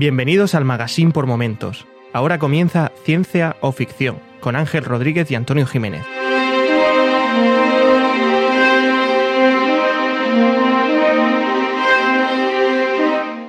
Bienvenidos 0.00 0.54
al 0.54 0.64
Magazine 0.64 1.12
por 1.12 1.26
Momentos. 1.26 1.86
Ahora 2.14 2.38
comienza 2.38 2.90
Ciencia 3.04 3.58
o 3.60 3.70
Ficción 3.70 4.18
con 4.40 4.56
Ángel 4.56 4.82
Rodríguez 4.82 5.30
y 5.30 5.34
Antonio 5.34 5.66
Jiménez. 5.66 6.00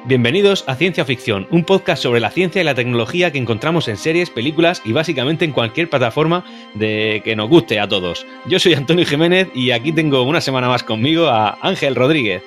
Bienvenidos 0.03 0.65
a 0.67 0.75
Ciencia 0.75 1.03
o 1.03 1.05
Ficción, 1.05 1.47
un 1.51 1.63
podcast 1.63 2.03
sobre 2.03 2.19
la 2.19 2.31
ciencia 2.31 2.61
y 2.61 2.65
la 2.65 2.75
tecnología 2.75 3.31
que 3.31 3.37
encontramos 3.37 3.87
en 3.87 3.95
series, 3.95 4.29
películas 4.29 4.81
y 4.83 4.91
básicamente 4.91 5.45
en 5.45 5.53
cualquier 5.53 5.89
plataforma 5.89 6.43
de 6.73 7.21
que 7.23 7.37
nos 7.37 7.47
guste 7.47 7.79
a 7.79 7.87
todos. 7.87 8.27
Yo 8.45 8.59
soy 8.59 8.73
Antonio 8.73 9.05
Jiménez 9.05 9.47
y 9.55 9.71
aquí 9.71 9.93
tengo 9.93 10.23
una 10.23 10.41
semana 10.41 10.67
más 10.67 10.83
conmigo 10.83 11.27
a 11.27 11.57
Ángel 11.61 11.95
Rodríguez. 11.95 12.43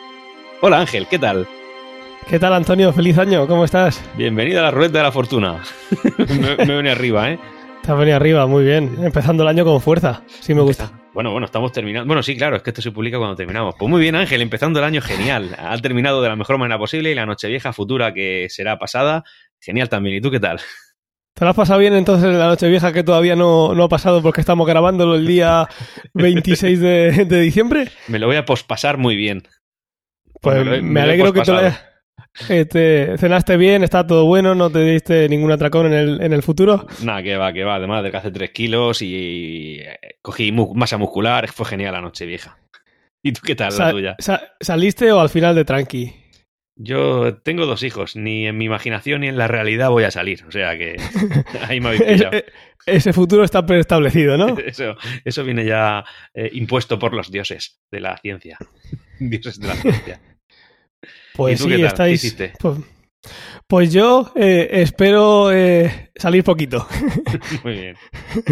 Hola 0.60 0.80
Ángel, 0.80 1.06
¿qué 1.08 1.18
tal? 1.18 1.48
¿Qué 2.28 2.38
tal, 2.38 2.54
Antonio? 2.54 2.92
Feliz 2.92 3.18
año, 3.18 3.46
¿cómo 3.46 3.64
estás? 3.64 4.02
Bienvenido 4.16 4.60
a 4.60 4.64
la 4.64 4.70
ruleta 4.70 4.98
de 4.98 5.04
la 5.04 5.12
fortuna. 5.12 5.62
me, 6.28 6.64
me 6.64 6.76
venido 6.76 6.92
arriba, 6.92 7.30
¿eh? 7.30 7.38
Te 7.82 7.92
has 7.92 7.98
venido 7.98 8.16
arriba, 8.16 8.46
muy 8.46 8.64
bien. 8.64 8.96
Empezando 9.02 9.42
el 9.42 9.48
año 9.48 9.64
con 9.64 9.80
fuerza. 9.80 10.22
Sí, 10.40 10.54
me 10.54 10.62
gusta. 10.62 10.90
Bueno, 11.12 11.30
bueno, 11.32 11.44
estamos 11.44 11.70
terminando. 11.70 12.06
Bueno, 12.06 12.22
sí, 12.22 12.36
claro, 12.36 12.56
es 12.56 12.62
que 12.62 12.70
esto 12.70 12.80
se 12.80 12.92
publica 12.92 13.18
cuando 13.18 13.36
terminamos. 13.36 13.74
Pues 13.78 13.90
muy 13.90 14.00
bien, 14.00 14.16
Ángel, 14.16 14.40
empezando 14.40 14.78
el 14.78 14.86
año 14.86 15.02
genial. 15.02 15.54
Ha 15.58 15.76
terminado 15.78 16.22
de 16.22 16.28
la 16.30 16.34
mejor 16.34 16.56
manera 16.58 16.78
posible 16.78 17.10
y 17.10 17.14
la 17.14 17.26
Nochevieja 17.26 17.72
futura 17.72 18.14
que 18.14 18.46
será 18.48 18.78
pasada, 18.78 19.22
genial 19.60 19.90
también. 19.90 20.16
¿Y 20.16 20.20
tú 20.20 20.30
qué 20.30 20.40
tal? 20.40 20.60
¿Te 21.34 21.44
lo 21.44 21.50
has 21.50 21.56
pasado 21.56 21.78
bien 21.78 21.94
entonces 21.94 22.34
la 22.34 22.46
Nochevieja 22.46 22.92
que 22.92 23.04
todavía 23.04 23.36
no, 23.36 23.74
no 23.74 23.84
ha 23.84 23.88
pasado 23.88 24.22
porque 24.22 24.40
estamos 24.40 24.66
grabándolo 24.66 25.14
el 25.14 25.26
día 25.26 25.68
26 26.14 26.80
de, 26.80 27.24
de 27.26 27.40
diciembre? 27.40 27.88
Me 28.08 28.18
lo 28.18 28.26
voy 28.26 28.36
a 28.36 28.46
pospasar 28.46 28.96
muy 28.96 29.14
bien. 29.14 29.42
Pues 30.40 30.64
me, 30.64 30.80
me 30.80 31.00
alegro 31.00 31.32
que 31.32 31.42
te 31.42 31.52
lo 31.52 31.58
hayas 31.58 31.93
este, 32.48 33.16
¿Cenaste 33.18 33.56
bien? 33.56 33.84
¿Está 33.84 34.06
todo 34.06 34.26
bueno? 34.26 34.54
¿No 34.54 34.70
te 34.70 34.80
diste 34.80 35.28
ningún 35.28 35.52
atracón 35.52 35.86
en 35.86 35.92
el, 35.92 36.20
en 36.20 36.32
el 36.32 36.42
futuro? 36.42 36.86
Nada, 37.02 37.22
que 37.22 37.36
va, 37.36 37.52
que 37.52 37.64
va. 37.64 37.76
Además 37.76 38.02
de 38.02 38.10
que 38.10 38.16
hace 38.16 38.30
3 38.30 38.50
kilos 38.50 39.02
y 39.02 39.80
cogí 40.22 40.52
masa 40.52 40.98
muscular. 40.98 41.48
Fue 41.52 41.66
genial 41.66 41.92
la 41.92 42.00
noche 42.00 42.26
vieja. 42.26 42.58
¿Y 43.22 43.32
tú 43.32 43.40
qué 43.44 43.54
tal 43.54 43.72
Sa 43.72 43.86
la 43.86 43.90
tuya? 43.92 44.16
sa 44.18 44.42
¿Saliste 44.60 45.10
o 45.12 45.20
al 45.20 45.30
final 45.30 45.54
de 45.54 45.64
tranqui? 45.64 46.12
Yo 46.76 47.36
tengo 47.38 47.66
dos 47.66 47.82
hijos. 47.84 48.16
Ni 48.16 48.46
en 48.46 48.58
mi 48.58 48.64
imaginación 48.64 49.20
ni 49.20 49.28
en 49.28 49.38
la 49.38 49.46
realidad 49.46 49.90
voy 49.90 50.04
a 50.04 50.10
salir. 50.10 50.44
O 50.46 50.50
sea 50.50 50.76
que 50.76 50.96
ahí 51.68 51.80
me 51.80 51.88
habéis 51.88 52.02
pillado. 52.02 52.32
ese, 52.36 52.44
ese 52.86 53.12
futuro 53.12 53.44
está 53.44 53.64
preestablecido, 53.64 54.36
¿no? 54.36 54.58
Eso, 54.66 54.96
eso 55.24 55.44
viene 55.44 55.64
ya 55.64 56.04
eh, 56.34 56.50
impuesto 56.52 56.98
por 56.98 57.14
los 57.14 57.30
dioses 57.30 57.80
de 57.90 58.00
la 58.00 58.18
ciencia. 58.18 58.58
dioses 59.20 59.60
de 59.60 59.68
la 59.68 59.74
ciencia. 59.74 60.20
Pues 61.34 61.60
¿Y 61.60 61.64
tú 61.64 61.68
sí, 61.70 61.82
estáis. 61.82 62.36
Pues, 62.60 62.78
pues 63.66 63.92
yo 63.92 64.30
eh, 64.36 64.68
espero 64.70 65.50
eh, 65.50 66.10
salir 66.14 66.44
poquito. 66.44 66.86
Muy 67.64 67.72
bien. 67.72 67.96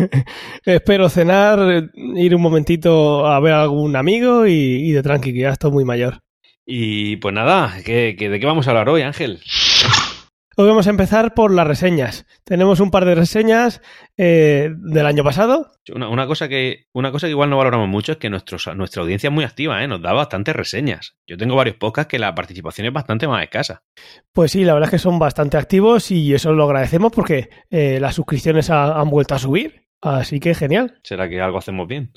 espero 0.65 1.09
cenar, 1.09 1.91
ir 1.95 2.35
un 2.35 2.43
momentito 2.43 3.27
a 3.27 3.39
ver 3.41 3.53
a 3.53 3.63
algún 3.63 3.95
amigo 3.95 4.47
y, 4.47 4.53
y 4.53 4.93
de 4.93 5.03
tranqui, 5.03 5.33
que 5.33 5.41
ya 5.41 5.51
estoy 5.51 5.71
muy 5.71 5.85
mayor. 5.85 6.21
Y 6.65 7.17
pues 7.17 7.35
nada, 7.35 7.75
¿qué, 7.85 8.17
qué, 8.19 8.29
de 8.29 8.41
qué 8.41 8.47
vamos 8.47 8.67
a 8.67 8.71
hablar 8.71 8.89
hoy, 8.89 9.03
Ángel? 9.03 9.41
Hoy 10.55 10.69
vamos 10.69 10.87
a 10.87 10.91
empezar 10.91 11.33
por 11.33 11.51
las 11.51 11.67
reseñas. 11.67 12.27
Tenemos 12.45 12.79
un 12.81 12.91
par 12.91 13.07
de 13.07 13.15
reseñas 13.15 13.81
eh, 14.19 14.69
del 14.77 15.07
año 15.07 15.25
pasado. 15.25 15.73
Una, 15.95 16.11
una, 16.11 16.27
cosa 16.27 16.47
que, 16.47 16.89
una 16.93 17.11
cosa 17.11 17.27
que 17.27 17.31
igual 17.31 17.49
no 17.49 17.57
valoramos 17.57 17.89
mucho 17.89 18.13
es 18.13 18.19
que 18.19 18.29
nuestros, 18.29 18.69
nuestra 18.77 19.03
audiencia 19.03 19.29
es 19.29 19.33
muy 19.33 19.45
activa, 19.45 19.83
¿eh? 19.83 19.89
nos 19.89 20.03
da 20.03 20.13
bastantes 20.13 20.55
reseñas. 20.55 21.17
Yo 21.27 21.39
tengo 21.39 21.57
varios 21.57 21.77
podcasts 21.77 22.11
que 22.11 22.19
la 22.19 22.35
participación 22.35 22.87
es 22.87 22.93
bastante 22.93 23.27
más 23.27 23.43
escasa. 23.43 23.83
Pues 24.35 24.53
sí, 24.53 24.65
la 24.65 24.75
verdad 24.75 24.89
es 24.89 24.91
que 24.91 24.99
son 24.99 25.19
bastante 25.19 25.57
activos 25.57 26.11
y 26.11 26.35
eso 26.35 26.53
lo 26.53 26.65
agradecemos 26.65 27.13
porque 27.13 27.49
eh, 27.71 27.99
las 27.99 28.15
suscripciones 28.15 28.69
ha, 28.69 29.01
han 29.01 29.09
vuelto 29.09 29.35
a 29.35 29.39
subir. 29.39 29.87
Así 30.03 30.39
que 30.39 30.55
genial. 30.55 31.01
¿Será 31.03 31.31
que 31.31 31.41
algo 31.41 31.57
hacemos 31.57 31.89
bien? 31.89 32.13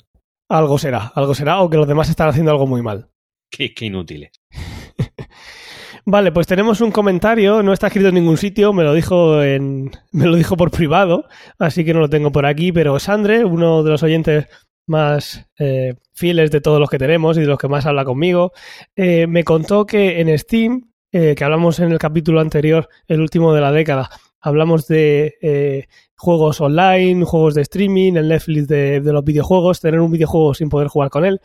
Algo 0.50 0.76
será, 0.76 1.10
algo 1.14 1.34
será, 1.34 1.60
o 1.60 1.70
que 1.70 1.78
los 1.78 1.88
demás 1.88 2.10
están 2.10 2.28
haciendo 2.28 2.50
algo 2.50 2.66
muy 2.66 2.82
mal. 2.82 3.08
Qué, 3.50 3.72
qué 3.72 3.86
inútiles. 3.86 4.32
Vale, 6.08 6.30
pues 6.30 6.46
tenemos 6.46 6.80
un 6.80 6.92
comentario, 6.92 7.64
no 7.64 7.72
está 7.72 7.88
escrito 7.88 8.10
en 8.10 8.14
ningún 8.14 8.36
sitio, 8.36 8.72
me 8.72 8.84
lo 8.84 8.94
dijo 8.94 9.42
en 9.42 9.90
me 10.12 10.26
lo 10.26 10.36
dijo 10.36 10.56
por 10.56 10.70
privado, 10.70 11.24
así 11.58 11.84
que 11.84 11.92
no 11.92 11.98
lo 11.98 12.08
tengo 12.08 12.30
por 12.30 12.46
aquí, 12.46 12.70
pero 12.70 13.00
Sandre, 13.00 13.44
uno 13.44 13.82
de 13.82 13.90
los 13.90 14.04
oyentes 14.04 14.46
más 14.86 15.48
eh, 15.58 15.94
fieles 16.14 16.52
de 16.52 16.60
todos 16.60 16.78
los 16.78 16.88
que 16.88 16.98
tenemos 16.98 17.36
y 17.36 17.40
de 17.40 17.48
los 17.48 17.58
que 17.58 17.66
más 17.66 17.86
habla 17.86 18.04
conmigo, 18.04 18.52
eh, 18.94 19.26
me 19.26 19.42
contó 19.42 19.84
que 19.84 20.20
en 20.20 20.38
Steam, 20.38 20.92
eh, 21.10 21.34
que 21.36 21.42
hablamos 21.42 21.80
en 21.80 21.90
el 21.90 21.98
capítulo 21.98 22.40
anterior, 22.40 22.88
el 23.08 23.20
último 23.20 23.52
de 23.52 23.62
la 23.62 23.72
década, 23.72 24.08
hablamos 24.40 24.86
de 24.86 25.88
juegos 26.16 26.60
online, 26.60 27.24
juegos 27.24 27.56
de 27.56 27.62
streaming, 27.62 28.12
el 28.12 28.28
Netflix 28.28 28.68
de, 28.68 29.00
de 29.00 29.12
los 29.12 29.24
videojuegos, 29.24 29.80
tener 29.80 29.98
un 29.98 30.12
videojuego 30.12 30.54
sin 30.54 30.68
poder 30.68 30.86
jugar 30.86 31.10
con 31.10 31.24
él. 31.24 31.40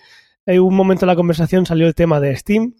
En 0.46 0.60
un 0.60 0.76
momento 0.76 1.06
en 1.06 1.08
la 1.08 1.16
conversación 1.16 1.66
salió 1.66 1.88
el 1.88 1.96
tema 1.96 2.20
de 2.20 2.36
Steam, 2.36 2.76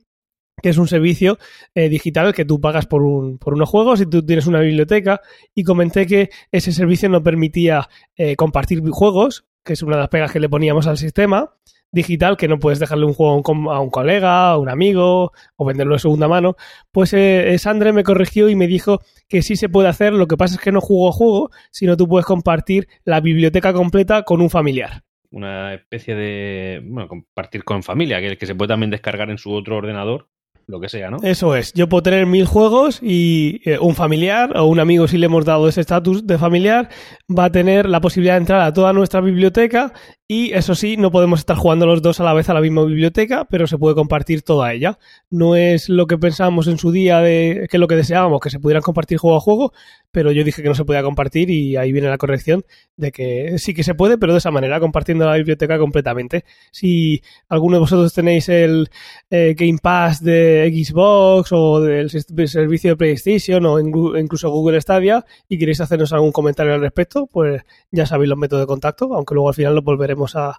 que 0.62 0.70
es 0.70 0.78
un 0.78 0.88
servicio 0.88 1.38
eh, 1.76 1.90
digital 1.90 2.34
que 2.34 2.46
tú 2.46 2.60
pagas 2.60 2.86
por, 2.86 3.04
un, 3.04 3.38
por 3.38 3.54
unos 3.54 3.70
juegos 3.70 4.02
y 4.02 4.06
tú 4.06 4.26
tienes 4.26 4.48
una 4.48 4.60
biblioteca. 4.60 5.22
Y 5.56 5.64
comenté 5.64 6.06
que 6.06 6.30
ese 6.52 6.72
servicio 6.72 7.10
no 7.10 7.24
permitía 7.24 7.90
eh, 8.16 8.36
compartir 8.36 8.82
juegos, 8.90 9.46
que 9.64 9.74
es 9.74 9.84
una 9.84 9.96
de 9.96 10.02
las 10.02 10.10
pegas 10.10 10.32
que 10.32 10.40
le 10.40 10.50
poníamos 10.50 10.88
al 10.88 10.98
sistema 10.98 11.54
digital, 11.92 12.38
que 12.38 12.48
no 12.48 12.60
puedes 12.60 12.80
dejarle 12.80 13.06
un 13.06 13.14
juego 13.14 13.44
a 13.72 13.80
un, 13.80 13.90
colega, 13.90 14.52
a 14.52 14.58
un 14.58 14.70
amigo 14.70 15.32
o 15.56 15.66
venderlo 15.66 15.94
de 15.94 16.00
segunda 16.00 16.28
mano, 16.28 16.56
pues 16.92 17.14
eh, 17.14 17.56
Sandre 17.60 17.94
me 17.94 18.04
corrigió 18.04 18.50
y 18.50 18.56
me 18.56 18.68
dijo 18.68 19.02
que 19.28 19.42
sí 19.42 19.56
se 19.56 19.70
puede 19.70 19.90
hacer, 19.90 20.14
lo 20.14 20.28
que 20.28 20.38
pasa 20.38 20.56
es 20.56 20.62
que 20.62 20.72
no 20.72 20.82
juego 20.82 21.12
juego, 21.12 21.50
sino 21.72 21.98
tú 21.98 22.08
puedes 22.08 22.26
compartir 22.26 22.88
la 23.04 23.20
biblioteca 23.20 23.74
completa 23.74 24.24
con 24.24 24.42
un 24.42 24.50
familiar. 24.50 25.04
Una 25.32 25.74
especie 25.74 26.16
de 26.16 26.82
bueno, 26.84 27.08
compartir 27.08 27.64
con 27.64 27.84
familia, 27.84 28.20
que, 28.20 28.38
que 28.38 28.46
se 28.46 28.56
puede 28.56 28.70
también 28.70 28.90
descargar 28.90 29.30
en 29.30 29.38
su 29.38 29.52
otro 29.52 29.78
ordenador 29.78 30.30
lo 30.72 30.80
que 30.80 30.90
sea, 30.90 31.10
¿no? 31.10 31.18
Eso 31.22 31.56
es. 31.56 31.74
Yo 31.74 31.88
puedo 31.88 32.02
tener 32.02 32.26
mil 32.26 32.46
juegos 32.46 33.00
y 33.04 33.62
eh, 33.66 33.78
un 33.80 33.94
familiar 33.94 34.58
o 34.58 34.66
un 34.66 34.80
amigo, 34.80 35.08
si 35.08 35.18
le 35.18 35.28
hemos 35.28 35.46
dado 35.46 35.68
ese 35.68 35.82
estatus 35.82 36.26
de 36.26 36.38
familiar, 36.38 36.90
va 37.30 37.46
a 37.46 37.52
tener 37.52 37.88
la 37.88 38.02
posibilidad 38.02 38.36
de 38.36 38.40
entrar 38.40 38.62
a 38.62 38.74
toda 38.74 38.94
nuestra 38.94 39.22
biblioteca 39.22 39.94
y 40.34 40.54
eso 40.54 40.76
sí, 40.76 40.96
no 40.96 41.12
podemos 41.12 41.40
estar 41.40 41.58
jugando 41.58 41.86
los 41.86 42.02
dos 42.02 42.22
a 42.22 42.24
la 42.24 42.34
vez 42.34 42.48
a 42.48 42.54
la 42.54 42.62
misma 42.62 42.86
biblioteca, 42.86 43.44
pero 43.44 43.68
se 43.68 43.78
puede 43.78 43.96
compartir 43.96 44.44
toda 44.44 44.72
ella. 44.72 44.98
No 45.30 45.58
es 45.58 45.90
lo 45.90 46.08
que 46.08 46.18
pensábamos 46.18 46.68
en 46.68 46.78
su 46.78 46.94
día 46.94 47.20
de 47.20 47.68
que 47.70 47.76
es 47.76 47.82
lo 47.82 47.88
que 47.90 47.98
deseábamos, 47.98 48.40
que 48.40 48.50
se 48.50 48.58
pudieran 48.58 48.82
compartir 48.82 49.18
juego 49.18 49.36
a 49.36 49.42
juego, 49.42 49.74
pero 50.10 50.32
yo 50.32 50.46
dije 50.46 50.64
que 50.64 50.70
no 50.70 50.76
se 50.76 50.86
podía 50.86 51.04
compartir 51.04 51.50
y 51.50 51.76
ahí 51.76 51.92
viene 51.92 52.08
la 52.08 52.18
corrección 52.18 52.64
de 52.96 53.12
que 53.12 53.58
sí 53.58 53.74
que 53.74 53.84
se 53.84 53.94
puede, 53.94 54.18
pero 54.18 54.32
de 54.32 54.38
esa 54.38 54.52
manera, 54.52 54.80
compartiendo 54.80 55.26
la 55.26 55.36
biblioteca 55.36 55.78
completamente. 55.78 56.46
Si 56.72 57.22
alguno 57.50 57.76
de 57.76 57.82
vosotros 57.82 58.14
tenéis 58.14 58.48
el 58.48 58.90
eh, 59.30 59.54
Game 59.58 59.80
Pass 59.84 60.24
de 60.24 60.61
Xbox 60.70 61.52
o 61.52 61.80
del 61.80 62.10
servicio 62.10 62.92
de 62.92 62.98
PlayStation 62.98 63.66
o 63.66 63.80
incluso 63.80 64.50
Google 64.50 64.82
Stadia 64.82 65.26
y 65.48 65.58
queréis 65.58 65.82
hacernos 65.82 66.14
algún 66.14 66.32
comentario 66.32 66.74
al 66.74 66.82
respecto, 66.82 67.28
pues 67.28 67.64
ya 67.92 68.06
sabéis 68.06 68.30
los 68.30 68.38
métodos 68.38 68.64
de 68.64 68.68
contacto, 68.68 69.14
aunque 69.14 69.34
luego 69.34 69.50
al 69.50 69.56
final 69.56 69.76
lo 69.76 69.82
volveremos 69.82 70.36
a, 70.36 70.56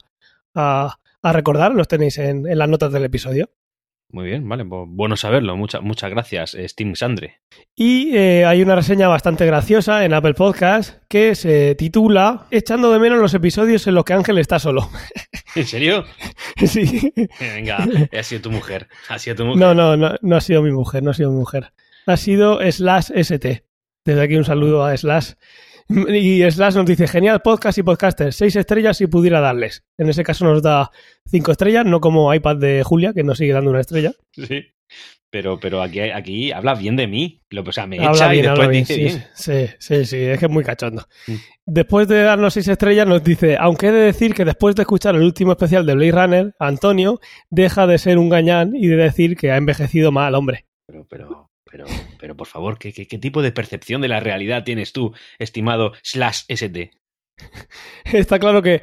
a, 0.55 0.99
a 1.23 1.33
recordar, 1.33 1.75
los 1.75 1.89
tenéis 1.89 2.19
en, 2.19 2.47
en, 2.47 2.59
las 2.59 2.69
notas 2.69 2.93
del 2.93 3.05
episodio. 3.05 3.51
Muy 4.11 4.27
bien, 4.27 4.47
vale, 4.47 4.65
pues 4.67 4.83
bueno 4.89 5.17
saberlo. 5.17 5.57
Mucha, 5.57 5.81
muchas 5.81 6.11
gracias, 6.11 6.55
Steam 6.67 6.95
Sandre. 6.95 7.41
Y 7.75 8.15
eh, 8.15 8.45
hay 8.45 8.63
una 8.63 8.77
reseña 8.77 9.09
bastante 9.09 9.47
graciosa 9.47 10.05
en 10.05 10.13
Apple 10.13 10.35
Podcast 10.35 11.03
que 11.09 11.35
se 11.35 11.75
titula 11.77 12.47
Echando 12.51 12.93
de 12.93 12.99
menos 12.99 13.19
los 13.19 13.33
episodios 13.33 13.87
en 13.87 13.95
los 13.95 14.05
que 14.05 14.13
Ángel 14.13 14.37
está 14.37 14.59
solo. 14.59 14.91
¿En 15.55 15.67
serio? 15.67 16.05
sí. 16.67 17.13
Venga, 17.41 17.87
ha 18.19 18.23
sido 18.23 18.43
tu 18.43 18.51
mujer. 18.51 18.89
Ha 19.09 19.19
sido 19.19 19.37
tu 19.37 19.45
mujer. 19.45 19.61
No, 19.61 19.75
no, 19.75 19.97
no, 19.97 20.17
no 20.21 20.37
ha 20.37 20.41
sido 20.41 20.63
mi 20.63 20.71
mujer, 20.71 21.03
no 21.03 21.11
ha 21.11 21.15
sido 21.15 21.31
mi 21.31 21.39
mujer. 21.39 21.73
Ha 22.07 22.17
sido 22.17 22.61
Slash 22.71 23.11
ST. 23.15 23.65
Desde 24.05 24.23
aquí 24.23 24.37
un 24.37 24.45
saludo 24.45 24.85
a 24.85 24.97
Slash. 24.97 25.33
Y 25.89 26.51
Slash 26.51 26.75
nos 26.75 26.87
dice, 26.87 27.07
genial 27.07 27.43
podcast 27.43 27.79
y 27.79 27.83
podcasters, 27.83 28.37
seis 28.37 28.57
estrellas 28.57 28.97
si 28.97 29.07
pudiera 29.07 29.41
darles. 29.41 29.85
En 29.99 30.09
ese 30.09 30.23
caso 30.25 30.45
nos 30.45 30.63
da 30.63 30.91
cinco 31.27 31.53
estrellas, 31.53 31.85
no 31.85 32.01
como 32.01 32.33
iPad 32.33 32.57
de 32.57 32.83
Julia, 32.83 33.13
que 33.13 33.25
nos 33.25 33.39
sigue 33.39 33.53
dando 33.53 33.71
una 33.71 33.81
estrella. 33.81 34.13
Sí. 34.33 34.65
Pero, 35.33 35.59
pero 35.59 35.81
aquí, 35.81 35.99
aquí 35.99 36.53
habla 36.53 36.75
bien 36.75 36.95
de 36.95 37.07
mí. 37.07 37.41
Lo, 37.49 37.63
o 37.63 37.73
sea, 37.73 37.87
me 37.87 37.97
habla 37.97 38.11
echa 38.11 38.29
bien, 38.29 38.45
y 38.45 38.49
después 38.49 38.69
bien, 38.69 38.83
dice 38.83 38.95
sí, 38.95 39.01
bien. 39.01 39.25
Sí, 39.33 39.75
sí, 39.79 40.05
sí, 40.05 40.17
es 40.19 40.39
que 40.39 40.45
es 40.45 40.53
muy 40.53 40.63
cachondo. 40.63 41.07
Mm. 41.27 41.35
Después 41.65 42.07
de 42.07 42.23
darnos 42.23 42.53
seis 42.53 42.69
estrellas 42.69 43.07
nos 43.07 43.25
dice, 43.25 43.57
aunque 43.59 43.87
he 43.87 43.93
de 43.93 44.01
decir 44.01 44.35
que 44.35 44.45
después 44.45 44.75
de 44.75 44.83
escuchar 44.83 45.15
el 45.15 45.23
último 45.23 45.53
especial 45.53 45.87
de 45.87 45.95
Blade 45.95 46.13
Runner, 46.13 46.55
Antonio 46.59 47.19
deja 47.49 47.87
de 47.87 47.97
ser 47.97 48.19
un 48.19 48.29
gañán 48.29 48.77
y 48.77 48.89
de 48.89 48.97
decir 48.97 49.35
que 49.35 49.51
ha 49.53 49.57
envejecido 49.57 50.13
mal, 50.13 50.35
hombre. 50.35 50.67
Pero, 50.87 51.07
pero, 51.09 51.51
pero, 51.65 51.87
pero 52.21 52.37
por 52.37 52.47
favor, 52.47 52.79
¿qué, 52.79 52.93
qué, 52.93 53.09
qué 53.09 53.17
tipo 53.17 53.41
de 53.41 53.53
percepción 53.53 54.03
de 54.03 54.09
la 54.09 54.21
realidad 54.21 54.65
tienes 54.65 54.93
tú, 54.93 55.15
estimado 55.39 55.95
slash 56.03 56.43
ST? 56.49 56.91
Está 58.05 58.39
claro 58.39 58.61
que 58.61 58.83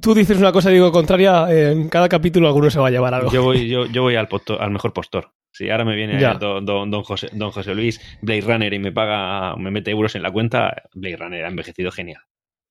tú 0.00 0.14
dices 0.14 0.38
una 0.38 0.52
cosa 0.52 0.70
y 0.70 0.74
digo 0.74 0.90
contraria, 0.90 1.46
en 1.50 1.90
cada 1.90 2.08
capítulo 2.08 2.46
alguno 2.46 2.70
se 2.70 2.80
va 2.80 2.88
a 2.88 2.90
llevar 2.90 3.12
algo. 3.12 3.30
Yo 3.30 3.42
voy, 3.42 3.68
yo, 3.68 3.84
yo 3.84 4.00
voy 4.00 4.16
al, 4.16 4.28
postor, 4.28 4.62
al 4.62 4.70
mejor 4.70 4.94
postor. 4.94 5.32
Si 5.52 5.68
ahora 5.70 5.84
me 5.84 5.94
viene 5.94 6.18
don, 6.40 6.64
don- 6.64 6.90
don 6.90 7.02
José, 7.02 7.28
don 7.32 7.50
José 7.50 7.74
Luis 7.74 8.00
Blade 8.22 8.40
Runner 8.40 8.72
y 8.72 8.78
me 8.78 8.90
paga, 8.90 9.54
me 9.56 9.70
mete 9.70 9.90
euros 9.90 10.14
en 10.16 10.22
la 10.22 10.30
cuenta, 10.30 10.74
Blade 10.94 11.16
Runner 11.16 11.44
ha 11.44 11.48
envejecido 11.48 11.90
genial. 11.92 12.22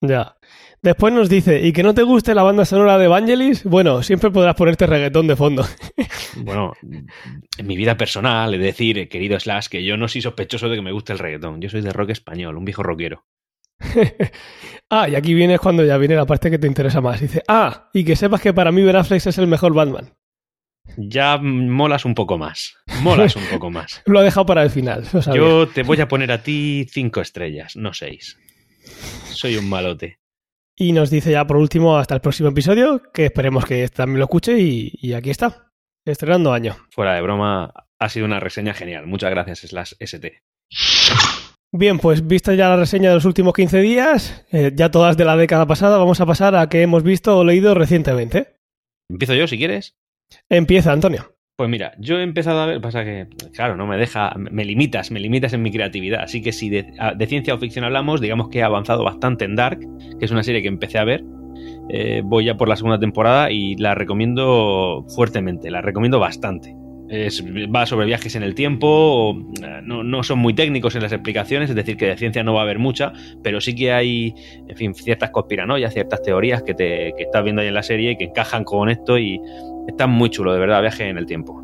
Ya. 0.04 0.36
Después 0.82 1.14
nos 1.14 1.30
dice, 1.30 1.62
¿y 1.62 1.74
que 1.74 1.84
no 1.84 1.94
te 1.94 2.02
guste 2.02 2.34
la 2.34 2.42
banda 2.42 2.66
sonora 2.66 2.98
de 2.98 3.06
Evangelis? 3.06 3.64
Bueno, 3.66 4.02
siempre 4.02 4.32
podrás 4.32 4.56
ponerte 4.56 4.88
reggaetón 4.88 5.28
de 5.28 5.36
fondo. 5.36 5.64
Bueno, 6.38 6.72
en 6.82 7.68
mi 7.68 7.76
vida 7.76 7.98
personal, 7.98 8.54
es 8.54 8.62
decir, 8.62 9.10
querido 9.10 9.38
Slash, 9.38 9.68
que 9.68 9.84
yo 9.84 9.98
no 9.98 10.08
soy 10.08 10.22
sospechoso 10.22 10.70
de 10.70 10.78
que 10.78 10.82
me 10.82 10.94
guste 10.94 11.12
el 11.12 11.20
reggaetón. 11.20 11.60
Yo 11.60 11.70
soy 11.70 11.82
de 11.82 11.92
rock 11.92 12.12
español, 12.12 12.56
un 12.56 12.64
viejo 12.64 12.82
rockero. 12.84 13.26
ah, 14.90 15.10
y 15.10 15.16
aquí 15.16 15.34
viene 15.34 15.60
cuando 15.60 15.84
ya 15.84 15.98
viene 15.98 16.16
la 16.16 16.26
parte 16.26 16.50
que 16.50 16.58
te 16.58 16.68
interesa 16.68 17.02
más. 17.02 17.20
Dice, 17.20 17.44
ah, 17.48 17.90
y 17.94 18.04
que 18.06 18.16
sepas 18.16 18.42
que 18.42 18.54
para 18.54 18.72
mí 18.72 18.82
Ben 18.82 18.96
Affleck 18.96 19.26
es 19.26 19.38
el 19.38 19.48
mejor 19.48 19.74
Batman. 19.74 20.14
Ya 20.98 21.38
molas 21.38 22.06
un 22.06 22.16
poco 22.16 22.38
más. 22.38 22.76
Molas 23.02 23.36
un 23.36 23.46
poco 23.46 23.70
más. 23.70 24.02
Lo 24.06 24.20
ha 24.20 24.24
dejado 24.24 24.46
para 24.46 24.64
el 24.64 24.70
final. 24.70 25.06
lo. 25.14 25.36
Yo 25.36 25.68
te 25.68 25.84
voy 25.84 26.00
a 26.02 26.08
poner 26.08 26.32
a 26.32 26.44
ti 26.44 26.86
cinco 26.90 27.22
estrellas, 27.22 27.76
no 27.76 27.94
seis. 27.94 28.38
Soy 29.30 29.58
un 29.58 29.70
malote. 29.70 30.20
Y 30.76 30.94
nos 30.94 31.10
dice 31.10 31.32
ya 31.32 31.46
por 31.46 31.58
último 31.58 31.98
hasta 31.98 32.16
el 32.16 32.22
próximo 32.22 32.50
episodio, 32.50 33.02
que 33.14 33.26
esperemos 33.26 33.66
que 33.66 33.84
este 33.84 33.98
también 33.98 34.20
lo 34.20 34.26
escuche 34.26 34.60
y, 34.60 34.92
y 34.94 35.14
aquí 35.14 35.30
está, 35.30 35.72
estrenando 36.06 36.54
año. 36.54 36.76
Fuera 36.92 37.14
de 37.14 37.22
broma, 37.22 37.72
ha 38.00 38.10
sido 38.10 38.26
una 38.26 38.40
reseña 38.40 38.74
genial. 38.74 39.06
Muchas 39.06 39.30
gracias, 39.30 39.60
Slash 39.60 39.94
ST. 40.00 40.42
Bien, 41.74 42.00
pues 42.00 42.28
vista 42.28 42.54
ya 42.54 42.68
la 42.68 42.76
reseña 42.76 43.10
de 43.10 43.16
los 43.16 43.26
últimos 43.26 43.54
15 43.54 43.80
días, 43.80 44.46
eh, 44.52 44.72
ya 44.76 44.92
todas 44.92 45.16
de 45.16 45.24
la 45.24 45.38
década 45.38 45.66
pasada, 45.68 45.98
vamos 45.98 46.20
a 46.20 46.26
pasar 46.26 46.56
a 46.56 46.68
que 46.68 46.82
hemos 46.82 47.04
visto 47.04 47.38
o 47.38 47.46
leído 47.46 47.74
recientemente. 47.76 48.56
Empiezo 49.10 49.36
yo, 49.36 49.48
si 49.48 49.58
quieres. 49.58 49.96
Empieza, 50.50 50.92
Antonio. 50.92 51.36
Pues 51.56 51.70
mira, 51.70 51.94
yo 52.00 52.18
he 52.18 52.24
empezado 52.24 52.60
a 52.60 52.66
ver, 52.66 52.82
pasa 52.82 53.04
que, 53.04 53.28
claro, 53.54 53.76
no 53.76 53.86
me 53.86 53.98
deja, 53.98 54.34
me 54.36 54.66
limitas, 54.66 55.12
me 55.12 55.20
limitas 55.20 55.54
en 55.54 55.62
mi 55.62 55.72
creatividad. 55.72 56.24
Así 56.24 56.42
que 56.42 56.52
si 56.52 56.70
de, 56.70 56.92
ciencia 57.28 57.54
o 57.54 57.60
ficción 57.60 57.86
hablamos, 57.86 58.20
digamos 58.20 58.50
que 58.50 58.60
he 58.60 58.64
avanzado 58.64 59.04
bastante 59.04 59.46
en 59.46 59.56
Dark, 59.56 59.80
que 60.18 60.26
es 60.26 60.32
una 60.32 60.44
serie 60.44 60.62
que 60.64 60.68
empecé 60.68 60.98
a 60.98 61.04
ver. 61.04 61.24
Eh, 61.90 62.22
voy 62.26 62.46
ya 62.46 62.58
por 62.58 62.68
la 62.68 62.76
segunda 62.76 62.98
temporada 62.98 63.52
y 63.52 63.76
la 63.76 63.94
recomiendo 63.94 65.06
fuertemente, 65.14 65.70
la 65.70 65.82
recomiendo 65.82 66.20
bastante. 66.20 66.76
Va 67.76 67.86
sobre 67.86 68.06
viajes 68.06 68.36
en 68.36 68.44
el 68.44 68.56
tiempo, 68.56 68.88
o, 68.88 69.38
eh, 69.62 69.82
no, 69.84 70.04
no 70.04 70.24
son 70.24 70.40
muy 70.40 70.54
técnicos 70.54 70.96
en 70.96 71.02
las 71.02 71.12
explicaciones, 71.12 71.70
es 71.70 71.76
decir, 71.76 71.98
que 71.98 72.08
de 72.08 72.18
ciencia 72.18 72.44
no 72.44 72.54
va 72.54 72.62
a 72.62 72.64
haber 72.64 72.80
mucha, 72.80 73.12
pero 73.44 73.60
sí 73.60 73.76
que 73.76 73.92
hay, 73.92 74.34
en 74.68 74.76
fin, 74.78 74.96
ciertas 74.96 75.32
conspiranoias, 75.32 75.94
ciertas 75.94 76.22
teorías 76.22 76.64
que, 76.64 76.74
te, 76.74 77.14
que 77.18 77.24
estás 77.24 77.44
viendo 77.44 77.62
ahí 77.62 77.68
en 77.68 77.74
la 77.74 77.84
serie 77.84 78.12
y 78.12 78.18
que 78.18 78.26
encajan 78.26 78.64
con 78.64 78.90
esto 78.90 79.18
y 79.18 79.42
está 79.88 80.08
muy 80.08 80.30
chulo, 80.30 80.54
de 80.54 80.60
verdad, 80.60 80.82
viaje 80.82 81.10
en 81.10 81.18
el 81.18 81.26
tiempo. 81.26 81.62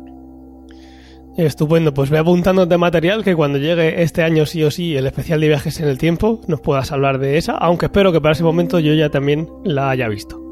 Estupendo, 1.38 1.94
pues 1.94 2.10
ve 2.10 2.18
apuntándote 2.18 2.76
material 2.76 3.22
que 3.22 3.36
cuando 3.36 3.58
llegue 3.58 4.02
este 4.02 4.24
año 4.24 4.44
sí 4.44 4.64
o 4.64 4.72
sí 4.72 4.96
el 4.96 5.06
especial 5.06 5.40
de 5.40 5.46
viajes 5.46 5.78
en 5.78 5.86
el 5.86 5.96
tiempo 5.96 6.40
nos 6.48 6.60
puedas 6.60 6.90
hablar 6.90 7.18
de 7.18 7.38
esa, 7.38 7.52
aunque 7.52 7.86
espero 7.86 8.10
que 8.10 8.20
para 8.20 8.32
ese 8.32 8.42
momento 8.42 8.80
yo 8.80 8.92
ya 8.92 9.08
también 9.08 9.48
la 9.64 9.88
haya 9.88 10.08
visto. 10.08 10.47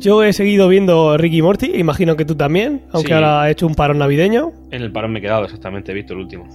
Yo 0.00 0.22
he 0.22 0.32
seguido 0.32 0.68
viendo 0.68 1.16
Ricky 1.16 1.38
y 1.38 1.42
Morty, 1.42 1.72
imagino 1.74 2.16
que 2.16 2.24
tú 2.24 2.36
también, 2.36 2.82
aunque 2.92 3.08
Sí. 3.08 3.14
ahora 3.14 3.48
he 3.48 3.52
hecho 3.52 3.66
un 3.66 3.74
parón 3.74 3.98
navideño, 3.98 4.52
En 4.70 4.82
el 4.82 4.92
parón 4.92 5.12
me 5.12 5.18
he 5.18 5.22
quedado 5.22 5.44
exactamente, 5.44 5.90
he 5.92 5.94
visto 5.94 6.12
el 6.14 6.20
último. 6.20 6.46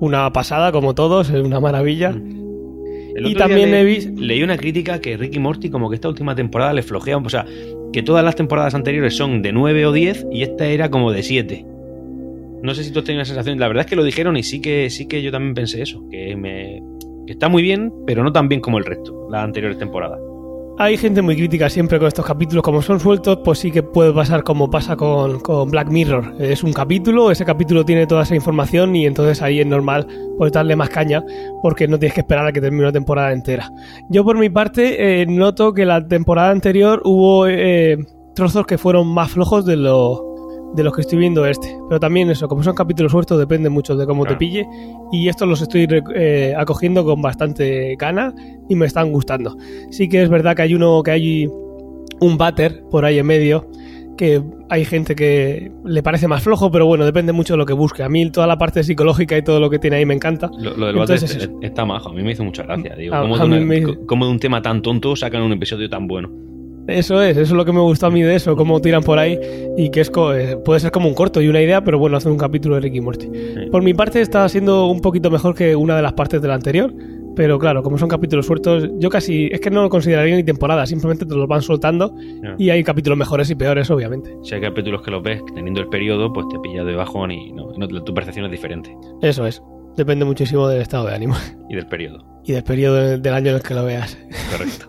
una 0.00 0.32
pasada 0.32 0.70
como 0.70 0.94
todos, 0.94 1.28
es 1.30 1.40
una 1.44 1.58
maravilla. 1.58 2.10
El 2.10 3.26
Y 3.26 3.30
otro 3.32 3.38
también 3.48 3.72
le- 3.72 3.80
he 3.80 3.84
vis- 3.84 4.12
leí 4.16 4.44
una 4.44 4.56
crítica 4.56 5.00
que 5.00 5.16
Ricky 5.16 5.40
Morty 5.40 5.70
como 5.70 5.88
que 5.90 5.96
esta 5.96 6.08
última 6.08 6.36
temporada 6.36 6.72
le 6.72 6.82
flojea, 6.82 7.16
o 7.16 7.28
sea, 7.28 7.44
que 7.92 8.02
todas 8.04 8.24
las 8.24 8.36
temporadas 8.36 8.76
anteriores 8.76 9.16
son 9.16 9.42
de 9.42 9.50
9 9.50 9.86
o 9.86 9.92
10 9.92 10.24
y 10.30 10.42
esta 10.42 10.66
era 10.66 10.88
como 10.88 11.10
de 11.10 11.24
7. 11.24 11.66
No 12.62 12.74
sé 12.76 12.84
si 12.84 12.92
tú 12.92 13.00
has 13.00 13.04
tenido 13.06 13.22
la 13.22 13.24
sensación, 13.24 13.58
la 13.58 13.66
verdad 13.66 13.80
es 13.86 13.90
que 13.90 13.96
lo 13.96 14.04
dijeron 14.04 14.36
y 14.36 14.44
sí 14.44 14.60
que 14.60 14.88
sí 14.90 15.06
que 15.08 15.20
yo 15.22 15.32
también 15.32 15.54
pensé 15.54 15.82
eso, 15.82 16.04
que 16.10 16.36
me 16.36 16.80
que 17.26 17.32
está 17.32 17.48
muy 17.48 17.62
bien, 17.62 17.92
pero 18.06 18.22
no 18.22 18.30
tan 18.32 18.48
bien 18.48 18.60
como 18.60 18.78
el 18.78 18.84
resto, 18.84 19.26
las 19.32 19.42
anteriores 19.42 19.78
temporadas. 19.78 20.20
Hay 20.80 20.96
gente 20.96 21.22
muy 21.22 21.34
crítica 21.34 21.68
siempre 21.68 21.98
con 21.98 22.06
estos 22.06 22.24
capítulos, 22.24 22.62
como 22.62 22.82
son 22.82 23.00
sueltos, 23.00 23.40
pues 23.44 23.58
sí 23.58 23.72
que 23.72 23.82
puede 23.82 24.12
pasar 24.12 24.44
como 24.44 24.70
pasa 24.70 24.94
con, 24.94 25.40
Black 25.72 25.90
Mirror. 25.90 26.36
Es 26.38 26.62
un 26.62 26.72
capítulo, 26.72 27.32
ese 27.32 27.44
capítulo 27.44 27.84
tiene 27.84 28.06
toda 28.06 28.22
esa 28.22 28.36
información 28.36 28.94
y 28.94 29.04
entonces 29.04 29.42
ahí 29.42 29.58
es 29.58 29.66
normal 29.66 30.06
pues 30.38 30.52
darle 30.52 30.76
más 30.76 30.88
caña 30.88 31.24
porque 31.62 31.88
no 31.88 31.98
tienes 31.98 32.14
que 32.14 32.20
esperar 32.20 32.46
a 32.46 32.52
que 32.52 32.60
termine 32.60 32.84
una 32.84 32.92
temporada 32.92 33.32
entera. 33.32 33.72
Yo 34.08 34.22
por 34.22 34.38
mi 34.38 34.50
parte 34.50 35.20
eh, 35.20 35.26
noto 35.26 35.72
que 35.72 35.84
la 35.84 36.06
temporada 36.06 36.50
anterior 36.50 37.02
hubo 37.04 37.48
eh, 37.48 37.98
trozos 38.36 38.64
que 38.64 38.78
fueron 38.78 39.08
más 39.08 39.32
flojos 39.32 39.66
de 39.66 39.74
lo 39.74 40.27
de 40.74 40.82
los 40.82 40.94
que 40.94 41.00
estoy 41.00 41.18
viendo 41.18 41.44
este. 41.46 41.76
Pero 41.88 41.98
también 42.00 42.30
eso, 42.30 42.46
como 42.48 42.62
son 42.62 42.74
capítulos 42.74 43.12
sueltos, 43.12 43.38
depende 43.38 43.68
mucho 43.70 43.96
de 43.96 44.06
cómo 44.06 44.22
Claro. 44.24 44.36
te 44.36 44.38
pille. 44.38 44.66
Y 45.12 45.28
estos 45.28 45.48
los 45.48 45.60
estoy 45.62 45.86
eh, 46.14 46.54
acogiendo 46.56 47.04
con 47.04 47.22
bastante 47.22 47.96
gana 47.98 48.34
y 48.68 48.74
me 48.74 48.86
están 48.86 49.10
gustando. 49.12 49.56
Sí 49.90 50.08
que 50.08 50.22
es 50.22 50.28
verdad 50.28 50.54
que 50.56 50.62
hay 50.62 50.74
uno, 50.74 51.02
que 51.02 51.10
hay 51.10 51.46
un 52.20 52.36
váter 52.38 52.82
por 52.90 53.04
ahí 53.04 53.18
en 53.18 53.26
medio, 53.26 53.70
que 54.16 54.42
hay 54.68 54.84
gente 54.84 55.14
que 55.14 55.70
le 55.84 56.02
parece 56.02 56.26
más 56.26 56.42
flojo, 56.42 56.70
pero 56.72 56.84
bueno, 56.86 57.04
depende 57.04 57.32
mucho 57.32 57.54
de 57.54 57.58
lo 57.58 57.64
que 57.66 57.72
busque. 57.72 58.02
A 58.02 58.08
mí 58.08 58.28
toda 58.32 58.48
la 58.48 58.58
parte 58.58 58.82
psicológica 58.82 59.38
y 59.38 59.42
todo 59.42 59.60
lo 59.60 59.70
que 59.70 59.78
tiene 59.78 59.96
ahí 59.98 60.04
me 60.06 60.14
encanta. 60.14 60.50
Lo, 60.58 60.76
lo 60.76 60.86
del 60.88 60.98
Entonces 60.98 61.36
es 61.36 61.50
está 61.62 61.84
majo, 61.84 62.08
a 62.10 62.12
mí 62.12 62.22
me 62.24 62.32
hizo 62.32 62.42
mucha 62.44 62.64
gracia, 62.64 62.96
digo, 62.96 63.14
A- 63.14 63.22
¿cómo, 63.22 63.36
a 63.36 63.38
de 63.38 63.46
mí 63.48 63.56
una- 63.58 63.64
me- 63.66 63.82
co- 63.84 64.06
cómo 64.06 64.26
de 64.26 64.32
un 64.32 64.40
tema 64.40 64.60
tan 64.60 64.82
tonto 64.82 65.14
sacan 65.14 65.42
un 65.42 65.52
episodio 65.52 65.88
tan 65.88 66.08
bueno. 66.08 66.28
Eso 66.88 67.22
es, 67.22 67.32
eso 67.36 67.42
es 67.42 67.50
lo 67.52 67.64
que 67.64 67.72
me 67.72 67.80
gustó 67.80 68.06
a 68.06 68.10
mí 68.10 68.22
de 68.22 68.34
eso, 68.34 68.56
cómo 68.56 68.80
tiran 68.80 69.02
por 69.02 69.18
ahí 69.18 69.38
y 69.76 69.90
que 69.90 70.00
es 70.00 70.10
co- 70.10 70.34
eh, 70.34 70.56
puede 70.56 70.80
ser 70.80 70.90
como 70.90 71.06
un 71.06 71.14
corto 71.14 71.40
y 71.42 71.48
una 71.48 71.60
idea, 71.60 71.82
pero 71.84 71.98
bueno, 71.98 72.16
hacer 72.16 72.32
un 72.32 72.38
capítulo 72.38 72.76
de 72.76 72.80
Ricky 72.80 73.00
Morty. 73.02 73.28
Por 73.70 73.82
mi 73.82 73.92
parte 73.94 74.20
está 74.22 74.48
siendo 74.48 74.86
un 74.86 75.00
poquito 75.00 75.30
mejor 75.30 75.54
que 75.54 75.76
una 75.76 75.94
de 75.96 76.02
las 76.02 76.14
partes 76.14 76.40
de 76.40 76.48
la 76.48 76.54
anterior, 76.54 76.92
pero 77.36 77.58
claro, 77.58 77.82
como 77.82 77.98
son 77.98 78.08
capítulos 78.08 78.46
sueltos, 78.46 78.88
yo 78.98 79.10
casi 79.10 79.48
es 79.52 79.60
que 79.60 79.70
no 79.70 79.82
lo 79.82 79.90
consideraría 79.90 80.34
ni 80.34 80.42
temporada, 80.44 80.86
simplemente 80.86 81.24
te 81.26 81.34
los 81.34 81.46
van 81.46 81.60
soltando 81.62 82.14
y 82.58 82.70
hay 82.70 82.82
capítulos 82.82 83.18
mejores 83.18 83.50
y 83.50 83.54
peores, 83.54 83.90
obviamente. 83.90 84.34
Si 84.42 84.54
hay 84.54 84.60
capítulos 84.62 85.02
que 85.02 85.10
los 85.10 85.22
ves 85.22 85.42
teniendo 85.54 85.80
el 85.80 85.88
periodo, 85.88 86.32
pues 86.32 86.46
te 86.48 86.58
pilla 86.58 86.82
de 86.84 86.96
bajón 86.96 87.30
y 87.30 87.52
no, 87.52 87.70
no- 87.76 87.86
tu 88.02 88.14
percepción 88.14 88.46
es 88.46 88.50
diferente. 88.50 88.96
Eso 89.22 89.46
es, 89.46 89.62
depende 89.96 90.24
muchísimo 90.24 90.66
del 90.68 90.80
estado 90.80 91.06
de 91.06 91.14
ánimo 91.14 91.36
Y 91.68 91.74
del 91.76 91.86
periodo, 91.86 92.24
y 92.44 92.52
del 92.52 92.64
periodo 92.64 92.96
de- 92.96 93.18
del 93.18 93.34
año 93.34 93.50
en 93.50 93.56
el 93.56 93.62
que 93.62 93.74
lo 93.74 93.84
veas. 93.84 94.18
correcto. 94.50 94.86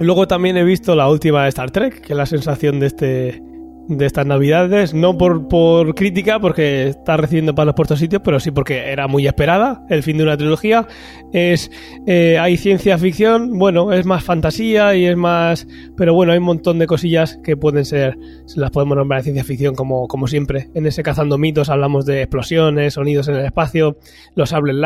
Luego 0.00 0.28
también 0.28 0.56
he 0.56 0.64
visto 0.64 0.94
la 0.94 1.08
última 1.08 1.42
de 1.42 1.48
Star 1.48 1.70
Trek, 1.70 2.00
que 2.00 2.12
es 2.12 2.16
la 2.16 2.26
sensación 2.26 2.78
de 2.80 2.86
este 2.86 3.42
de 3.88 4.04
estas 4.04 4.26
navidades, 4.26 4.92
no 4.92 5.16
por, 5.16 5.48
por 5.48 5.94
crítica, 5.94 6.38
porque 6.38 6.88
está 6.88 7.16
recibiendo 7.16 7.54
palos 7.54 7.74
por 7.74 7.86
todos 7.86 7.98
sitios, 7.98 8.20
pero 8.22 8.38
sí 8.38 8.50
porque 8.50 8.90
era 8.90 9.08
muy 9.08 9.26
esperada, 9.26 9.82
el 9.88 10.02
fin 10.02 10.18
de 10.18 10.24
una 10.24 10.36
trilogía. 10.36 10.86
Es 11.32 11.70
eh, 12.06 12.38
hay 12.38 12.58
ciencia 12.58 12.98
ficción, 12.98 13.58
bueno, 13.58 13.92
es 13.92 14.04
más 14.04 14.22
fantasía 14.22 14.94
y 14.94 15.06
es 15.06 15.16
más, 15.16 15.66
pero 15.96 16.12
bueno, 16.12 16.32
hay 16.32 16.38
un 16.38 16.44
montón 16.44 16.78
de 16.78 16.86
cosillas 16.86 17.38
que 17.42 17.56
pueden 17.56 17.86
ser, 17.86 18.18
se 18.44 18.60
las 18.60 18.70
podemos 18.70 18.96
nombrar 18.96 19.20
de 19.20 19.24
ciencia 19.24 19.44
ficción 19.44 19.74
como, 19.74 20.06
como 20.06 20.26
siempre. 20.26 20.68
En 20.74 20.86
ese 20.86 21.02
cazando 21.02 21.38
mitos 21.38 21.70
hablamos 21.70 22.04
de 22.04 22.22
explosiones, 22.22 22.94
sonidos 22.94 23.28
en 23.28 23.36
el 23.36 23.46
espacio, 23.46 23.96
los 24.34 24.50
sables 24.50 24.76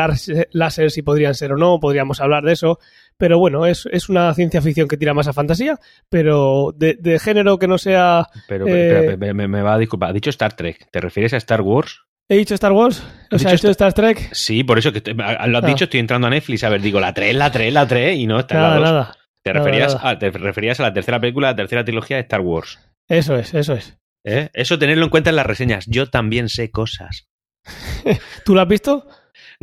láser, 0.51 0.91
si 0.91 1.01
podrían 1.01 1.35
ser 1.35 1.51
o 1.51 1.57
no, 1.57 1.79
podríamos 1.81 2.21
hablar 2.21 2.43
de 2.43 2.53
eso. 2.53 2.79
Pero 3.17 3.39
bueno, 3.39 3.65
es, 3.65 3.87
es 3.91 4.09
una 4.09 4.33
ciencia 4.33 4.61
ficción 4.61 4.87
que 4.87 4.97
tira 4.97 5.13
más 5.13 5.27
a 5.27 5.33
fantasía, 5.33 5.79
pero 6.09 6.73
de, 6.75 6.95
de 6.99 7.19
género 7.19 7.57
que 7.59 7.67
no 7.67 7.77
sea. 7.77 8.27
Pero 8.47 8.67
Eh, 8.67 8.87
espera, 8.99 9.17
me, 9.17 9.33
me- 9.33 9.47
me 9.47 9.61
va 9.61 9.75
a 9.75 9.77
disculpar. 9.77 10.09
¿Ha 10.09 10.13
dicho 10.13 10.29
Star 10.29 10.53
Trek? 10.55 10.87
¿Te 10.91 10.99
refieres 10.99 11.33
a 11.33 11.37
Star 11.37 11.61
Wars? 11.61 12.01
¿He 12.29 12.37
dicho 12.37 12.53
Star 12.55 12.71
Wars? 12.71 13.03
O 13.31 13.35
¿Has 13.35 13.41
sea, 13.41 13.51
he 13.51 13.53
dicho 13.55 13.69
Star 13.69 13.93
Trek. 13.93 14.29
Sí, 14.33 14.63
por 14.63 14.77
eso 14.79 14.91
que 14.93 15.01
te- 15.01 15.13
lo 15.13 15.23
has 15.23 15.37
Ah. 15.63 15.67
dicho, 15.67 15.83
estoy 15.85 15.99
entrando 15.99 16.27
a 16.27 16.29
Netflix 16.29 16.63
a 16.63 16.69
ver, 16.69 16.81
digo, 16.81 16.99
la 16.99 17.13
3, 17.13 17.35
la 17.35 17.51
3, 17.51 17.73
la 17.73 17.87
3, 17.87 18.17
y 18.17 18.25
no, 18.27 18.39
está 18.39 18.55
Nada, 18.55 18.69
la 18.69 18.75
2. 18.75 18.83
nada. 18.85 19.17
Te, 19.43 19.53
nada, 19.53 19.65
referías 19.65 19.95
nada. 19.95 20.09
A, 20.09 20.19
te 20.19 20.31
referías 20.31 20.79
a 20.79 20.83
la 20.83 20.93
tercera 20.93 21.19
película, 21.19 21.49
la 21.49 21.55
tercera 21.55 21.83
trilogía 21.83 22.15
de 22.17 22.21
Star 22.21 22.41
Wars. 22.41 22.79
Eso 23.09 23.35
es, 23.35 23.53
eso 23.53 23.73
es. 23.73 23.97
¿eh? 24.23 24.49
Eso 24.53 24.79
tenerlo 24.79 25.03
en 25.03 25.09
cuenta 25.09 25.29
en 25.31 25.35
las 25.35 25.45
reseñas. 25.45 25.85
Yo 25.87 26.09
también 26.09 26.47
sé 26.47 26.71
cosas. 26.71 27.27
¿Tú 28.45 28.55
lo 28.55 28.61
has 28.61 28.67
visto? 28.67 29.05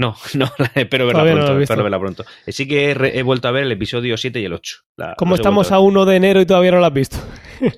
No, 0.00 0.16
no, 0.34 0.46
espero 0.74 1.04
verla 1.06 1.20
Todavía 1.20 1.44
pronto. 1.44 1.60
espero 1.60 1.82
verla 1.82 2.00
pronto. 2.00 2.24
Eh, 2.46 2.52
Sí 2.52 2.66
que 2.66 2.90
he, 2.90 3.22
vuelto 3.22 3.48
a 3.48 3.50
ver 3.50 3.64
el 3.64 3.72
episodio 3.72 4.16
7 4.16 4.40
y 4.40 4.44
el 4.46 4.54
8. 4.54 4.78
La- 4.96 5.14
¿Cómo 5.18 5.34
estamos 5.34 5.68
vuelto 5.68 5.74
a 5.74 5.80
1 5.80 6.04
de 6.06 6.16
enero 6.16 6.40
y 6.40 6.46
todavía 6.46 6.70
no 6.70 6.78
lo 6.78 6.86
has 6.86 6.92
visto? 6.94 7.18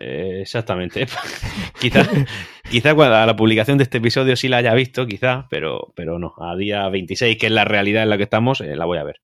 Eh, 0.00 0.38
exactamente. 0.40 1.06
quizá, 1.78 2.08
quizá 2.70 2.94
cuando 2.94 3.14
a 3.16 3.26
la 3.26 3.36
publicación 3.36 3.76
de 3.76 3.84
este 3.84 3.98
episodio 3.98 4.36
sí 4.36 4.48
la 4.48 4.56
haya 4.56 4.72
visto, 4.72 5.06
quizá, 5.06 5.46
pero, 5.50 5.92
pero 5.94 6.18
no. 6.18 6.32
A 6.38 6.56
día 6.56 6.88
26, 6.88 7.36
que 7.36 7.44
es 7.48 7.52
la 7.52 7.66
realidad 7.66 8.02
en 8.02 8.08
la 8.08 8.16
que 8.16 8.22
estamos, 8.22 8.62
eh, 8.62 8.74
la 8.74 8.86
voy 8.86 8.96
a 8.96 9.04
ver. 9.04 9.16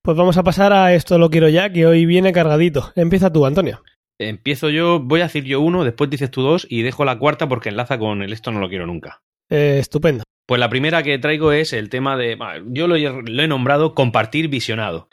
Pues 0.00 0.16
vamos 0.16 0.38
a 0.38 0.42
pasar 0.42 0.72
a 0.72 0.94
esto 0.94 1.18
lo 1.18 1.28
quiero 1.28 1.50
ya, 1.50 1.70
que 1.70 1.84
hoy 1.84 2.06
viene 2.06 2.32
cargadito. 2.32 2.92
Empieza 2.96 3.30
tú, 3.30 3.44
Antonio. 3.44 3.82
Empiezo 4.18 4.70
yo, 4.70 4.98
voy 4.98 5.20
a 5.20 5.24
decir 5.24 5.44
yo 5.44 5.60
uno, 5.60 5.84
después 5.84 6.08
dices 6.08 6.30
tú 6.30 6.40
dos 6.40 6.66
y 6.70 6.80
dejo 6.80 7.04
la 7.04 7.18
cuarta 7.18 7.50
porque 7.50 7.68
enlaza 7.68 7.98
con 7.98 8.22
el 8.22 8.32
esto 8.32 8.50
no 8.50 8.60
lo 8.60 8.68
quiero 8.70 8.86
nunca. 8.86 9.20
Eh, 9.50 9.76
estupendo. 9.78 10.24
Pues 10.46 10.60
la 10.60 10.68
primera 10.68 11.02
que 11.02 11.18
traigo 11.18 11.50
es 11.50 11.72
el 11.72 11.88
tema 11.90 12.16
de, 12.16 12.38
yo 12.68 12.86
lo 12.86 12.94
he, 12.94 13.00
lo 13.00 13.42
he 13.42 13.48
nombrado 13.48 13.94
compartir 13.94 14.48
visionado. 14.48 15.08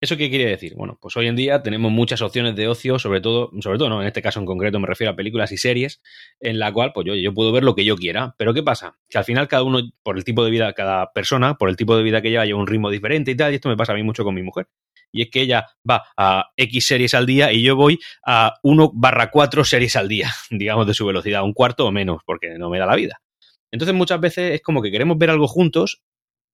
¿Eso 0.00 0.16
qué 0.16 0.30
quiere 0.30 0.46
decir? 0.46 0.74
Bueno, 0.76 0.96
pues 1.02 1.16
hoy 1.16 1.26
en 1.26 1.34
día 1.34 1.60
tenemos 1.60 1.90
muchas 1.90 2.22
opciones 2.22 2.54
de 2.54 2.68
ocio, 2.68 3.00
sobre 3.00 3.20
todo, 3.20 3.50
sobre 3.60 3.78
todo 3.78 3.88
no, 3.88 4.00
en 4.00 4.06
este 4.06 4.22
caso 4.22 4.38
en 4.38 4.46
concreto 4.46 4.78
me 4.78 4.86
refiero 4.86 5.12
a 5.12 5.16
películas 5.16 5.50
y 5.50 5.56
series, 5.56 6.00
en 6.38 6.60
la 6.60 6.72
cual 6.72 6.92
pues 6.94 7.04
yo, 7.04 7.14
yo 7.16 7.34
puedo 7.34 7.50
ver 7.50 7.64
lo 7.64 7.74
que 7.74 7.84
yo 7.84 7.96
quiera. 7.96 8.34
Pero 8.38 8.54
¿qué 8.54 8.62
pasa? 8.62 8.96
Que 9.10 9.18
al 9.18 9.24
final 9.24 9.48
cada 9.48 9.64
uno, 9.64 9.80
por 10.04 10.16
el 10.16 10.24
tipo 10.24 10.44
de 10.44 10.52
vida, 10.52 10.72
cada 10.72 11.12
persona, 11.12 11.58
por 11.58 11.68
el 11.68 11.76
tipo 11.76 11.96
de 11.96 12.04
vida 12.04 12.22
que 12.22 12.30
lleva, 12.30 12.46
lleva 12.46 12.60
un 12.60 12.68
ritmo 12.68 12.90
diferente 12.90 13.32
y 13.32 13.36
tal, 13.36 13.52
y 13.52 13.56
esto 13.56 13.68
me 13.68 13.76
pasa 13.76 13.92
a 13.92 13.96
mí 13.96 14.04
mucho 14.04 14.22
con 14.22 14.34
mi 14.36 14.42
mujer. 14.42 14.68
Y 15.10 15.22
es 15.22 15.30
que 15.30 15.40
ella 15.42 15.66
va 15.88 16.04
a 16.16 16.50
X 16.56 16.86
series 16.86 17.14
al 17.14 17.26
día 17.26 17.52
y 17.52 17.62
yo 17.62 17.74
voy 17.74 17.98
a 18.24 18.54
1 18.62 18.92
barra 18.94 19.30
4 19.30 19.64
series 19.64 19.96
al 19.96 20.06
día, 20.06 20.30
digamos, 20.50 20.86
de 20.86 20.94
su 20.94 21.04
velocidad, 21.06 21.42
un 21.42 21.54
cuarto 21.54 21.86
o 21.86 21.90
menos, 21.92 22.22
porque 22.24 22.56
no 22.56 22.70
me 22.70 22.78
da 22.78 22.86
la 22.86 22.94
vida. 22.94 23.20
Entonces 23.70 23.94
muchas 23.94 24.20
veces 24.20 24.54
es 24.54 24.62
como 24.62 24.82
que 24.82 24.90
queremos 24.90 25.18
ver 25.18 25.30
algo 25.30 25.46
juntos, 25.46 26.02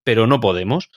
pero 0.03 0.27
no 0.27 0.39
podemos. 0.39 0.89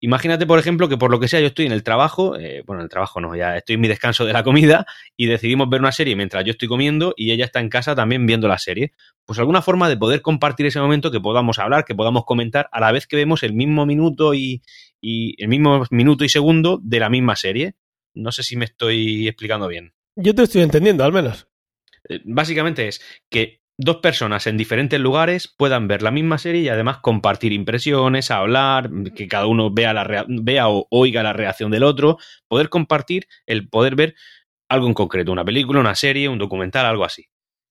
Imagínate, 0.00 0.46
por 0.46 0.58
ejemplo, 0.58 0.90
que 0.90 0.98
por 0.98 1.10
lo 1.10 1.18
que 1.18 1.28
sea 1.28 1.40
yo 1.40 1.46
estoy 1.46 1.64
en 1.64 1.72
el 1.72 1.82
trabajo, 1.82 2.36
eh, 2.36 2.62
bueno, 2.66 2.80
en 2.80 2.84
el 2.84 2.90
trabajo 2.90 3.18
no, 3.18 3.34
ya 3.34 3.56
estoy 3.56 3.76
en 3.76 3.80
mi 3.80 3.88
descanso 3.88 4.26
de 4.26 4.34
la 4.34 4.42
comida 4.42 4.84
y 5.16 5.26
decidimos 5.26 5.70
ver 5.70 5.80
una 5.80 5.92
serie 5.92 6.14
mientras 6.14 6.44
yo 6.44 6.50
estoy 6.50 6.68
comiendo 6.68 7.14
y 7.16 7.30
ella 7.30 7.46
está 7.46 7.60
en 7.60 7.70
casa 7.70 7.94
también 7.94 8.26
viendo 8.26 8.46
la 8.46 8.58
serie. 8.58 8.92
Pues 9.24 9.38
alguna 9.38 9.62
forma 9.62 9.88
de 9.88 9.96
poder 9.96 10.20
compartir 10.20 10.66
ese 10.66 10.80
momento, 10.80 11.10
que 11.10 11.20
podamos 11.20 11.58
hablar, 11.58 11.86
que 11.86 11.94
podamos 11.94 12.24
comentar 12.26 12.68
a 12.72 12.80
la 12.80 12.92
vez 12.92 13.06
que 13.06 13.16
vemos 13.16 13.42
el 13.42 13.54
mismo 13.54 13.86
minuto 13.86 14.34
y, 14.34 14.62
y 15.00 15.42
el 15.42 15.48
mismo 15.48 15.84
minuto 15.90 16.24
y 16.24 16.28
segundo 16.28 16.78
de 16.82 17.00
la 17.00 17.08
misma 17.08 17.34
serie. 17.34 17.74
No 18.12 18.32
sé 18.32 18.42
si 18.42 18.56
me 18.56 18.66
estoy 18.66 19.26
explicando 19.28 19.66
bien. 19.66 19.94
Yo 20.14 20.34
te 20.34 20.42
estoy 20.42 20.62
entendiendo, 20.62 21.04
al 21.04 21.12
menos. 21.12 21.48
Eh, 22.08 22.20
Básicamente 22.24 22.88
es 22.88 23.00
que 23.30 23.62
dos 23.78 23.96
personas 23.96 24.46
en 24.46 24.56
diferentes 24.56 24.98
lugares 24.98 25.52
puedan 25.56 25.88
ver 25.88 26.02
la 26.02 26.10
misma 26.10 26.38
serie 26.38 26.62
y 26.62 26.68
además 26.68 26.98
compartir 26.98 27.52
impresiones, 27.52 28.30
hablar, 28.30 28.90
que 29.14 29.28
cada 29.28 29.46
uno 29.46 29.70
vea, 29.70 29.92
la 29.92 30.24
vea 30.28 30.68
o 30.68 30.86
oiga 30.90 31.22
la 31.22 31.32
reacción 31.32 31.70
del 31.70 31.82
otro, 31.82 32.18
poder 32.48 32.68
compartir, 32.68 33.26
el 33.46 33.68
poder 33.68 33.96
ver 33.96 34.14
algo 34.68 34.86
en 34.86 34.94
concreto, 34.94 35.32
una 35.32 35.44
película, 35.44 35.80
una 35.80 35.94
serie, 35.94 36.28
un 36.28 36.38
documental, 36.38 36.86
algo 36.86 37.04
así. 37.04 37.26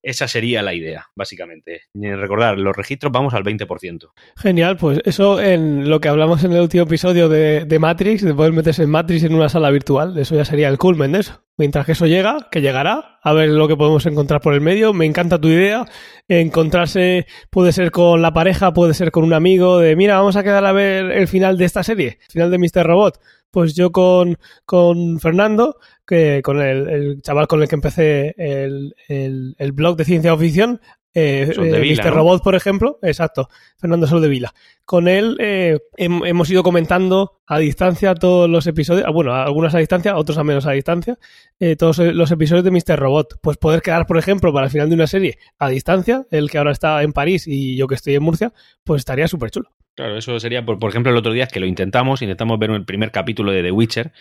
Esa 0.06 0.28
sería 0.28 0.62
la 0.62 0.76
idea, 0.76 1.08
básicamente. 1.16 1.82
Y 1.96 2.12
recordar, 2.12 2.60
los 2.60 2.78
registros 2.78 3.12
vamos 3.12 3.34
al 3.34 3.44
20%. 3.44 4.12
Genial, 4.38 4.78
pues 4.78 5.00
eso 5.04 5.42
en 5.42 5.90
lo 5.90 6.00
que 6.00 6.10
hablamos 6.10 6.44
en 6.44 6.54
el 6.54 6.62
último 6.62 6.84
episodio 6.84 7.28
de, 7.28 7.66
de 7.66 7.80
Matrix, 7.80 8.22
de 8.22 8.36
poder 8.36 8.54
meterse 8.54 8.84
en 8.84 8.92
Matrix 8.92 9.24
en 9.24 9.34
una 9.34 9.50
sala 9.50 9.72
virtual, 9.72 10.16
eso 10.20 10.36
ya 10.36 10.46
sería 10.46 10.70
el 10.70 10.78
culmen 10.78 11.14
de 11.14 11.22
eso. 11.22 11.44
Mientras 11.58 11.88
que 11.88 11.94
eso 11.94 12.06
llega, 12.06 12.50
que 12.52 12.62
llegará, 12.62 13.18
a 13.24 13.34
ver 13.34 13.50
lo 13.50 13.68
que 13.68 13.76
podemos 13.76 14.06
encontrar 14.06 14.42
por 14.42 14.54
el 14.54 14.62
medio. 14.62 14.94
Me 14.94 15.06
encanta 15.06 15.42
tu 15.42 15.48
idea. 15.48 15.86
Encontrarse 16.28 17.26
puede 17.50 17.72
ser 17.72 17.90
con 17.90 18.22
la 18.22 18.34
pareja, 18.34 18.74
puede 18.74 18.94
ser 18.94 19.10
con 19.12 19.24
un 19.24 19.34
amigo, 19.34 19.80
de 19.80 19.96
mira, 19.96 20.18
vamos 20.18 20.36
a 20.36 20.44
quedar 20.44 20.66
a 20.66 20.72
ver 20.72 21.12
el 21.12 21.28
final 21.28 21.58
de 21.58 21.66
esta 21.66 21.82
serie, 21.82 22.20
el 22.22 22.32
final 22.32 22.52
de 22.52 22.58
Mr. 22.60 22.86
Robot. 22.86 23.20
Pues 23.56 23.74
yo 23.74 23.94
con, 23.94 24.38
con 24.66 25.18
Fernando, 25.22 25.78
que 26.06 26.42
con 26.44 26.60
el, 26.62 26.90
el 26.90 27.22
chaval 27.22 27.48
con 27.48 27.62
el 27.62 27.70
que 27.70 27.76
empecé 27.76 28.36
el, 28.38 28.94
el- 29.08 29.56
el 29.58 29.72
blog 29.72 29.96
de 29.96 30.04
ciencia 30.04 30.34
o 30.34 30.38
ficción, 30.38 30.82
eh, 31.14 31.48
eh, 31.58 31.80
Vila, 31.80 32.04
Mr. 32.04 32.10
¿no? 32.10 32.16
Robot, 32.18 32.44
por 32.44 32.56
ejemplo, 32.56 33.00
exacto, 33.02 33.48
Fernando 33.78 34.08
Sol 34.08 34.22
de 34.22 34.28
Vila. 34.28 34.54
Con 34.84 35.08
él 35.08 35.38
eh, 35.40 35.80
hem- 35.98 36.28
hemos 36.28 36.50
ido 36.50 36.64
comentando 36.64 37.40
a 37.48 37.58
distancia 37.60 38.14
todos 38.14 38.50
los 38.50 38.68
episodios, 38.68 39.06
ah, 39.08 39.12
bueno, 39.12 39.34
algunos 39.34 39.74
a 39.74 39.78
distancia, 39.80 40.18
otros 40.18 40.38
a 40.38 40.44
menos 40.44 40.66
a 40.66 40.72
distancia, 40.74 41.18
eh, 41.58 41.78
todos 41.78 42.00
los 42.00 42.30
episodios 42.32 42.66
de 42.66 42.72
Mr. 42.72 43.00
Robot. 43.00 43.36
Pues 43.42 43.56
poder 43.56 43.82
quedar, 43.82 44.06
por 44.06 44.18
ejemplo, 44.18 44.52
para 44.52 44.66
el 44.66 44.72
final 44.74 44.90
de 44.90 44.96
una 44.96 45.08
serie 45.08 45.38
a 45.60 45.70
distancia, 45.70 46.26
el 46.30 46.50
que 46.52 46.58
ahora 46.58 46.74
está 46.74 47.02
en 47.04 47.14
París 47.14 47.48
y 47.48 47.78
yo 47.78 47.88
que 47.88 47.96
estoy 47.96 48.16
en 48.16 48.24
Murcia, 48.24 48.52
pues 48.84 49.00
estaría 49.00 49.30
súper 49.30 49.50
chulo. 49.52 49.70
Claro, 49.96 50.18
eso 50.18 50.40
sería, 50.40 50.66
por, 50.66 50.78
por 50.78 50.90
ejemplo, 50.90 51.12
el 51.12 51.18
otro 51.18 51.32
día 51.32 51.48
que 51.48 51.60
lo 51.60 51.66
intentamos, 51.66 52.22
intentamos 52.22 52.60
ver 52.60 52.72
el 52.72 52.86
primer 52.86 53.12
capítulo 53.12 53.52
de 53.52 53.64
The 53.64 53.72
Witcher 53.72 54.12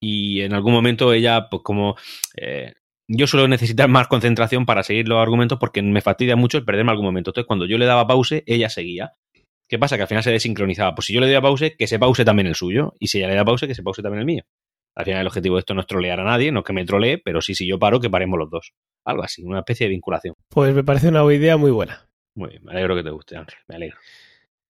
y 0.00 0.42
en 0.42 0.52
algún 0.52 0.72
momento 0.72 1.12
ella, 1.12 1.48
pues 1.48 1.62
como... 1.62 1.96
eh, 2.36 2.74
yo 3.06 3.26
suelo 3.26 3.46
necesitar 3.48 3.88
más 3.88 4.08
concentración 4.08 4.64
para 4.64 4.82
seguir 4.82 5.08
los 5.08 5.18
argumentos 5.18 5.58
porque 5.58 5.82
me 5.82 6.00
fastidia 6.00 6.36
mucho 6.36 6.56
el 6.56 6.64
perderme 6.64 6.90
algún 6.90 7.04
momento. 7.04 7.30
Entonces, 7.30 7.46
cuando 7.46 7.66
yo 7.66 7.76
le 7.76 7.84
daba 7.84 8.06
pause, 8.06 8.42
ella 8.46 8.70
seguía. 8.70 9.12
¿Qué 9.68 9.78
pasa? 9.78 9.96
Que 9.96 10.02
al 10.02 10.08
final 10.08 10.22
se 10.22 10.30
desincronizaba. 10.30 10.94
Pues 10.94 11.06
si 11.06 11.14
yo 11.14 11.20
le 11.20 11.26
doy 11.26 11.34
a 11.34 11.42
pause, 11.42 11.74
que 11.76 11.86
se 11.86 11.98
pause 11.98 12.24
también 12.24 12.46
el 12.46 12.54
suyo. 12.54 12.94
Y 12.98 13.08
si 13.08 13.18
ella 13.18 13.28
le 13.28 13.34
da 13.34 13.44
pause, 13.44 13.66
que 13.66 13.74
se 13.74 13.82
pause 13.82 14.02
también 14.02 14.20
el 14.20 14.26
mío. 14.26 14.44
Al 14.96 15.04
final 15.04 15.20
el 15.20 15.26
objetivo 15.26 15.56
de 15.56 15.60
esto 15.60 15.74
no 15.74 15.80
es 15.80 15.86
trolear 15.86 16.20
a 16.20 16.24
nadie, 16.24 16.52
no 16.52 16.60
es 16.60 16.64
que 16.64 16.72
me 16.72 16.84
trolee, 16.84 17.18
pero 17.18 17.40
sí, 17.40 17.54
si 17.54 17.66
yo 17.66 17.78
paro, 17.78 18.00
que 18.00 18.08
paremos 18.08 18.38
los 18.38 18.48
dos. 18.48 18.72
Algo 19.04 19.22
así, 19.22 19.42
una 19.42 19.58
especie 19.58 19.86
de 19.86 19.90
vinculación. 19.90 20.34
Pues 20.48 20.74
me 20.74 20.84
parece 20.84 21.08
una 21.08 21.24
idea 21.34 21.56
muy 21.56 21.72
buena. 21.72 22.06
Muy 22.36 22.50
bien, 22.50 22.64
me 22.64 22.72
alegro 22.72 22.94
que 22.94 23.02
te 23.02 23.10
guste, 23.10 23.36
Ángel, 23.36 23.58
me 23.68 23.76
alegro. 23.76 23.98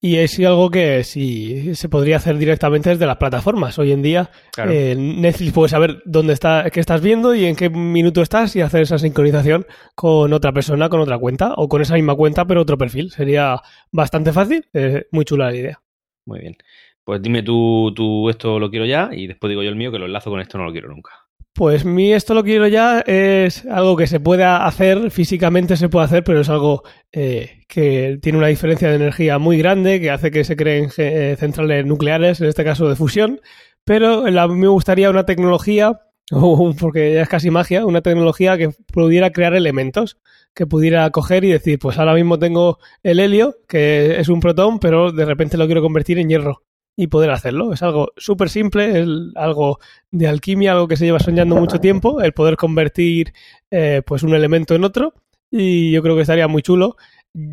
Y 0.07 0.19
es 0.19 0.39
algo 0.41 0.71
que 0.71 1.03
sí 1.03 1.75
se 1.75 1.89
podría 1.89 2.19
hacer 2.19 2.37
directamente 2.37 2.91
desde 2.91 3.07
las 3.07 3.17
plataformas. 3.17 3.79
Hoy 3.79 3.91
en 3.91 4.03
día 4.03 4.31
Claro. 4.53 4.71
eh, 4.71 4.95
Netflix 4.95 5.53
puede 5.55 5.71
saber 5.71 6.03
dónde 6.05 6.35
está, 6.35 6.69
qué 6.71 6.79
estás 6.81 7.01
viendo 7.01 7.35
y 7.35 7.47
en 7.47 7.57
qué 7.57 7.71
minuto 7.71 8.21
estás 8.21 8.55
y 8.55 8.61
hacer 8.61 8.83
esa 8.83 8.99
sincronización 8.99 9.65
con 9.95 10.35
otra 10.35 10.53
persona, 10.53 10.91
con 10.91 11.01
otra 11.01 11.17
cuenta 11.17 11.55
o 11.57 11.71
con 11.71 11.81
esa 11.81 11.95
misma 11.95 12.15
cuenta 12.17 12.45
pero 12.45 12.61
otro 12.61 12.77
perfil. 12.77 13.13
Sería 13.13 13.63
bastante 13.93 14.31
fácil, 14.35 14.67
eh, 14.75 15.07
muy 15.11 15.25
chula 15.25 15.47
la 15.47 15.57
idea. 15.57 15.81
Muy 16.27 16.41
bien. 16.41 16.59
Pues 17.03 17.23
dime 17.23 17.43
tú, 17.43 17.91
tú 17.97 18.29
esto 18.29 18.59
lo 18.59 18.69
quiero 18.69 18.85
ya 18.85 19.09
y 19.11 19.27
después 19.27 19.49
digo 19.49 19.63
yo 19.63 19.71
el 19.71 19.77
mío 19.77 19.91
que 19.91 19.99
lo 19.99 20.05
enlazo 20.05 20.29
con 20.29 20.41
esto 20.41 20.59
no 20.59 20.65
lo 20.65 20.73
quiero 20.73 20.91
nunca. 20.91 21.13
Pues 21.57 21.85
mi 21.85 22.13
esto 22.13 22.35
lo 22.35 22.43
quiero 22.43 22.67
ya 22.67 22.99
es 23.07 23.65
algo 23.67 23.97
que 23.97 24.09
se 24.09 24.19
pueda 24.19 24.67
hacer, 24.67 25.13
físicamente 25.13 25.77
se 25.77 25.89
puede 25.89 26.07
hacer, 26.07 26.25
pero 26.25 26.41
es 26.41 26.49
algo 26.49 26.83
eh, 27.13 27.61
que 27.69 28.19
tiene 28.21 28.39
una 28.39 28.49
diferencia 28.49 28.89
de 28.89 28.97
energía 28.97 29.39
muy 29.39 29.57
grande, 29.59 30.01
que 30.01 30.11
hace 30.11 30.33
que 30.33 30.43
se 30.43 30.57
creen 30.57 30.91
eh, 30.99 31.37
centrales 31.39 31.87
nucleares, 31.87 32.41
en 32.41 32.49
este 32.49 32.65
caso 32.65 32.89
de 32.89 32.97
fusión, 32.97 33.41
pero 33.85 34.29
la- 34.31 34.49
me 34.49 34.67
gustaría 34.67 35.11
una 35.11 35.27
tecnología, 35.27 36.01
porque 36.81 37.15
ya 37.15 37.23
es 37.23 37.29
casi 37.29 37.51
magia, 37.53 37.87
una 37.87 38.01
tecnología 38.03 38.59
que 38.59 38.71
pudiera 38.93 39.31
crear 39.31 39.55
elementos, 39.55 40.19
que 40.55 40.67
pudiera 40.67 41.09
coger 41.11 41.45
y 41.45 41.53
decir, 41.53 41.79
pues 41.79 41.99
ahora 41.99 42.15
mismo 42.15 42.37
tengo 42.41 42.79
el 43.05 43.21
helio, 43.21 43.59
que 43.69 44.19
es 44.19 44.29
un 44.29 44.41
protón, 44.41 44.81
pero 44.81 45.13
de 45.13 45.25
repente 45.25 45.57
lo 45.57 45.67
quiero 45.67 45.83
convertir 45.83 46.19
en 46.19 46.29
hierro. 46.31 46.63
Y 46.97 47.09
poder 47.09 47.31
hacerlo. 47.31 47.73
Es 47.73 47.83
algo 47.83 48.13
súper 48.17 48.49
simple, 48.49 49.01
es 49.01 49.09
algo 49.35 49.79
de 50.11 50.29
alquimia, 50.29 50.73
algo 50.73 50.87
que 50.87 50.97
se 50.97 51.05
lleva 51.05 51.19
soñando 51.19 51.57
mucho 51.57 51.81
tiempo, 51.81 52.21
el 52.21 52.33
poder 52.33 52.57
convertir 52.57 53.33
eh, 53.71 54.03
pues 54.07 54.23
un 54.23 54.35
elemento 54.35 54.75
en 54.75 54.85
otro. 54.85 55.15
Y 55.51 55.91
yo 55.91 56.03
creo 56.03 56.15
que 56.15 56.23
estaría 56.23 56.49
muy 56.49 56.63
chulo. 56.63 56.97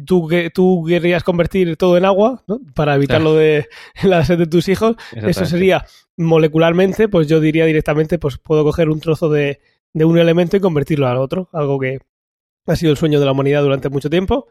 Tú, 0.05 0.27
que, 0.27 0.51
tú 0.51 0.85
querrías 0.87 1.23
convertir 1.23 1.75
todo 1.75 1.97
en 1.97 2.05
agua, 2.05 2.43
¿no? 2.47 2.59
Para 2.75 2.93
evitar 2.95 3.19
lo 3.19 3.33
de 3.33 3.67
la 4.03 4.23
sed 4.25 4.37
de 4.37 4.45
tus 4.45 4.69
hijos. 4.69 4.95
Eso 5.15 5.45
sería 5.45 5.85
molecularmente, 6.17 7.07
pues 7.07 7.27
yo 7.27 7.39
diría 7.39 7.65
directamente, 7.65 8.19
pues 8.19 8.37
puedo 8.37 8.63
coger 8.63 8.89
un 8.89 8.99
trozo 8.99 9.29
de, 9.29 9.59
de 9.93 10.05
un 10.05 10.19
elemento 10.19 10.55
y 10.55 10.59
convertirlo 10.59 11.07
al 11.07 11.17
otro. 11.17 11.49
Algo 11.51 11.79
que 11.79 11.99
ha 12.67 12.75
sido 12.75 12.91
el 12.91 12.97
sueño 12.97 13.19
de 13.19 13.25
la 13.25 13.31
humanidad 13.31 13.63
durante 13.63 13.89
mucho 13.89 14.09
tiempo. 14.09 14.47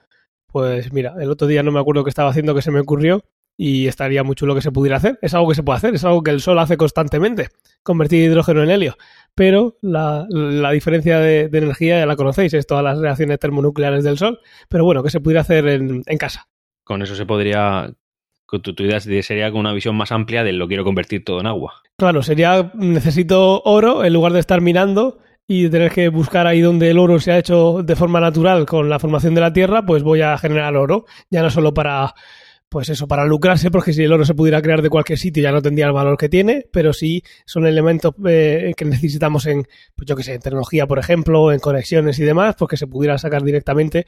Pues 0.47 0.92
mira, 0.92 1.14
el 1.20 1.30
otro 1.30 1.47
día 1.47 1.62
no 1.62 1.70
me 1.70 1.78
acuerdo 1.78 2.02
qué 2.02 2.11
estaba 2.11 2.30
haciendo 2.30 2.54
que 2.56 2.62
se 2.62 2.73
me 2.73 2.80
ocurrió 2.80 3.25
y 3.62 3.88
estaría 3.88 4.25
muy 4.25 4.35
chulo 4.37 4.55
que 4.55 4.62
se 4.62 4.73
pudiera 4.73 4.97
hacer. 4.97 5.19
Es 5.21 5.35
algo 5.35 5.50
que 5.50 5.55
se 5.55 5.62
puede 5.62 5.76
hacer, 5.76 5.95
es 5.95 6.02
algo 6.02 6.23
que 6.23 6.31
el 6.31 6.40
Sol 6.40 6.59
hace 6.59 6.79
constantemente, 6.79 7.49
convertir 7.83 8.25
hidrógeno 8.25 8.62
en 8.62 8.71
helio. 8.71 8.97
Pero 9.35 9.76
la, 9.83 10.26
la 10.31 10.71
diferencia 10.71 11.19
de, 11.19 11.50
de 11.50 11.59
energía 11.59 11.99
ya 11.99 12.07
la 12.07 12.17
conocéis, 12.17 12.55
es 12.55 12.67
todas 12.67 12.83
las 12.83 12.99
reacciones 12.99 13.38
termonucleares 13.38 14.02
del 14.02 14.17
Sol. 14.17 14.38
Pero 14.71 14.87
bueno, 14.87 15.02
que 15.02 15.11
se 15.11 15.21
pudiera 15.21 15.43
hacer 15.43 15.69
en, 15.69 16.02
en 16.07 16.17
casa. 16.17 16.49
Con 16.85 17.02
eso 17.02 17.14
se 17.14 17.26
podría. 17.26 17.93
Con 18.47 18.62
tu, 18.62 18.75
tu 18.75 18.83
idea 18.83 18.99
sería 18.99 19.50
con 19.50 19.61
una 19.61 19.75
visión 19.75 19.95
más 19.95 20.11
amplia 20.11 20.43
de 20.43 20.55
lo 20.55 20.67
quiero 20.67 20.83
convertir 20.83 21.23
todo 21.23 21.40
en 21.40 21.47
agua. 21.47 21.83
Claro, 21.99 22.23
sería 22.23 22.73
necesito 22.73 23.61
oro 23.67 24.07
en 24.07 24.14
lugar 24.14 24.33
de 24.33 24.40
estar 24.40 24.62
minando 24.62 25.19
y 25.47 25.69
tener 25.69 25.93
que 25.93 26.09
buscar 26.09 26.47
ahí 26.47 26.62
donde 26.62 26.90
el 26.90 26.99
oro 26.99 27.21
se 27.21 27.33
ha 27.33 27.38
hecho 27.38 27.83
de 27.83 27.95
forma 27.95 28.21
natural 28.21 28.64
con 28.64 28.88
la 28.88 28.99
formación 28.99 29.35
de 29.35 29.43
la 29.43 29.52
Tierra, 29.52 29.85
pues 29.85 30.02
voy 30.02 30.23
a 30.23 30.38
generar 30.38 30.76
oro, 30.76 31.05
ya 31.29 31.43
no 31.43 31.50
solo 31.50 31.75
para 31.75 32.14
pues 32.71 32.89
eso, 32.89 33.09
para 33.09 33.27
lucrarse, 33.27 33.69
porque 33.69 33.93
si 33.93 34.05
el 34.05 34.12
oro 34.12 34.25
se 34.25 34.35
pudiera 34.35 34.62
crear 34.62 34.81
de 34.81 34.89
cualquier 34.89 35.19
sitio 35.19 35.43
ya 35.43 35.50
no 35.50 35.61
tendría 35.61 35.87
el 35.87 35.93
valor 35.93 36.17
que 36.17 36.29
tiene, 36.29 36.65
pero 36.73 36.93
sí 36.93 37.25
son 37.45 37.67
elementos 37.67 38.15
eh, 38.27 38.73
que 38.77 38.85
necesitamos 38.85 39.47
en, 39.47 39.65
pues 39.97 40.07
yo 40.07 40.15
que 40.15 40.23
sé, 40.23 40.35
en 40.35 40.41
tecnología, 40.41 40.87
por 40.87 41.00
ejemplo, 41.00 41.50
en 41.50 41.59
conexiones 41.59 42.21
y 42.21 42.23
demás, 42.23 42.55
porque 42.57 42.77
se 42.77 42.87
pudiera 42.87 43.19
sacar 43.19 43.43
directamente. 43.43 44.07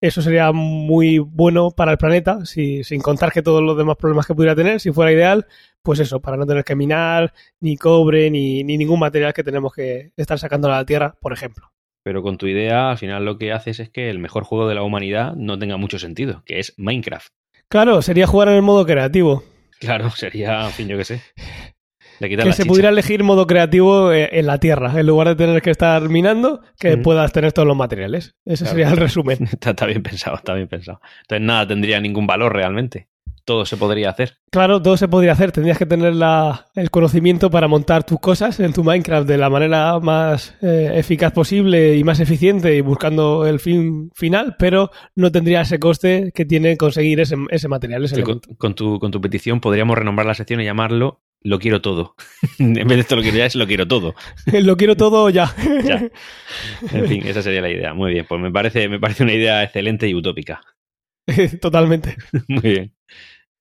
Eso 0.00 0.22
sería 0.22 0.52
muy 0.52 1.18
bueno 1.18 1.72
para 1.72 1.90
el 1.90 1.98
planeta, 1.98 2.46
si, 2.46 2.84
sin 2.84 3.00
contar 3.00 3.32
que 3.32 3.42
todos 3.42 3.62
los 3.62 3.76
demás 3.76 3.96
problemas 3.96 4.26
que 4.26 4.34
pudiera 4.34 4.54
tener, 4.54 4.78
si 4.78 4.92
fuera 4.92 5.10
ideal, 5.10 5.46
pues 5.82 5.98
eso, 5.98 6.20
para 6.20 6.36
no 6.36 6.46
tener 6.46 6.62
que 6.62 6.76
minar, 6.76 7.32
ni 7.58 7.76
cobre, 7.76 8.30
ni, 8.30 8.62
ni 8.62 8.78
ningún 8.78 9.00
material 9.00 9.34
que 9.34 9.42
tenemos 9.42 9.72
que 9.72 10.12
estar 10.16 10.38
sacando 10.38 10.68
a 10.68 10.76
la 10.76 10.86
Tierra, 10.86 11.16
por 11.20 11.32
ejemplo. 11.32 11.72
Pero 12.04 12.22
con 12.22 12.38
tu 12.38 12.46
idea, 12.46 12.90
al 12.90 12.98
final 12.98 13.24
lo 13.24 13.38
que 13.38 13.50
haces 13.50 13.80
es 13.80 13.88
que 13.88 14.08
el 14.08 14.20
mejor 14.20 14.44
juego 14.44 14.68
de 14.68 14.76
la 14.76 14.84
humanidad 14.84 15.34
no 15.34 15.58
tenga 15.58 15.78
mucho 15.78 15.98
sentido, 15.98 16.44
que 16.44 16.60
es 16.60 16.74
Minecraft. 16.76 17.32
Claro, 17.68 18.02
sería 18.02 18.26
jugar 18.26 18.48
en 18.48 18.54
el 18.54 18.62
modo 18.62 18.84
creativo. 18.86 19.42
Claro, 19.80 20.10
sería, 20.10 20.66
en 20.66 20.70
fin, 20.72 20.88
yo 20.88 20.96
qué 20.96 21.04
sé. 21.04 21.20
Le 22.20 22.28
Que 22.28 22.36
la 22.36 22.44
se 22.52 22.62
chicha. 22.62 22.68
pudiera 22.68 22.88
elegir 22.90 23.24
modo 23.24 23.46
creativo 23.46 24.12
eh, 24.12 24.28
en 24.32 24.46
la 24.46 24.58
Tierra, 24.58 24.98
en 25.00 25.06
lugar 25.06 25.28
de 25.28 25.34
tener 25.34 25.60
que 25.62 25.70
estar 25.70 26.08
minando, 26.08 26.60
que 26.78 26.96
Mm. 26.96 27.02
puedas 27.02 27.32
tener 27.32 27.52
todos 27.52 27.66
los 27.66 27.76
materiales. 27.76 28.34
Ese 28.44 28.64
Claro. 28.64 28.70
sería 28.70 28.90
el 28.90 28.96
resumen. 28.98 29.38
Está, 29.52 29.70
está 29.70 29.86
bien 29.86 30.02
pensado, 30.02 30.36
está 30.36 30.54
bien 30.54 30.68
pensado. 30.68 31.00
Entonces 31.22 31.44
nada 31.44 31.66
tendría 31.66 31.98
ningún 32.00 32.26
valor 32.26 32.52
realmente. 32.52 33.08
Todo 33.44 33.66
se 33.66 33.76
podría 33.76 34.10
hacer. 34.10 34.38
Claro, 34.50 34.80
todo 34.80 34.96
se 34.96 35.08
podría 35.08 35.32
hacer. 35.32 35.52
Tendrías 35.52 35.78
que 35.78 35.86
tener 35.86 36.14
la, 36.14 36.66
el 36.74 36.90
conocimiento 36.90 37.50
para 37.50 37.68
montar 37.68 38.04
tus 38.04 38.18
cosas 38.20 38.58
en 38.60 38.72
tu 38.72 38.82
Minecraft 38.82 39.28
de 39.28 39.38
la 39.38 39.50
manera 39.50 39.98
más 40.00 40.56
eh, 40.62 40.92
eficaz 40.94 41.32
posible 41.32 41.96
y 41.96 42.04
más 42.04 42.20
eficiente 42.20 42.74
y 42.74 42.80
buscando 42.80 43.46
el 43.46 43.60
fin 43.60 44.10
final, 44.14 44.56
pero 44.58 44.90
no 45.14 45.30
tendría 45.30 45.62
ese 45.62 45.78
coste 45.78 46.32
que 46.34 46.44
tiene 46.44 46.76
conseguir 46.76 47.20
ese, 47.20 47.36
ese 47.50 47.68
material. 47.68 48.04
Ese 48.04 48.16
Que 48.16 48.22
con, 48.22 48.40
con 48.40 48.74
tu, 48.74 48.98
con 48.98 49.10
tu 49.10 49.20
petición 49.20 49.60
podríamos 49.60 49.98
renombrar 49.98 50.26
la 50.26 50.34
sección 50.34 50.60
y 50.60 50.64
llamarlo 50.64 51.22
Lo 51.42 51.58
quiero 51.58 51.82
todo. 51.82 52.14
en 52.58 52.72
vez 52.74 52.88
de 52.88 53.00
esto 53.00 53.16
lo 53.16 53.22
quiero 53.22 53.36
ya 53.36 53.46
es 53.46 53.54
lo 53.54 53.66
quiero 53.66 53.86
todo. 53.86 54.14
Lo 54.46 54.76
quiero 54.76 54.96
todo 54.96 55.28
ya. 55.30 55.54
Ya. 55.84 56.08
En 56.92 57.08
fin, 57.08 57.26
esa 57.26 57.42
sería 57.42 57.60
la 57.60 57.70
idea. 57.70 57.92
Muy 57.92 58.12
bien, 58.12 58.24
pues 58.26 58.40
me 58.40 58.50
parece, 58.50 58.88
me 58.88 58.98
parece 58.98 59.22
una 59.22 59.34
idea 59.34 59.62
excelente 59.62 60.08
y 60.08 60.14
utópica. 60.14 60.62
Totalmente. 61.60 62.16
Muy 62.48 62.60
bien. 62.60 62.94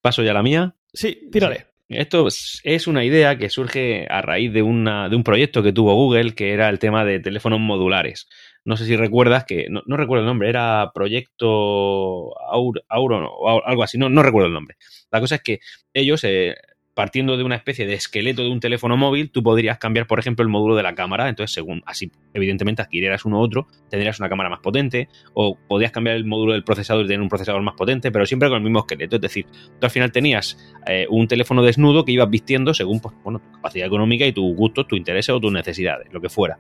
Paso 0.04 0.22
ya 0.22 0.32
a 0.32 0.34
la 0.34 0.44
mía. 0.44 0.76
Sí, 0.94 1.30
tírale. 1.32 1.68
Esto 1.88 2.28
es- 2.28 2.62
una 2.88 3.06
idea 3.06 3.38
que 3.38 3.50
surge 3.50 4.06
a 4.10 4.22
raíz 4.22 4.52
de, 4.52 4.62
una, 4.62 5.08
de 5.08 5.16
un 5.16 5.24
proyecto 5.24 5.64
que 5.64 5.72
tuvo 5.72 5.94
Google, 5.96 6.36
que 6.36 6.52
era 6.52 6.68
el 6.70 6.78
tema 6.78 7.06
de 7.06 7.20
teléfonos 7.22 7.60
modulares. 7.62 8.28
No 8.66 8.76
sé 8.76 8.86
si 8.86 8.96
recuerdas 8.98 9.46
que, 9.46 9.68
no, 9.70 9.82
no 9.86 9.96
recuerdo 9.96 10.24
el 10.24 10.28
nombre, 10.28 10.50
era 10.50 10.92
Proyecto 10.94 12.32
Aur- 12.52 12.84
Auron 12.90 13.26
o 13.30 13.64
algo 13.66 13.84
así, 13.84 13.98
no, 13.98 14.10
no 14.10 14.24
recuerdo 14.24 14.48
el 14.48 14.54
nombre. 14.54 14.76
La 15.10 15.20
cosa 15.22 15.36
es 15.36 15.42
que 15.42 15.60
ellos, 15.94 16.24
eh, 16.26 16.56
partiendo 16.94 17.38
de 17.38 17.44
una 17.44 17.56
especie 17.56 17.88
de 17.88 17.94
esqueleto 17.96 18.44
de 18.44 18.50
un 18.50 18.60
teléfono 18.60 18.98
móvil, 18.98 19.32
tú 19.32 19.42
podrías 19.42 19.80
cambiar, 19.80 20.06
por 20.06 20.20
ejemplo, 20.20 20.44
el 20.44 20.50
módulo 20.50 20.76
de 20.76 20.84
la 20.84 20.94
cámara. 20.94 21.28
Entonces, 21.28 21.54
según 21.54 21.82
así, 21.86 22.12
evidentemente, 22.34 22.82
adquirieras 22.82 23.26
uno 23.26 23.40
u 23.40 23.42
otro, 23.42 23.68
tendrías 23.90 24.20
una 24.20 24.30
cámara 24.30 24.50
más 24.50 24.60
potente, 24.60 25.10
o 25.34 25.58
podías 25.68 25.92
cambiar 25.92 26.18
el 26.18 26.26
módulo 26.26 26.54
del 26.54 26.64
procesador 26.64 27.06
y 27.06 27.08
tener 27.08 27.22
un 27.22 27.30
procesador 27.30 27.62
más 27.64 27.76
potente, 27.76 28.12
pero 28.12 28.26
siempre 28.26 28.50
con 28.50 28.58
el 28.58 28.64
mismo 28.64 28.80
esqueleto. 28.80 29.16
Es 29.16 29.22
decir, 29.22 29.46
tú 29.80 29.86
al 29.86 29.90
final 29.90 30.12
tenías 30.12 30.58
eh, 30.86 31.08
un 31.10 31.28
teléfono 31.28 31.64
desnudo 31.64 32.06
que 32.06 32.12
ibas 32.12 32.30
vistiendo 32.30 32.74
según 32.74 33.00
pues, 33.00 33.16
bueno, 33.24 33.40
tu 33.40 33.52
capacidad 33.54 33.88
económica 33.88 34.26
y 34.26 34.32
tus 34.32 34.56
gustos, 34.56 34.88
tus 34.88 34.98
intereses 34.98 35.34
o 35.34 35.40
tus 35.40 35.52
necesidades, 35.52 36.08
lo 36.12 36.22
que 36.22 36.30
fuera. 36.30 36.60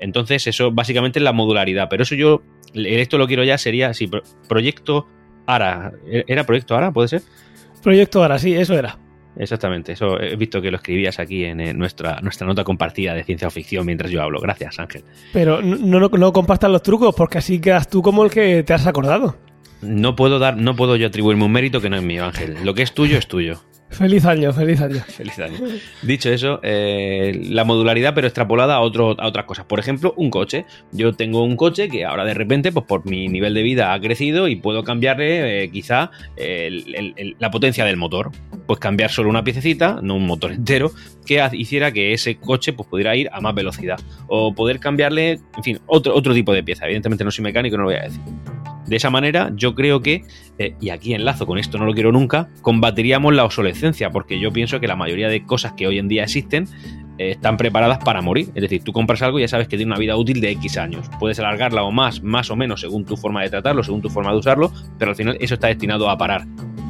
Entonces, 0.00 0.46
eso 0.46 0.70
básicamente 0.70 1.18
es 1.18 1.22
la 1.22 1.32
modularidad. 1.32 1.88
Pero 1.90 2.04
eso 2.04 2.14
yo, 2.14 2.42
esto 2.72 3.18
lo 3.18 3.26
quiero 3.26 3.44
ya, 3.44 3.58
sería, 3.58 3.92
si 3.92 4.08
proyecto 4.48 5.06
ARA. 5.46 5.92
¿Era 6.06 6.44
proyecto 6.44 6.76
ARA? 6.76 6.92
¿Puede 6.92 7.08
ser? 7.08 7.22
Proyecto 7.82 8.22
ahora, 8.22 8.38
sí, 8.38 8.54
eso 8.54 8.78
era. 8.78 8.98
Exactamente, 9.38 9.92
eso 9.92 10.20
he 10.20 10.36
visto 10.36 10.60
que 10.60 10.70
lo 10.70 10.78
escribías 10.78 11.18
aquí 11.20 11.44
en 11.44 11.60
eh, 11.60 11.72
nuestra, 11.72 12.20
nuestra 12.20 12.46
nota 12.46 12.64
compartida 12.64 13.14
de 13.14 13.22
ciencia 13.22 13.48
ficción 13.50 13.86
mientras 13.86 14.10
yo 14.10 14.20
hablo. 14.20 14.40
Gracias, 14.40 14.78
Ángel. 14.78 15.04
Pero 15.32 15.62
no, 15.62 16.00
no, 16.00 16.08
no 16.08 16.32
compartas 16.32 16.70
los 16.70 16.82
trucos 16.82 17.14
porque 17.14 17.38
así 17.38 17.60
quedas 17.60 17.88
tú 17.88 18.02
como 18.02 18.24
el 18.24 18.30
que 18.30 18.64
te 18.64 18.74
has 18.74 18.86
acordado. 18.86 19.36
No 19.80 20.16
puedo 20.16 20.40
dar, 20.40 20.56
no 20.56 20.74
puedo 20.74 20.96
yo 20.96 21.06
atribuirme 21.06 21.44
un 21.44 21.52
mérito 21.52 21.80
que 21.80 21.88
no 21.88 21.96
es 21.96 22.02
mío, 22.02 22.24
Ángel. 22.24 22.56
Lo 22.64 22.74
que 22.74 22.82
es 22.82 22.92
tuyo 22.92 23.16
es 23.16 23.28
tuyo. 23.28 23.60
Feliz 23.90 24.24
año, 24.26 24.52
feliz 24.52 24.80
año. 24.80 25.00
Feliz 25.08 25.38
año. 25.38 25.56
Dicho 26.02 26.30
eso, 26.30 26.60
eh, 26.62 27.40
la 27.50 27.64
modularidad, 27.64 28.14
pero 28.14 28.26
extrapolada 28.26 28.76
a, 28.76 28.80
otro, 28.80 29.16
a 29.18 29.26
otras 29.26 29.46
cosas. 29.46 29.64
Por 29.64 29.80
ejemplo, 29.80 30.14
un 30.16 30.30
coche. 30.30 30.66
Yo 30.92 31.14
tengo 31.14 31.42
un 31.42 31.56
coche 31.56 31.88
que 31.88 32.04
ahora 32.04 32.24
de 32.24 32.34
repente, 32.34 32.70
pues 32.70 32.84
por 32.86 33.06
mi 33.06 33.28
nivel 33.28 33.54
de 33.54 33.62
vida 33.62 33.94
ha 33.94 34.00
crecido 34.00 34.46
y 34.48 34.56
puedo 34.56 34.84
cambiarle 34.84 35.64
eh, 35.64 35.70
quizá 35.70 36.10
la 37.38 37.50
potencia 37.50 37.84
del 37.84 37.96
motor. 37.96 38.30
Pues 38.66 38.78
cambiar 38.78 39.10
solo 39.10 39.30
una 39.30 39.42
piececita, 39.42 40.00
no 40.02 40.16
un 40.16 40.26
motor 40.26 40.52
entero, 40.52 40.92
que 41.24 41.42
hiciera 41.52 41.90
que 41.90 42.12
ese 42.12 42.36
coche 42.36 42.74
pues, 42.74 42.88
pudiera 42.88 43.16
ir 43.16 43.30
a 43.32 43.40
más 43.40 43.54
velocidad. 43.54 43.98
O 44.26 44.54
poder 44.54 44.78
cambiarle, 44.80 45.40
en 45.56 45.62
fin, 45.62 45.78
otro, 45.86 46.14
otro 46.14 46.34
tipo 46.34 46.52
de 46.52 46.62
pieza. 46.62 46.84
Evidentemente 46.84 47.24
no 47.24 47.30
soy 47.30 47.42
mecánico, 47.44 47.76
no 47.76 47.84
lo 47.84 47.88
voy 47.88 47.98
a 47.98 48.02
decir. 48.02 48.20
De 48.88 48.96
esa 48.96 49.10
manera, 49.10 49.52
yo 49.54 49.74
creo 49.74 50.00
que, 50.00 50.24
eh, 50.58 50.74
y 50.80 50.90
aquí 50.90 51.12
enlazo 51.12 51.46
con 51.46 51.58
esto, 51.58 51.76
no 51.78 51.84
lo 51.84 51.92
quiero 51.92 52.10
nunca, 52.10 52.48
combatiríamos 52.62 53.34
la 53.34 53.44
obsolescencia, 53.44 54.10
porque 54.10 54.40
yo 54.40 54.50
pienso 54.50 54.80
que 54.80 54.88
la 54.88 54.96
mayoría 54.96 55.28
de 55.28 55.44
cosas 55.44 55.74
que 55.74 55.86
hoy 55.86 55.98
en 55.98 56.08
día 56.08 56.24
existen 56.24 56.66
eh, 57.18 57.32
están 57.32 57.58
preparadas 57.58 57.98
para 57.98 58.22
morir. 58.22 58.48
Es 58.54 58.62
decir, 58.62 58.82
tú 58.82 58.92
compras 58.92 59.20
algo 59.20 59.38
y 59.38 59.42
ya 59.42 59.48
sabes 59.48 59.68
que 59.68 59.76
tiene 59.76 59.92
una 59.92 59.98
vida 59.98 60.16
útil 60.16 60.40
de 60.40 60.50
X 60.52 60.78
años. 60.78 61.10
Puedes 61.20 61.38
alargarla 61.38 61.82
o 61.82 61.90
más, 61.90 62.22
más 62.22 62.50
o 62.50 62.56
menos, 62.56 62.80
según 62.80 63.04
tu 63.04 63.16
forma 63.16 63.42
de 63.42 63.50
tratarlo, 63.50 63.82
según 63.82 64.00
tu 64.00 64.08
forma 64.08 64.32
de 64.32 64.38
usarlo, 64.38 64.72
pero 64.98 65.10
al 65.10 65.16
final 65.16 65.36
eso 65.40 65.54
está 65.54 65.66
destinado 65.66 66.08
a 66.08 66.16
parar. 66.16 66.46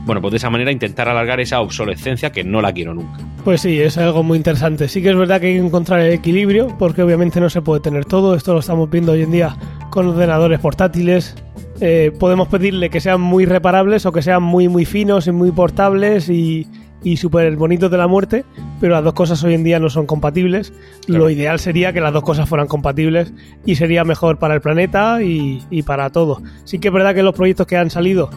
Bueno, 0.08 0.22
pues 0.22 0.30
de 0.30 0.38
esa 0.38 0.48
manera 0.48 0.72
intentar 0.72 1.06
alargar 1.06 1.38
esa 1.38 1.60
obsolescencia 1.60 2.32
que 2.32 2.42
no 2.42 2.62
la 2.62 2.72
quiero 2.72 2.94
nunca. 2.94 3.18
Pues 3.44 3.60
sí, 3.60 3.78
es 3.78 3.98
algo 3.98 4.22
muy 4.22 4.38
interesante. 4.38 4.88
Sí 4.88 5.02
que 5.02 5.10
es 5.10 5.16
verdad 5.16 5.38
que 5.38 5.48
hay 5.48 5.52
que 5.60 5.66
encontrar 5.66 6.00
el 6.00 6.14
equilibrio, 6.14 6.74
porque 6.78 7.02
obviamente 7.02 7.40
no 7.40 7.50
se 7.50 7.60
puede 7.60 7.82
tener 7.82 8.06
todo. 8.06 8.34
Esto 8.34 8.54
lo 8.54 8.60
estamos 8.60 8.88
viendo 8.88 9.12
hoy 9.12 9.20
en 9.20 9.32
día 9.32 9.54
con 9.90 10.08
ordenadores 10.08 10.60
portátiles. 10.60 11.34
Eh, 11.82 12.10
podemos 12.18 12.48
pedirle 12.48 12.88
que 12.88 13.00
sean 13.00 13.20
muy 13.20 13.44
reparables 13.44 14.06
o 14.06 14.12
que 14.12 14.22
sean 14.22 14.42
muy 14.42 14.66
muy 14.68 14.86
finos 14.86 15.26
y 15.26 15.32
muy 15.32 15.50
portables 15.50 16.30
y, 16.30 16.66
y 17.04 17.18
súper 17.18 17.54
bonitos 17.56 17.90
de 17.90 17.98
la 17.98 18.06
muerte, 18.06 18.46
pero 18.80 18.94
las 18.94 19.04
dos 19.04 19.12
cosas 19.12 19.44
hoy 19.44 19.52
en 19.52 19.62
día 19.62 19.78
no 19.78 19.90
son 19.90 20.06
compatibles. 20.06 20.72
Claro. 21.04 21.24
Lo 21.24 21.28
ideal 21.28 21.58
sería 21.58 21.92
que 21.92 22.00
las 22.00 22.14
dos 22.14 22.22
cosas 22.22 22.48
fueran 22.48 22.66
compatibles 22.66 23.34
y 23.66 23.74
sería 23.74 24.04
mejor 24.04 24.38
para 24.38 24.54
el 24.54 24.62
planeta 24.62 25.22
y, 25.22 25.62
y 25.68 25.82
para 25.82 26.08
todo. 26.08 26.40
Sí 26.64 26.78
que 26.78 26.88
es 26.88 26.94
verdad 26.94 27.14
que 27.14 27.22
los 27.22 27.34
proyectos 27.34 27.66
que 27.66 27.76
han 27.76 27.90
salido, 27.90 28.30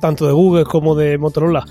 tanto 0.00 0.26
de 0.26 0.32
Google 0.32 0.64
como 0.64 0.94
de 0.94 1.18
Motorola, 1.18 1.64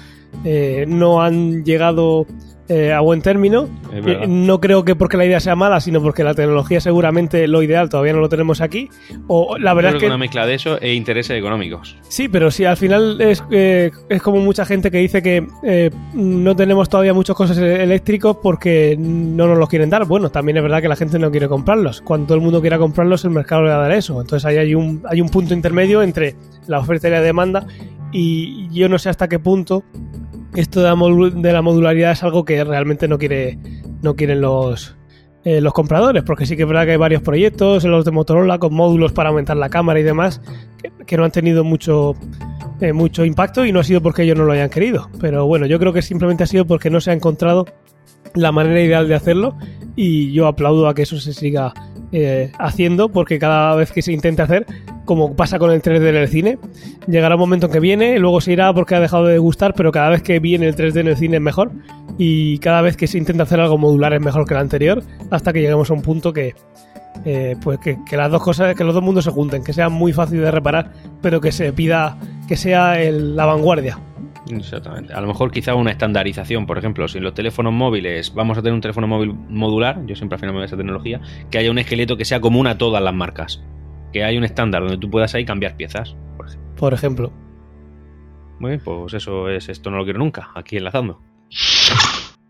eh, 0.44 0.86
no 0.88 1.22
han 1.22 1.64
llegado 1.64 2.26
eh, 2.70 2.92
a 2.94 3.00
buen 3.00 3.22
término. 3.22 3.68
Eh, 3.94 4.26
no 4.28 4.60
creo 4.60 4.84
que 4.84 4.96
porque 4.96 5.18
la 5.18 5.26
idea 5.26 5.40
sea 5.40 5.56
mala, 5.56 5.80
sino 5.80 6.02
porque 6.02 6.24
la 6.24 6.34
tecnología 6.34 6.82
seguramente 6.82 7.48
lo 7.48 7.64
ideal 7.64 7.90
todavía 7.90 8.14
no 8.14 8.20
lo 8.20 8.30
tenemos 8.30 8.62
aquí. 8.62 8.90
O 9.28 9.58
la 9.58 9.74
verdad 9.74 9.92
Creo 9.92 9.98
es 9.98 10.02
que 10.02 10.06
que 10.08 10.12
una 10.12 10.18
mezcla 10.18 10.46
de 10.46 10.54
eso 10.56 10.80
e 10.82 10.94
intereses 10.94 11.38
económicos. 11.38 11.96
sí, 12.10 12.28
pero 12.28 12.52
sí, 12.52 12.66
al 12.66 12.78
final 12.78 13.22
es, 13.22 13.44
eh, 13.52 13.92
es 14.10 14.22
como 14.22 14.40
mucha 14.40 14.66
gente 14.66 14.92
que 14.92 14.98
dice 14.98 15.22
que 15.22 15.48
eh, 15.64 15.90
no 16.14 16.56
tenemos 16.56 16.90
todavía 16.90 17.14
muchos 17.14 17.36
coches 17.36 17.58
e- 17.58 17.84
eléctricos 17.84 18.38
porque 18.44 18.96
no 19.00 19.48
nos 19.48 19.58
los 19.58 19.70
quieren 19.70 19.90
dar. 19.90 20.06
Bueno, 20.06 20.30
también 20.30 20.58
es 20.58 20.64
verdad 20.64 20.82
que 20.82 20.90
la 20.90 20.96
gente 20.96 21.20
no 21.20 21.32
quiere 21.32 21.48
comprarlos. 21.48 22.02
Cuando 22.02 22.28
todo 22.28 22.36
el 22.38 22.44
mundo 22.44 22.62
quiera 22.62 22.78
comprarlos, 22.78 23.24
el 23.26 23.32
mercado 23.32 23.64
le 23.64 23.70
va 23.70 23.76
a 23.78 23.82
dar 23.82 23.92
eso. 23.94 24.20
Entonces 24.20 24.46
ahí 24.46 24.58
hay 24.58 24.76
un, 24.76 25.04
hay 25.10 25.22
un 25.22 25.30
punto 25.30 25.54
intermedio 25.54 26.02
entre 26.04 26.36
la 26.68 26.80
oferta 26.80 27.08
y 27.08 27.12
la 27.12 27.22
demanda 27.22 27.66
y 28.12 28.70
yo 28.72 28.88
no 28.88 28.98
sé 29.00 29.10
hasta 29.10 29.28
qué 29.28 29.38
punto 29.40 29.84
esto 30.60 30.82
de 30.82 31.54
la, 31.54 31.62
modularidad 31.62 32.12
es 32.12 32.24
algo 32.24 32.44
que 32.44 32.64
realmente 32.64 33.08
no 33.08 33.18
quiere 33.18 33.60
no 34.02 34.16
quieren 34.16 34.42
los 34.42 34.98
eh, 35.44 35.62
los 35.62 35.72
compradores 35.74 36.24
porque 36.24 36.46
sí 36.46 36.56
que 36.56 36.64
es 36.64 36.68
verdad 36.68 36.86
que 36.86 36.92
hay 36.92 36.98
varios 36.98 37.22
proyectos 37.22 37.84
los 37.84 38.04
de 38.04 38.12
Motorola 38.12 38.58
con 38.58 38.74
módulos 38.74 39.14
para 39.14 39.30
aumentar 39.30 39.56
la 39.56 39.70
cámara 39.70 40.00
y 40.00 40.04
demás 40.04 40.42
que, 40.82 40.92
que 41.06 41.16
no 41.16 41.26
han 41.26 41.32
tenido 41.32 41.64
mucho 41.64 42.16
eh, 42.80 42.94
mucho 42.94 43.26
impacto 43.26 43.66
y 43.66 43.72
no 43.72 43.80
ha 43.80 43.84
sido 43.84 44.02
porque 44.02 44.22
ellos 44.22 44.38
no 44.38 44.46
lo 44.46 44.52
hayan 44.52 44.70
querido. 44.70 45.10
Pero 45.20 45.48
bueno 45.48 45.66
yo 45.66 45.80
creo 45.80 45.94
que 45.94 46.02
simplemente 46.02 46.44
ha 46.44 46.48
sido 46.48 46.66
porque 46.66 46.90
no 46.90 47.02
se 47.02 47.12
ha 47.12 47.14
encontrado 47.14 47.66
la 48.42 48.52
manera 48.52 48.82
ideal 48.82 49.08
de 49.08 49.16
hacerlo 49.16 49.56
y 49.96 50.32
yo 50.32 50.48
aplaudo 50.48 50.88
a 50.88 50.94
que 50.94 51.02
eso 51.04 51.18
se 51.20 51.34
siga 51.34 51.74
eh, 52.12 52.52
haciendo 52.60 53.10
porque 53.10 53.40
cada 53.40 53.76
vez 53.76 53.92
que 53.92 54.02
se 54.02 54.14
intente 54.14 54.42
hacer 54.42 54.66
como 55.06 55.36
pasa 55.36 55.60
con 55.60 55.72
el 55.72 55.82
3D 55.82 56.08
en 56.10 56.16
el 56.16 56.28
cine 56.28 56.58
llegará 57.08 57.36
un 57.36 57.42
momento 57.42 57.66
en 57.66 57.72
que 57.74 57.80
viene 57.80 58.18
luego 58.20 58.40
se 58.40 58.54
irá 58.54 58.74
porque 58.74 58.96
ha 58.96 59.00
dejado 59.00 59.26
de 59.26 59.38
gustar 59.40 59.74
pero 59.74 59.92
cada 59.92 60.10
vez 60.10 60.22
que 60.22 60.40
viene 60.40 60.68
el 60.68 60.76
3D 60.76 61.00
en 61.02 61.08
el 61.08 61.18
cine 61.18 61.38
es 61.38 61.42
mejor 61.42 61.72
y 62.18 62.60
cada 62.60 62.82
vez 62.82 62.96
que 62.96 63.08
se 63.08 63.18
intenta 63.18 63.44
hacer 63.44 63.60
algo 63.60 63.78
modular 63.78 64.14
es 64.14 64.22
mejor 64.22 64.46
que 64.48 64.54
el 64.54 64.60
anterior 64.62 65.04
hasta 65.32 65.52
que 65.52 65.60
lleguemos 65.62 65.90
a 65.90 65.94
un 65.96 66.02
punto 66.02 66.32
que 66.32 66.54
eh, 67.26 67.56
pues 67.64 67.80
que, 67.80 67.98
que 68.08 68.16
las 68.16 68.32
dos 68.32 68.42
cosas 68.44 68.76
que 68.76 68.84
los 68.84 68.94
dos 68.94 69.04
mundos 69.04 69.26
se 69.26 69.32
junten 69.32 69.64
que 69.64 69.74
sea 69.74 69.90
muy 69.90 70.14
fácil 70.14 70.40
de 70.42 70.52
reparar 70.52 70.92
pero 71.22 71.42
que 71.42 71.52
se 71.52 71.74
pida 71.74 72.18
que 72.48 72.56
sea 72.56 73.02
el- 73.02 73.36
la 73.36 73.46
vanguardia 73.46 74.00
Exactamente. 74.50 75.14
A 75.14 75.22
lo 75.22 75.28
mejor 75.28 75.52
quizá 75.52 75.76
una 75.76 75.92
estandarización, 75.92 76.66
por 76.66 76.78
ejemplo, 76.78 77.08
si 77.08 77.18
en 77.18 77.24
los 77.24 77.34
teléfonos 77.34 77.74
móviles 77.74 78.34
vamos 78.34 78.58
a 78.58 78.62
tener 78.62 78.74
un 78.74 78.82
teléfono 78.82 79.08
móvil 79.08 79.34
modular, 79.34 80.06
yo 80.06 80.16
siempre 80.16 80.36
al 80.36 80.40
final 80.40 80.54
me 80.54 80.60
voy 80.60 80.64
a 80.64 80.66
esa 80.66 80.78
tecnología, 80.78 81.22
que 81.52 81.58
haya 81.58 81.72
un 81.72 81.80
esqueleto 81.80 82.18
que 82.18 82.26
sea 82.26 82.40
común 82.40 82.68
a 82.68 82.78
todas 82.78 83.02
las 83.02 83.14
marcas. 83.14 83.64
Que 84.14 84.24
haya 84.24 84.38
un 84.38 84.46
estándar 84.46 84.82
donde 84.82 84.98
tú 84.98 85.10
puedas 85.10 85.36
ahí 85.36 85.46
cambiar 85.46 85.76
piezas, 85.76 86.16
por 86.38 86.48
ejemplo. 86.48 86.76
por 86.76 86.94
ejemplo 86.94 87.34
Muy 88.60 88.72
bien, 88.72 88.82
pues 88.84 89.14
eso 89.14 89.50
es, 89.50 89.70
esto 89.70 89.92
no 89.92 89.98
lo 89.98 90.04
quiero 90.04 90.20
nunca, 90.20 90.50
aquí 90.56 90.78
enlazando. 90.78 91.22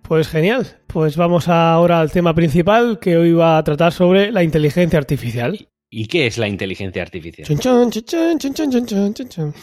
Pues 0.08 0.30
genial. 0.30 0.66
Pues 0.88 1.18
vamos 1.18 1.50
ahora 1.50 2.00
al 2.00 2.12
tema 2.12 2.34
principal 2.34 2.98
que 3.00 3.18
hoy 3.18 3.34
va 3.34 3.58
a 3.58 3.64
tratar 3.64 3.92
sobre 3.92 4.32
la 4.32 4.42
inteligencia 4.42 4.98
artificial. 4.98 5.68
¿Y 5.90 6.08
qué 6.08 6.28
es 6.28 6.38
la 6.38 6.48
inteligencia 6.48 7.02
artificial? 7.02 7.46
Chun, 7.60 7.92
chun, 7.92 9.28
chun, 9.28 9.54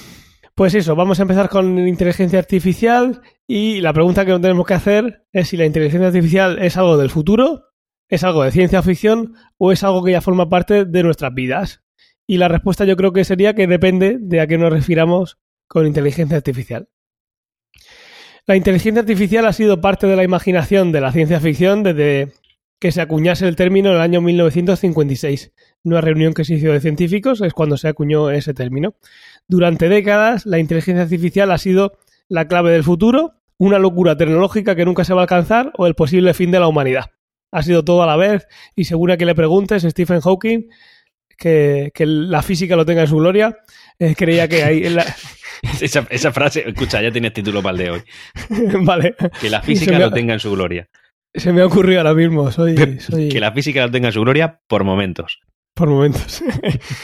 Pues 0.56 0.74
eso, 0.74 0.94
vamos 0.94 1.18
a 1.18 1.22
empezar 1.22 1.48
con 1.48 1.80
inteligencia 1.88 2.38
artificial 2.38 3.22
y 3.44 3.80
la 3.80 3.92
pregunta 3.92 4.24
que 4.24 4.30
nos 4.30 4.40
tenemos 4.40 4.64
que 4.64 4.74
hacer 4.74 5.26
es 5.32 5.48
si 5.48 5.56
la 5.56 5.66
inteligencia 5.66 6.06
artificial 6.06 6.60
es 6.60 6.76
algo 6.76 6.96
del 6.96 7.10
futuro, 7.10 7.64
es 8.08 8.22
algo 8.22 8.44
de 8.44 8.52
ciencia 8.52 8.80
ficción 8.80 9.34
o 9.58 9.72
es 9.72 9.82
algo 9.82 10.04
que 10.04 10.12
ya 10.12 10.20
forma 10.20 10.48
parte 10.48 10.84
de 10.84 11.02
nuestras 11.02 11.34
vidas. 11.34 11.82
Y 12.24 12.38
la 12.38 12.46
respuesta 12.46 12.84
yo 12.84 12.96
creo 12.96 13.12
que 13.12 13.24
sería 13.24 13.54
que 13.54 13.66
depende 13.66 14.16
de 14.20 14.40
a 14.40 14.46
qué 14.46 14.56
nos 14.56 14.72
refiramos 14.72 15.38
con 15.66 15.88
inteligencia 15.88 16.36
artificial. 16.36 16.88
La 18.46 18.54
inteligencia 18.54 19.00
artificial 19.00 19.46
ha 19.46 19.52
sido 19.52 19.80
parte 19.80 20.06
de 20.06 20.14
la 20.14 20.22
imaginación 20.22 20.92
de 20.92 21.00
la 21.00 21.10
ciencia 21.10 21.40
ficción 21.40 21.82
desde 21.82 22.32
que 22.78 22.92
se 22.92 23.00
acuñase 23.00 23.48
el 23.48 23.56
término 23.56 23.88
en 23.88 23.96
el 23.96 24.02
año 24.02 24.20
1956. 24.20 25.52
Una 25.84 26.00
reunión 26.00 26.34
que 26.34 26.44
se 26.44 26.54
hizo 26.54 26.70
de 26.70 26.80
científicos 26.80 27.40
es 27.40 27.54
cuando 27.54 27.76
se 27.76 27.88
acuñó 27.88 28.30
ese 28.30 28.52
término. 28.52 28.94
Durante 29.48 29.88
décadas, 29.88 30.46
la 30.46 30.58
inteligencia 30.58 31.02
artificial 31.02 31.50
ha 31.50 31.58
sido 31.58 31.98
la 32.28 32.48
clave 32.48 32.72
del 32.72 32.82
futuro, 32.84 33.32
una 33.58 33.78
locura 33.78 34.16
tecnológica 34.16 34.74
que 34.74 34.84
nunca 34.84 35.04
se 35.04 35.14
va 35.14 35.20
a 35.20 35.24
alcanzar 35.24 35.72
o 35.76 35.86
el 35.86 35.94
posible 35.94 36.34
fin 36.34 36.50
de 36.50 36.60
la 36.60 36.66
humanidad. 36.68 37.10
Ha 37.52 37.62
sido 37.62 37.84
todo 37.84 38.02
a 38.02 38.06
la 38.06 38.16
vez 38.16 38.46
y 38.74 38.84
según 38.84 39.10
a 39.10 39.16
que 39.16 39.26
le 39.26 39.34
preguntes, 39.34 39.82
Stephen 39.82 40.20
Hawking, 40.20 40.68
que, 41.36 41.90
que 41.94 42.06
la 42.06 42.42
física 42.42 42.74
lo 42.76 42.84
tenga 42.86 43.02
en 43.02 43.08
su 43.08 43.16
gloria, 43.16 43.58
eh, 43.98 44.14
creía 44.16 44.48
que 44.48 44.62
ahí... 44.64 44.86
en 44.86 44.96
la- 44.96 45.06
Esa, 45.80 46.06
esa 46.10 46.30
frase, 46.32 46.64
escucha, 46.68 47.00
ya 47.00 47.10
tienes 47.10 47.32
título 47.32 47.62
para 47.62 47.72
el 47.72 47.78
de 47.84 47.90
hoy. 47.90 48.02
vale, 48.84 49.14
Que 49.40 49.48
la 49.48 49.62
física 49.62 49.92
me 49.92 49.98
lo 50.00 50.10
tenga 50.12 50.34
en 50.34 50.40
su 50.40 50.50
gloria. 50.50 50.88
se 51.34 51.52
me 51.52 51.62
ha 51.62 51.66
ocurrido 51.66 52.00
ahora 52.00 52.12
mismo, 52.14 52.50
soy... 52.50 52.76
soy... 53.00 53.28
Que 53.30 53.40
la 53.40 53.52
física 53.52 53.84
lo 53.86 53.90
tenga 53.90 54.08
en 54.08 54.12
su 54.12 54.20
gloria 54.20 54.60
por 54.66 54.84
momentos. 54.84 55.40
Por 55.74 55.88
momentos. 55.88 56.40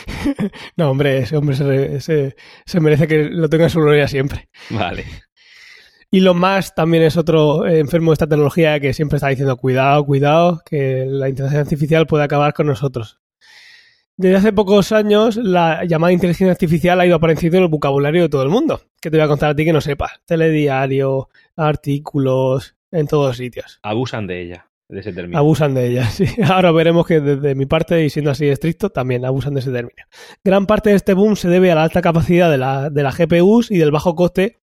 no, 0.77 0.91
hombre, 0.91 1.19
ese 1.19 1.37
hombre 1.37 1.57
se, 1.57 2.01
se- 2.01 2.37
se 2.65 2.81
merece 2.81 3.09
que 3.09 3.25
lo 3.25 3.49
tenga 3.49 3.65
en 3.65 3.71
su 3.71 3.81
gloria 3.81 4.07
siempre. 4.07 4.49
Vale. 4.71 5.05
Elon 6.13 6.39
Musk 6.39 6.75
también 6.75 7.03
es 7.05 7.17
otro 7.17 7.67
eh, 7.67 7.79
enfermo 7.79 8.11
de 8.11 8.15
esta 8.15 8.27
tecnología 8.27 8.81
que 8.81 8.93
siempre 8.93 9.17
está 9.17 9.29
diciendo 9.29 9.57
cuidado, 9.57 10.05
cuidado, 10.05 10.61
que 10.65 11.05
la 11.07 11.29
inteligencia 11.29 11.61
artificial 11.63 12.07
puede 12.07 12.25
acabar 12.25 12.53
con 12.53 12.67
nosotros. 12.67 13.19
Desde 14.17 14.37
hace 14.37 14.53
pocos 14.53 14.93
años, 14.93 15.37
la 15.37 15.85
llamada 15.85 16.13
inteligencia 16.13 16.53
artificial 16.53 17.01
ha 17.01 17.07
ido 17.07 17.17
apareciendo 17.17 17.57
en 17.59 17.63
el 17.65 17.71
vocabulario 17.71 18.23
de 18.23 18.29
todo 18.29 18.43
el 18.43 18.51
mundo. 18.51 18.83
Que 19.01 19.11
te 19.11 19.17
voy 19.17 19.25
a 19.25 19.29
contar 19.29 19.51
a 19.51 19.55
ti 19.55 19.65
que 19.65 19.73
no 19.73 19.81
sepas. 19.81 20.21
Telediario, 20.27 21.29
artículos, 21.57 22.77
en 22.91 23.07
todos 23.07 23.37
sitios. 23.39 23.79
Abusan 23.83 24.27
de 24.27 24.43
ella, 24.43 24.70
Abusan 25.37 25.75
de 25.75 25.87
ella, 25.87 26.05
sí. 26.11 26.27
Ahora 26.45 26.73
veremos 26.73 27.07
que 27.07 27.21
desde 27.21 27.55
mi 27.55 27.67
parte, 27.67 28.05
y 28.05 28.11
siendo 28.11 28.31
así 28.31 28.49
estricto, 28.49 28.91
también 28.91 29.25
abusan 29.25 29.55
de 29.55 29.61
ese 29.61 29.71
término. 29.71 30.05
Gran 30.45 30.67
parte 30.67 30.91
de 30.91 30.97
este 30.97 31.15
boom 31.15 31.37
se 31.37 31.49
debe 31.49 31.71
a 31.71 31.75
la 31.75 31.85
alta 31.85 32.03
capacidad 32.03 32.51
de 32.51 32.59
la, 32.59 32.91
de 32.91 33.03
la 33.03 33.13
GPUs 33.13 33.71
y 33.71 33.79
del 33.79 33.91
bajo 33.91 34.15
coste 34.15 34.61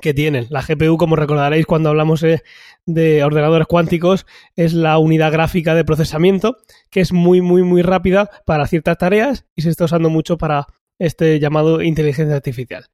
que 0.00 0.14
tienen. 0.14 0.46
La 0.50 0.62
GPU, 0.62 0.96
como 0.96 1.16
recordaréis 1.16 1.66
cuando 1.66 1.88
hablamos 1.88 2.22
eh, 2.22 2.42
de 2.86 3.24
ordenadores 3.24 3.66
cuánticos, 3.66 4.26
es 4.56 4.74
la 4.74 4.98
unidad 4.98 5.32
gráfica 5.32 5.74
de 5.74 5.84
procesamiento 5.84 6.56
que 6.90 7.00
es 7.00 7.12
muy, 7.12 7.40
muy, 7.40 7.62
muy 7.62 7.82
rápida 7.82 8.30
para 8.44 8.66
ciertas 8.66 8.98
tareas 8.98 9.46
y 9.54 9.62
se 9.62 9.70
está 9.70 9.84
usando 9.84 10.10
mucho 10.10 10.36
para 10.36 10.66
este 10.98 11.38
llamado 11.38 11.82
inteligencia 11.82 12.36
artificial. 12.36 12.86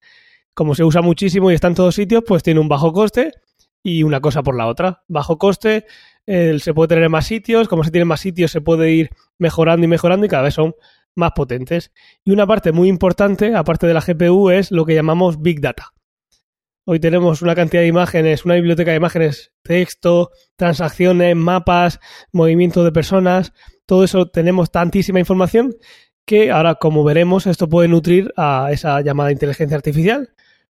Como 0.55 0.75
se 0.75 0.85
usa 0.85 1.01
muchísimo 1.01 1.51
y 1.51 1.55
está 1.55 1.69
en 1.69 1.75
todos 1.75 1.95
sitios, 1.95 2.23
pues 2.27 2.43
tiene 2.43 2.61
un 2.61 2.69
bajo 2.69 2.93
coste 2.93 3.33
y 3.83 4.03
una 4.03 4.21
cosa 4.21 4.43
por 4.43 4.57
la 4.57 4.67
otra. 4.67 5.03
Bajo 5.09 5.39
coste, 5.39 5.87
se 6.27 6.75
puede 6.75 6.89
tener 6.89 7.05
en 7.05 7.11
más 7.11 7.27
sitios, 7.27 7.69
como 7.69 7.85
se 7.85 7.91
tiene 7.91 8.05
más 8.05 8.21
sitios 8.21 8.51
se 8.51 8.61
puede 8.61 8.91
ir 8.91 9.11
mejorando 9.39 9.85
y 9.85 9.89
mejorando 9.89 10.27
y 10.27 10.29
cada 10.29 10.45
vez 10.45 10.55
son 10.55 10.75
más 11.15 11.33
potentes. 11.33 11.93
Y 12.25 12.33
una 12.33 12.47
parte 12.47 12.73
muy 12.73 12.89
importante, 12.89 13.55
aparte 13.55 13.87
de 13.87 13.95
la 13.95 14.01
GPU, 14.01 14.51
es 14.51 14.71
lo 14.71 14.85
que 14.85 14.95
llamamos 14.95 15.41
Big 15.41 15.61
Data. 15.61 15.93
Hoy 16.87 16.99
tenemos 16.99 17.43
una 17.43 17.55
cantidad 17.55 17.83
de 17.83 17.89
imágenes, 17.89 18.45
una 18.45 18.55
biblioteca 18.55 18.91
de 18.91 18.97
imágenes, 18.97 19.53
texto, 19.63 20.31
transacciones, 20.57 21.37
mapas, 21.37 22.01
movimiento 22.33 22.85
de 22.85 22.91
personas, 22.91 23.53
todo 23.87 24.05
eso 24.05 24.27
tenemos 24.27 24.71
tantísima 24.71 25.19
información 25.19 25.75
que 26.25 26.51
ahora, 26.51 26.77
como 26.77 27.03
veremos, 27.05 27.47
esto 27.47 27.69
puede 27.69 27.89
nutrir 27.89 28.33
a 28.37 28.69
esa 28.71 29.01
llamada 29.01 29.33
inteligencia 29.33 29.77
artificial 29.77 30.33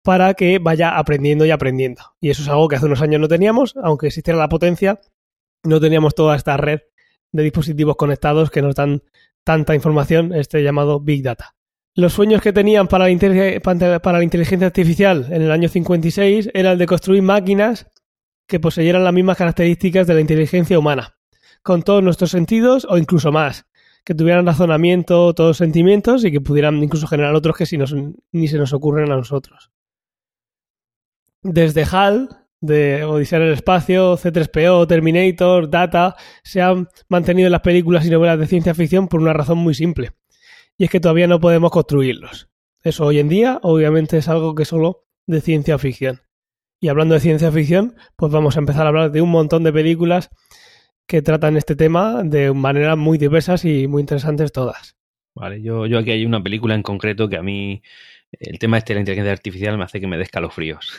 para 0.03 0.35
que 0.35 0.59
vaya 0.59 0.97
aprendiendo 0.97 1.45
y 1.45 1.51
aprendiendo. 1.51 2.03
Y 2.21 2.31
eso 2.31 2.43
es 2.43 2.49
algo 2.49 2.69
que 2.69 2.77
hace 2.77 2.87
unos 2.87 3.03
años 3.03 3.21
no 3.21 3.29
teníamos, 3.29 3.75
aunque 3.83 4.07
existiera 4.07 4.39
la 4.39 4.49
potencia, 4.49 5.01
no 5.63 5.81
teníamos 5.81 6.15
toda 6.15 6.37
esta 6.37 6.57
red 6.57 6.81
de 7.33 7.43
dispositivos 7.43 7.97
conectados 7.97 8.51
que 8.51 8.63
nos 8.63 8.75
dan 8.75 9.03
tanta 9.45 9.75
información, 9.75 10.35
este 10.35 10.63
llamado 10.63 11.01
Big 11.01 11.23
Data. 11.23 11.55
Los 11.95 12.13
sueños 12.13 12.41
que 12.41 12.53
tenían 12.53 12.87
para 12.87 13.05
la, 13.05 13.11
inteligencia, 13.11 14.67
artificial 14.67 15.27
en 15.31 15.43
el 15.43 15.51
año 15.51 15.69
56 15.69 16.51
era 16.55 16.73
el 16.73 16.79
de 16.79 16.87
construir 16.87 17.23
máquinas 17.23 17.87
que 18.47 18.61
poseyeran 18.61 19.05
las 19.05 19.13
mismas 19.13 19.37
características 19.37 20.07
de 20.07 20.15
la 20.15 20.21
inteligencia 20.21 20.79
humana, 20.79 21.17
con 21.63 21.83
todos 21.83 22.03
nuestros 22.03 22.31
sentidos 22.31 22.87
o 22.89 22.97
incluso 22.97 23.33
más, 23.33 23.67
que 24.05 24.15
tuvieran 24.15 24.47
razonamiento, 24.47 25.35
todos 25.35 25.57
sentimientos 25.57 26.25
y 26.25 26.33
que 26.33 26.41
pudieran 26.41 26.83
incluso 26.83 27.07
generar 27.07 27.35
otros 27.35 27.57
que 27.57 27.67
ni 28.33 28.49
se 28.49 28.59
nos 28.59 28.73
ocurren 28.73 29.11
a 29.11 29.17
nosotros. 29.17 29.71
Desde 31.43 31.85
HAL, 31.91 32.40
de 32.61 33.05
Odisea 33.05 33.39
en 33.39 33.47
el 33.47 33.53
Espacio, 33.53 34.17
C3PO, 34.17 34.87
Terminator, 34.87 35.71
Data, 35.71 36.17
se 36.43 36.61
han 36.61 36.89
mantenido 37.09 37.47
en 37.47 37.53
las 37.53 37.63
películas 37.63 38.07
y 38.07 38.11
novelas 38.11 38.39
de 38.39 38.47
ciencia 38.47 38.75
ficción 38.75 39.09
por 39.09 39.21
una 39.21 39.33
razón 39.33 39.59
muy 39.59 39.75
simple. 39.75 40.11
Y 40.77 40.85
es 40.85 40.91
que 40.91 41.01
todavía 41.01 41.27
no 41.27 41.41
podemos 41.41 41.71
construirlos. 41.71 42.49
Eso 42.83 43.07
hoy 43.07 43.19
en 43.19 43.29
día, 43.29 43.59
obviamente, 43.63 44.19
es 44.19 44.29
algo 44.29 44.55
que 44.55 44.65
solo 44.65 45.05
de 45.27 45.41
ciencia 45.41 45.79
ficción. 45.79 46.21
Y 46.81 46.89
hablando 46.89 47.15
de 47.15 47.21
ciencia 47.21 47.53
ficción, 47.53 47.95
pues 48.17 48.33
vamos 48.33 48.57
a 48.57 48.61
empezar 48.61 48.87
a 48.87 48.89
hablar 48.89 49.11
de 49.11 49.21
un 49.21 49.31
montón 49.31 49.65
de 49.65 49.73
películas 49.73 50.31
que 51.07 51.23
tratan 51.23 51.57
este 51.57 51.77
tema 51.77 52.23
de 52.23 52.53
maneras 52.53 52.97
muy 52.97 53.19
diversas 53.19 53.65
y 53.65 53.87
muy 53.87 54.01
interesantes 54.01 54.53
todas. 54.53 54.97
Vale, 55.35 55.61
yo, 55.61 55.87
yo 55.87 55.99
aquí 55.99 56.11
hay 56.11 56.25
una 56.25 56.43
película 56.43 56.75
en 56.75 56.83
concreto 56.83 57.29
que 57.29 57.37
a 57.37 57.43
mí 57.43 57.83
el 58.33 58.59
tema 58.59 58.79
este 58.79 58.93
de 58.93 58.97
la 58.97 59.01
inteligencia 59.01 59.33
artificial 59.33 59.77
me 59.77 59.85
hace 59.85 60.01
que 60.01 60.07
me 60.07 60.17
dé 60.17 60.23
escalofríos. 60.23 60.93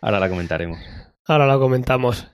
Ahora 0.00 0.20
la 0.20 0.28
comentaremos. 0.28 0.78
Ahora 1.26 1.46
la 1.46 1.58
comentamos. 1.58 2.28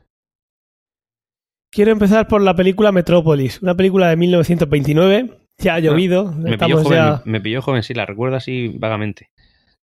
Quiero 1.70 1.90
empezar 1.92 2.28
por 2.28 2.42
la 2.42 2.54
película 2.54 2.92
Metrópolis, 2.92 3.62
una 3.62 3.74
película 3.74 4.08
de 4.10 4.16
1929. 4.16 5.38
Ya 5.58 5.74
ha 5.74 5.80
llovido, 5.80 6.32
Me 6.32 6.58
pilló, 6.58 6.82
joven, 6.82 6.98
ya... 6.98 7.22
me 7.24 7.40
pilló 7.40 7.62
joven, 7.62 7.82
sí, 7.82 7.94
la 7.94 8.04
recuerdo 8.04 8.36
así 8.36 8.68
vagamente. 8.78 9.30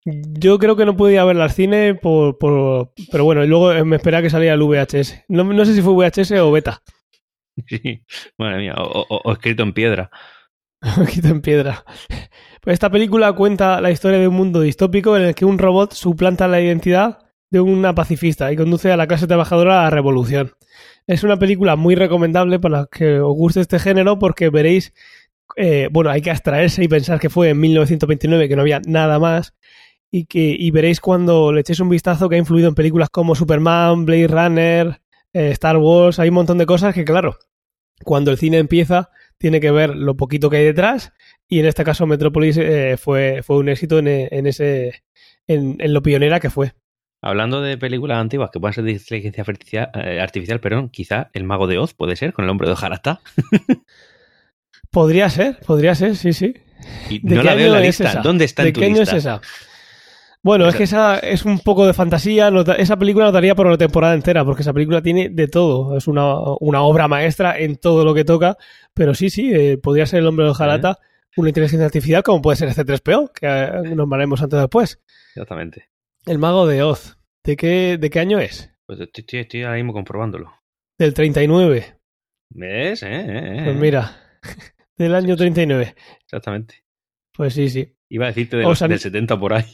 Yo 0.04 0.58
creo 0.58 0.76
que 0.76 0.84
no 0.86 0.96
pude 0.96 1.12
ir 1.14 1.18
a 1.18 1.24
verla 1.24 1.44
al 1.44 1.50
cine, 1.50 1.94
por, 1.94 2.38
por- 2.38 2.92
pero 3.10 3.24
bueno, 3.24 3.44
y 3.44 3.46
luego 3.48 3.84
me 3.84 3.96
esperaba 3.96 4.22
que 4.22 4.30
saliera 4.30 4.54
el 4.54 4.62
VHS. 4.62 5.24
No, 5.28 5.44
no 5.44 5.64
sé 5.64 5.74
si 5.74 5.82
fue 5.82 5.92
VHS 5.94 6.32
o 6.32 6.52
beta. 6.52 6.82
Sí, 7.66 8.02
madre 8.38 8.58
mía, 8.58 8.74
o, 8.78 9.00
o- 9.08 9.20
o 9.24 9.32
escrito 9.32 9.62
en 9.64 9.72
piedra. 9.72 10.10
Quito 11.12 11.26
en 11.28 11.40
piedra. 11.40 11.84
Pues 12.60 12.74
esta 12.74 12.88
película 12.88 13.32
cuenta 13.32 13.80
la 13.80 13.90
historia 13.90 14.18
de 14.20 14.28
un 14.28 14.34
mundo 14.36 14.60
distópico 14.60 15.16
en 15.16 15.24
el 15.24 15.34
que 15.34 15.44
un 15.44 15.58
robot 15.58 15.92
suplanta 15.92 16.46
la 16.46 16.60
identidad 16.60 17.18
de 17.50 17.60
una 17.60 17.94
pacifista 17.94 18.52
y 18.52 18.56
conduce 18.56 18.92
a 18.92 18.96
la 18.96 19.06
clase 19.06 19.26
trabajadora 19.26 19.80
a 19.80 19.84
la 19.84 19.90
revolución. 19.90 20.52
Es 21.06 21.22
una 21.24 21.38
película 21.38 21.76
muy 21.76 21.94
recomendable 21.94 22.58
para 22.58 22.86
que 22.90 23.20
os 23.20 23.34
guste 23.34 23.60
este 23.60 23.78
género 23.78 24.18
porque 24.18 24.50
veréis, 24.50 24.92
eh, 25.56 25.88
bueno, 25.90 26.10
hay 26.10 26.20
que 26.20 26.30
abstraerse 26.30 26.84
y 26.84 26.88
pensar 26.88 27.18
que 27.18 27.30
fue 27.30 27.50
en 27.50 27.60
1929, 27.60 28.48
que 28.48 28.56
no 28.56 28.62
había 28.62 28.80
nada 28.86 29.18
más, 29.18 29.54
y 30.10 30.26
que 30.26 30.54
y 30.58 30.70
veréis 30.70 31.00
cuando 31.00 31.52
le 31.52 31.60
echéis 31.60 31.80
un 31.80 31.88
vistazo 31.88 32.28
que 32.28 32.36
ha 32.36 32.38
influido 32.38 32.68
en 32.68 32.74
películas 32.74 33.08
como 33.10 33.34
Superman, 33.34 34.04
Blade 34.04 34.28
Runner, 34.28 35.00
eh, 35.32 35.50
Star 35.52 35.78
Wars, 35.78 36.18
hay 36.18 36.28
un 36.28 36.34
montón 36.34 36.58
de 36.58 36.66
cosas 36.66 36.94
que, 36.94 37.04
claro, 37.04 37.38
cuando 38.04 38.30
el 38.30 38.38
cine 38.38 38.58
empieza, 38.58 39.10
tiene 39.38 39.60
que 39.60 39.70
ver 39.70 39.96
lo 39.96 40.16
poquito 40.16 40.50
que 40.50 40.58
hay 40.58 40.64
detrás, 40.64 41.12
y 41.48 41.60
en 41.60 41.66
este 41.66 41.84
caso 41.84 42.06
Metropolis 42.06 42.58
eh, 42.58 42.96
fue, 42.98 43.42
fue 43.42 43.56
un 43.58 43.68
éxito 43.70 43.98
en, 43.98 44.08
en 44.08 44.46
ese 44.46 45.02
en 45.46 45.78
lo 45.94 46.02
pionera 46.02 46.40
que 46.40 46.50
fue. 46.50 46.74
Hablando 47.20 47.60
de 47.60 47.76
películas 47.76 48.18
antiguas 48.18 48.50
que 48.52 48.60
puedan 48.60 48.74
ser 48.74 48.84
de 48.84 48.92
inteligencia 48.92 49.42
artificial, 49.42 49.90
eh, 49.94 50.20
artificial 50.20 50.60
perdón, 50.60 50.88
quizá 50.88 51.30
El 51.32 51.44
Mago 51.44 51.66
de 51.66 51.78
Oz 51.78 51.94
puede 51.94 52.14
ser, 52.16 52.32
con 52.32 52.44
el 52.44 52.50
hombre 52.50 52.68
de 52.68 52.74
hojarasca. 52.74 53.20
Podría 54.90 55.28
ser, 55.28 55.58
podría 55.66 55.94
ser, 55.94 56.16
sí, 56.16 56.32
sí. 56.32 56.54
Y 57.10 57.18
¿De 57.26 57.36
no 57.36 57.42
qué 57.42 57.48
la 57.48 57.54
veo 57.54 57.66
en 57.66 57.72
la 57.72 57.80
es 57.84 58.00
lista. 58.00 58.22
¿Dónde 58.22 58.46
está 58.46 58.62
¿De 58.62 58.68
en 58.68 58.74
tu 58.74 58.80
qué 58.80 58.86
año 58.86 59.00
lista? 59.00 59.16
es 59.16 59.22
esa? 59.24 59.40
Bueno, 60.42 60.66
es 60.66 60.76
que 60.76 60.84
esa 60.84 61.18
es 61.18 61.44
un 61.44 61.58
poco 61.58 61.86
de 61.86 61.92
fantasía. 61.92 62.50
esa 62.78 62.96
película 62.96 63.26
notaría 63.26 63.54
por 63.54 63.68
la 63.68 63.76
temporada 63.76 64.14
entera, 64.14 64.44
porque 64.44 64.62
esa 64.62 64.72
película 64.72 65.02
tiene 65.02 65.28
de 65.28 65.48
todo. 65.48 65.96
Es 65.96 66.06
una, 66.06 66.32
una 66.60 66.80
obra 66.82 67.06
maestra 67.06 67.58
en 67.58 67.76
todo 67.76 68.04
lo 68.04 68.14
que 68.14 68.24
toca. 68.24 68.56
Pero 68.94 69.14
sí, 69.14 69.28
sí, 69.28 69.52
eh, 69.52 69.76
podría 69.76 70.06
ser 70.06 70.20
el 70.20 70.26
hombre 70.26 70.44
de 70.46 70.52
Ojalata 70.52 70.98
una 71.36 71.50
inteligencia 71.50 71.86
artificial, 71.86 72.22
como 72.22 72.42
puede 72.42 72.56
ser 72.56 72.68
C3PO, 72.70 73.30
que 73.32 73.46
eh, 73.46 73.94
nos 73.94 74.08
veremos 74.08 74.42
antes 74.42 74.56
o 74.56 74.60
después. 74.60 75.00
Exactamente. 75.34 75.88
El 76.28 76.38
mago 76.38 76.66
de 76.66 76.82
Oz. 76.82 77.16
¿De 77.44 77.56
qué, 77.56 77.96
de 77.98 78.10
qué 78.10 78.20
año 78.20 78.38
es? 78.38 78.70
Pues 78.86 79.00
estoy, 79.00 79.40
estoy- 79.40 79.62
ahora 79.62 79.76
mismo 79.76 79.92
comprobándolo. 79.92 80.52
Del 80.98 81.14
39. 81.14 81.96
¿Ves? 82.50 83.02
Eh, 83.02 83.06
eh, 83.08 83.58
eh. 83.58 83.62
Pues 83.64 83.76
mira, 83.76 84.16
del 84.96 85.14
año 85.14 85.36
39. 85.36 85.94
Exactamente. 86.22 86.84
Pues 87.34 87.54
sí, 87.54 87.68
sí. 87.70 87.94
Iba 88.10 88.26
a 88.26 88.28
decirte 88.28 88.56
de 88.56 88.64
los- 88.64 88.78
del 88.80 88.98
70 88.98 89.38
por 89.38 89.54
ahí. 89.54 89.64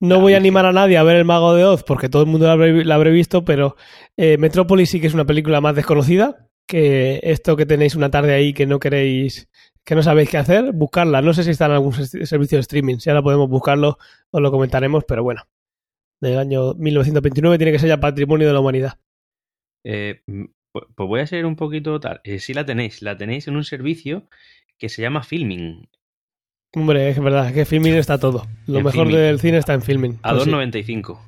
No 0.00 0.20
voy 0.20 0.34
a 0.34 0.38
animar 0.38 0.66
a 0.66 0.72
nadie 0.72 0.96
a 0.96 1.02
ver 1.02 1.16
El 1.16 1.24
Mago 1.24 1.54
de 1.54 1.64
Oz 1.64 1.82
porque 1.84 2.08
todo 2.08 2.22
el 2.22 2.28
mundo 2.28 2.46
la 2.46 2.52
habré, 2.52 2.84
la 2.84 2.94
habré 2.94 3.10
visto, 3.10 3.44
pero 3.44 3.76
eh, 4.16 4.38
Metrópolis 4.38 4.90
sí 4.90 5.00
que 5.00 5.06
es 5.08 5.14
una 5.14 5.24
película 5.24 5.60
más 5.60 5.74
desconocida 5.76 6.48
que 6.68 7.20
esto 7.22 7.56
que 7.56 7.66
tenéis 7.66 7.94
una 7.94 8.10
tarde 8.10 8.34
ahí 8.34 8.52
que 8.52 8.66
no 8.66 8.80
queréis, 8.80 9.48
que 9.84 9.94
no 9.94 10.02
sabéis 10.02 10.30
qué 10.30 10.38
hacer, 10.38 10.72
buscarla. 10.72 11.22
No 11.22 11.32
sé 11.32 11.44
si 11.44 11.50
está 11.50 11.66
en 11.66 11.72
algún 11.72 11.92
ser- 11.92 12.26
servicio 12.26 12.58
de 12.58 12.62
streaming, 12.62 12.96
si 12.98 13.08
ahora 13.10 13.22
podemos 13.22 13.48
buscarlo, 13.48 13.98
os 14.32 14.40
lo 14.42 14.50
comentaremos, 14.50 15.04
pero 15.06 15.22
bueno, 15.22 15.42
del 16.20 16.38
año 16.38 16.74
1929 16.74 17.58
tiene 17.58 17.72
que 17.72 17.78
ser 17.78 17.88
ya 17.88 18.00
patrimonio 18.00 18.46
de 18.46 18.52
la 18.52 18.60
humanidad. 18.60 18.98
Eh, 19.84 20.22
pu- 20.26 20.48
pues 20.94 21.08
voy 21.08 21.20
a 21.20 21.26
ser 21.26 21.46
un 21.46 21.56
poquito 21.56 21.98
tal. 22.00 22.20
Eh, 22.24 22.38
sí 22.38 22.54
la 22.54 22.64
tenéis. 22.66 23.02
La 23.02 23.16
tenéis 23.16 23.48
en 23.48 23.56
un 23.56 23.64
servicio 23.64 24.28
que 24.78 24.88
se 24.88 25.02
llama 25.02 25.22
Filming. 25.22 25.88
Hombre, 26.74 27.08
es 27.08 27.18
verdad, 27.20 27.54
que 27.54 27.64
filming 27.64 27.94
está 27.94 28.18
todo. 28.18 28.46
Lo 28.66 28.78
En 28.78 28.84
mejor 28.84 29.10
del 29.10 29.40
cine 29.40 29.58
está 29.58 29.72
en 29.74 29.82
filming. 29.82 30.18
A 30.22 30.32
Pues 30.32 30.44
sí. 30.44 30.50
2.95. 30.50 31.18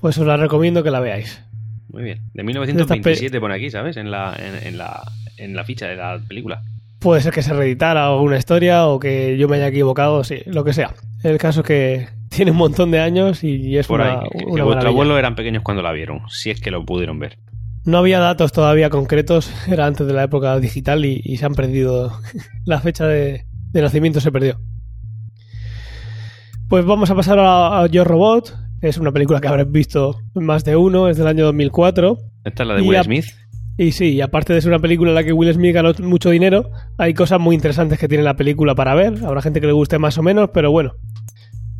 Pues 0.00 0.18
os 0.18 0.26
la 0.26 0.36
recomiendo 0.36 0.82
que 0.82 0.90
la 0.90 1.00
veáis. 1.00 1.42
Muy 1.88 2.02
bien. 2.02 2.20
De 2.34 2.42
1927 2.42 3.40
pone 3.40 3.54
aquí, 3.54 3.70
¿sabes? 3.70 3.96
En 3.96 4.10
la, 4.10 4.36
en, 4.64 4.76
la, 4.76 5.02
en 5.38 5.54
la 5.56 5.64
ficha 5.64 5.86
de 5.86 5.96
la 5.96 6.20
película. 6.26 6.62
Puede 6.98 7.22
ser 7.22 7.32
que 7.32 7.42
se 7.42 7.54
reeditara 7.54 8.14
una 8.14 8.36
historia 8.36 8.86
o 8.86 9.00
que 9.00 9.38
yo 9.38 9.48
me 9.48 9.56
haya 9.56 9.68
equivocado, 9.68 10.22
sí, 10.22 10.42
lo 10.46 10.64
que 10.64 10.74
sea. 10.74 10.94
El 11.24 11.38
caso 11.38 11.60
es 11.60 11.66
que 11.66 12.08
tiene 12.30 12.50
un 12.52 12.56
montón 12.56 12.90
de 12.90 13.00
años 13.00 13.44
y 13.44 13.76
es 13.76 13.86
Por 13.86 14.00
una, 14.00 14.10
ahí. 14.12 14.16
una 14.18 14.24
que 14.34 14.44
vuestro 14.46 14.64
maravilla. 14.68 14.88
abuelo 14.88 15.18
eran 15.18 15.34
pequeños 15.34 15.62
cuando 15.62 15.82
la 15.82 15.92
vieron, 15.92 16.20
si 16.28 16.48
es 16.50 16.60
que 16.60 16.70
lo 16.70 16.84
pudieron 16.84 17.18
ver. 17.18 17.38
No 17.84 17.98
había 17.98 18.18
datos 18.18 18.52
todavía 18.52 18.88
concretos, 18.90 19.50
era 19.68 19.86
antes 19.86 20.06
de 20.06 20.12
la 20.14 20.22
época 20.24 20.58
digital 20.58 21.04
y, 21.04 21.20
y 21.24 21.36
se 21.36 21.46
han 21.46 21.54
perdido. 21.54 22.12
la 22.64 22.80
fecha 22.80 23.06
de, 23.06 23.44
de 23.72 23.82
nacimiento 23.82 24.20
se 24.20 24.32
perdió. 24.32 24.58
Pues 26.68 26.84
vamos 26.84 27.10
a 27.10 27.14
pasar 27.14 27.38
a, 27.38 27.80
a 27.82 27.86
Yo 27.88 28.04
Robot. 28.04 28.54
Es 28.80 28.96
una 28.96 29.12
película 29.12 29.40
que 29.40 29.48
habrás 29.48 29.70
visto 29.70 30.20
más 30.34 30.64
de 30.64 30.76
uno, 30.76 31.08
es 31.08 31.16
del 31.18 31.26
año 31.26 31.44
2004. 31.46 32.16
Esta 32.44 32.62
es 32.62 32.66
la 32.68 32.74
de 32.76 32.82
Y 32.82 32.88
Will 32.88 32.98
a- 32.98 33.04
Smith. 33.04 33.26
Y 33.76 33.92
sí, 33.92 34.10
y 34.14 34.20
aparte 34.20 34.52
de 34.52 34.60
ser 34.60 34.70
una 34.70 34.78
película 34.78 35.10
en 35.10 35.14
la 35.14 35.24
que 35.24 35.32
Will 35.32 35.52
Smith 35.54 35.74
ganó 35.74 35.92
mucho 36.00 36.28
dinero, 36.30 36.70
hay 36.98 37.14
cosas 37.14 37.40
muy 37.40 37.54
interesantes 37.54 37.98
que 37.98 38.08
tiene 38.08 38.22
la 38.24 38.36
película 38.36 38.74
para 38.74 38.94
ver. 38.94 39.14
Habrá 39.24 39.40
gente 39.40 39.60
que 39.60 39.66
le 39.66 39.72
guste 39.72 39.98
más 39.98 40.18
o 40.18 40.22
menos, 40.22 40.50
pero 40.52 40.70
bueno. 40.70 40.92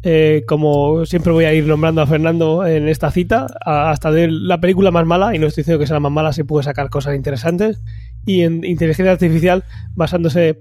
Eh, 0.03 0.45
como 0.47 1.05
siempre 1.05 1.33
voy 1.33 1.45
a 1.45 1.53
ir 1.53 1.67
nombrando 1.67 2.01
a 2.01 2.07
Fernando 2.07 2.67
en 2.67 2.89
esta 2.89 3.11
cita, 3.11 3.47
hasta 3.65 4.11
de 4.11 4.31
la 4.31 4.61
película 4.61 4.91
más 4.91 5.07
mala, 5.07 5.35
y 5.35 5.39
no 5.39 5.47
estoy 5.47 5.63
diciendo 5.63 5.79
que 5.79 5.87
sea 5.87 5.95
la 5.95 6.01
más 6.01 6.13
mala, 6.13 6.33
se 6.33 6.45
puede 6.45 6.65
sacar 6.65 6.89
cosas 6.89 7.17
interesantes. 7.17 7.83
Y 8.25 8.43
en 8.43 8.65
inteligencia 8.65 9.13
artificial, 9.13 9.65
basándose 9.95 10.61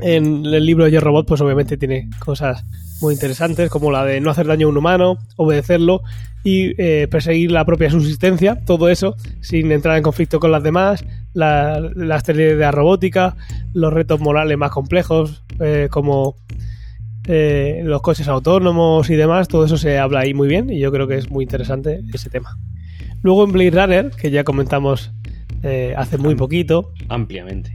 en 0.00 0.44
el 0.44 0.66
libro 0.66 0.84
de 0.84 0.90
Yo 0.90 1.00
Robot, 1.00 1.26
pues 1.26 1.40
obviamente 1.40 1.76
tiene 1.76 2.08
cosas 2.18 2.64
muy 3.00 3.14
interesantes, 3.14 3.70
como 3.70 3.90
la 3.90 4.04
de 4.04 4.20
no 4.20 4.30
hacer 4.30 4.46
daño 4.46 4.66
a 4.66 4.70
un 4.70 4.76
humano, 4.76 5.18
obedecerlo 5.36 6.02
y 6.44 6.80
eh, 6.80 7.08
perseguir 7.08 7.50
la 7.50 7.64
propia 7.64 7.90
subsistencia, 7.90 8.64
todo 8.64 8.88
eso 8.88 9.16
sin 9.40 9.72
entrar 9.72 9.96
en 9.96 10.02
conflicto 10.02 10.38
con 10.38 10.52
las 10.52 10.62
demás, 10.62 11.04
la, 11.34 11.80
las 11.80 12.22
teorías 12.24 12.58
de 12.58 12.70
robótica, 12.70 13.36
los 13.72 13.92
retos 13.92 14.20
morales 14.20 14.56
más 14.56 14.70
complejos, 14.70 15.42
eh, 15.60 15.88
como 15.90 16.36
eh, 17.26 17.80
los 17.84 18.02
coches 18.02 18.28
autónomos 18.28 19.10
y 19.10 19.16
demás, 19.16 19.48
todo 19.48 19.64
eso 19.64 19.76
se 19.76 19.98
habla 19.98 20.20
ahí 20.20 20.34
muy 20.34 20.48
bien 20.48 20.70
y 20.70 20.78
yo 20.78 20.92
creo 20.92 21.08
que 21.08 21.16
es 21.16 21.30
muy 21.30 21.44
interesante 21.44 22.00
ese 22.12 22.30
tema. 22.30 22.56
Luego 23.22 23.44
en 23.44 23.52
Blade 23.52 23.70
Runner, 23.70 24.10
que 24.10 24.30
ya 24.30 24.44
comentamos 24.44 25.12
eh, 25.62 25.94
hace 25.96 26.18
muy 26.18 26.34
poquito, 26.36 26.92
Ampliamente. 27.08 27.72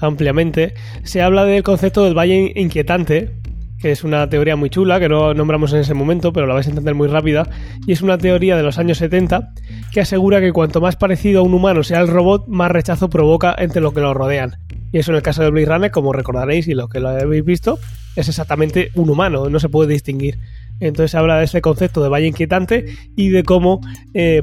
ampliamente, 0.00 0.74
se 1.02 1.20
habla 1.22 1.44
del 1.44 1.62
concepto 1.62 2.04
del 2.04 2.16
valle 2.16 2.52
inquietante, 2.56 3.32
que 3.78 3.92
es 3.92 4.04
una 4.04 4.28
teoría 4.30 4.56
muy 4.56 4.70
chula, 4.70 4.98
que 4.98 5.08
no 5.08 5.34
nombramos 5.34 5.72
en 5.74 5.80
ese 5.80 5.92
momento, 5.92 6.32
pero 6.32 6.46
la 6.46 6.54
vais 6.54 6.66
a 6.66 6.70
entender 6.70 6.94
muy 6.94 7.08
rápida, 7.08 7.46
y 7.86 7.92
es 7.92 8.00
una 8.00 8.16
teoría 8.16 8.56
de 8.56 8.62
los 8.62 8.78
años 8.78 8.96
70 8.98 9.50
que 9.92 10.00
asegura 10.00 10.40
que 10.40 10.52
cuanto 10.52 10.80
más 10.80 10.96
parecido 10.96 11.40
a 11.40 11.42
un 11.42 11.52
humano 11.52 11.82
sea 11.82 12.00
el 12.00 12.08
robot, 12.08 12.46
más 12.48 12.70
rechazo 12.70 13.10
provoca 13.10 13.54
entre 13.58 13.82
los 13.82 13.92
que 13.92 14.00
lo 14.00 14.14
rodean. 14.14 14.56
Y 14.92 14.98
eso 14.98 15.10
en 15.10 15.16
el 15.16 15.22
caso 15.22 15.42
de 15.42 15.50
Blade 15.50 15.66
Runner, 15.66 15.90
como 15.90 16.14
recordaréis 16.14 16.68
y 16.68 16.74
los 16.74 16.88
que 16.88 17.00
lo 17.00 17.08
habéis 17.10 17.44
visto, 17.44 17.78
es 18.16 18.28
exactamente 18.28 18.90
un 18.94 19.10
humano, 19.10 19.48
no 19.48 19.60
se 19.60 19.68
puede 19.68 19.92
distinguir. 19.92 20.38
Entonces 20.80 21.14
habla 21.14 21.38
de 21.38 21.44
ese 21.44 21.60
concepto 21.60 22.02
de 22.02 22.08
valle 22.08 22.26
inquietante 22.26 22.84
y 23.16 23.28
de 23.30 23.42
cómo 23.44 23.80
eh, 24.14 24.42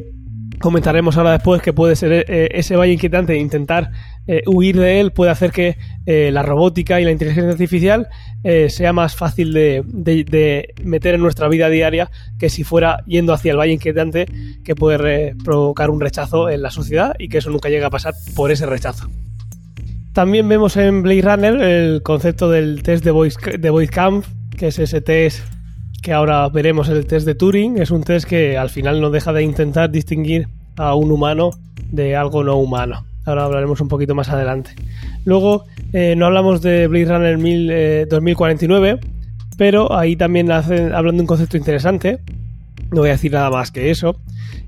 comentaremos 0.59 1.17
ahora 1.17 1.31
después 1.33 1.61
que 1.61 1.73
puede 1.73 1.95
ser 1.95 2.25
eh, 2.27 2.49
ese 2.53 2.75
valle 2.75 2.93
inquietante, 2.93 3.35
intentar 3.37 3.91
eh, 4.27 4.41
huir 4.47 4.77
de 4.79 4.99
él 5.01 5.11
puede 5.11 5.31
hacer 5.31 5.51
que 5.51 5.77
eh, 6.05 6.31
la 6.31 6.41
robótica 6.43 7.01
y 7.01 7.03
la 7.05 7.11
inteligencia 7.11 7.51
artificial 7.51 8.07
sea 8.67 8.91
más 8.91 9.15
fácil 9.15 9.53
de, 9.53 9.83
de- 9.87 10.25
de 10.25 10.73
meter 10.83 11.15
en 11.15 11.21
nuestra 11.21 11.47
vida 11.47 11.69
diaria 11.69 12.11
que 12.37 12.49
si 12.49 12.65
fuera 12.65 13.01
yendo 13.07 13.31
hacia 13.31 13.51
el 13.53 13.57
valle 13.57 13.71
inquietante 13.71 14.25
que 14.65 14.75
puede 14.75 15.33
provocar 15.45 15.89
un 15.89 16.01
rechazo 16.01 16.49
en 16.49 16.61
la 16.61 16.69
sociedad 16.69 17.13
y 17.19 17.29
que 17.29 17.37
eso 17.37 17.49
nunca 17.51 17.69
llega 17.69 17.87
a 17.87 17.89
pasar 17.89 18.13
por 18.35 18.51
ese 18.51 18.65
rechazo. 18.65 19.09
También 20.13 20.47
vemos 20.47 20.77
en 20.77 21.01
Blade 21.01 21.23
Runner 21.23 21.61
el 21.61 22.03
concepto 22.03 22.47
del 22.47 22.83
test 22.83 23.03
de 23.03 23.09
Voice, 23.09 23.57
de 23.57 23.69
Voice 23.71 23.91
Camp, 23.91 24.23
que 24.55 24.67
es 24.67 24.77
ese 24.77 25.01
test 25.01 25.43
que 26.03 26.13
ahora 26.13 26.47
veremos 26.49 26.87
el 26.89 27.07
test 27.07 27.25
de 27.25 27.33
Turing. 27.33 27.79
Es 27.79 27.89
un 27.89 28.03
test 28.03 28.27
que 28.27 28.55
al 28.55 28.69
final 28.69 29.01
no 29.01 29.09
deja 29.09 29.33
de 29.33 29.41
intentar 29.41 29.89
distinguir 29.89 30.49
a 30.75 30.93
un 30.93 31.11
humano 31.11 31.49
de 31.89 32.15
algo 32.15 32.43
no 32.43 32.57
humano. 32.57 33.05
Ahora 33.25 33.45
hablaremos 33.45 33.81
un 33.81 33.87
poquito 33.87 34.13
más 34.13 34.29
adelante. 34.29 34.75
Luego, 35.25 35.63
eh, 35.93 36.13
no 36.15 36.27
hablamos 36.27 36.61
de 36.61 36.85
Blade 36.87 37.05
Runner 37.05 37.37
1000, 37.39 37.69
eh, 37.71 38.05
2049, 38.07 38.99
pero 39.57 39.97
ahí 39.97 40.15
también 40.15 40.51
hablan 40.51 41.15
de 41.15 41.21
un 41.21 41.27
concepto 41.27 41.57
interesante. 41.57 42.19
No 42.91 42.99
voy 42.99 43.09
a 43.09 43.13
decir 43.13 43.31
nada 43.31 43.49
más 43.49 43.71
que 43.71 43.89
eso. 43.89 44.17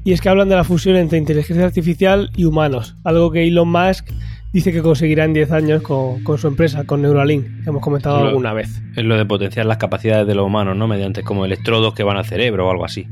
Y 0.03 0.13
es 0.13 0.21
que 0.21 0.29
hablan 0.29 0.49
de 0.49 0.55
la 0.55 0.63
fusión 0.63 0.95
entre 0.95 1.19
inteligencia 1.19 1.65
artificial 1.65 2.31
y 2.36 2.45
humanos. 2.45 2.95
Algo 3.03 3.29
que 3.29 3.45
Elon 3.45 3.69
Musk 3.69 4.08
dice 4.56 4.72
que 4.72 4.82
conseguirá 4.82 5.26
en 5.26 5.34
10 5.34 5.52
años 5.52 5.82
con, 5.84 6.24
con 6.24 6.38
su 6.38 6.48
empresa, 6.48 6.86
con 6.86 7.02
Neuralink, 7.02 7.46
que 7.63 7.70
hemos 7.70 7.82
comentado 7.82 8.22
Lo- 8.22 8.28
alguna 8.30 8.54
vez. 8.54 8.82
Es 8.96 9.04
lo 9.04 9.15
de 9.18 9.26
potenciar 9.26 9.65
las 9.65 9.78
capacidades 9.78 10.26
de 10.28 10.34
los 10.36 10.46
humanos, 10.46 10.76
¿no? 10.78 10.88
Mediante 10.88 11.24
como 11.24 11.46
electrodos 11.46 11.94
que 11.94 12.04
van 12.04 12.18
al 12.18 12.26
cerebro 12.26 12.68
o 12.68 12.72
algo 12.72 12.86
así. 12.86 13.06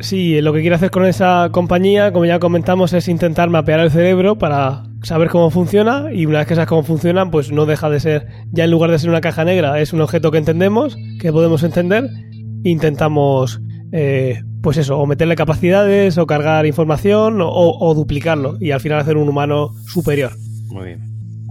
Sí, 0.00 0.40
lo 0.40 0.52
que 0.52 0.60
quiere 0.62 0.74
hacer 0.76 0.90
con 0.90 1.04
esa 1.06 1.48
compañía, 1.52 2.12
como 2.12 2.24
ya 2.24 2.38
comentamos, 2.40 2.92
es 2.92 3.06
intentar 3.08 3.48
mapear 3.50 3.80
el 3.80 3.90
cerebro 3.90 4.36
para 4.36 4.82
saber 5.02 5.28
cómo 5.28 5.50
funciona 5.50 6.06
y 6.12 6.26
una 6.26 6.38
vez 6.38 6.48
que 6.48 6.54
sabes 6.56 6.68
cómo 6.68 6.82
funciona, 6.82 7.30
pues 7.30 7.52
no 7.52 7.66
deja 7.66 7.88
de 7.88 8.00
ser, 8.00 8.26
ya 8.50 8.64
en 8.64 8.70
lugar 8.72 8.90
de 8.90 8.98
ser 8.98 9.10
una 9.10 9.20
caja 9.20 9.44
negra, 9.44 9.80
es 9.80 9.92
un 9.92 10.00
objeto 10.00 10.30
que 10.30 10.38
entendemos, 10.38 10.96
que 11.20 11.30
podemos 11.32 11.62
entender, 11.62 12.08
intentamos, 12.64 13.60
eh, 13.92 14.40
pues 14.62 14.76
eso, 14.76 14.98
o 14.98 15.06
meterle 15.06 15.36
capacidades, 15.36 16.18
o 16.18 16.26
cargar 16.26 16.66
información, 16.66 17.40
o, 17.40 17.48
o 17.50 17.94
duplicarlo 17.94 18.56
y 18.60 18.70
al 18.72 18.80
final 18.80 18.98
hacer 19.00 19.16
un 19.16 19.28
humano 19.28 19.70
superior. 19.86 20.32
Muy 20.72 20.86
bien. 20.86 21.00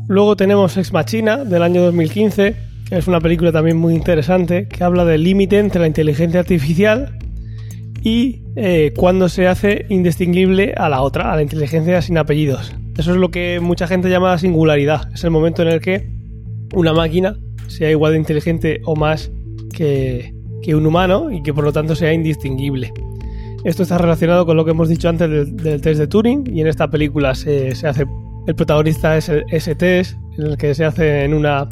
Luego 0.07 0.35
tenemos 0.35 0.75
Ex 0.77 0.91
Machina 0.91 1.45
del 1.45 1.61
año 1.61 1.83
2015, 1.83 2.55
que 2.89 2.97
es 2.97 3.07
una 3.07 3.21
película 3.21 3.51
también 3.51 3.77
muy 3.77 3.93
interesante, 3.93 4.67
que 4.67 4.83
habla 4.83 5.05
del 5.05 5.23
límite 5.23 5.59
entre 5.59 5.79
la 5.79 5.87
inteligencia 5.87 6.39
artificial 6.39 7.17
y 8.03 8.41
eh, 8.55 8.93
cuando 8.95 9.29
se 9.29 9.47
hace 9.47 9.85
indistinguible 9.89 10.73
a 10.75 10.89
la 10.89 11.01
otra, 11.01 11.31
a 11.31 11.35
la 11.35 11.43
inteligencia 11.43 12.01
sin 12.01 12.17
apellidos. 12.17 12.73
Eso 12.97 13.11
es 13.11 13.17
lo 13.17 13.29
que 13.29 13.59
mucha 13.61 13.87
gente 13.87 14.09
llama 14.09 14.37
singularidad. 14.39 15.09
Es 15.13 15.23
el 15.23 15.29
momento 15.29 15.61
en 15.61 15.67
el 15.67 15.81
que 15.81 16.09
una 16.73 16.93
máquina 16.93 17.37
sea 17.67 17.91
igual 17.91 18.13
de 18.13 18.19
inteligente 18.19 18.81
o 18.85 18.95
más 18.95 19.31
que, 19.71 20.33
que 20.63 20.75
un 20.75 20.85
humano 20.85 21.31
y 21.31 21.43
que 21.43 21.53
por 21.53 21.63
lo 21.63 21.71
tanto 21.71 21.95
sea 21.95 22.11
indistinguible. 22.11 22.91
Esto 23.63 23.83
está 23.83 23.99
relacionado 23.99 24.47
con 24.47 24.57
lo 24.57 24.65
que 24.65 24.71
hemos 24.71 24.89
dicho 24.89 25.07
antes 25.07 25.29
del, 25.29 25.55
del 25.55 25.79
test 25.79 25.99
de 25.99 26.07
Turing 26.07 26.51
y 26.51 26.61
en 26.61 26.67
esta 26.67 26.89
película 26.89 27.35
se, 27.35 27.75
se 27.75 27.87
hace 27.87 28.07
el 28.47 28.55
protagonista 28.55 29.17
es 29.17 29.29
ese 29.29 29.75
test 29.75 30.17
en 30.37 30.47
el 30.47 30.57
que 30.57 30.73
se 30.73 30.85
hace 30.85 31.23
en 31.23 31.33
una 31.33 31.67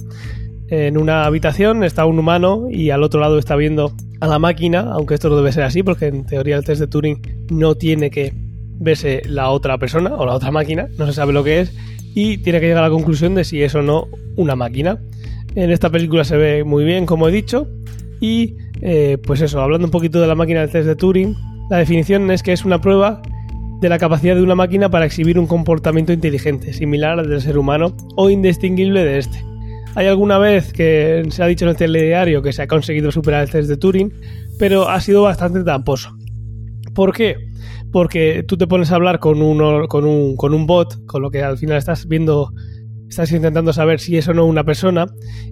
en 0.69 0.97
una 0.97 1.25
habitación 1.25 1.83
está 1.83 2.05
un 2.05 2.19
humano 2.19 2.67
y 2.69 2.91
al 2.91 3.01
otro 3.01 3.19
lado 3.19 3.39
está 3.39 3.55
viendo 3.55 3.91
a 4.19 4.27
la 4.27 4.37
máquina, 4.37 4.91
aunque 4.91 5.15
esto 5.15 5.29
no 5.29 5.37
debe 5.37 5.51
ser 5.51 5.63
así 5.63 5.81
porque 5.81 6.07
en 6.07 6.25
teoría 6.25 6.57
el 6.57 6.63
test 6.63 6.81
de 6.81 6.87
Turing 6.87 7.47
no 7.49 7.75
tiene 7.75 8.11
que 8.11 8.33
verse 8.79 9.21
la 9.25 9.49
otra 9.49 9.77
persona 9.77 10.13
o 10.15 10.25
la 10.25 10.33
otra 10.33 10.51
máquina, 10.51 10.87
no 10.97 11.07
se 11.07 11.13
sabe 11.13 11.33
lo 11.33 11.43
que 11.43 11.61
es 11.61 11.75
y 12.13 12.37
tiene 12.37 12.59
que 12.59 12.67
llegar 12.67 12.83
a 12.83 12.87
la 12.87 12.93
conclusión 12.93 13.33
de 13.35 13.43
si 13.43 13.63
es 13.63 13.73
o 13.75 13.81
no 13.81 14.07
una 14.35 14.55
máquina. 14.55 14.99
En 15.55 15.71
esta 15.71 15.89
película 15.89 16.23
se 16.23 16.37
ve 16.37 16.63
muy 16.63 16.83
bien, 16.83 17.05
como 17.05 17.27
he 17.27 17.31
dicho, 17.31 17.67
y 18.19 18.55
eh, 18.81 19.17
pues 19.25 19.41
eso, 19.41 19.61
hablando 19.61 19.87
un 19.87 19.91
poquito 19.91 20.21
de 20.21 20.27
la 20.27 20.35
máquina 20.35 20.61
del 20.61 20.69
test 20.69 20.87
de 20.87 20.95
Turing, 20.95 21.35
la 21.69 21.77
definición 21.77 22.29
es 22.31 22.43
que 22.43 22.53
es 22.53 22.65
una 22.65 22.79
prueba 22.81 23.21
de 23.79 23.89
la 23.89 23.97
capacidad 23.97 24.35
de 24.35 24.41
una 24.41 24.55
máquina 24.55 24.89
para 24.89 25.05
exhibir 25.05 25.39
un 25.39 25.47
comportamiento 25.47 26.11
inteligente, 26.11 26.73
similar 26.73 27.19
al 27.19 27.29
del 27.29 27.41
ser 27.41 27.57
humano 27.57 27.95
o 28.15 28.29
indistinguible 28.29 29.03
de 29.03 29.19
este. 29.19 29.43
Hay 29.95 30.07
alguna 30.07 30.37
vez 30.37 30.71
que 30.71 31.23
se 31.29 31.43
ha 31.43 31.47
dicho 31.47 31.65
en 31.65 31.69
el 31.69 31.77
telediario 31.77 32.41
que 32.41 32.53
se 32.53 32.61
ha 32.61 32.67
conseguido 32.67 33.11
superar 33.11 33.43
el 33.43 33.49
test 33.49 33.69
de 33.69 33.77
Turing, 33.77 34.13
pero 34.57 34.89
ha 34.89 34.99
sido 35.01 35.23
bastante 35.23 35.63
tramposo. 35.63 36.15
¿Por 36.93 37.13
qué? 37.13 37.35
Porque 37.91 38.43
tú 38.47 38.57
te 38.57 38.67
pones 38.67 38.91
a 38.91 38.95
hablar 38.95 39.19
con, 39.19 39.41
uno, 39.41 39.87
con, 39.87 40.05
un, 40.05 40.35
con 40.35 40.53
un 40.53 40.67
bot, 40.67 41.05
con 41.05 41.21
lo 41.21 41.31
que 41.31 41.41
al 41.41 41.57
final 41.57 41.77
estás 41.77 42.07
viendo, 42.07 42.51
estás 43.09 43.31
intentando 43.31 43.73
saber 43.73 43.99
si 43.99 44.17
es 44.17 44.27
o 44.27 44.33
no 44.33 44.45
una 44.45 44.63
persona, 44.63 45.07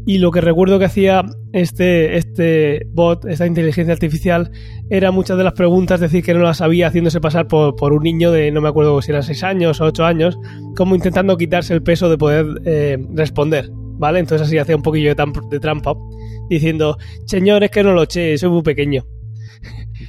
y 0.05 0.19
lo 0.19 0.31
que 0.31 0.41
recuerdo 0.41 0.79
que 0.79 0.85
hacía 0.85 1.25
este, 1.53 2.17
este 2.17 2.87
bot, 2.91 3.25
esta 3.25 3.47
inteligencia 3.47 3.93
artificial, 3.93 4.51
era 4.89 5.11
muchas 5.11 5.37
de 5.37 5.43
las 5.43 5.53
preguntas 5.53 5.99
decir 5.99 6.23
que 6.23 6.33
no 6.33 6.41
las 6.41 6.57
sabía 6.57 6.87
haciéndose 6.87 7.19
pasar 7.19 7.47
por, 7.47 7.75
por 7.75 7.93
un 7.93 8.03
niño 8.03 8.31
de 8.31 8.51
no 8.51 8.61
me 8.61 8.69
acuerdo 8.69 9.01
si 9.01 9.11
eran 9.11 9.23
6 9.23 9.43
años 9.43 9.81
o 9.81 9.85
8 9.85 10.05
años, 10.05 10.37
como 10.75 10.95
intentando 10.95 11.35
quitarse 11.37 11.73
el 11.73 11.83
peso 11.83 12.09
de 12.09 12.17
poder 12.17 12.45
eh, 12.65 12.97
responder, 13.13 13.69
¿vale? 13.71 14.19
Entonces 14.19 14.47
así 14.47 14.57
hacía 14.57 14.75
un 14.75 14.83
poquillo 14.83 15.13
de, 15.13 15.25
de 15.49 15.59
trampa, 15.59 15.93
diciendo, 16.49 16.97
señores 17.25 17.71
que 17.71 17.83
no 17.83 17.91
lo 17.93 18.03
eché, 18.03 18.37
soy 18.37 18.49
muy 18.49 18.61
pequeño. 18.61 19.03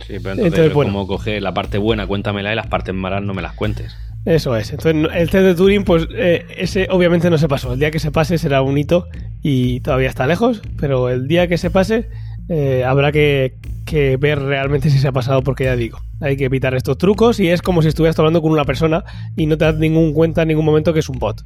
Sí, 0.06 0.18
pero 0.22 0.32
entonces, 0.32 0.46
Entonces, 0.46 0.74
bueno. 0.74 0.92
como 0.92 1.06
coge 1.06 1.40
la 1.40 1.54
parte 1.54 1.78
buena, 1.78 2.06
cuéntamela 2.06 2.52
y 2.52 2.56
las 2.56 2.66
partes 2.66 2.94
malas 2.94 3.22
no 3.22 3.34
me 3.34 3.42
las 3.42 3.54
cuentes. 3.54 3.96
Eso 4.24 4.56
es. 4.56 4.70
Entonces, 4.72 5.10
el 5.14 5.30
test 5.30 5.44
de 5.44 5.54
Turing, 5.54 5.84
pues 5.84 6.06
eh, 6.14 6.44
ese 6.56 6.88
obviamente 6.90 7.30
no 7.30 7.38
se 7.38 7.48
pasó. 7.48 7.72
El 7.72 7.78
día 7.78 7.90
que 7.90 7.98
se 7.98 8.10
pase 8.10 8.36
será 8.38 8.62
un 8.62 8.76
hito 8.76 9.08
y 9.42 9.80
todavía 9.80 10.08
está 10.08 10.26
lejos, 10.26 10.60
pero 10.78 11.08
el 11.08 11.28
día 11.28 11.48
que 11.48 11.56
se 11.56 11.70
pase 11.70 12.08
eh, 12.48 12.84
habrá 12.84 13.12
que, 13.12 13.56
que 13.86 14.16
ver 14.16 14.40
realmente 14.40 14.90
si 14.90 14.98
se 14.98 15.08
ha 15.08 15.12
pasado, 15.12 15.42
porque 15.42 15.64
ya 15.64 15.76
digo, 15.76 16.00
hay 16.20 16.36
que 16.36 16.44
evitar 16.44 16.74
estos 16.74 16.98
trucos 16.98 17.40
y 17.40 17.48
es 17.48 17.62
como 17.62 17.82
si 17.82 17.88
estuvieras 17.88 18.18
hablando 18.18 18.42
con 18.42 18.52
una 18.52 18.64
persona 18.64 19.04
y 19.36 19.46
no 19.46 19.56
te 19.56 19.64
das 19.64 19.76
ningún 19.76 20.12
cuenta 20.12 20.42
en 20.42 20.48
ningún 20.48 20.64
momento 20.64 20.92
que 20.92 21.00
es 21.00 21.08
un 21.08 21.18
bot. 21.18 21.42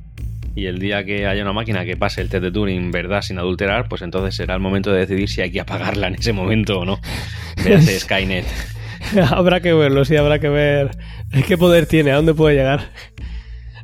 Y 0.54 0.66
el 0.66 0.78
día 0.78 1.04
que 1.04 1.26
haya 1.26 1.42
una 1.42 1.52
máquina 1.52 1.84
que 1.84 1.96
pase 1.96 2.20
el 2.20 2.28
test 2.28 2.42
de 2.42 2.50
Turing 2.50 2.90
verdad 2.90 3.22
sin 3.22 3.38
adulterar, 3.38 3.88
pues 3.88 4.02
entonces 4.02 4.34
será 4.34 4.54
el 4.54 4.60
momento 4.60 4.92
de 4.92 5.00
decidir 5.00 5.28
si 5.28 5.40
hay 5.40 5.50
que 5.50 5.60
apagarla 5.60 6.08
en 6.08 6.14
ese 6.16 6.32
momento 6.32 6.80
o 6.80 6.84
no. 6.84 7.00
Véase 7.64 8.00
Skynet. 8.00 8.44
habrá 9.30 9.60
que 9.60 9.72
verlo, 9.72 10.04
sí, 10.04 10.16
habrá 10.16 10.38
que 10.38 10.48
ver 10.48 10.90
qué 11.46 11.56
poder 11.58 11.86
tiene, 11.86 12.12
a 12.12 12.16
dónde 12.16 12.34
puede 12.34 12.56
llegar. 12.56 12.80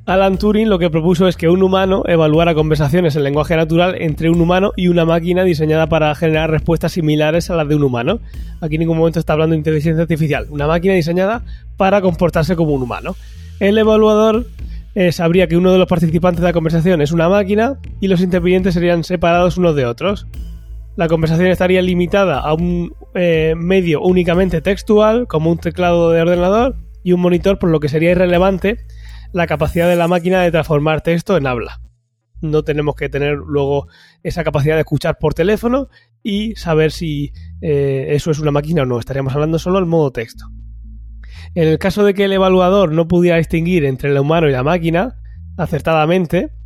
Alan 0.09 0.39
Turing 0.39 0.71
lo 0.71 0.79
que 0.79 0.89
propuso 0.89 1.29
es 1.29 1.37
que 1.37 1.51
un 1.51 1.63
humano 1.63 2.03
evaluara 2.07 2.55
conversaciones 2.55 3.15
en 3.15 3.25
lenguaje 3.25 3.55
natural 3.57 3.95
entre 4.01 4.31
un 4.31 4.41
humano 4.41 4.73
y 4.75 4.89
una 4.89 5.05
máquina 5.05 5.45
diseñada 5.45 5.87
para 5.87 6.15
generar 6.15 6.51
respuestas 6.51 6.93
similares 6.93 7.51
a 7.51 7.57
las 7.57 7.69
de 7.69 7.75
un 7.75 7.83
humano. 7.83 8.21
Aquí 8.63 8.77
en 8.77 8.81
ningún 8.81 8.97
momento 8.97 9.19
está 9.19 9.35
hablando 9.35 9.53
de 9.53 9.59
inteligencia 9.59 10.01
artificial, 10.01 10.47
una 10.49 10.67
máquina 10.67 10.95
diseñada 10.95 11.43
para 11.77 12.01
comportarse 12.01 12.57
como 12.57 12.73
un 12.73 12.83
humano. 12.83 13.17
El 13.61 13.77
evaluador 13.77 14.47
eh, 14.95 15.13
sabría 15.13 15.47
que 15.47 15.59
uno 15.59 15.73
de 15.73 15.79
los 15.79 15.87
participantes 15.87 16.41
de 16.41 16.47
la 16.47 16.53
conversación 16.55 17.03
es 17.03 17.13
una 17.13 17.29
máquina 17.29 17.79
y 18.01 18.09
los 18.09 18.23
intervinientes 18.23 18.73
serían 18.73 19.05
separados 19.05 19.59
unos 19.59 19.77
de 19.77 19.85
otros. 19.85 20.27
La 20.99 21.07
conversación 21.07 21.47
estaría 21.47 21.81
limitada 21.81 22.41
a 22.41 22.55
un 22.55 22.93
eh, 23.15 23.55
medio 23.57 24.03
únicamente 24.03 24.61
textual, 24.61 25.29
como 25.29 25.53
un 25.53 25.59
teclado 25.59 26.11
de 26.11 26.23
ordenador 26.23 26.75
y 27.05 27.13
un 27.13 27.21
monitor, 27.21 27.61
por 27.61 27.71
lo 27.71 27.79
que 27.79 27.89
sería 27.89 28.11
irrelevante 28.11 28.79
la 29.33 29.47
capacidad 29.47 29.89
de 29.89 29.95
la 29.95 30.09
máquina 30.09 30.43
de 30.43 30.51
transformar 30.51 31.03
texto 31.03 31.37
en 31.37 31.47
habla. 31.47 31.81
No 32.41 32.65
tenemos 32.65 32.97
que 32.97 33.09
tener 33.09 33.37
luego 33.37 33.87
esa 34.25 34.43
capacidad 34.43 34.75
de 34.75 34.81
escuchar 34.81 35.19
por 35.21 35.35
teléfono 35.35 35.89
y 36.25 36.57
saber 36.57 36.91
si 36.91 37.33
eh, 37.61 38.07
eso 38.09 38.33
es 38.33 38.41
una 38.41 38.51
máquina 38.51 38.83
o 38.83 38.85
no. 38.85 38.99
Estaríamos 38.99 39.33
hablando 39.33 39.61
solo 39.61 39.79
en 39.79 39.87
modo 39.87 40.11
texto. 40.11 40.47
En 41.55 41.69
el 41.69 41.79
caso 41.79 42.05
de 42.05 42.13
que 42.13 42.25
el 42.25 42.33
evaluador 42.33 42.91
no 42.91 43.07
pudiera 43.07 43.37
distinguir 43.37 43.85
entre 43.85 44.11
el 44.11 44.19
humano 44.19 44.49
y 44.49 44.53
la 44.53 44.65
máquina, 44.65 45.21
acertadamente, 45.57 46.58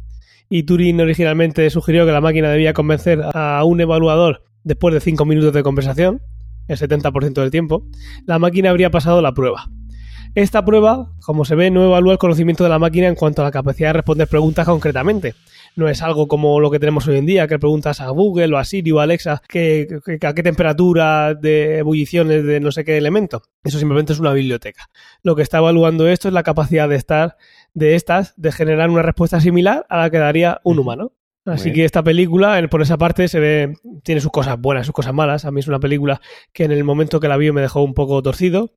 y 0.55 0.65
Turing 0.65 1.01
originalmente 1.01 1.71
sugirió 1.71 2.05
que 2.05 2.13
la 2.13 2.21
máquina 2.21 2.51
debía 2.51 2.75
convencer 2.75 3.23
a 3.33 3.65
un 3.65 3.81
evaluador 3.81 4.45
después 4.65 4.93
de 4.93 5.01
5 5.01 5.25
minutos 5.25 5.55
de 5.55 5.63
conversación, 5.63 6.21
el 6.69 6.77
70% 6.77 7.33
del 7.33 7.51
tiempo, 7.51 7.87
la 8.27 8.39
máquina 8.39 8.69
habría 8.69 8.91
pasado 8.91 9.23
la 9.23 9.33
prueba. 9.33 9.71
Esta 10.35 10.63
prueba, 10.63 11.13
como 11.21 11.47
se 11.47 11.55
ve, 11.55 11.71
no 11.71 11.85
evalúa 11.85 12.13
el 12.13 12.19
conocimiento 12.19 12.65
de 12.65 12.71
la 12.71 12.79
máquina 12.79 13.07
en 13.07 13.15
cuanto 13.15 13.41
a 13.41 13.47
la 13.47 13.51
capacidad 13.51 13.91
de 13.91 13.93
responder 13.95 14.29
preguntas 14.29 14.67
concretamente. 14.67 15.35
No 15.75 15.89
es 15.89 16.03
algo 16.03 16.29
como 16.29 16.61
lo 16.61 16.71
que 16.71 16.79
tenemos 16.79 17.07
hoy 17.09 17.17
en 17.17 17.27
día, 17.27 17.47
que 17.47 17.59
preguntas 17.59 18.01
a 18.01 18.09
Google 18.09 18.55
o 18.55 18.59
a 18.59 18.65
Siri 18.65 18.93
o 18.93 19.01
a 19.01 19.05
Alexa 19.05 19.43
que, 19.49 19.89
a 20.23 20.35
qué 20.35 20.43
temperatura 20.43 21.35
de 21.35 21.79
ebulliciones 21.79 22.45
de 22.45 22.61
no 22.61 22.73
sé 22.73 22.85
qué 22.85 22.99
elemento. 22.99 23.43
Eso 23.65 23.79
simplemente 23.79 24.13
es 24.13 24.21
una 24.21 24.33
biblioteca. 24.33 24.89
Lo 25.23 25.35
que 25.35 25.43
está 25.43 25.59
evaluando 25.59 26.09
esto 26.09 26.29
es 26.29 26.35
la 26.35 26.43
capacidad 26.43 26.89
de 26.89 26.97
estar 26.97 27.37
de 27.75 27.95
estas 27.95 28.35
de 28.37 28.53
generar 28.53 28.91
una 28.91 29.03
respuesta 29.03 29.41
similar 29.41 29.87
a 29.89 29.99
la 29.99 30.11
que 30.11 30.19
daría 30.19 30.61
un 30.65 30.79
humano. 30.79 31.13
Así 31.45 31.73
que 31.73 31.85
esta 31.85 32.05
película, 32.05 32.65
por 32.71 32.83
esa 32.83 32.99
parte, 32.99 33.27
se 33.27 33.41
ve, 33.41 33.75
tiene 34.05 34.21
sus 34.21 34.31
cosas 34.31 34.61
buenas, 34.61 34.87
sus 34.87 34.95
cosas 34.95 35.13
malas. 35.13 35.45
A 35.45 35.51
mí 35.51 35.59
es 35.59 35.67
una 35.67 35.81
película 35.81 36.21
que 36.53 36.63
en 36.63 36.71
el 36.71 36.85
momento 36.85 37.19
que 37.19 37.27
la 37.27 37.37
vi 37.37 37.51
me 37.51 37.61
dejó 37.61 37.83
un 37.83 37.95
poco 37.95 38.23
torcido 38.23 38.71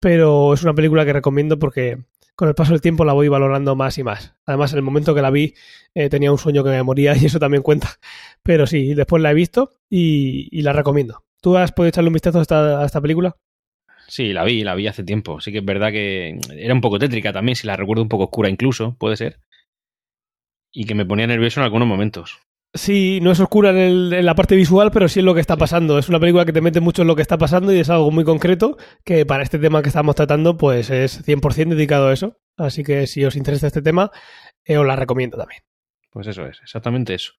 pero 0.00 0.54
es 0.54 0.62
una 0.62 0.74
película 0.74 1.04
que 1.04 1.12
recomiendo 1.12 1.58
porque 1.58 2.02
con 2.34 2.48
el 2.48 2.54
paso 2.54 2.72
del 2.72 2.80
tiempo 2.80 3.04
la 3.04 3.12
voy 3.12 3.28
valorando 3.28 3.76
más 3.76 3.98
y 3.98 4.02
más. 4.02 4.34
Además, 4.46 4.72
en 4.72 4.78
el 4.78 4.82
momento 4.82 5.14
que 5.14 5.20
la 5.20 5.30
vi 5.30 5.54
eh, 5.94 6.08
tenía 6.08 6.32
un 6.32 6.38
sueño 6.38 6.64
que 6.64 6.70
me 6.70 6.82
moría 6.82 7.14
y 7.20 7.26
eso 7.26 7.38
también 7.38 7.62
cuenta. 7.62 7.90
Pero 8.42 8.66
sí, 8.66 8.94
después 8.94 9.22
la 9.22 9.30
he 9.30 9.34
visto 9.34 9.70
y, 9.90 10.62
la 10.62 10.72
recomiendo. 10.72 11.24
¿Tú 11.42 11.56
has 11.56 11.72
podido 11.72 11.90
echarle 11.90 12.08
un 12.08 12.14
vistazo 12.14 12.38
a 12.38 12.42
esta, 12.42 12.80
a 12.80 12.86
esta 12.86 13.00
película? 13.00 13.36
Sí, 14.10 14.32
la 14.32 14.42
vi, 14.42 14.64
la 14.64 14.74
vi 14.74 14.88
hace 14.88 15.04
tiempo. 15.04 15.40
Sí 15.40 15.52
que 15.52 15.58
es 15.58 15.64
verdad 15.64 15.92
que 15.92 16.36
era 16.56 16.74
un 16.74 16.80
poco 16.80 16.98
tétrica 16.98 17.32
también, 17.32 17.54
si 17.54 17.68
la 17.68 17.76
recuerdo 17.76 18.02
un 18.02 18.08
poco 18.08 18.24
oscura 18.24 18.50
incluso, 18.50 18.96
puede 18.98 19.16
ser. 19.16 19.38
Y 20.72 20.84
que 20.84 20.96
me 20.96 21.06
ponía 21.06 21.28
nervioso 21.28 21.60
en 21.60 21.64
algunos 21.64 21.86
momentos. 21.86 22.40
Sí, 22.74 23.20
no 23.22 23.30
es 23.30 23.38
oscura 23.38 23.70
en, 23.70 24.24
la 24.24 24.34
parte 24.34 24.56
visual, 24.56 24.90
pero 24.92 25.08
sí 25.08 25.20
es 25.20 25.24
lo 25.24 25.34
que 25.34 25.40
está 25.40 25.56
pasando. 25.56 25.96
Es 25.96 26.08
una 26.08 26.18
película 26.18 26.44
que 26.44 26.52
te 26.52 26.60
mete 26.60 26.80
mucho 26.80 27.02
en 27.02 27.08
lo 27.08 27.14
que 27.14 27.22
está 27.22 27.38
pasando 27.38 27.72
y 27.72 27.78
es 27.78 27.88
algo 27.88 28.10
muy 28.10 28.24
concreto 28.24 28.76
que 29.04 29.24
para 29.24 29.44
este 29.44 29.60
tema 29.60 29.80
que 29.80 29.88
estamos 29.88 30.16
tratando 30.16 30.56
pues 30.56 30.90
es 30.90 31.24
100% 31.24 31.68
dedicado 31.68 32.08
a 32.08 32.12
eso. 32.12 32.36
Así 32.56 32.82
que 32.82 33.06
si 33.06 33.24
os 33.24 33.36
interesa 33.36 33.68
este 33.68 33.82
tema, 33.82 34.10
eh, 34.64 34.76
os 34.76 34.86
la 34.86 34.96
recomiendo 34.96 35.36
también. 35.36 35.62
Pues 36.10 36.26
eso 36.26 36.44
es, 36.46 36.60
exactamente 36.60 37.14
eso. 37.14 37.32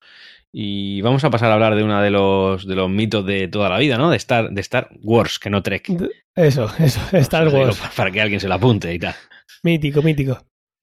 Y 0.52 1.02
vamos 1.02 1.24
a 1.24 1.30
pasar 1.30 1.52
a 1.52 1.56
hablar 1.56 1.76
de 1.76 1.84
uno 1.84 2.02
de 2.02 2.10
los, 2.10 2.66
de 2.66 2.76
los 2.76 2.90
mitos 2.90 3.26
de 3.26 3.48
toda 3.50 3.70
la 3.70 3.78
vida, 3.78 3.98
¿no? 3.98 4.10
De 4.10 4.18
Star, 4.18 4.50
de 4.50 4.62
Star 4.62 4.90
Wars, 5.02 5.40
que 5.40 5.50
no 5.50 5.62
Trek. 5.62 5.90
Eso, 6.36 6.72
eso, 6.80 7.02
Star 7.18 7.50
Wars. 7.50 7.82
Para 7.96 8.12
que 8.12 8.22
alguien 8.22 8.40
se 8.40 8.48
lo 8.48 8.56
apunte 8.56 8.94
y 8.94 9.00
tal. 9.00 9.16
Mítico, 9.64 10.02
mítico. 10.02 10.40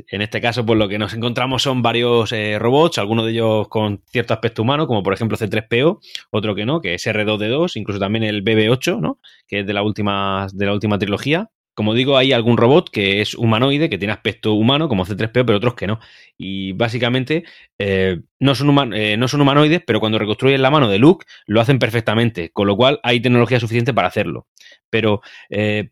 En 0.06 0.22
este 0.22 0.40
caso, 0.40 0.64
pues 0.64 0.78
lo 0.78 0.88
que 0.88 0.98
nos 0.98 1.12
encontramos 1.14 1.62
son 1.62 1.82
varios 1.82 2.30
eh, 2.32 2.56
robots, 2.58 2.98
algunos 2.98 3.24
de 3.24 3.32
ellos 3.32 3.68
con 3.68 4.02
cierto 4.06 4.32
aspecto 4.32 4.62
humano, 4.62 4.86
como 4.86 5.02
por 5.02 5.12
ejemplo 5.12 5.36
C3PO, 5.36 5.98
otro 6.30 6.54
que 6.54 6.64
no, 6.64 6.80
que 6.80 6.94
es 6.94 7.04
R2D2, 7.04 7.76
incluso 7.76 7.98
también 7.98 8.22
el 8.22 8.44
BB8, 8.44 9.00
¿no? 9.00 9.18
Que 9.48 9.60
es 9.60 9.66
de 9.66 9.72
la 9.72 9.82
última, 9.82 10.46
de 10.52 10.66
la 10.66 10.72
última 10.72 10.98
trilogía. 10.98 11.50
Como 11.78 11.94
digo, 11.94 12.16
hay 12.16 12.32
algún 12.32 12.56
robot 12.56 12.90
que 12.90 13.20
es 13.20 13.36
humanoide, 13.36 13.88
que 13.88 13.98
tiene 13.98 14.12
aspecto 14.12 14.54
humano, 14.54 14.88
como 14.88 15.06
C3PO, 15.06 15.46
pero 15.46 15.58
otros 15.58 15.74
que 15.74 15.86
no. 15.86 16.00
Y 16.36 16.72
básicamente 16.72 17.44
eh, 17.78 18.18
no, 18.40 18.56
son 18.56 18.92
eh, 18.94 19.16
no 19.16 19.28
son 19.28 19.42
humanoides, 19.42 19.82
pero 19.86 20.00
cuando 20.00 20.18
reconstruyen 20.18 20.60
la 20.60 20.72
mano 20.72 20.88
de 20.88 20.98
Luke 20.98 21.24
lo 21.46 21.60
hacen 21.60 21.78
perfectamente, 21.78 22.50
con 22.50 22.66
lo 22.66 22.76
cual 22.76 22.98
hay 23.04 23.20
tecnología 23.20 23.60
suficiente 23.60 23.94
para 23.94 24.08
hacerlo. 24.08 24.48
Pero, 24.90 25.20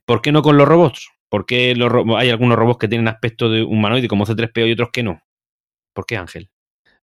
¿por 0.04 0.22
qué 0.22 0.32
no 0.32 0.42
con 0.42 0.56
los 0.56 0.66
robots? 0.66 1.08
¿Por 1.28 1.46
qué 1.46 1.76
hay 2.16 2.30
algunos 2.30 2.58
robots 2.58 2.78
que 2.78 2.88
tienen 2.88 3.06
aspecto 3.06 3.48
de 3.48 3.62
humanoide 3.62 4.08
como 4.08 4.26
C3PO 4.26 4.68
y 4.68 4.72
otros 4.72 4.88
que 4.92 5.04
no? 5.04 5.22
¿Por 5.94 6.04
qué, 6.04 6.16
Ángel? 6.16 6.50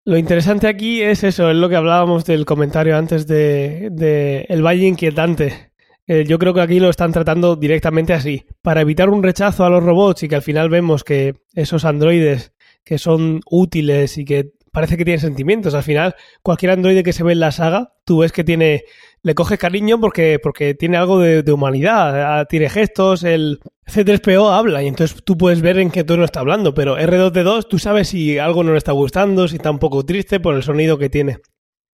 Lo 0.06 0.18
interesante 0.18 0.68
aquí 0.68 1.02
es 1.02 1.24
eso, 1.24 1.50
es 1.50 1.56
lo 1.56 1.70
que 1.70 1.78
hablábamos 1.78 2.26
del 2.26 2.44
comentario 2.44 2.98
antes 2.98 3.26
de, 3.26 4.46
el 4.50 4.62
valle 4.62 4.86
inquietante. 4.86 5.72
Eh, 6.08 6.26
yo 6.28 6.38
creo 6.38 6.54
que 6.54 6.62
aquí 6.62 6.80
lo 6.80 6.90
están 6.90 7.12
tratando 7.12 7.56
directamente 7.56 8.14
así. 8.14 8.46
Para 8.62 8.82
evitar 8.82 9.10
un 9.10 9.24
rechazo 9.24 9.66
a 9.66 9.70
los 9.70 9.84
robots 9.84 10.24
y 10.24 10.28
que 10.28 10.36
al 10.36 10.42
final 10.42 10.70
vemos 10.70 11.04
que 11.04 11.36
esos 11.54 11.86
androides 11.86 12.54
que 12.84 12.98
son 12.98 13.40
útiles 13.50 14.18
y 14.18 14.26
que 14.26 14.52
parece 14.72 14.98
que 14.98 15.06
tienen 15.06 15.22
sentimientos. 15.22 15.74
Al 15.74 15.84
final, 15.84 16.16
cualquier 16.42 16.72
androide 16.72 17.04
que 17.04 17.14
se 17.14 17.24
ve 17.24 17.34
en 17.34 17.40
la 17.40 17.52
saga, 17.52 17.94
tú 18.04 18.20
ves 18.20 18.32
que 18.32 18.44
tiene 18.44 18.84
le 19.24 19.36
coges 19.36 19.58
cariño 19.58 20.02
porque, 20.02 20.38
porque 20.38 20.76
tiene 20.76 20.98
algo 20.98 21.20
de, 21.20 21.50
humanidad, 21.52 22.40
ah, 22.40 22.46
tiene 22.46 22.70
gestos, 22.70 23.24
el 23.24 23.62
C3PO 23.88 24.52
habla 24.52 24.84
y 24.84 24.88
entonces 24.88 25.24
tú 25.24 25.38
puedes 25.38 25.62
ver 25.62 25.80
en 25.80 25.92
qué 25.92 26.04
tono 26.04 26.26
está 26.26 26.42
hablando, 26.42 26.74
pero 26.74 26.98
R2D2 26.98 27.68
tú 27.70 27.80
sabes 27.80 28.10
si 28.10 28.38
algo 28.38 28.64
no 28.64 28.74
le 28.74 28.78
está 28.78 28.92
gustando, 28.92 29.48
si 29.48 29.56
está 29.56 29.72
un 29.72 29.80
poco 29.80 30.04
triste 30.04 30.42
por 30.42 30.56
el 30.56 30.64
sonido 30.64 30.98
que 30.98 31.10
tiene. 31.10 31.38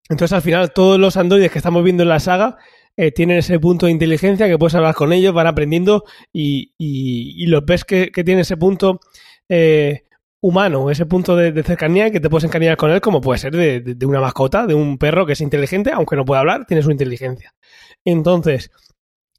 Entonces 0.10 0.34
al 0.34 0.42
final 0.42 0.74
todos 0.74 1.00
los 1.00 1.18
androides 1.18 1.52
que 1.52 1.60
estamos 1.60 1.84
viendo 1.84 2.02
en 2.02 2.10
la 2.10 2.20
saga 2.20 2.58
eh, 3.02 3.14
tienen 3.14 3.38
ese 3.38 3.58
punto 3.62 3.86
de 3.86 3.94
inteligencia 3.94 4.50
que 4.50 4.58
puedes 4.58 4.76
hablar 4.76 4.94
con 4.94 5.14
ellos, 5.14 5.34
van 5.34 5.48
aprendiendo 5.48 6.04
y, 6.34 6.74
y, 6.78 7.46
los 7.46 7.64
ves 7.64 7.86
que, 7.86 8.12
que 8.12 8.26
tiene 8.26 8.42
ese 8.42 8.58
punto 8.58 9.00
eh, 9.48 10.04
humano, 10.42 10.92
ese 10.92 11.06
punto 11.06 11.38
de, 11.38 11.64
cercanía 11.64 12.12
que 12.12 12.20
te 12.20 12.30
puedes 12.30 12.44
encariñar 12.44 12.76
con 12.76 12.92
él, 12.92 13.00
como 13.00 13.22
puede 13.22 13.40
ser 13.40 13.56
de, 13.56 14.06
una 14.06 14.20
mascota, 14.20 14.68
de 14.68 14.74
un 14.74 14.98
perro 14.98 15.26
que 15.26 15.32
es 15.32 15.40
inteligente, 15.40 15.92
aunque 15.94 16.18
no 16.18 16.26
puede 16.26 16.42
hablar, 16.42 16.66
tiene 16.66 16.84
su 16.84 16.92
inteligencia. 16.92 17.56
Entonces, 18.04 18.70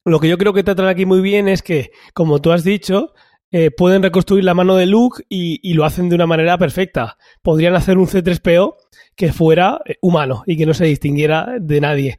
lo 0.07 0.21
que 0.21 0.29
yo 0.29 0.39
creo 0.39 0.55
que 0.55 0.65
tratan 0.65 0.89
aquí 0.89 1.05
muy 1.05 1.21
bien 1.21 1.47
es 1.47 1.61
que, 1.61 1.91
como 2.15 2.41
tú 2.41 2.53
has 2.53 2.65
dicho, 2.65 3.13
eh, 3.53 3.71
pueden 3.71 4.03
reconstruir 4.03 4.43
la 4.43 4.55
mano 4.55 4.77
de 4.77 4.87
Luke 4.87 5.23
y, 5.29 5.61
y, 5.63 5.75
lo 5.75 5.85
hacen 5.85 6.09
de 6.09 6.15
una 6.15 6.27
manera 6.27 6.57
perfecta. 6.57 7.19
Podrían 7.43 7.75
hacer 7.75 7.99
un 7.99 8.07
C3PO 8.07 8.77
que 9.17 9.35
fuera 9.35 9.83
humano 10.01 10.45
y 10.47 10.57
que 10.57 10.65
no 10.65 10.73
se 10.73 10.87
distinguiera 10.87 11.57
de 11.61 11.81
nadie 11.83 12.19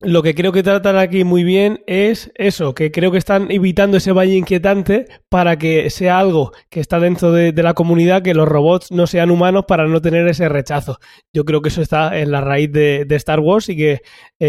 lo 0.00 0.22
que 0.22 0.34
creo 0.34 0.52
que 0.52 0.62
tratan 0.62 0.96
aquí 0.96 1.24
muy 1.24 1.44
bien 1.44 1.82
es 1.86 2.30
eso, 2.34 2.74
que 2.74 2.90
creo 2.90 3.10
que 3.10 3.18
están 3.18 3.50
evitando 3.50 3.96
ese 3.96 4.12
valle 4.12 4.36
inquietante 4.36 5.06
para 5.28 5.56
que 5.56 5.88
sea 5.88 6.18
algo 6.18 6.52
que 6.68 6.80
está 6.80 7.00
dentro 7.00 7.32
de, 7.32 7.52
la 7.62 7.74
comunidad, 7.74 8.22
que 8.22 8.34
los 8.34 8.46
robots 8.46 8.90
no 8.90 9.06
sean 9.06 9.30
humanos 9.30 9.64
para 9.66 9.86
no 9.86 10.02
tener 10.02 10.26
ese 10.28 10.48
rechazo. 10.48 10.98
Yo 11.32 11.44
creo 11.44 11.62
que 11.62 11.68
eso 11.68 11.80
está 11.80 12.18
en 12.18 12.30
la 12.30 12.40
raíz 12.40 12.70
de, 12.72 13.06
Star 13.10 13.40
Wars 13.40 13.68
y 13.68 13.76
que 13.76 13.92
eh, 13.92 14.00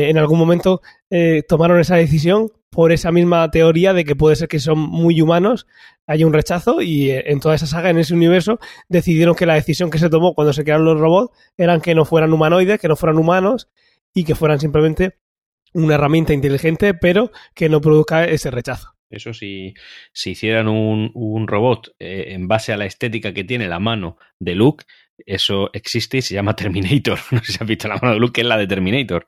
en 0.10 0.18
algún 0.18 0.40
momento 0.40 0.82
eh, 1.10 1.44
tomaron 1.48 1.80
esa 1.80 1.96
decisión 1.96 2.50
por 2.70 2.92
esa 2.92 3.12
misma 3.12 3.50
teoría 3.52 3.94
de 3.94 4.04
que 4.04 4.18
puede 4.18 4.36
ser 4.36 4.50
que 4.50 4.60
son 4.60 4.78
muy 4.78 5.22
humanos, 5.22 5.66
hay 6.08 6.26
un 6.26 6.34
rechazo 6.34 6.82
y 6.82 7.12
eh, 7.12 7.24
en 7.28 7.40
toda 7.40 7.56
esa 7.56 7.68
saga, 7.68 7.90
en 7.90 7.98
ese 7.98 8.14
universo, 8.14 8.60
decidieron 8.90 9.36
que 9.36 9.46
la 9.46 9.54
decisión 9.54 9.90
que 9.90 10.00
se 10.00 10.10
tomó 10.10 10.34
cuando 10.34 10.52
se 10.52 10.64
crearon 10.64 10.86
los 10.86 11.00
robots 11.00 11.32
eran 11.56 11.80
que 11.80 11.96
no 11.96 12.04
fueran 12.04 12.34
humanoides, 12.34 12.80
que 12.80 12.90
no 12.90 12.98
fueran 12.98 13.18
humanos 13.18 13.70
y 14.14 14.26
que 14.26 14.36
fueran 14.36 14.60
simplemente 14.60 15.16
una 15.76 15.96
herramienta 15.96 16.34
inteligente, 16.34 16.94
pero 16.94 17.32
que 17.54 17.70
no 17.70 17.82
produzca 17.82 18.26
ese 18.26 18.50
rechazo. 18.50 18.96
Eso 19.10 19.34
si, 19.34 19.74
si 20.14 20.32
hicieran 20.32 20.68
un, 20.68 21.12
un 21.14 21.48
robot 21.48 21.96
eh, 22.00 22.28
en 22.30 22.48
base 22.48 22.74
a 22.74 22.78
la 22.78 22.86
estética 22.86 23.34
que 23.34 23.44
tiene 23.44 23.68
la 23.68 23.80
mano 23.80 24.18
de 24.40 24.56
Luke, 24.56 24.86
eso 25.26 25.70
existe 25.74 26.18
y 26.18 26.22
se 26.22 26.34
llama 26.34 26.56
Terminator. 26.56 27.20
No 27.32 27.44
sé 27.44 27.52
si 27.52 27.58
has 27.62 27.68
visto 27.68 27.88
la 27.88 27.98
mano 27.98 28.14
de 28.14 28.20
Luke, 28.20 28.34
que 28.34 28.42
es 28.42 28.48
la 28.48 28.58
de 28.58 28.68
Terminator. 28.68 29.28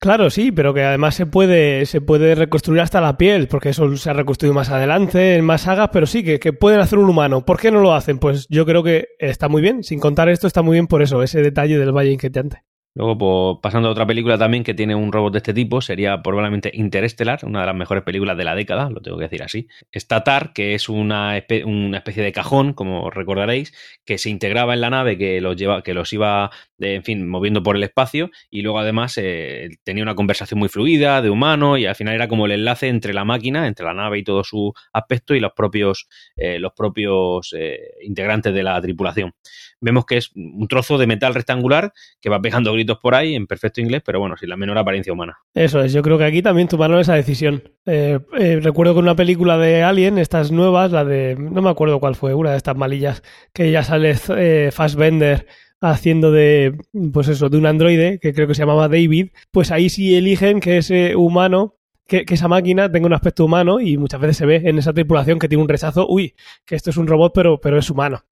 Claro, 0.00 0.28
sí, 0.28 0.52
pero 0.52 0.74
que 0.74 0.82
además 0.82 1.14
se 1.14 1.24
puede, 1.24 1.86
se 1.86 2.00
puede 2.00 2.34
reconstruir 2.34 2.80
hasta 2.80 3.00
la 3.00 3.16
piel, 3.16 3.48
porque 3.48 3.70
eso 3.70 3.96
se 3.96 4.10
ha 4.10 4.12
reconstruido 4.12 4.52
más 4.52 4.68
adelante, 4.68 5.36
en 5.36 5.44
más 5.44 5.62
sagas, 5.62 5.90
pero 5.92 6.06
sí, 6.06 6.22
que, 6.22 6.38
que 6.38 6.52
pueden 6.52 6.80
hacer 6.80 6.98
un 6.98 7.08
humano. 7.08 7.46
¿Por 7.46 7.58
qué 7.58 7.70
no 7.70 7.80
lo 7.80 7.94
hacen? 7.94 8.18
Pues 8.18 8.46
yo 8.50 8.66
creo 8.66 8.82
que 8.82 9.06
está 9.18 9.48
muy 9.48 9.62
bien. 9.62 9.82
Sin 9.84 10.00
contar 10.00 10.28
esto, 10.28 10.46
está 10.46 10.60
muy 10.62 10.74
bien 10.74 10.88
por 10.88 11.02
eso, 11.02 11.22
ese 11.22 11.40
detalle 11.40 11.78
del 11.78 11.92
Valle 11.92 12.10
Inquietante. 12.10 12.64
Luego, 12.96 13.18
pues, 13.18 13.58
pasando 13.60 13.88
a 13.88 13.90
otra 13.90 14.06
película 14.06 14.38
también 14.38 14.62
que 14.62 14.72
tiene 14.72 14.94
un 14.94 15.10
robot 15.10 15.32
de 15.32 15.38
este 15.38 15.52
tipo, 15.52 15.80
sería 15.80 16.22
probablemente 16.22 16.70
Interstellar, 16.72 17.40
una 17.42 17.60
de 17.60 17.66
las 17.66 17.74
mejores 17.74 18.04
películas 18.04 18.36
de 18.36 18.44
la 18.44 18.54
década, 18.54 18.88
lo 18.88 19.00
tengo 19.00 19.16
que 19.18 19.24
decir 19.24 19.42
así. 19.42 19.66
Está 19.90 20.22
TAR, 20.22 20.52
que 20.52 20.74
es 20.74 20.88
una, 20.88 21.42
una 21.64 21.98
especie 21.98 22.22
de 22.22 22.30
cajón, 22.30 22.72
como 22.72 23.10
recordaréis, 23.10 23.74
que 24.04 24.16
se 24.16 24.30
integraba 24.30 24.74
en 24.74 24.80
la 24.80 24.90
nave, 24.90 25.18
que 25.18 25.40
los, 25.40 25.56
lleva, 25.56 25.82
que 25.82 25.92
los 25.92 26.12
iba, 26.12 26.52
de, 26.78 26.94
en 26.94 27.02
fin, 27.02 27.28
moviendo 27.28 27.64
por 27.64 27.74
el 27.74 27.82
espacio, 27.82 28.30
y 28.48 28.62
luego 28.62 28.78
además 28.78 29.18
eh, 29.20 29.70
tenía 29.82 30.04
una 30.04 30.14
conversación 30.14 30.60
muy 30.60 30.68
fluida, 30.68 31.20
de 31.20 31.30
humano, 31.30 31.76
y 31.76 31.86
al 31.86 31.96
final 31.96 32.14
era 32.14 32.28
como 32.28 32.46
el 32.46 32.52
enlace 32.52 32.86
entre 32.86 33.12
la 33.12 33.24
máquina, 33.24 33.66
entre 33.66 33.86
la 33.86 33.94
nave 33.94 34.18
y 34.18 34.22
todo 34.22 34.44
su 34.44 34.72
aspecto, 34.92 35.34
y 35.34 35.40
los 35.40 35.50
propios, 35.52 36.06
eh, 36.36 36.60
los 36.60 36.72
propios 36.74 37.52
eh, 37.58 37.80
integrantes 38.02 38.54
de 38.54 38.62
la 38.62 38.80
tripulación. 38.80 39.32
Vemos 39.80 40.06
que 40.06 40.16
es 40.16 40.30
un 40.34 40.68
trozo 40.68 40.96
de 40.96 41.08
metal 41.08 41.34
rectangular 41.34 41.92
que 42.20 42.30
va 42.30 42.40
pegando 42.40 42.72
gritos 42.72 42.83
por 43.00 43.14
ahí 43.14 43.34
en 43.34 43.46
perfecto 43.46 43.80
inglés, 43.80 44.02
pero 44.04 44.20
bueno, 44.20 44.36
sin 44.36 44.48
la 44.48 44.56
menor 44.56 44.78
apariencia 44.78 45.12
humana. 45.12 45.38
Eso 45.54 45.82
es, 45.82 45.92
yo 45.92 46.02
creo 46.02 46.18
que 46.18 46.24
aquí 46.24 46.42
también 46.42 46.68
tomaron 46.68 46.98
esa 46.98 47.14
decisión. 47.14 47.62
Eh, 47.86 48.18
eh, 48.38 48.60
recuerdo 48.62 48.94
que 48.94 49.00
una 49.00 49.16
película 49.16 49.58
de 49.58 49.82
Alien, 49.82 50.18
estas 50.18 50.52
nuevas, 50.52 50.92
la 50.92 51.04
de, 51.04 51.36
no 51.38 51.62
me 51.62 51.70
acuerdo 51.70 52.00
cuál 52.00 52.14
fue, 52.14 52.34
una 52.34 52.52
de 52.52 52.56
estas 52.56 52.76
malillas, 52.76 53.22
que 53.52 53.70
ya 53.70 53.82
sale 53.82 54.14
eh, 54.36 54.70
Fassbender 54.72 55.46
haciendo 55.80 56.32
de, 56.32 56.76
pues 57.12 57.28
eso, 57.28 57.48
de 57.48 57.58
un 57.58 57.66
androide, 57.66 58.18
que 58.20 58.32
creo 58.32 58.46
que 58.46 58.54
se 58.54 58.62
llamaba 58.62 58.88
David, 58.88 59.28
pues 59.50 59.70
ahí 59.70 59.90
sí 59.90 60.16
eligen 60.16 60.60
que 60.60 60.78
ese 60.78 61.14
humano 61.16 61.76
que, 62.06 62.24
que, 62.24 62.34
esa 62.34 62.48
máquina 62.48 62.90
tenga 62.90 63.06
un 63.06 63.14
aspecto 63.14 63.44
humano 63.44 63.80
y 63.80 63.96
muchas 63.96 64.20
veces 64.20 64.36
se 64.36 64.46
ve 64.46 64.62
en 64.64 64.78
esa 64.78 64.92
tripulación 64.92 65.38
que 65.38 65.48
tiene 65.48 65.62
un 65.62 65.68
rechazo, 65.68 66.06
uy, 66.08 66.34
que 66.64 66.74
esto 66.74 66.90
es 66.90 66.96
un 66.96 67.06
robot 67.06 67.32
pero, 67.34 67.60
pero 67.60 67.78
es 67.78 67.88
humano. 67.90 68.24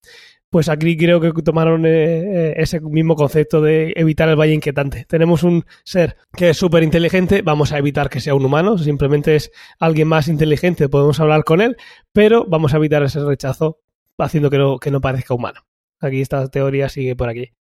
Pues 0.52 0.68
aquí 0.68 0.98
creo 0.98 1.18
que 1.18 1.32
tomaron 1.42 1.86
eh, 1.86 2.52
ese 2.58 2.78
mismo 2.82 3.16
concepto 3.16 3.62
de 3.62 3.94
evitar 3.96 4.28
el 4.28 4.38
valle 4.38 4.52
inquietante. 4.52 5.06
Tenemos 5.08 5.44
un 5.44 5.64
ser 5.82 6.18
que 6.36 6.50
es 6.50 6.58
súper 6.58 6.82
inteligente, 6.82 7.40
vamos 7.40 7.72
a 7.72 7.78
evitar 7.78 8.10
que 8.10 8.20
sea 8.20 8.34
un 8.34 8.44
humano, 8.44 8.76
simplemente 8.76 9.34
es 9.34 9.50
alguien 9.80 10.08
más 10.08 10.28
inteligente, 10.28 10.90
podemos 10.90 11.20
hablar 11.20 11.44
con 11.44 11.62
él, 11.62 11.78
pero 12.12 12.44
vamos 12.46 12.74
a 12.74 12.76
evitar 12.76 13.02
ese 13.02 13.24
rechazo 13.24 13.78
haciendo 14.18 14.50
que 14.50 14.90
no, 14.90 15.00
parezca 15.00 15.32
humano. 15.32 15.62
Aquí 16.02 16.20
esta 16.20 16.46
teoría 16.50 16.90
sigue 16.90 17.16
por 17.16 17.30
aquí. 17.30 17.54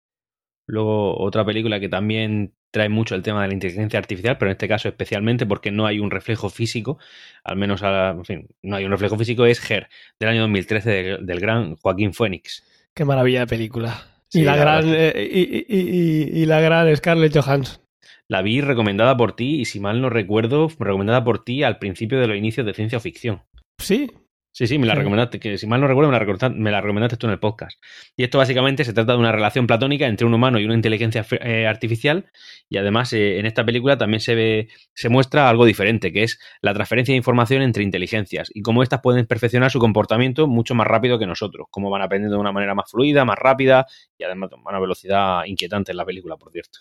Luego 0.67 1.17
otra 1.17 1.45
película 1.45 1.79
que 1.79 1.89
también 1.89 2.55
trae 2.73 2.89
mucho 2.89 3.15
el 3.15 3.23
tema 3.23 3.43
de 3.43 3.49
la 3.49 3.55
inteligencia 3.55 4.01
artificial, 4.01 4.37
pero 4.37 4.51
en 4.51 4.57
este 4.57 4.67
caso 4.67 4.89
especialmente 4.89 5.47
porque 5.47 5.71
no 5.71 5.87
hay 5.87 6.01
un 6.01 6.11
reflejo 6.11 6.51
físico, 6.51 6.99
al 7.45 7.57
menos, 7.57 7.85
a, 7.85 8.11
en 8.11 8.25
fin, 8.25 8.49
no 8.63 8.75
hay 8.75 8.85
un 8.85 8.91
reflejo 8.91 9.17
físico, 9.17 9.47
es 9.47 9.71
Her, 9.71 9.89
del 10.19 10.29
año 10.29 10.41
2013 10.41 10.91
de, 10.91 11.19
del 11.23 11.39
gran 11.39 11.77
Joaquín 11.77 12.13
Phoenix. 12.13 12.65
Qué 12.95 13.05
maravilla 13.05 13.41
de 13.41 13.47
película. 13.47 14.03
Sí, 14.29 14.41
y, 14.41 14.45
la, 14.45 14.53
la 14.53 14.59
gran, 14.59 14.85
eh, 14.87 15.29
y, 15.33 15.67
y, 15.69 16.43
y, 16.43 16.47
la 16.47 16.61
gran 16.61 16.95
Scarlett 16.97 17.37
Johansson. 17.37 17.83
La 18.29 18.43
vi 18.43 18.61
recomendada 18.61 19.17
por 19.17 19.35
ti 19.35 19.61
y 19.61 19.65
si 19.65 19.81
mal 19.81 20.01
no 20.01 20.09
recuerdo, 20.09 20.69
recomendada 20.79 21.25
por 21.25 21.43
ti 21.43 21.65
al 21.65 21.79
principio 21.79 22.21
de 22.21 22.29
los 22.29 22.37
inicios 22.37 22.65
de 22.65 22.75
ciencia 22.75 23.01
ficción. 23.01 23.43
Sí, 23.79 24.11
Sí, 24.53 24.67
sí, 24.67 24.79
me 24.79 24.87
la 24.87 24.97
recomendaste, 24.97 25.39
que 25.39 25.57
si 25.59 25.67
mal 25.69 25.81
no 25.81 25.87
recuerdo, 25.87 26.11
me 26.11 26.19
la, 26.19 26.49
me 26.51 26.71
la, 26.73 26.81
recomendaste 26.81 27.17
tú 27.17 27.27
en 27.27 27.33
el 27.33 27.39
podcast. 27.39 27.81
Y 28.17 28.25
esto 28.25 28.39
básicamente 28.39 28.85
se 28.85 28.93
trata 28.93 29.13
de 29.13 29.19
una 29.19 29.31
relación 29.31 29.67
platónica 29.69 30.07
entre 30.07 30.27
un 30.27 30.35
humano 30.35 30.59
y 30.59 30.65
una 30.65 30.75
inteligencia 30.75 31.25
eh, 31.41 31.67
artificial. 31.69 32.31
Y 32.69 32.77
además, 32.77 33.13
eh, 33.13 33.39
en 33.39 33.47
esta 33.47 33.65
película 33.65 33.97
también 33.97 34.21
se 34.21 34.35
ve, 34.35 34.69
se 34.93 35.09
muestra 35.09 35.49
algo 35.49 35.65
diferente, 35.65 36.13
que 36.13 36.25
es 36.25 36.41
la 36.63 36.75
transferencia 36.75 37.13
de 37.13 37.19
información 37.19 37.63
entre 37.63 37.85
inteligencias 37.85 38.51
y 38.53 38.63
cómo 38.63 38.83
éstas 38.83 39.01
pueden 39.03 39.25
perfeccionar 39.27 39.71
su 39.71 39.79
comportamiento 39.79 40.49
mucho 40.49 40.75
más 40.75 40.87
rápido 40.89 41.19
que 41.19 41.27
nosotros, 41.27 41.69
cómo 41.71 41.89
van 41.89 42.03
aprendiendo 42.03 42.35
de 42.35 42.41
una 42.41 42.53
manera 42.53 42.75
más 42.75 42.91
fluida, 42.91 43.25
más 43.25 43.39
rápida 43.39 43.87
y 44.19 44.25
además 44.25 44.51
a 44.53 44.69
una 44.69 44.81
velocidad 44.81 45.45
inquietante 45.47 45.93
en 45.93 45.97
la 45.97 46.05
película, 46.05 46.37
por 46.37 46.51
cierto. 46.51 46.81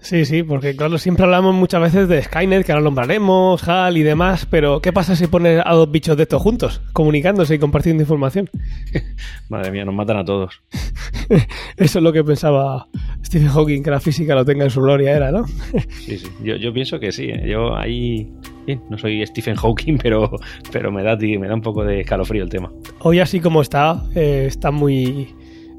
Sí, 0.00 0.24
sí, 0.24 0.42
porque 0.42 0.76
claro, 0.76 0.96
siempre 0.98 1.24
hablamos 1.24 1.54
muchas 1.54 1.80
veces 1.80 2.08
de 2.08 2.22
Skynet, 2.22 2.64
que 2.64 2.72
ahora 2.72 2.84
nombraremos, 2.84 3.66
HAL 3.68 3.96
y 3.96 4.02
demás, 4.02 4.46
pero 4.46 4.80
¿qué 4.80 4.92
pasa 4.92 5.16
si 5.16 5.26
pones 5.26 5.60
a 5.64 5.74
dos 5.74 5.90
bichos 5.90 6.16
de 6.16 6.22
estos 6.22 6.40
juntos, 6.40 6.80
comunicándose 6.92 7.56
y 7.56 7.58
compartiendo 7.58 8.02
información? 8.02 8.48
Madre 9.48 9.70
mía, 9.70 9.84
nos 9.84 9.94
matan 9.94 10.18
a 10.18 10.24
todos. 10.24 10.62
Eso 11.76 11.98
es 11.98 12.02
lo 12.02 12.12
que 12.12 12.22
pensaba 12.22 12.88
Stephen 13.24 13.48
Hawking, 13.48 13.82
que 13.82 13.90
la 13.90 14.00
física 14.00 14.34
lo 14.34 14.44
tenga 14.44 14.64
en 14.64 14.70
su 14.70 14.80
gloria, 14.80 15.16
era, 15.16 15.32
¿no? 15.32 15.46
sí, 16.06 16.18
sí, 16.18 16.28
yo, 16.42 16.56
yo 16.56 16.72
pienso 16.72 17.00
que 17.00 17.12
sí, 17.12 17.24
¿eh? 17.30 17.44
yo 17.46 17.76
ahí 17.76 18.32
no 18.88 18.98
soy 18.98 19.26
Stephen 19.26 19.56
Hawking, 19.56 19.98
pero, 19.98 20.30
pero 20.70 20.92
me, 20.92 21.02
da, 21.02 21.16
me 21.16 21.48
da 21.48 21.54
un 21.54 21.62
poco 21.62 21.84
de 21.84 22.00
escalofrío 22.00 22.44
el 22.44 22.50
tema. 22.50 22.70
Hoy 23.00 23.18
así 23.18 23.40
como 23.40 23.62
está, 23.62 24.02
eh, 24.14 24.44
está 24.46 24.70
muy, 24.70 25.34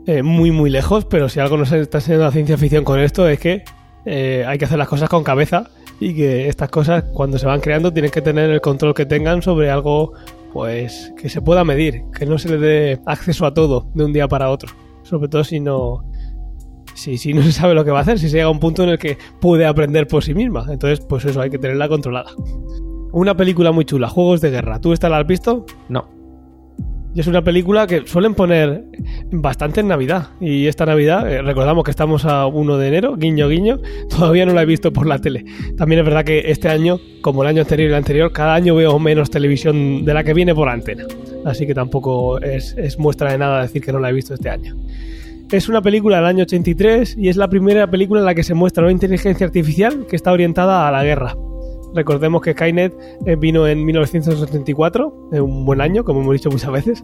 eh, 0.07 0.24
muy, 0.24 0.51
muy 0.51 0.70
lejos, 0.70 1.05
pero 1.05 1.30
si 1.30 1.39
algo 1.39 1.57
nos 1.57 1.72
está 1.72 1.99
enseñando 1.99 2.26
la 2.26 2.32
ciencia 2.32 2.57
ficción 2.57 2.84
con 2.84 2.99
esto 2.99 3.28
es 3.28 3.39
que 3.39 3.63
eh, 4.05 4.43
hay 4.47 4.57
que 4.57 4.65
hacer 4.65 4.77
las 4.77 4.87
cosas 4.87 5.09
con 5.09 5.23
cabeza 5.23 5.69
y 5.99 6.13
que 6.15 6.47
estas 6.47 6.69
cosas 6.69 7.03
cuando 7.13 7.37
se 7.37 7.45
van 7.45 7.59
creando 7.59 7.91
tienen 7.91 8.11
que 8.11 8.21
tener 8.21 8.49
el 8.49 8.61
control 8.61 8.93
que 8.93 9.05
tengan 9.05 9.41
sobre 9.41 9.69
algo 9.69 10.13
pues 10.53 11.13
que 11.17 11.29
se 11.29 11.41
pueda 11.41 11.63
medir, 11.63 12.03
que 12.17 12.25
no 12.25 12.37
se 12.37 12.49
le 12.49 12.57
dé 12.57 12.99
acceso 13.05 13.45
a 13.45 13.53
todo 13.53 13.87
de 13.93 14.05
un 14.05 14.13
día 14.13 14.27
para 14.27 14.49
otro, 14.49 14.73
sobre 15.03 15.27
todo 15.27 15.43
si 15.43 15.59
no 15.59 16.03
si, 16.95 17.17
si 17.17 17.33
no 17.33 17.41
se 17.43 17.51
sabe 17.51 17.75
lo 17.75 17.85
que 17.85 17.91
va 17.91 17.99
a 17.99 18.01
hacer, 18.01 18.19
si 18.19 18.29
se 18.29 18.37
llega 18.37 18.47
a 18.47 18.51
un 18.51 18.59
punto 18.59 18.83
en 18.83 18.89
el 18.89 18.99
que 18.99 19.17
puede 19.39 19.65
aprender 19.65 20.07
por 20.07 20.23
sí 20.23 20.33
misma, 20.33 20.65
entonces 20.69 20.99
pues 21.01 21.25
eso 21.25 21.41
hay 21.41 21.49
que 21.49 21.59
tenerla 21.59 21.87
controlada. 21.87 22.31
Una 23.11 23.35
película 23.35 23.71
muy 23.71 23.85
chula, 23.85 24.07
Juegos 24.07 24.39
de 24.41 24.51
Guerra. 24.51 24.79
¿Tú 24.79 24.93
esta 24.93 25.09
la 25.09 25.17
has 25.17 25.25
visto? 25.25 25.65
No. 25.87 26.18
Y 27.14 27.22
es 27.22 27.28
una 27.28 27.43
película 27.43 27.88
que 27.88 28.05
suelen 28.05 28.36
poner 28.36 28.84
bastante 29.32 29.80
en 29.82 29.88
Navidad. 29.88 30.30
Y 30.39 30.68
esta 30.68 30.86
Navidad, 30.86 31.30
eh, 31.32 31.41
recordamos 31.41 31.84
que 31.84 31.89
estamos 31.89 32.24
a 32.26 32.45
1 32.45 32.78
de 32.78 32.88
enero, 32.88 33.16
guiño, 33.16 33.49
guiño, 33.49 33.80
todavía 34.10 34.45
no 34.45 34.53
la 34.53 34.62
he 34.62 34.66
visto 34.66 34.93
por 34.93 35.07
la 35.07 35.18
tele. 35.18 35.43
También 35.76 35.99
es 35.99 36.05
verdad 36.05 36.24
que 36.24 36.51
este 36.51 36.70
año, 36.70 36.99
como 37.22 37.41
el 37.41 37.49
año 37.49 37.62
anterior 37.62 37.89
y 37.89 37.91
el 37.91 37.97
anterior, 37.97 38.32
cada 38.32 38.53
año 38.53 38.76
veo 38.76 38.99
menos 38.99 39.32
televisión 39.32 40.05
de 40.05 40.14
la 40.14 40.24
que 40.24 40.34
viene 40.36 40.53
por 40.53 40.70
antena. 40.70 41.05
Así 41.45 41.66
que 41.66 41.74
tampoco 41.74 42.39
es, 42.41 42.76
es 42.78 42.99
muestra 42.99 43.32
de 43.32 43.39
nada 43.39 43.64
decir 43.64 43.82
que 43.82 43.91
no 43.91 43.99
la 43.99 44.10
he 44.10 44.14
visto 44.14 44.36
este 44.36 44.49
año. 44.49 44.76
Es 45.51 45.68
una 45.68 45.82
película 45.82 46.18
del 46.18 46.26
año 46.28 46.43
83 46.43 47.16
y 47.18 47.30
es 47.30 47.36
la 47.36 47.47
primera 47.47 47.89
película 47.89 48.20
en 48.20 48.28
la 48.28 48.36
que 48.36 48.43
se 48.43 48.53
muestra 48.53 48.84
una 48.84 48.91
inteligencia 48.91 49.47
artificial 49.47 50.05
que 50.07 50.16
está 50.16 50.32
orientada 50.32 50.88
a 50.88 50.91
la 50.91 51.03
guerra. 51.03 51.36
Recordemos 51.93 52.41
que 52.41 52.53
Skynet 52.53 52.93
eh, 53.25 53.35
vino 53.35 53.67
en 53.67 53.85
1974, 53.85 55.29
eh, 55.33 55.41
un 55.41 55.65
buen 55.65 55.81
año, 55.81 56.03
como 56.03 56.21
hemos 56.21 56.33
dicho 56.33 56.49
muchas 56.49 56.71
veces. 56.71 57.03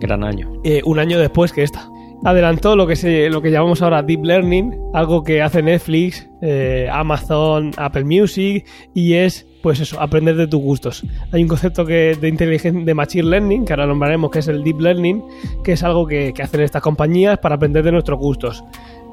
Gran 0.00 0.24
año. 0.24 0.50
Eh, 0.64 0.80
un 0.84 0.98
año 0.98 1.18
después 1.18 1.52
que 1.52 1.62
esta. 1.62 1.90
Adelantó 2.24 2.76
lo 2.76 2.86
que, 2.86 2.96
se, 2.96 3.30
lo 3.30 3.40
que 3.40 3.50
llamamos 3.50 3.80
ahora 3.80 4.02
Deep 4.02 4.24
Learning, 4.24 4.74
algo 4.92 5.24
que 5.24 5.40
hace 5.40 5.62
Netflix, 5.62 6.28
eh, 6.42 6.86
Amazon, 6.92 7.70
Apple 7.78 8.04
Music, 8.04 8.66
y 8.94 9.14
es, 9.14 9.46
pues 9.62 9.80
eso, 9.80 9.98
aprender 10.00 10.36
de 10.36 10.46
tus 10.46 10.60
gustos. 10.60 11.02
Hay 11.32 11.42
un 11.42 11.48
concepto 11.48 11.86
que, 11.86 12.16
de 12.20 12.28
inteligencia, 12.28 12.84
de 12.84 12.94
Machine 12.94 13.24
Learning, 13.24 13.64
que 13.64 13.72
ahora 13.72 13.86
nombraremos 13.86 14.30
que 14.30 14.40
es 14.40 14.48
el 14.48 14.62
Deep 14.62 14.80
Learning, 14.80 15.22
que 15.64 15.72
es 15.72 15.82
algo 15.82 16.06
que, 16.06 16.32
que 16.34 16.42
hacen 16.42 16.60
estas 16.60 16.82
compañías 16.82 17.38
para 17.38 17.54
aprender 17.54 17.82
de 17.84 17.92
nuestros 17.92 18.18
gustos. 18.18 18.64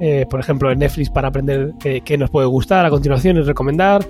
Eh, 0.01 0.25
por 0.29 0.41
ejemplo, 0.41 0.69
en 0.69 0.79
Netflix 0.79 1.09
para 1.09 1.29
aprender 1.29 1.73
qué, 1.79 2.01
qué 2.01 2.17
nos 2.17 2.29
puede 2.29 2.47
gustar 2.47 2.85
a 2.85 2.89
continuación 2.89 3.37
y 3.37 3.41
recomendar. 3.41 4.05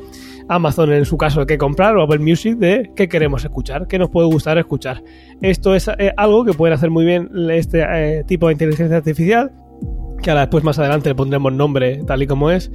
Amazon 0.50 0.94
en 0.94 1.06
su 1.06 1.18
caso 1.18 1.46
qué 1.46 1.58
comprar 1.58 1.98
o 1.98 2.04
Apple 2.04 2.20
Music 2.20 2.58
de 2.58 2.92
qué 2.96 3.08
queremos 3.08 3.44
escuchar, 3.44 3.88
qué 3.88 4.00
nos 4.00 4.10
puede 4.10 4.28
gustar 4.28 4.58
escuchar. 4.58 5.04
Esto 5.42 5.76
es 5.76 5.88
eh, 5.88 6.14
algo 6.18 6.46
que 6.46 6.54
pueden 6.54 6.74
hacer 6.74 6.90
muy 6.90 7.06
bien 7.06 7.30
este 7.52 7.84
eh, 7.88 8.24
tipo 8.26 8.48
de 8.48 8.54
inteligencia 8.54 8.98
artificial, 8.98 9.52
que 10.22 10.32
ahora 10.32 10.42
después 10.42 10.64
más 10.64 10.80
adelante 10.80 11.10
le 11.10 11.16
pondremos 11.16 11.54
nombre 11.54 12.04
tal 12.06 12.24
y 12.24 12.28
como 12.28 12.50
es, 12.50 12.72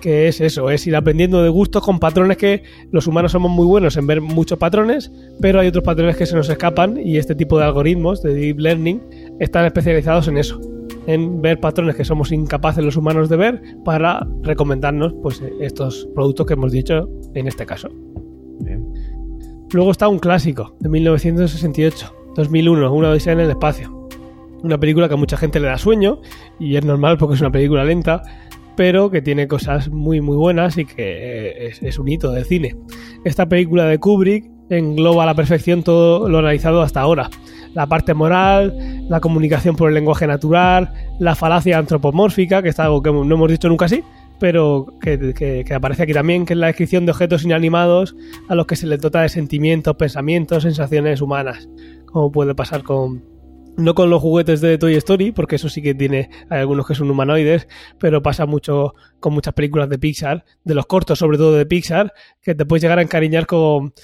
que 0.00 0.28
es 0.28 0.40
eso, 0.40 0.70
es 0.70 0.86
ir 0.86 0.96
aprendiendo 0.96 1.42
de 1.42 1.48
gustos 1.48 1.82
con 1.82 1.98
patrones 1.98 2.36
que 2.36 2.62
los 2.92 3.06
humanos 3.06 3.32
somos 3.32 3.50
muy 3.50 3.66
buenos 3.66 3.96
en 3.96 4.06
ver 4.06 4.20
muchos 4.20 4.58
patrones, 4.58 5.10
pero 5.40 5.60
hay 5.60 5.68
otros 5.68 5.84
patrones 5.84 6.16
que 6.16 6.26
se 6.26 6.36
nos 6.36 6.48
escapan 6.48 6.98
y 7.02 7.16
este 7.16 7.34
tipo 7.34 7.58
de 7.58 7.64
algoritmos 7.64 8.22
de 8.22 8.34
deep 8.34 8.58
learning 8.58 9.02
están 9.40 9.64
especializados 9.64 10.28
en 10.28 10.38
eso 10.38 10.73
en 11.06 11.42
ver 11.42 11.60
patrones 11.60 11.96
que 11.96 12.04
somos 12.04 12.32
incapaces 12.32 12.84
los 12.84 12.96
humanos 12.96 13.28
de 13.28 13.36
ver 13.36 13.62
para 13.84 14.26
recomendarnos 14.42 15.14
pues 15.22 15.42
estos 15.60 16.08
productos 16.14 16.46
que 16.46 16.54
hemos 16.54 16.72
dicho 16.72 17.08
en 17.34 17.46
este 17.46 17.66
caso. 17.66 17.88
Bien. 18.60 18.86
Luego 19.72 19.90
está 19.90 20.08
un 20.08 20.18
clásico 20.18 20.76
de 20.80 20.88
1968, 20.88 22.14
2001, 22.36 22.92
Una 22.92 23.10
odisea 23.10 23.32
en 23.32 23.40
el 23.40 23.50
espacio. 23.50 24.08
Una 24.62 24.78
película 24.78 25.08
que 25.08 25.14
a 25.14 25.18
mucha 25.18 25.36
gente 25.36 25.60
le 25.60 25.68
da 25.68 25.78
sueño 25.78 26.20
y 26.58 26.76
es 26.76 26.84
normal 26.84 27.18
porque 27.18 27.34
es 27.34 27.40
una 27.40 27.52
película 27.52 27.84
lenta, 27.84 28.22
pero 28.76 29.10
que 29.10 29.20
tiene 29.20 29.46
cosas 29.46 29.90
muy 29.90 30.20
muy 30.20 30.36
buenas 30.36 30.78
y 30.78 30.86
que 30.86 31.66
es, 31.66 31.82
es 31.82 31.98
un 31.98 32.08
hito 32.08 32.32
del 32.32 32.44
cine. 32.44 32.76
Esta 33.24 33.46
película 33.46 33.84
de 33.84 33.98
Kubrick 33.98 34.50
engloba 34.70 35.24
a 35.24 35.26
la 35.26 35.34
perfección 35.34 35.82
todo 35.82 36.28
lo 36.28 36.38
analizado 36.38 36.80
hasta 36.80 37.00
ahora 37.00 37.28
la 37.74 37.86
parte 37.86 38.14
moral, 38.14 39.04
la 39.08 39.20
comunicación 39.20 39.76
por 39.76 39.88
el 39.88 39.94
lenguaje 39.94 40.26
natural, 40.26 40.92
la 41.18 41.34
falacia 41.34 41.78
antropomórfica, 41.78 42.62
que 42.62 42.70
es 42.70 42.78
algo 42.78 43.02
que 43.02 43.12
no 43.12 43.34
hemos 43.34 43.50
dicho 43.50 43.68
nunca 43.68 43.84
así, 43.84 44.02
pero 44.38 44.86
que, 45.00 45.34
que, 45.34 45.74
aparece 45.74 46.04
aquí 46.04 46.12
también, 46.12 46.46
que 46.46 46.54
es 46.54 46.58
la 46.58 46.68
descripción 46.68 47.06
de 47.06 47.12
objetos 47.12 47.44
inanimados 47.44 48.16
a 48.48 48.54
los 48.54 48.66
que 48.66 48.76
se 48.76 48.86
les 48.86 49.00
dota 49.00 49.22
de 49.22 49.28
sentimientos, 49.28 49.96
pensamientos, 49.96 50.62
sensaciones 50.62 51.20
humanas, 51.20 51.68
como 52.06 52.30
puede 52.32 52.54
pasar 52.54 52.82
con, 52.82 53.24
no 53.76 53.94
con 53.94 54.10
los 54.10 54.20
juguetes 54.20 54.60
de 54.60 54.78
Toy 54.78 54.94
Story, 54.96 55.32
porque 55.32 55.56
eso 55.56 55.68
sí 55.68 55.82
que 55.82 55.94
tiene, 55.94 56.30
hay 56.50 56.60
algunos 56.60 56.86
que 56.86 56.94
son 56.94 57.10
humanoides, 57.10 57.68
pero 57.98 58.22
pasa 58.22 58.46
mucho 58.46 58.94
con 59.20 59.34
muchas 59.34 59.54
películas 59.54 59.88
de 59.88 59.98
Pixar, 59.98 60.44
de 60.64 60.74
los 60.74 60.86
cortos 60.86 61.18
sobre 61.18 61.38
todo 61.38 61.54
de 61.54 61.66
Pixar, 61.66 62.12
que 62.42 62.54
te 62.54 62.66
puedes 62.66 62.82
llegar 62.82 62.98
a 62.98 63.02
encariñar 63.02 63.46
con, 63.46 63.94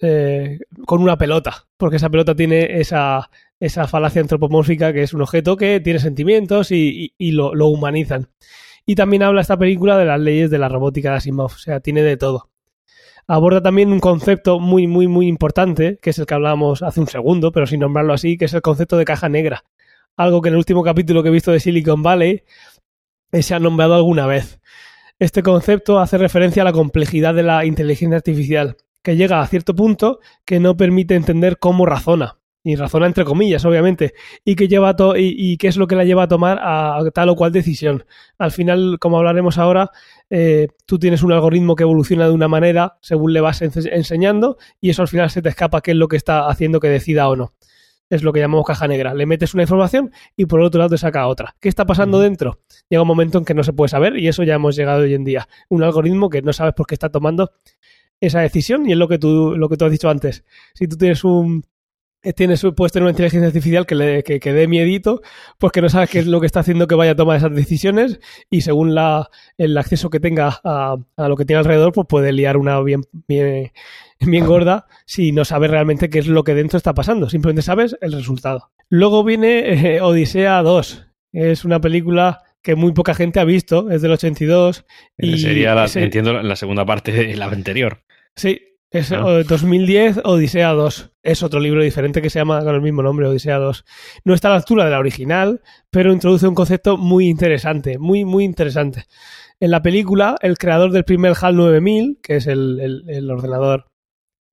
eh, 0.00 0.60
con 0.86 1.02
una 1.02 1.18
pelota, 1.18 1.66
porque 1.76 1.96
esa 1.96 2.08
pelota 2.08 2.34
tiene 2.34 2.80
esa, 2.80 3.30
esa 3.58 3.88
falacia 3.88 4.22
antropomórfica 4.22 4.92
que 4.92 5.02
es 5.02 5.12
un 5.12 5.22
objeto 5.22 5.56
que 5.56 5.80
tiene 5.80 5.98
sentimientos 5.98 6.70
y, 6.70 7.12
lo, 7.18 7.50
humanizan. 7.68 8.28
Y 8.86 8.94
también 8.94 9.22
habla 9.22 9.40
esta 9.40 9.58
película 9.58 9.98
de 9.98 10.04
las 10.04 10.20
leyes 10.20 10.50
de 10.50 10.58
la 10.58 10.68
robótica 10.68 11.10
de 11.10 11.16
Asimov, 11.16 11.52
o 11.52 11.58
sea, 11.58 11.80
tiene 11.80 12.02
de 12.02 12.16
todo. 12.16 12.50
Aborda 13.26 13.60
también 13.60 13.92
un 13.92 14.00
concepto 14.00 14.58
muy, 14.58 14.86
muy, 14.86 15.06
muy 15.06 15.26
importante, 15.26 15.98
que 16.00 16.10
es 16.10 16.18
el 16.18 16.26
que 16.26 16.34
hablábamos 16.34 16.82
hace 16.82 17.00
un 17.00 17.08
segundo, 17.08 17.52
pero 17.52 17.66
sin 17.66 17.80
nombrarlo 17.80 18.14
así, 18.14 18.38
que 18.38 18.46
es 18.46 18.54
el 18.54 18.62
concepto 18.62 18.96
de 18.96 19.04
caja 19.04 19.28
negra. 19.28 19.64
Algo 20.16 20.40
que 20.40 20.48
en 20.48 20.54
el 20.54 20.58
último 20.58 20.82
capítulo 20.82 21.22
que 21.22 21.28
he 21.28 21.32
visto 21.32 21.52
de 21.52 21.60
Silicon 21.60 22.02
Valley 22.02 22.44
eh, 23.32 23.42
se 23.42 23.54
ha 23.54 23.58
nombrado 23.58 23.94
alguna 23.94 24.26
vez. 24.26 24.60
Este 25.18 25.42
concepto 25.42 25.98
hace 25.98 26.16
referencia 26.16 26.62
a 26.62 26.64
la 26.64 26.72
complejidad 26.72 27.34
de 27.34 27.42
la 27.42 27.64
inteligencia 27.66 28.16
artificial, 28.16 28.76
que 29.08 29.16
llega 29.16 29.40
a 29.40 29.46
cierto 29.46 29.74
punto 29.74 30.20
que 30.44 30.60
no 30.60 30.76
permite 30.76 31.14
entender 31.14 31.56
cómo 31.58 31.86
razona 31.86 32.36
y 32.62 32.76
razona 32.76 33.06
entre 33.06 33.24
comillas, 33.24 33.64
obviamente, 33.64 34.12
y 34.44 34.54
que 34.54 34.68
lleva 34.68 34.96
to 34.96 35.16
y, 35.16 35.34
y, 35.34 35.56
qué 35.56 35.68
es 35.68 35.78
lo 35.78 35.86
que 35.86 35.96
la 35.96 36.04
lleva 36.04 36.24
a 36.24 36.28
tomar 36.28 36.58
a, 36.60 37.00
tal 37.14 37.30
o 37.30 37.34
cual 37.34 37.50
decisión. 37.50 38.04
Al 38.36 38.52
final, 38.52 38.98
como 39.00 39.16
hablaremos 39.16 39.56
ahora, 39.56 39.92
eh, 40.28 40.68
tú 40.84 40.98
tienes 40.98 41.22
un 41.22 41.32
algoritmo 41.32 41.74
que 41.74 41.84
evoluciona 41.84 42.28
de 42.28 42.34
una 42.34 42.48
manera 42.48 42.98
según 43.00 43.32
le 43.32 43.40
vas 43.40 43.62
enseñando 43.62 44.58
y 44.78 44.90
eso 44.90 45.00
al 45.00 45.08
final 45.08 45.30
se 45.30 45.40
te 45.40 45.48
escapa 45.48 45.80
qué 45.80 45.92
es 45.92 45.96
lo 45.96 46.08
que 46.08 46.18
está 46.18 46.46
haciendo 46.46 46.78
que 46.78 46.88
decida 46.88 47.30
o 47.30 47.36
no. 47.36 47.54
Es 48.10 48.22
lo 48.22 48.34
que 48.34 48.40
llamamos 48.40 48.66
caja 48.66 48.88
negra. 48.88 49.14
Le 49.14 49.24
metes 49.24 49.54
una 49.54 49.62
información 49.62 50.12
y 50.36 50.44
por 50.44 50.60
el 50.60 50.66
otro 50.66 50.80
lado 50.80 50.90
te 50.90 50.98
saca 50.98 51.26
otra. 51.26 51.56
¿Qué 51.60 51.70
está 51.70 51.86
pasando 51.86 52.20
dentro? 52.20 52.60
Llega 52.90 53.02
un 53.02 53.08
momento 53.08 53.38
en 53.38 53.46
que 53.46 53.54
no 53.54 53.64
se 53.64 53.72
puede 53.72 53.88
saber 53.88 54.18
y 54.18 54.28
eso 54.28 54.42
ya 54.42 54.54
hemos 54.54 54.76
llegado 54.76 55.02
hoy 55.02 55.14
en 55.14 55.24
día. 55.24 55.48
Un 55.70 55.82
algoritmo 55.82 56.28
que 56.28 56.42
no 56.42 56.52
sabes 56.52 56.74
por 56.74 56.86
qué 56.86 56.94
está 56.94 57.10
tomando 57.10 57.52
esa 58.20 58.40
decisión 58.40 58.88
y 58.88 58.92
es 58.92 58.98
lo 58.98 59.08
que 59.08 59.18
tú, 59.18 59.56
lo 59.56 59.68
que 59.68 59.76
tú 59.76 59.84
has 59.84 59.92
dicho 59.92 60.10
antes. 60.10 60.44
Si 60.74 60.86
tú 60.88 60.96
tienes 60.96 61.24
un, 61.24 61.64
tienes 62.34 62.66
puedes 62.76 62.92
tener 62.92 63.04
una 63.04 63.10
inteligencia 63.10 63.46
artificial 63.46 63.86
que 63.86 63.94
le 63.94 64.22
que, 64.22 64.40
que 64.40 64.52
dé 64.52 64.66
miedito, 64.66 65.22
pues 65.58 65.72
que 65.72 65.80
no 65.80 65.88
sabes 65.88 66.10
qué 66.10 66.18
es 66.18 66.26
lo 66.26 66.40
que 66.40 66.46
está 66.46 66.60
haciendo 66.60 66.86
que 66.86 66.94
vaya 66.94 67.12
a 67.12 67.16
tomar 67.16 67.36
esas 67.36 67.54
decisiones 67.54 68.20
y 68.50 68.62
según 68.62 68.94
la, 68.94 69.30
el 69.56 69.76
acceso 69.78 70.10
que 70.10 70.20
tenga 70.20 70.60
a, 70.64 70.96
a 71.16 71.28
lo 71.28 71.36
que 71.36 71.44
tiene 71.44 71.58
alrededor, 71.58 71.92
pues 71.92 72.06
puede 72.08 72.32
liar 72.32 72.56
una 72.56 72.80
bien, 72.80 73.02
bien, 73.26 73.72
bien 74.20 74.46
gorda 74.46 74.86
si 75.06 75.32
no 75.32 75.44
sabes 75.44 75.70
realmente 75.70 76.10
qué 76.10 76.18
es 76.18 76.26
lo 76.26 76.44
que 76.44 76.54
dentro 76.54 76.76
está 76.76 76.94
pasando, 76.94 77.28
simplemente 77.28 77.62
sabes 77.62 77.96
el 78.00 78.12
resultado. 78.12 78.70
Luego 78.88 79.22
viene 79.22 79.96
eh, 79.96 80.00
Odisea 80.00 80.62
2, 80.62 81.06
es 81.32 81.64
una 81.64 81.80
película 81.80 82.42
que 82.68 82.74
muy 82.74 82.92
poca 82.92 83.14
gente 83.14 83.40
ha 83.40 83.44
visto, 83.44 83.90
es 83.90 84.02
del 84.02 84.10
82. 84.10 84.84
Y 85.16 85.38
Sería, 85.38 85.74
la, 85.74 85.86
ese, 85.86 86.04
entiendo, 86.04 86.34
la 86.42 86.54
segunda 86.54 86.84
parte 86.84 87.12
de 87.12 87.34
la 87.34 87.46
anterior. 87.46 88.02
Sí, 88.36 88.60
es 88.90 89.10
¿no? 89.10 89.42
2010, 89.42 90.20
Odisea 90.22 90.72
2. 90.72 91.12
Es 91.22 91.42
otro 91.42 91.60
libro 91.60 91.82
diferente 91.82 92.20
que 92.20 92.28
se 92.28 92.40
llama 92.40 92.62
con 92.62 92.74
el 92.74 92.82
mismo 92.82 93.02
nombre, 93.02 93.26
Odisea 93.26 93.56
2. 93.56 93.86
No 94.24 94.34
está 94.34 94.48
a 94.48 94.50
la 94.50 94.56
altura 94.58 94.84
de 94.84 94.90
la 94.90 94.98
original, 94.98 95.62
pero 95.88 96.12
introduce 96.12 96.46
un 96.46 96.54
concepto 96.54 96.98
muy 96.98 97.28
interesante, 97.28 97.96
muy, 97.96 98.26
muy 98.26 98.44
interesante. 98.44 99.06
En 99.60 99.70
la 99.70 99.80
película, 99.80 100.36
el 100.42 100.58
creador 100.58 100.92
del 100.92 101.04
primer 101.04 101.32
HAL 101.40 101.56
9000, 101.56 102.18
que 102.22 102.36
es 102.36 102.46
el, 102.46 102.80
el, 102.80 103.04
el 103.08 103.30
ordenador 103.30 103.86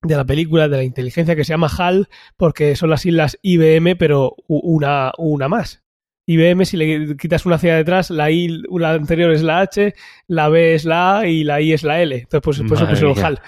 de 0.04 0.16
la 0.16 0.24
película, 0.24 0.70
de 0.70 0.78
la 0.78 0.84
inteligencia, 0.84 1.36
que 1.36 1.44
se 1.44 1.50
llama 1.50 1.68
HAL, 1.68 2.08
porque 2.38 2.78
son 2.78 2.92
las 2.92 3.02
siglas 3.02 3.38
IBM, 3.42 3.98
pero 3.98 4.38
una, 4.48 5.12
una 5.18 5.50
más. 5.50 5.85
IBM, 6.28 6.66
si 6.66 6.78
le 6.78 7.16
quitas 7.18 7.46
una 7.46 7.56
hacia 7.56 7.76
detrás, 7.76 8.10
la 8.10 8.32
I, 8.32 8.64
la 8.72 8.94
anterior 8.94 9.32
es 9.32 9.44
la 9.44 9.60
H, 9.60 9.94
la 10.28 10.50
B 10.50 10.74
es 10.74 10.86
la 10.86 11.20
A 11.20 11.28
y 11.28 11.44
la 11.44 11.62
I 11.62 11.74
es 11.74 11.84
la 11.84 12.02
L. 12.02 12.16
Entonces, 12.16 12.42
pues, 12.42 12.64
pues 12.68 12.82
eso 12.82 12.90
puso 12.90 13.12
el 13.12 13.24
HAL. 13.24 13.42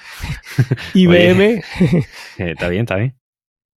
IBM. 0.94 1.42
Oye, 1.42 1.64
está 2.52 2.70
bien, 2.70 2.82
está 2.82 2.96
bien. 2.98 3.16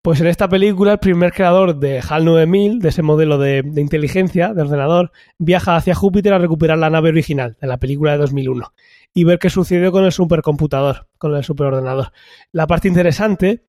Pues 0.02 0.20
en 0.20 0.28
esta 0.28 0.48
película, 0.48 0.92
el 0.92 0.98
primer 0.98 1.32
creador 1.32 1.78
de 1.78 2.00
HAL 2.06 2.24
9000, 2.24 2.78
de 2.80 2.88
ese 2.88 3.02
modelo 3.02 3.38
de, 3.38 3.62
de, 3.62 3.80
inteligencia 3.80 4.54
de 4.54 4.62
ordenador, 4.62 5.12
viaja 5.38 5.76
hacia 5.76 5.94
Júpiter 5.94 6.32
a 6.32 6.38
recuperar 6.38 6.78
la 6.78 6.88
nave 6.88 7.10
original 7.10 7.56
de 7.60 7.66
la 7.66 7.78
película 7.78 8.12
de 8.12 8.18
2001 8.18 8.72
y 9.12 9.24
ver 9.24 9.38
qué 9.38 9.50
sucedió 9.50 9.92
con 9.92 10.04
el 10.04 10.12
supercomputador, 10.12 11.08
con 11.18 11.34
el 11.36 11.44
superordenador. 11.44 12.12
La 12.52 12.66
parte 12.66 12.88
interesante 12.88 13.66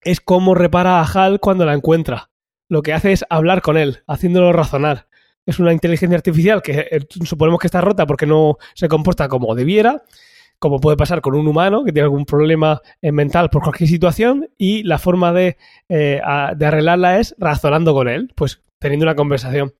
es 0.00 0.20
cómo 0.20 0.54
repara 0.54 1.00
a 1.00 1.04
HAL 1.04 1.40
cuando 1.40 1.64
la 1.64 1.74
encuentra 1.74 2.30
lo 2.68 2.82
que 2.82 2.92
hace 2.92 3.12
es 3.12 3.24
hablar 3.30 3.62
con 3.62 3.76
él, 3.76 4.02
haciéndolo 4.06 4.52
razonar. 4.52 5.08
Es 5.46 5.58
una 5.58 5.72
inteligencia 5.72 6.16
artificial 6.16 6.60
que 6.62 6.86
eh, 6.90 7.00
suponemos 7.24 7.58
que 7.58 7.66
está 7.66 7.80
rota 7.80 8.06
porque 8.06 8.26
no 8.26 8.58
se 8.74 8.88
comporta 8.88 9.28
como 9.28 9.54
debiera, 9.54 10.02
como 10.58 10.78
puede 10.78 10.96
pasar 10.96 11.20
con 11.20 11.34
un 11.34 11.46
humano 11.46 11.84
que 11.84 11.92
tiene 11.92 12.04
algún 12.04 12.26
problema 12.26 12.82
eh, 13.00 13.12
mental 13.12 13.48
por 13.48 13.62
cualquier 13.62 13.88
situación, 13.88 14.48
y 14.58 14.82
la 14.82 14.98
forma 14.98 15.32
de, 15.32 15.56
eh, 15.88 16.20
de 16.56 16.66
arreglarla 16.66 17.18
es 17.18 17.34
razonando 17.38 17.94
con 17.94 18.08
él, 18.08 18.32
pues 18.34 18.60
teniendo 18.78 19.04
una 19.04 19.14
conversación. 19.14 19.72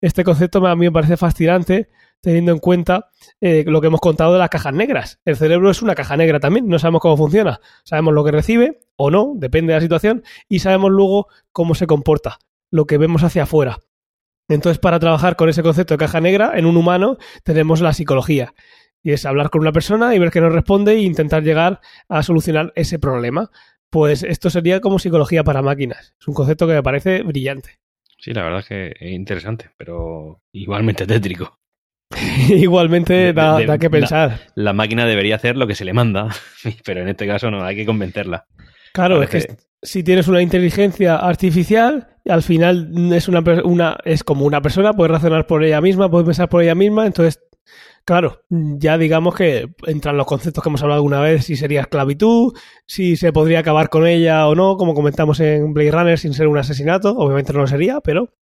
Este 0.00 0.24
concepto 0.24 0.64
a 0.66 0.76
mí 0.76 0.86
me 0.86 0.92
parece 0.92 1.16
fascinante 1.16 1.88
teniendo 2.26 2.50
en 2.50 2.58
cuenta 2.58 3.08
eh, 3.40 3.62
lo 3.68 3.80
que 3.80 3.86
hemos 3.86 4.00
contado 4.00 4.32
de 4.32 4.40
las 4.40 4.48
cajas 4.48 4.74
negras. 4.74 5.20
El 5.24 5.36
cerebro 5.36 5.70
es 5.70 5.80
una 5.80 5.94
caja 5.94 6.16
negra 6.16 6.40
también, 6.40 6.66
no 6.66 6.80
sabemos 6.80 7.00
cómo 7.00 7.16
funciona. 7.16 7.60
Sabemos 7.84 8.14
lo 8.14 8.24
que 8.24 8.32
recibe 8.32 8.80
o 8.96 9.12
no, 9.12 9.34
depende 9.36 9.72
de 9.72 9.76
la 9.76 9.80
situación, 9.80 10.24
y 10.48 10.58
sabemos 10.58 10.90
luego 10.90 11.28
cómo 11.52 11.76
se 11.76 11.86
comporta, 11.86 12.40
lo 12.72 12.84
que 12.86 12.98
vemos 12.98 13.22
hacia 13.22 13.44
afuera. 13.44 13.78
Entonces, 14.48 14.80
para 14.80 14.98
trabajar 14.98 15.36
con 15.36 15.48
ese 15.48 15.62
concepto 15.62 15.94
de 15.94 15.98
caja 15.98 16.20
negra 16.20 16.58
en 16.58 16.66
un 16.66 16.76
humano, 16.76 17.16
tenemos 17.44 17.80
la 17.80 17.92
psicología. 17.92 18.54
Y 19.04 19.12
es 19.12 19.24
hablar 19.24 19.50
con 19.50 19.60
una 19.60 19.70
persona 19.70 20.12
y 20.12 20.18
ver 20.18 20.32
qué 20.32 20.40
nos 20.40 20.52
responde 20.52 20.94
e 20.94 21.02
intentar 21.02 21.44
llegar 21.44 21.80
a 22.08 22.24
solucionar 22.24 22.72
ese 22.74 22.98
problema. 22.98 23.52
Pues 23.88 24.24
esto 24.24 24.50
sería 24.50 24.80
como 24.80 24.98
psicología 24.98 25.44
para 25.44 25.62
máquinas. 25.62 26.16
Es 26.20 26.26
un 26.26 26.34
concepto 26.34 26.66
que 26.66 26.72
me 26.72 26.82
parece 26.82 27.22
brillante. 27.22 27.78
Sí, 28.18 28.32
la 28.32 28.42
verdad 28.42 28.60
es 28.60 28.66
que 28.66 28.86
es 28.98 29.12
interesante, 29.12 29.70
pero 29.76 30.40
igualmente 30.50 31.06
tétrico. 31.06 31.60
Igualmente 32.48 33.32
da, 33.32 33.54
de, 33.54 33.62
de, 33.62 33.66
da, 33.66 33.78
que 33.78 33.90
pensar. 33.90 34.40
La, 34.54 34.64
la, 34.64 34.72
máquina 34.72 35.06
debería 35.06 35.36
hacer 35.36 35.56
lo 35.56 35.66
que 35.66 35.74
se 35.74 35.84
le 35.84 35.92
manda, 35.92 36.28
pero 36.84 37.02
en 37.02 37.08
este 37.08 37.26
caso 37.26 37.50
no, 37.50 37.62
hay 37.64 37.76
que 37.76 37.86
convencerla. 37.86 38.46
Claro, 38.92 39.18
Parece... 39.18 39.38
es 39.38 39.46
que 39.46 39.56
si 39.82 40.02
tienes 40.02 40.26
una 40.28 40.42
inteligencia 40.42 41.16
artificial, 41.16 42.08
al 42.28 42.42
final 42.42 43.12
es, 43.12 43.28
una, 43.28 43.42
una, 43.64 43.98
es 44.04 44.24
como 44.24 44.44
una 44.44 44.60
persona, 44.60 44.92
puede 44.92 45.12
razonar 45.12 45.46
por 45.46 45.62
ella 45.64 45.80
misma, 45.80 46.10
puede 46.10 46.24
pensar 46.24 46.48
por 46.48 46.62
ella 46.62 46.74
misma, 46.74 47.06
entonces, 47.06 47.40
claro, 48.04 48.42
ya 48.48 48.98
digamos 48.98 49.34
que 49.34 49.68
entran 49.86 50.16
los 50.16 50.26
conceptos 50.26 50.62
que 50.62 50.68
hemos 50.68 50.82
hablado 50.82 50.98
alguna 50.98 51.20
vez, 51.20 51.44
si 51.44 51.56
sería 51.56 51.82
esclavitud, 51.82 52.54
si 52.86 53.16
se 53.16 53.32
podría 53.32 53.60
acabar 53.60 53.88
con 53.88 54.06
ella 54.06 54.48
o 54.48 54.54
no, 54.54 54.76
como 54.76 54.94
comentamos 54.94 55.38
en 55.40 55.72
Blade 55.72 55.92
Runner, 55.92 56.18
sin 56.18 56.34
ser 56.34 56.48
un 56.48 56.58
asesinato, 56.58 57.16
obviamente 57.16 57.52
no 57.52 57.60
lo 57.60 57.66
sería, 57.66 58.00
pero 58.00 58.34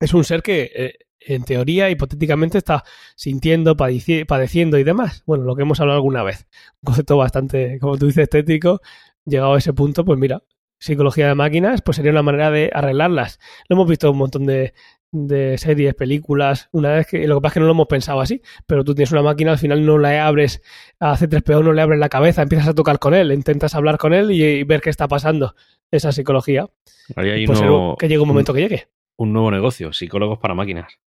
es 0.00 0.14
un 0.14 0.24
ser 0.24 0.42
que 0.42 0.70
eh, 0.74 0.94
en 1.26 1.44
teoría, 1.44 1.90
hipotéticamente, 1.90 2.58
está 2.58 2.84
sintiendo, 3.16 3.76
padeciendo 3.76 4.78
y 4.78 4.84
demás. 4.84 5.22
Bueno, 5.26 5.44
lo 5.44 5.56
que 5.56 5.62
hemos 5.62 5.80
hablado 5.80 5.98
alguna 5.98 6.22
vez. 6.22 6.46
Un 6.82 6.86
concepto 6.86 7.16
bastante, 7.16 7.78
como 7.80 7.98
tú 7.98 8.06
dices, 8.06 8.24
estético. 8.24 8.80
Llegado 9.24 9.54
a 9.54 9.58
ese 9.58 9.72
punto, 9.72 10.04
pues 10.04 10.18
mira, 10.18 10.42
psicología 10.78 11.26
de 11.26 11.34
máquinas, 11.34 11.82
pues 11.82 11.96
sería 11.96 12.12
una 12.12 12.22
manera 12.22 12.50
de 12.50 12.70
arreglarlas. 12.72 13.40
Lo 13.68 13.74
hemos 13.74 13.88
visto 13.88 14.10
un 14.10 14.18
montón 14.18 14.46
de, 14.46 14.72
de 15.10 15.58
series, 15.58 15.94
películas, 15.94 16.68
una 16.70 16.92
vez 16.92 17.08
que 17.08 17.26
lo 17.26 17.36
que 17.36 17.40
pasa 17.40 17.48
es 17.48 17.54
que 17.54 17.60
no 17.60 17.66
lo 17.66 17.72
hemos 17.72 17.88
pensado 17.88 18.20
así, 18.20 18.40
pero 18.66 18.84
tú 18.84 18.94
tienes 18.94 19.10
una 19.10 19.22
máquina, 19.22 19.50
al 19.52 19.58
final 19.58 19.84
no 19.84 19.98
la 19.98 20.26
abres 20.26 20.62
a 21.00 21.16
C3PO, 21.16 21.64
no 21.64 21.72
le 21.72 21.82
abres 21.82 21.98
la 21.98 22.08
cabeza, 22.08 22.42
empiezas 22.42 22.68
a 22.68 22.74
tocar 22.74 23.00
con 23.00 23.14
él, 23.14 23.32
intentas 23.32 23.74
hablar 23.74 23.98
con 23.98 24.14
él 24.14 24.30
y, 24.30 24.44
y 24.44 24.62
ver 24.62 24.80
qué 24.80 24.90
está 24.90 25.08
pasando. 25.08 25.56
Esa 25.90 26.12
psicología. 26.12 26.68
Ahí 27.14 27.46
pues 27.46 27.60
uno, 27.60 27.96
que 27.98 28.08
llegue 28.08 28.20
un 28.20 28.28
momento 28.28 28.52
un, 28.52 28.56
que 28.56 28.62
llegue. 28.62 28.88
Un 29.16 29.32
nuevo 29.32 29.50
negocio, 29.50 29.92
psicólogos 29.92 30.38
para 30.38 30.54
máquinas 30.54 30.98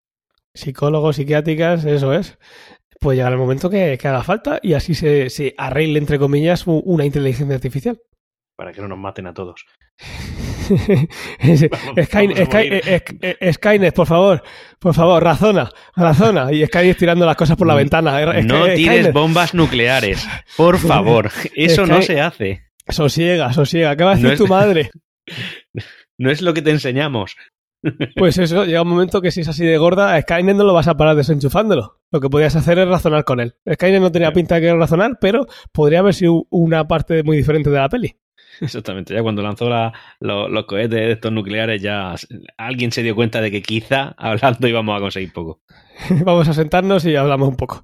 psicólogos, 0.60 1.16
psiquiátricas, 1.16 1.86
eso 1.86 2.14
es. 2.14 2.38
Pues 3.00 3.18
llegar 3.18 3.32
el 3.32 3.38
momento 3.38 3.70
que, 3.70 3.98
que 3.98 4.08
haga 4.08 4.24
falta 4.24 4.60
y 4.62 4.74
así 4.74 4.94
se, 4.94 5.30
se, 5.30 5.56
arregle, 5.58 6.00
entre 6.00 6.20
comillas, 6.20 6.64
una 6.68 7.06
inteligencia 7.06 7.56
artificial. 7.56 8.00
Para 8.56 8.74
que 8.74 8.82
no 8.82 8.90
nos 8.90 9.00
maten 9.00 9.28
a 9.28 9.34
todos. 9.34 9.66
Skynet, 12.04 12.50
Skynet, 13.54 13.94
por 13.94 14.08
favor, 14.08 14.44
por 14.80 14.94
favor, 14.94 15.24
razona, 15.24 15.72
razona. 15.96 16.52
Y 16.52 16.66
Skynet 16.66 16.98
tirando 16.98 17.26
las 17.26 17.38
cosas 17.38 17.56
por 17.58 17.68
la 17.68 17.76
ventana. 17.76 18.42
No 18.44 18.66
tires 18.66 19.14
bombas 19.14 19.54
nucleares, 19.54 20.28
por 20.58 20.78
favor. 20.88 21.32
Eso 21.56 21.86
Sky... 21.86 21.92
no 21.92 22.02
se 22.02 22.20
hace. 22.22 22.64
Sosiega, 22.88 23.54
sosiega. 23.54 23.96
¿Qué 23.96 24.04
va 24.04 24.12
a 24.12 24.16
decir 24.16 24.28
no 24.28 24.34
es... 24.34 24.40
tu 24.40 24.48
madre? 24.48 24.92
No 26.22 26.30
es 26.30 26.42
lo 26.42 26.54
que 26.54 26.62
te 26.62 26.72
enseñamos. 26.72 27.38
Pues 28.16 28.38
eso, 28.38 28.66
llega 28.66 28.82
un 28.82 28.90
momento 28.90 29.22
que 29.22 29.32
si 29.32 29.42
es 29.42 29.48
así 29.48 29.66
de 29.66 29.78
gorda, 29.78 30.14
a 30.14 30.22
Skynet 30.22 30.56
no 30.56 30.64
lo 30.66 30.74
vas 30.74 30.88
a 30.88 30.98
parar 30.98 31.16
desenchufándolo. 31.16 32.00
Lo 32.12 32.20
que 32.20 32.30
podías 32.30 32.56
hacer 32.56 32.78
es 32.80 32.88
razonar 32.88 33.24
con 33.24 33.40
él. 33.40 33.56
Skynet 33.72 34.02
no 34.02 34.12
tenía 34.12 34.34
pinta 34.34 34.56
de 34.56 34.62
querer 34.62 34.78
razonar, 34.78 35.18
pero 35.22 35.48
podría 35.72 36.00
haber 36.00 36.14
sido 36.14 36.46
una 36.50 36.88
parte 36.88 37.24
muy 37.24 37.38
diferente 37.38 37.70
de 37.70 37.78
la 37.78 37.90
peli. 37.90 38.18
Exactamente, 38.62 39.14
ya 39.14 39.22
cuando 39.24 39.42
lanzó 39.42 39.70
la, 39.70 39.94
lo- 40.20 40.50
los 40.50 40.66
cohetes 40.66 40.90
de 41.00 41.12
estos 41.14 41.32
nucleares 41.32 41.82
ya 41.82 42.16
alguien 42.58 42.92
se 42.92 43.02
dio 43.04 43.16
cuenta 43.16 43.40
de 43.40 43.52
que 43.52 43.62
quizá 43.62 44.10
hablando 44.18 44.68
íbamos 44.68 44.98
a 44.98 45.00
conseguir 45.00 45.32
poco. 45.32 45.62
Vamos 46.26 46.48
a 46.50 46.54
sentarnos 46.54 47.06
y 47.06 47.16
hablamos 47.16 47.48
un 47.48 47.56
poco. 47.56 47.82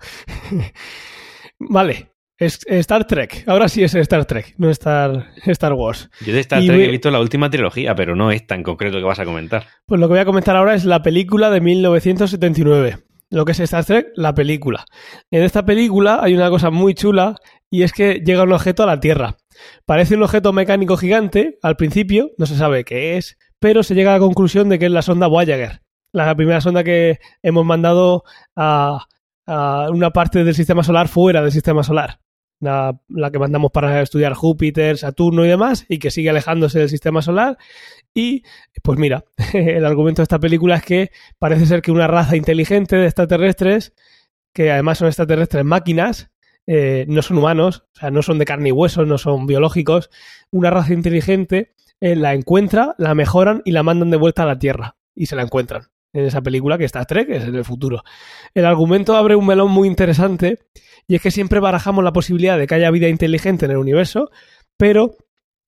vale, 1.60 2.10
es 2.38 2.60
Star 2.68 3.06
Trek. 3.06 3.44
Ahora 3.48 3.70
sí 3.70 3.84
es 3.84 3.96
Star 3.96 4.26
Trek, 4.26 4.56
no 4.58 4.70
Star, 4.70 5.28
Star 5.46 5.74
Wars. 5.74 6.10
Yo 6.26 6.34
de 6.34 6.42
Star 6.42 6.62
Y 6.62 6.68
Trek 6.68 6.82
he 6.82 6.92
visto 6.92 7.12
la 7.12 7.20
última 7.20 7.50
trilogía, 7.50 7.96
pero 7.96 8.16
no 8.16 8.32
esta 8.32 8.56
en 8.56 8.64
concreto 8.64 8.98
que 8.98 9.04
vas 9.04 9.20
a 9.20 9.26
comentar. 9.26 9.66
Pues 9.86 10.00
lo 10.00 10.08
que 10.08 10.14
voy 10.14 10.20
a 10.20 10.26
comentar 10.26 10.56
ahora 10.56 10.76
es 10.76 10.86
la 10.86 11.02
película 11.02 11.50
de 11.50 11.62
1979. 11.62 12.98
Lo 13.30 13.46
que 13.46 13.54
es 13.54 13.60
Star 13.60 13.86
Trek, 13.86 14.08
la 14.16 14.34
película. 14.34 14.86
En 15.32 15.44
esta 15.44 15.66
película 15.66 16.20
hay 16.22 16.36
una 16.36 16.50
cosa 16.50 16.70
muy 16.70 16.94
chula 16.94 17.36
y 17.70 17.84
es 17.84 17.94
que 17.94 18.22
llega 18.26 18.44
un 18.44 18.54
objeto 18.54 18.84
a 18.84 18.88
la 18.88 19.00
Tierra. 19.00 19.38
Parece 19.86 20.16
un 20.16 20.24
objeto 20.24 20.54
mecánico 20.54 20.98
gigante 20.98 21.58
al 21.62 21.78
principio, 21.78 22.32
no 22.38 22.46
se 22.46 22.58
sabe 22.58 22.84
qué 22.84 23.18
es, 23.18 23.38
pero 23.60 23.84
se 23.84 23.96
llega 23.96 24.12
a 24.12 24.16
la 24.16 24.20
conclusión 24.20 24.70
de 24.70 24.78
que 24.78 24.86
es 24.86 24.92
la 24.92 25.02
sonda 25.02 25.28
Voyager, 25.28 25.82
la 26.12 26.36
primera 26.36 26.62
sonda 26.62 26.84
que 26.84 27.20
hemos 27.42 27.66
mandado 27.66 28.24
a, 28.56 29.08
a 29.48 29.88
una 29.90 30.12
parte 30.12 30.44
del 30.44 30.54
sistema 30.54 30.84
solar 30.84 31.08
fuera 31.08 31.42
del 31.42 31.52
sistema 31.52 31.84
solar. 31.84 32.20
La, 32.66 33.32
que 33.32 33.40
mandamos 33.40 33.72
para 33.72 34.02
estudiar 34.02 34.34
Júpiter, 34.34 34.98
Saturno 34.98 35.46
y 35.46 35.48
demás, 35.48 35.86
y 35.88 36.00
que 36.00 36.12
sigue 36.12 36.30
alejándose 36.30 36.80
del 36.80 36.90
sistema 36.90 37.22
solar. 37.22 37.58
Y 38.14 38.44
pues 38.84 39.00
mira, 39.00 39.26
el 39.54 39.86
argumento 39.86 40.22
de 40.22 40.24
esta 40.24 40.40
película 40.40 40.78
es 40.78 40.84
que 40.84 41.12
parece 41.40 41.66
ser 41.66 41.82
que 41.82 41.92
una 41.92 42.08
raza 42.08 42.36
inteligente 42.36 42.96
de 42.96 43.06
extraterrestres, 43.06 43.94
que 44.54 44.72
además 44.72 44.98
son 44.98 45.08
extraterrestres 45.08 45.64
máquinas, 45.64 46.32
eh, 46.68 47.06
no 47.08 47.22
son 47.22 47.38
humanos, 47.38 47.86
o 47.96 48.00
sea, 48.00 48.12
no 48.12 48.22
son 48.22 48.40
de 48.40 48.46
carne 48.46 48.70
y 48.70 48.72
hueso, 48.72 49.06
no 49.06 49.18
son 49.18 49.46
biológicos, 49.46 50.10
una 50.52 50.72
raza 50.72 50.94
inteligente 50.94 51.74
eh, 52.02 52.16
la 52.16 52.34
encuentra, 52.34 52.96
la 52.98 53.16
mejoran 53.16 53.62
y 53.66 53.72
la 53.72 53.84
mandan 53.84 54.10
de 54.10 54.18
vuelta 54.18 54.44
a 54.44 54.48
la 54.48 54.60
Tierra. 54.60 54.98
Y 55.14 55.28
se 55.28 55.36
la 55.36 55.44
encuentran 55.44 55.84
en 56.16 56.26
esa 56.26 56.42
película 56.42 56.78
que 56.78 56.86
está 56.86 57.04
Trek, 57.04 57.30
es 57.30 57.44
en 57.44 57.56
el 57.56 57.66
futuro. 57.66 58.04
El 58.54 58.66
argumento 58.66 59.16
abre 59.16 59.36
un 59.36 59.46
melón 59.46 59.70
muy 59.70 59.88
interesante 59.88 60.60
y 61.08 61.16
es 61.16 61.22
que 61.22 61.30
siempre 61.30 61.60
barajamos 61.60 62.04
la 62.04 62.14
posibilidad 62.14 62.58
de 62.58 62.68
que 62.68 62.76
haya 62.76 62.90
vida 62.90 63.10
inteligente 63.10 63.66
en 63.66 63.72
el 63.72 63.78
universo, 63.78 64.30
pero 64.78 65.18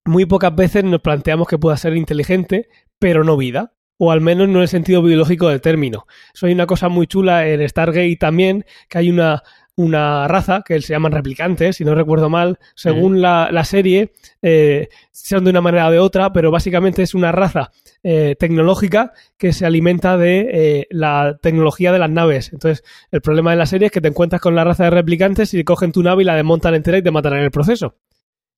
muy 0.06 0.26
pocas 0.26 0.56
veces 0.56 0.86
nos 0.86 1.02
planteamos 1.02 1.50
que 1.50 1.58
pueda 1.58 1.76
ser 1.76 1.98
inteligente, 1.98 2.70
pero 2.98 3.26
no 3.26 3.36
vida. 3.36 3.74
O 4.00 4.12
al 4.12 4.22
menos 4.22 4.48
no 4.48 4.58
en 4.58 4.62
el 4.62 4.68
sentido 4.68 5.02
biológico 5.02 5.50
del 5.50 5.60
término. 5.60 6.06
Eso 6.34 6.46
hay 6.46 6.54
una 6.54 6.68
cosa 6.68 6.88
muy 6.88 7.08
chula 7.08 7.48
en 7.48 7.68
Stargate 7.68 8.16
también, 8.18 8.64
que 8.90 9.00
hay 9.00 9.10
una, 9.10 9.42
una 9.78 10.28
raza 10.28 10.64
que 10.66 10.82
se 10.82 10.94
llaman 10.94 11.12
replicantes, 11.12 11.76
si 11.78 11.86
no 11.86 11.94
recuerdo 11.94 12.32
mal, 12.32 12.58
según 12.74 13.22
la, 13.22 13.50
la 13.52 13.64
serie, 13.64 14.12
eh, 14.42 14.90
son 15.12 15.44
de 15.44 15.52
una 15.52 15.62
manera 15.62 15.88
o 15.88 15.92
de 15.92 16.00
otra, 16.00 16.34
pero 16.34 16.50
básicamente 16.50 17.04
es 17.04 17.14
una 17.14 17.32
raza 17.32 17.72
eh, 18.02 18.36
tecnológica 18.40 19.14
que 19.38 19.54
se 19.54 19.68
alimenta 19.68 20.18
de 20.18 20.50
eh, 20.52 20.88
la 20.90 21.38
tecnología 21.40 21.92
de 21.92 22.00
las 22.00 22.10
naves. 22.10 22.52
Entonces, 22.52 22.84
el 23.12 23.22
problema 23.22 23.52
de 23.52 23.58
la 23.58 23.68
serie 23.68 23.86
es 23.86 23.92
que 23.92 24.02
te 24.02 24.08
encuentras 24.08 24.42
con 24.42 24.56
la 24.56 24.64
raza 24.64 24.86
de 24.86 24.90
replicantes 24.90 25.54
y 25.54 25.64
cogen 25.64 25.92
tu 25.92 26.02
nave 26.02 26.24
y 26.24 26.26
la 26.26 26.36
desmontan 26.36 26.74
entera 26.74 26.98
y 26.98 27.04
te 27.04 27.12
matarán 27.12 27.40
en 27.40 27.46
el 27.46 27.52
proceso. 27.52 27.98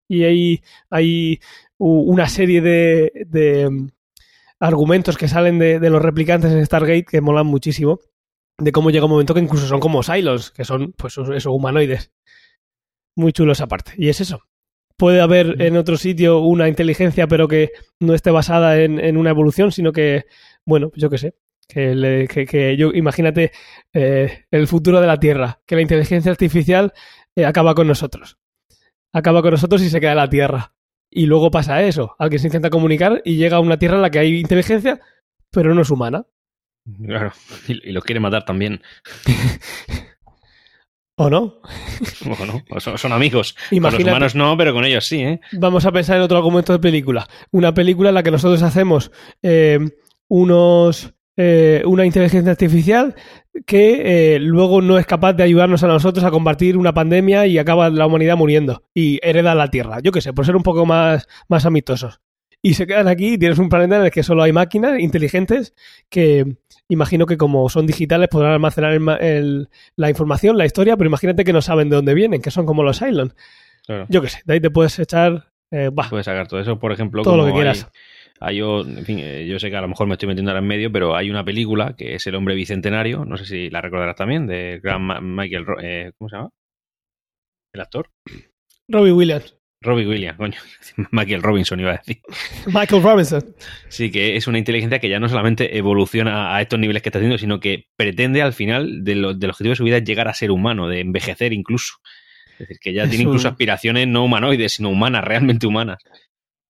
Y 0.07 0.23
hay, 0.23 0.61
hay 0.89 1.41
una 1.77 2.29
serie 2.29 2.61
de, 2.61 3.11
de, 3.27 3.69
mm, 3.69 3.89
argumentos 4.61 5.17
que 5.17 5.27
salen 5.27 5.59
de, 5.59 5.79
de 5.79 5.89
los 5.89 6.01
replicantes 6.01 6.53
en 6.53 6.65
Stargate 6.65 7.03
que 7.03 7.19
molan 7.19 7.45
muchísimo. 7.45 7.99
De 8.59 8.71
cómo 8.71 8.89
llega 8.91 9.05
un 9.05 9.11
momento 9.11 9.33
que 9.33 9.39
incluso 9.39 9.65
son 9.67 9.79
como 9.79 10.03
Cylons, 10.03 10.51
que 10.51 10.65
son 10.65 10.93
pues 10.97 11.17
esos 11.17 11.45
humanoides. 11.47 12.11
Muy 13.15 13.31
chulo 13.33 13.51
esa 13.53 13.67
parte. 13.67 13.93
Y 13.97 14.09
es 14.09 14.21
eso. 14.21 14.41
Puede 14.97 15.21
haber 15.21 15.61
en 15.61 15.77
otro 15.77 15.97
sitio 15.97 16.39
una 16.39 16.67
inteligencia, 16.67 17.27
pero 17.27 17.47
que 17.47 17.71
no 17.99 18.13
esté 18.13 18.31
basada 18.31 18.77
en, 18.81 18.99
en 18.99 19.15
una 19.17 19.29
evolución, 19.29 19.71
sino 19.71 19.93
que, 19.93 20.25
bueno, 20.65 20.91
yo 20.95 21.09
qué 21.09 21.17
sé. 21.17 21.35
Que, 21.67 21.95
le- 21.95 22.27
que- 22.27 22.45
que 22.45 22.75
yo, 22.75 22.89
imagínate 22.93 23.51
eh, 23.93 24.45
el 24.51 24.67
futuro 24.67 24.99
de 24.99 25.07
la 25.07 25.17
Tierra, 25.19 25.61
que 25.65 25.75
la 25.75 25.81
inteligencia 25.83 26.31
artificial 26.31 26.93
eh, 27.35 27.45
acaba 27.45 27.75
con 27.75 27.87
nosotros. 27.87 28.37
Acaba 29.13 29.41
con 29.41 29.51
nosotros 29.51 29.81
y 29.83 29.89
se 29.89 30.01
queda 30.01 30.11
en 30.11 30.17
la 30.17 30.29
Tierra. 30.29 30.73
Y 31.09 31.25
luego 31.27 31.49
pasa 31.51 31.81
eso. 31.83 32.15
Alguien 32.19 32.39
se 32.39 32.47
intenta 32.47 32.69
comunicar 32.69 33.21
y 33.23 33.37
llega 33.37 33.57
a 33.57 33.61
una 33.61 33.79
Tierra 33.79 33.95
en 33.95 34.01
la 34.01 34.09
que 34.11 34.19
hay 34.19 34.39
inteligencia, 34.39 34.99
pero 35.51 35.73
no 35.73 35.81
es 35.83 35.89
humana. 35.91 36.25
Claro, 37.05 37.31
y, 37.67 37.91
los 37.91 38.03
quiere 38.03 38.19
matar 38.19 38.45
también. 38.45 38.81
¿O 41.15 41.29
no? 41.29 41.61
O 42.39 42.45
no, 42.45 42.63
son, 42.79 42.97
son 42.97 43.11
amigos. 43.11 43.55
Con 43.69 43.81
los 43.81 43.99
humanos 43.99 44.35
no, 44.35 44.57
pero 44.57 44.73
con 44.73 44.85
ellos 44.85 45.05
sí, 45.05 45.21
¿eh? 45.21 45.41
Vamos 45.53 45.85
a 45.85 45.91
pensar 45.91 46.17
en 46.17 46.23
otro 46.23 46.37
argumento 46.37 46.73
de 46.73 46.79
película. 46.79 47.27
Una 47.51 47.73
película 47.73 48.09
en 48.09 48.15
la 48.15 48.23
que 48.23 48.31
nosotros 48.31 48.61
hacemos 48.63 49.11
eh, 49.41 49.79
unos 50.29 51.13
eh, 51.41 51.83
una 51.85 52.05
inteligencia 52.05 52.51
artificial 52.51 53.15
que 53.65 54.35
eh, 54.35 54.39
luego 54.41 54.81
no 54.81 54.99
es 54.99 55.05
capaz 55.05 55.31
de 55.31 55.43
ayudarnos 55.43 55.81
a 55.83 55.87
nosotros 55.87 56.25
a 56.25 56.31
combatir 56.31 56.75
una 56.75 56.93
pandemia 56.93 57.47
y 57.47 57.57
acaba 57.57 57.89
la 57.89 58.07
humanidad 58.07 58.35
muriendo 58.35 58.83
y 58.93 59.21
hereda 59.23 59.55
la 59.55 59.69
Tierra. 59.69 59.99
Yo 60.03 60.11
qué 60.11 60.19
sé, 60.19 60.33
por 60.33 60.45
ser 60.45 60.57
un 60.57 60.63
poco 60.63 60.85
más, 60.85 61.29
más 61.47 61.65
amistosos. 61.65 62.19
Y 62.61 62.73
se 62.73 62.85
quedan 62.85 63.07
aquí 63.07 63.35
y 63.35 63.37
tienes 63.37 63.57
un 63.57 63.69
planeta 63.69 63.95
en 63.95 64.03
el 64.03 64.11
que 64.11 64.21
solo 64.21 64.43
hay 64.43 64.51
máquinas 64.51 64.99
inteligentes 64.99 65.73
que 66.09 66.57
imagino 66.89 67.25
que 67.25 67.37
como 67.37 67.69
son 67.69 67.85
digitales 67.87 68.27
podrán 68.29 68.51
almacenar 68.51 68.91
el 68.93 68.99
ma- 68.99 69.15
el- 69.15 69.69
la 69.95 70.09
información, 70.09 70.57
la 70.57 70.65
historia, 70.65 70.97
pero 70.97 71.07
imagínate 71.07 71.43
que 71.45 71.53
no 71.53 71.61
saben 71.61 71.89
de 71.89 71.95
dónde 71.95 72.13
vienen, 72.13 72.41
que 72.41 72.51
son 72.51 72.65
como 72.65 72.83
los. 72.83 72.99
Claro. 72.99 74.05
Yo 74.09 74.21
qué 74.21 74.27
sé, 74.29 74.41
de 74.45 74.53
ahí 74.55 74.59
te 74.59 74.69
puedes 74.69 74.99
echar... 74.99 75.51
eh, 75.71 75.89
bah, 75.93 76.07
Puedes 76.09 76.25
sacar 76.25 76.47
todo 76.47 76.59
eso, 76.59 76.77
por 76.79 76.91
ejemplo. 76.91 77.23
Todo 77.23 77.37
lo 77.37 77.45
que 77.45 77.53
quieras. 77.53 77.89
Hay, 78.41 78.55
hay 78.57 78.61
o- 78.61 78.81
en 78.81 79.05
fin, 79.05 79.19
eh, 79.19 79.47
yo 79.47 79.57
sé 79.59 79.69
que 79.69 79.75
a 79.77 79.81
lo 79.81 79.87
mejor 79.87 80.07
me 80.07 80.13
estoy 80.13 80.27
metiendo 80.27 80.51
ahora 80.51 80.59
en 80.61 80.67
medio, 80.67 80.91
pero 80.91 81.15
hay 81.15 81.29
una 81.29 81.43
película 81.45 81.95
que 81.95 82.15
es 82.15 82.25
El 82.27 82.35
hombre 82.35 82.55
bicentenario, 82.55 83.23
no 83.25 83.37
sé 83.37 83.45
si 83.45 83.69
la 83.69 83.81
recordarás 83.81 84.15
también, 84.15 84.47
de 84.47 84.79
gran 84.83 85.35
Michael, 85.35 85.65
Ro- 85.65 85.79
eh, 85.81 86.11
¿cómo 86.17 86.29
se 86.29 86.35
llama? 86.35 86.49
El 87.73 87.81
actor. 87.81 88.09
Robbie 88.87 89.11
Williams. 89.11 89.55
Robbie 89.81 90.05
Williams, 90.07 90.37
coño. 90.37 90.57
Michael 91.11 91.41
Robinson 91.41 91.79
iba 91.79 91.91
a 91.91 91.97
decir. 91.97 92.21
Michael 92.67 93.01
Robinson. 93.01 93.55
Sí, 93.87 94.11
que 94.11 94.35
es 94.35 94.47
una 94.47 94.57
inteligencia 94.57 94.99
que 94.99 95.09
ya 95.09 95.19
no 95.19 95.29
solamente 95.29 95.77
evoluciona 95.77 96.55
a 96.55 96.61
estos 96.61 96.79
niveles 96.79 97.01
que 97.01 97.09
está 97.09 97.19
haciendo, 97.19 97.37
sino 97.37 97.59
que 97.59 97.85
pretende 97.97 98.41
al 98.41 98.53
final 98.53 99.03
de 99.03 99.15
lo- 99.15 99.33
del 99.33 99.51
objetivo 99.51 99.71
de 99.71 99.75
su 99.77 99.83
vida 99.85 99.99
llegar 99.99 100.27
a 100.27 100.33
ser 100.33 100.51
humano, 100.51 100.87
de 100.89 100.99
envejecer 100.99 101.53
incluso. 101.53 101.93
Es 102.53 102.59
decir, 102.67 102.77
que 102.81 102.93
ya 102.93 103.03
Es 103.03 103.09
tiene 103.09 103.23
un- 103.25 103.29
incluso 103.31 103.47
aspiraciones 103.47 104.05
no 104.07 104.25
humanoides, 104.25 104.73
sino 104.73 104.89
humanas, 104.89 105.23
realmente 105.23 105.65
humanas. 105.65 105.99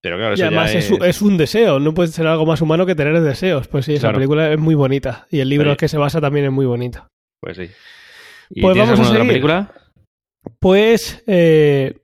Pero 0.02 0.16
claro, 0.16 0.32
Y 0.32 0.34
eso 0.34 0.46
además 0.46 0.72
ya 0.72 0.78
es... 0.78 0.90
un- 0.90 1.04
es 1.04 1.20
un 1.20 1.36
deseo, 1.36 1.80
no 1.80 1.92
puede 1.92 2.08
ser 2.10 2.26
algo 2.28 2.46
más 2.46 2.60
humano 2.62 2.86
que 2.86 2.94
tener 2.94 3.20
deseos. 3.20 3.66
Pues 3.66 3.86
sí, 3.86 3.94
esa 3.94 4.02
Claro. 4.02 4.18
película 4.18 4.52
es 4.52 4.58
muy 4.58 4.74
bonita. 4.76 5.26
Y 5.30 5.40
el 5.40 5.48
libro 5.48 5.72
Sí. 5.72 5.76
que 5.78 5.88
se 5.88 5.98
basa 5.98 6.20
también 6.20 6.46
es 6.46 6.52
muy 6.52 6.64
bonito. 6.64 7.08
Pues 7.40 7.56
sí. 7.56 7.68
¿Y 8.50 8.60
Pues 8.62 8.76
vamos 8.76 8.88
a 8.90 8.92
alguna 8.92 9.08
otra 9.08 9.18
seguir. 9.18 9.28
película? 9.32 9.72
Pues 10.58 11.22
eh, 11.26 11.94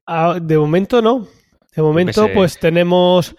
de 0.42 0.58
momento 0.58 1.02
no. 1.02 1.26
De 1.74 1.82
momento, 1.82 2.28
pues 2.32 2.58
tenemos. 2.58 3.36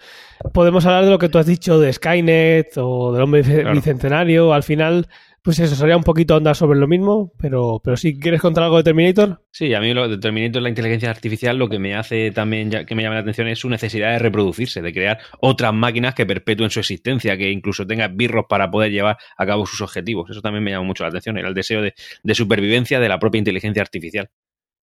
Podemos 0.54 0.86
hablar 0.86 1.04
de 1.04 1.10
lo 1.10 1.18
que 1.18 1.28
tú 1.28 1.38
has 1.38 1.46
dicho 1.46 1.80
de 1.80 1.92
Skynet 1.92 2.68
o 2.76 3.12
del 3.12 3.22
hombre 3.22 3.42
Claro. 3.42 3.72
bicentenario. 3.74 4.52
Al 4.52 4.62
final, 4.62 5.08
pues 5.42 5.58
eso 5.58 5.74
sería 5.74 5.96
un 5.96 6.04
poquito 6.04 6.36
andar 6.36 6.54
sobre 6.54 6.78
lo 6.78 6.86
mismo. 6.86 7.32
Pero, 7.40 7.80
pero 7.82 7.96
sí, 7.96 8.20
¿quieres 8.20 8.40
contar 8.40 8.62
algo 8.62 8.76
de 8.76 8.84
Terminator? 8.84 9.42
Sí, 9.50 9.74
a 9.74 9.80
mí 9.80 9.92
lo 9.92 10.08
de 10.08 10.18
Terminator, 10.18 10.62
la 10.62 10.68
inteligencia 10.68 11.10
artificial, 11.10 11.58
lo 11.58 11.68
que 11.68 11.80
me 11.80 11.96
hace 11.96 12.30
también 12.30 12.70
ya- 12.70 12.86
que 12.86 12.94
me 12.94 13.02
llame 13.02 13.16
la 13.16 13.22
atención 13.22 13.48
es 13.48 13.58
su 13.58 13.68
necesidad 13.68 14.12
de 14.12 14.20
reproducirse, 14.20 14.80
de 14.82 14.92
crear 14.92 15.18
otras 15.40 15.74
máquinas 15.74 16.14
que 16.14 16.24
perpetúen 16.24 16.70
su 16.70 16.78
existencia, 16.78 17.36
que 17.36 17.50
incluso 17.50 17.84
tenga 17.88 18.06
birros 18.06 18.44
para 18.48 18.70
poder 18.70 18.92
llevar 18.92 19.16
a 19.36 19.46
cabo 19.46 19.66
sus 19.66 19.80
objetivos. 19.80 20.30
Eso 20.30 20.40
también 20.42 20.62
me 20.62 20.70
llama 20.70 20.86
mucho 20.86 21.02
la 21.02 21.08
atención, 21.08 21.36
era 21.38 21.48
el 21.48 21.54
deseo 21.54 21.82
de, 21.82 21.94
de 22.22 22.34
supervivencia 22.36 23.00
de 23.00 23.08
la 23.08 23.18
propia 23.18 23.40
inteligencia 23.40 23.82
artificial. 23.82 24.30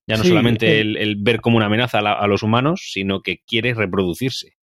Ya 0.08 0.18
no 0.18 0.24
Sí, 0.24 0.30
solamente 0.30 0.78
eh. 0.78 0.82
el, 0.82 0.98
el 0.98 1.16
ver 1.18 1.42
como 1.42 1.58
una 1.58 1.66
amenaza 1.66 2.00
a, 2.00 2.02
la- 2.02 2.14
a 2.14 2.28
los 2.28 2.44
humanos, 2.44 2.90
sino 2.92 3.22
que 3.22 3.40
quiere 3.46 3.74
reproducirse. 3.74 4.54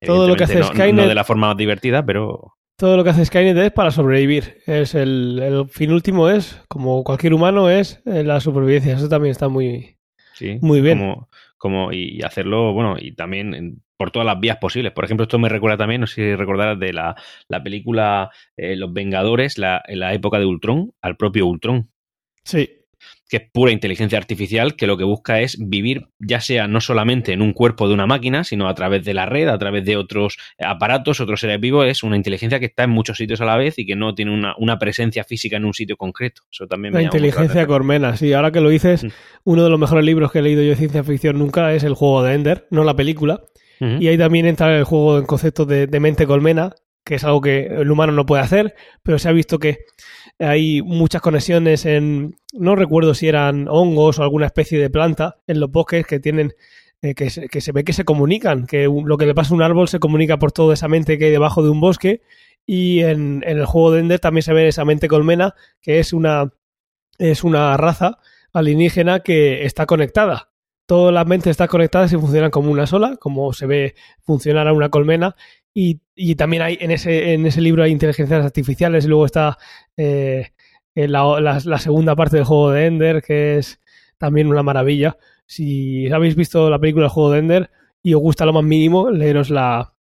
Todo 0.00 0.26
lo 0.28 0.36
que 0.36 0.44
hace 0.44 0.58
no, 0.58 0.66
Skynet- 0.70 0.94
no 0.94 1.06
de 1.08 1.14
la 1.14 1.24
forma 1.24 1.48
más 1.48 1.56
divertida, 1.56 2.04
pero 2.04 2.54
Todo 2.76 2.96
lo 2.96 3.04
que 3.04 3.10
hace 3.10 3.24
Skynet 3.26 3.56
es 3.58 3.70
para 3.72 3.90
sobrevivir. 3.90 4.58
Es 4.66 4.94
el, 4.94 5.38
el 5.42 5.68
fin 5.68 5.92
último 5.92 6.28
es, 6.30 6.60
como 6.68 7.04
cualquier 7.04 7.34
humano, 7.34 7.68
es 7.68 8.00
eh, 8.06 8.24
la 8.24 8.40
supervivencia. 8.40 8.94
Eso 8.94 9.08
también 9.08 9.32
está 9.32 9.48
muy, 9.48 9.96
Sí, 10.34 10.58
Muy 10.62 10.80
bien. 10.80 10.98
Como, 10.98 11.28
como, 11.58 11.92
y 11.92 12.22
hacerlo, 12.22 12.72
bueno, 12.72 12.96
y 12.98 13.12
también 13.12 13.54
en- 13.54 13.82
por 13.98 14.10
todas 14.10 14.24
las 14.24 14.40
vías 14.40 14.56
posibles. 14.56 14.92
Por 14.92 15.04
ejemplo, 15.04 15.24
esto 15.24 15.38
me 15.38 15.50
recuerda 15.50 15.76
también, 15.76 16.00
no 16.00 16.06
sé 16.06 16.14
si 16.14 16.34
recordarás 16.34 16.80
de 16.80 16.94
la, 16.94 17.14
la 17.48 17.62
película 17.62 18.30
eh, 18.56 18.74
Los 18.74 18.90
Vengadores, 18.94 19.58
la, 19.58 19.82
en 19.86 20.00
la 20.00 20.14
época 20.14 20.38
de 20.38 20.46
Ultron, 20.46 20.92
al 21.02 21.18
propio 21.18 21.46
Ultron. 21.46 21.90
Sí. 22.42 22.70
Que 23.30 23.36
es 23.36 23.42
pura 23.52 23.70
inteligencia 23.70 24.18
artificial, 24.18 24.74
que 24.74 24.88
lo 24.88 24.96
que 24.96 25.04
busca 25.04 25.40
es 25.40 25.56
vivir 25.60 26.08
ya 26.18 26.40
sea 26.40 26.66
no 26.66 26.80
solamente 26.80 27.32
en 27.32 27.42
un 27.42 27.52
cuerpo 27.52 27.86
de 27.86 27.94
una 27.94 28.04
máquina, 28.04 28.42
sino 28.42 28.68
a 28.68 28.74
través 28.74 29.04
de 29.04 29.14
la 29.14 29.24
red, 29.24 29.46
a 29.46 29.56
través 29.56 29.84
de 29.84 29.96
otros 29.96 30.36
aparatos, 30.58 31.20
otros 31.20 31.40
seres 31.40 31.60
vivos. 31.60 31.86
Es 31.86 32.02
una 32.02 32.16
inteligencia 32.16 32.58
que 32.58 32.66
está 32.66 32.82
en 32.84 32.90
muchos 32.90 33.18
sitios 33.18 33.40
a 33.40 33.44
la 33.44 33.56
vez 33.56 33.78
y 33.78 33.86
que 33.86 33.94
no 33.94 34.14
tiene 34.14 34.32
una, 34.32 34.78
presencia 34.80 35.24
física 35.24 35.58
en 35.58 35.64
un 35.64 35.74
sitio 35.74 35.96
concreto. 35.96 36.42
Eso 36.50 36.66
también 36.66 36.92
La 36.92 37.02
inteligencia 37.02 37.66
cormena, 37.66 38.16
sí. 38.16 38.32
Ahora 38.32 38.50
que 38.50 38.60
lo 38.60 38.68
dices, 38.68 39.04
mm. 39.04 39.08
uno 39.44 39.62
de 39.62 39.70
los 39.70 39.78
mejores 39.78 40.04
libros 40.04 40.32
que 40.32 40.40
he 40.40 40.42
leído 40.42 40.62
yo 40.62 40.70
de 40.70 40.76
ciencia 40.76 41.04
ficción 41.04 41.38
nunca 41.38 41.72
es 41.72 41.84
el 41.84 41.94
juego 41.94 42.24
de 42.24 42.34
Ender, 42.34 42.66
no 42.70 42.82
la 42.84 42.96
película. 42.96 43.42
Y 43.98 44.08
ahí 44.08 44.18
también 44.18 44.44
entra 44.44 44.76
el 44.76 44.84
juego 44.84 45.16
en 45.16 45.24
concepto 45.24 45.64
de, 45.64 45.86
de 45.86 46.00
mente 46.00 46.26
colmena, 46.26 46.74
que 47.10 47.16
es 47.16 47.24
algo 47.24 47.40
que 47.40 47.66
el 47.66 47.90
humano 47.90 48.12
no 48.12 48.24
puede 48.24 48.40
hacer, 48.40 48.76
pero 49.02 49.18
se 49.18 49.28
ha 49.28 49.32
visto 49.32 49.58
que 49.58 49.78
hay 50.38 50.80
muchas 50.80 51.20
conexiones 51.20 51.84
en, 51.84 52.36
no 52.52 52.76
recuerdo 52.76 53.14
si 53.14 53.26
eran 53.26 53.66
hongos 53.68 54.20
o 54.20 54.22
alguna 54.22 54.46
especie 54.46 54.78
de 54.78 54.90
planta 54.90 55.38
en 55.48 55.58
los 55.58 55.72
bosques 55.72 56.06
que 56.06 56.20
tienen, 56.20 56.52
eh, 57.02 57.16
que, 57.16 57.28
se, 57.28 57.48
que, 57.48 57.60
se, 57.60 57.72
ve 57.72 57.82
que 57.82 57.92
se 57.92 58.04
comunican, 58.04 58.64
que 58.64 58.84
lo 58.84 59.18
que 59.18 59.26
le 59.26 59.34
pasa 59.34 59.52
a 59.52 59.56
un 59.56 59.62
árbol 59.62 59.88
se 59.88 59.98
comunica 59.98 60.38
por 60.38 60.52
toda 60.52 60.74
esa 60.74 60.86
mente 60.86 61.18
que 61.18 61.24
hay 61.24 61.30
debajo 61.32 61.64
de 61.64 61.70
un 61.70 61.80
bosque 61.80 62.22
y 62.64 63.00
en, 63.00 63.42
en 63.44 63.58
el 63.58 63.66
juego 63.66 63.90
de 63.90 64.02
Ender 64.02 64.20
también 64.20 64.44
se 64.44 64.52
ve 64.52 64.68
esa 64.68 64.84
mente 64.84 65.08
colmena, 65.08 65.56
que 65.82 65.98
es 65.98 66.12
una, 66.12 66.52
es 67.18 67.42
una 67.42 67.76
raza 67.76 68.18
alienígena 68.52 69.18
que 69.18 69.64
está 69.64 69.84
conectada 69.84 70.50
todas 70.90 71.14
las 71.14 71.24
mentes 71.24 71.52
están 71.52 71.68
conectadas 71.68 72.12
y 72.12 72.16
funcionan 72.16 72.50
como 72.50 72.68
una 72.68 72.84
sola, 72.84 73.16
como 73.16 73.52
se 73.52 73.64
ve 73.64 73.94
funcionar 74.22 74.66
a 74.66 74.72
una 74.72 74.88
colmena. 74.88 75.36
Y, 75.72 76.00
también 76.34 76.62
hay 76.62 76.78
en 76.80 76.90
ese, 76.90 77.32
en 77.32 77.46
ese 77.46 77.60
libro 77.60 77.82
hay 77.82 77.92
inteligencias 77.92 78.44
artificiales 78.44 79.04
y 79.04 79.08
luego 79.08 79.24
está 79.24 79.56
eh, 79.96 80.50
la, 80.94 81.78
segunda 81.78 82.16
parte 82.16 82.36
del 82.36 82.44
juego 82.44 82.72
de 82.72 82.86
Ender, 82.86 83.22
que 83.22 83.58
es 83.58 83.80
también 84.18 84.48
una 84.48 84.62
maravilla. 84.62 85.16
Si 85.46 86.10
habéis 86.10 86.36
visto 86.36 86.68
la 86.70 86.78
película 86.78 87.04
del 87.04 87.10
juego 87.10 87.30
de 87.30 87.38
Ender 87.38 87.70
y 88.02 88.14
os 88.14 88.20
gusta 88.20 88.46
lo 88.46 88.52
más 88.52 88.64
mínimo, 88.64 89.10
leeros, 89.10 89.50
la, 89.50 89.94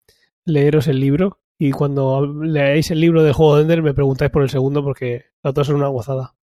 leeros 0.44 0.88
el 0.88 1.00
libro. 1.00 1.40
Y 1.58 1.70
cuando 1.70 2.34
leáis 2.42 2.90
el 2.90 3.00
libro 3.00 3.22
del 3.22 3.32
juego 3.32 3.56
de 3.56 3.62
Ender 3.62 3.82
me 3.82 3.94
preguntáis 3.94 4.30
por 4.30 4.42
el 4.42 4.50
segundo 4.50 4.84
porque 4.84 5.26
los 5.42 5.54
dos 5.54 5.66
son 5.66 5.76
una 5.76 5.88
gozada. 5.88 6.34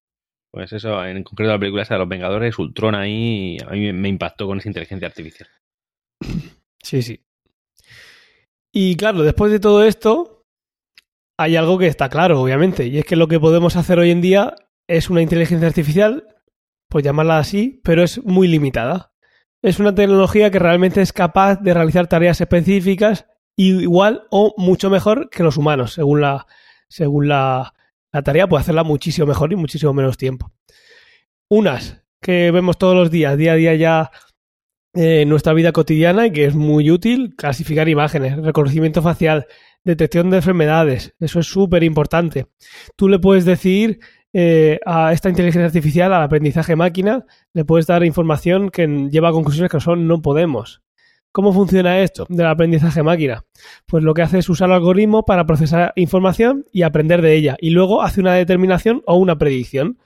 Pues 0.50 0.72
eso, 0.72 1.04
en 1.04 1.24
concreto 1.24 1.50
la 1.50 1.58
película 1.58 1.82
esa 1.82 1.94
de 1.94 2.00
los 2.00 2.08
Vengadores, 2.08 2.58
Ultron 2.58 2.94
ahí, 2.94 3.56
a 3.66 3.70
mí 3.72 3.92
me 3.92 4.08
impactó 4.08 4.46
con 4.46 4.58
esa 4.58 4.68
inteligencia 4.68 5.08
artificial. 5.08 5.48
Sí, 6.80 7.02
sí. 7.02 7.20
Y 8.76 8.96
claro, 8.96 9.22
después 9.22 9.52
de 9.52 9.60
todo 9.60 9.84
esto, 9.84 10.42
hay 11.38 11.54
algo 11.54 11.78
que 11.78 11.86
está 11.86 12.08
claro, 12.08 12.42
obviamente, 12.42 12.88
y 12.88 12.98
es 12.98 13.04
que 13.04 13.14
lo 13.14 13.28
que 13.28 13.38
podemos 13.38 13.76
hacer 13.76 14.00
hoy 14.00 14.10
en 14.10 14.20
día 14.20 14.56
es 14.88 15.10
una 15.10 15.22
inteligencia 15.22 15.68
artificial, 15.68 16.26
pues 16.88 17.04
llamarla 17.04 17.38
así, 17.38 17.80
pero 17.84 18.02
es 18.02 18.24
muy 18.24 18.48
limitada. 18.48 19.12
Es 19.62 19.78
una 19.78 19.94
tecnología 19.94 20.50
que 20.50 20.58
realmente 20.58 21.02
es 21.02 21.12
capaz 21.12 21.60
de 21.62 21.72
realizar 21.72 22.08
tareas 22.08 22.40
específicas 22.40 23.26
igual 23.56 24.26
o 24.30 24.54
mucho 24.58 24.90
mejor 24.90 25.30
que 25.30 25.44
los 25.44 25.56
humanos, 25.56 25.92
según 25.92 26.20
la, 26.20 26.48
según 26.88 27.28
la, 27.28 27.74
la 28.12 28.22
tarea 28.22 28.48
puede 28.48 28.62
hacerla 28.62 28.82
muchísimo 28.82 29.28
mejor 29.28 29.52
y 29.52 29.56
muchísimo 29.56 29.94
menos 29.94 30.18
tiempo. 30.18 30.50
Unas 31.48 32.02
que 32.20 32.50
vemos 32.50 32.76
todos 32.76 32.96
los 32.96 33.12
días, 33.12 33.38
día 33.38 33.52
a 33.52 33.56
día 33.56 33.74
ya 33.76 34.10
en 34.94 35.28
nuestra 35.28 35.52
vida 35.52 35.72
cotidiana 35.72 36.26
y 36.26 36.32
que 36.32 36.44
es 36.46 36.54
muy 36.54 36.90
útil, 36.90 37.34
clasificar 37.36 37.88
imágenes, 37.88 38.36
reconocimiento 38.36 39.02
facial, 39.02 39.46
detección 39.84 40.30
de 40.30 40.38
enfermedades, 40.38 41.14
eso 41.20 41.40
es 41.40 41.46
súper 41.46 41.82
importante. 41.82 42.46
Tú 42.96 43.08
le 43.08 43.18
puedes 43.18 43.44
decir 43.44 44.00
eh, 44.32 44.80
a 44.84 45.12
esta 45.12 45.28
inteligencia 45.28 45.66
artificial, 45.66 46.12
al 46.12 46.22
aprendizaje 46.22 46.74
máquina, 46.74 47.24
le 47.52 47.64
puedes 47.64 47.86
dar 47.86 48.04
información 48.04 48.70
que 48.70 48.86
lleva 49.10 49.28
a 49.28 49.32
conclusiones 49.32 49.70
que 49.70 49.80
son 49.80 50.06
no 50.08 50.22
podemos. 50.22 50.82
¿Cómo 51.30 51.52
funciona 51.52 51.98
esto 51.98 52.26
del 52.28 52.46
aprendizaje 52.46 53.02
máquina? 53.02 53.44
Pues 53.86 54.04
lo 54.04 54.14
que 54.14 54.22
hace 54.22 54.38
es 54.38 54.48
usar 54.48 54.68
el 54.68 54.76
algoritmo 54.76 55.24
para 55.24 55.46
procesar 55.46 55.92
información 55.96 56.64
y 56.72 56.82
aprender 56.82 57.22
de 57.22 57.34
ella, 57.34 57.56
y 57.60 57.70
luego 57.70 58.02
hace 58.02 58.20
una 58.20 58.34
determinación 58.34 59.02
o 59.06 59.16
una 59.16 59.36
predicción. 59.36 59.98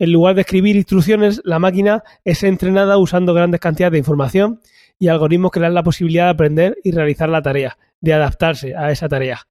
En 0.00 0.12
lugar 0.12 0.34
de 0.34 0.40
escribir 0.40 0.76
instrucciones, 0.76 1.42
la 1.44 1.58
máquina 1.58 2.02
es 2.24 2.42
entrenada 2.42 2.96
usando 2.96 3.34
grandes 3.34 3.60
cantidades 3.60 3.92
de 3.92 3.98
información 3.98 4.60
y 4.98 5.08
algoritmos 5.08 5.50
que 5.50 5.60
le 5.60 5.66
dan 5.66 5.74
la 5.74 5.82
posibilidad 5.82 6.24
de 6.24 6.30
aprender 6.30 6.78
y 6.82 6.92
realizar 6.92 7.28
la 7.28 7.42
tarea, 7.42 7.76
de 8.00 8.14
adaptarse 8.14 8.74
a 8.74 8.90
esa 8.90 9.10
tarea. 9.10 9.46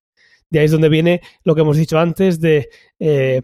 De 0.49 0.57
ahí 0.57 0.65
es 0.65 0.71
donde 0.71 0.89
viene 0.89 1.21
lo 1.43 1.53
que 1.53 1.61
hemos 1.61 1.77
dicho 1.77 1.99
antes 1.99 2.41
de 2.41 2.69
eh, 2.97 3.43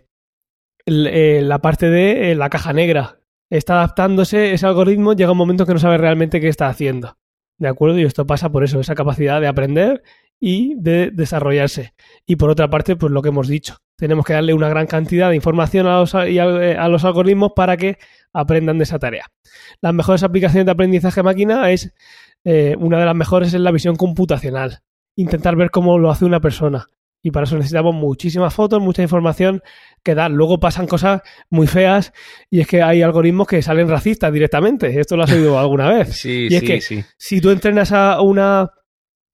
eh, 0.88 1.42
la 1.44 1.60
parte 1.60 1.92
de 1.92 2.32
eh, 2.32 2.36
la 2.36 2.50
caja 2.50 2.74
negra. 2.74 3.20
Está 3.52 3.76
adaptándose 3.76 4.54
ese 4.54 4.66
algoritmo, 4.66 5.14
llega 5.14 5.32
un 5.32 5.38
momento 5.38 5.68
que 5.68 5.74
no 5.74 5.80
sabe 5.80 6.00
realmente 6.00 6.42
qué 6.42 6.48
está 6.48 6.70
haciendo. 6.70 7.20
¿De 7.60 7.68
acuerdo? 7.68 8.00
Y 8.00 8.04
esto 8.04 8.26
pasa 8.26 8.52
por 8.52 8.64
eso, 8.64 8.80
esa 8.80 8.96
capacidad 8.96 9.40
de 9.40 9.48
aprender 9.48 10.02
y 10.40 10.76
de 10.76 11.12
desarrollarse. 11.12 11.94
Y 12.26 12.36
por 12.36 12.50
otra 12.50 12.70
parte, 12.70 12.96
pues 12.96 13.12
lo 13.12 13.22
que 13.22 13.30
hemos 13.30 13.48
dicho, 13.48 13.78
tenemos 13.96 14.26
que 14.26 14.34
darle 14.34 14.54
una 14.54 14.70
gran 14.70 14.88
cantidad 14.88 15.30
de 15.30 15.36
información 15.36 15.88
a 15.88 16.00
los, 16.00 16.14
eh, 16.14 16.76
a, 16.78 16.88
los 16.88 17.04
algoritmos 17.06 17.54
para 17.56 17.78
que 17.78 17.98
aprendan 18.34 18.78
de 18.78 18.84
esa 18.84 19.00
tarea. 19.00 19.26
Las 19.82 19.94
mejores 19.94 20.24
aplicaciones 20.24 20.66
de 20.66 20.72
aprendizaje 20.72 21.24
máquina 21.24 21.72
es, 21.72 21.94
eh, 22.44 22.76
una 22.80 23.00
de 23.00 23.06
las 23.06 23.16
mejores 23.16 23.54
es 23.54 23.62
la 23.62 23.72
visión 23.72 23.96
computacional. 23.96 24.80
Intentar 25.16 25.56
ver 25.56 25.72
cómo 25.72 25.98
lo 25.98 26.12
hace 26.12 26.26
una 26.26 26.42
persona 26.42 26.88
y 27.26 27.32
para 27.32 27.46
eso 27.46 27.56
necesitamos 27.56 27.96
muchísimas 27.96 28.54
fotos, 28.54 28.80
mucha 28.80 29.02
información 29.02 29.64
que 30.04 30.14
dar. 30.14 30.30
Luego 30.30 30.60
pasan 30.60 30.86
cosas 30.86 31.24
muy 31.50 31.66
feas 31.66 32.14
y 32.52 32.60
es 32.60 32.68
que 32.68 32.84
hay 32.84 33.02
algoritmos 33.02 33.48
que 33.48 33.64
salen 33.64 33.90
racistas 33.90 34.32
directamente. 34.32 35.00
Esto 35.00 35.18
lo 35.18 35.24
has 35.24 35.32
oído 35.32 35.58
alguna 35.60 35.90
vez. 35.90 36.18
Sí, 36.18 36.50
y 36.52 36.56
es 36.56 36.62
que 36.62 37.04
si 37.18 37.42
tú 37.42 37.50
entrenas 37.50 37.92
a 37.94 38.22
una 38.22 38.70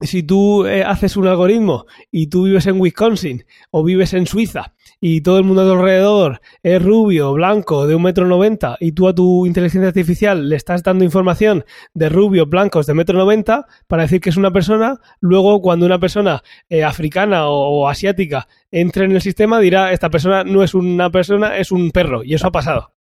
si 0.02 0.24
tú 0.24 0.66
eh, 0.66 0.84
haces 0.84 1.16
un 1.18 1.28
algoritmo 1.28 1.86
y 2.12 2.28
tú 2.28 2.44
vives 2.44 2.68
en 2.68 2.80
Wisconsin 2.80 3.46
o 3.70 3.84
vives 3.84 4.14
en 4.14 4.26
Suiza 4.26 4.74
y 5.00 5.22
todo 5.22 5.38
el 5.38 5.44
mundo 5.44 5.62
a 5.62 5.66
tu 5.66 5.72
alrededor 5.72 6.42
es 6.64 6.82
rubio, 6.82 7.34
blanco, 7.34 7.88
de 7.88 7.96
un 7.96 8.04
metro 8.04 8.28
noventa 8.28 8.78
y 8.80 8.92
tú 8.94 9.08
a 9.08 9.16
tu 9.16 9.46
inteligencia 9.46 9.88
artificial 9.88 10.50
le 10.50 10.56
estás 10.56 10.84
dando 10.84 11.04
información 11.04 11.66
de 11.94 12.10
rubios, 12.10 12.50
blancos, 12.50 12.86
de 12.86 12.94
metro 12.94 13.18
noventa 13.18 13.68
para 13.88 14.04
decir 14.04 14.22
que 14.22 14.30
es 14.30 14.38
una 14.38 14.52
persona, 14.52 15.00
luego 15.20 15.62
cuando 15.62 15.86
una 15.86 16.00
persona 16.00 16.44
eh, 16.70 16.84
africana 16.84 17.48
o, 17.48 17.88
asiática 17.88 18.48
entre 18.72 19.06
en 19.06 19.12
el 19.12 19.22
sistema 19.22 19.60
dirá 19.60 19.92
esta 19.92 20.10
persona 20.10 20.44
no 20.44 20.64
es 20.64 20.74
una 20.74 21.10
persona, 21.10 21.58
es 21.58 21.72
un 21.72 21.92
perro 21.92 22.24
y 22.24 22.34
eso 22.34 22.48
ha 22.48 22.52
pasado 22.52 22.94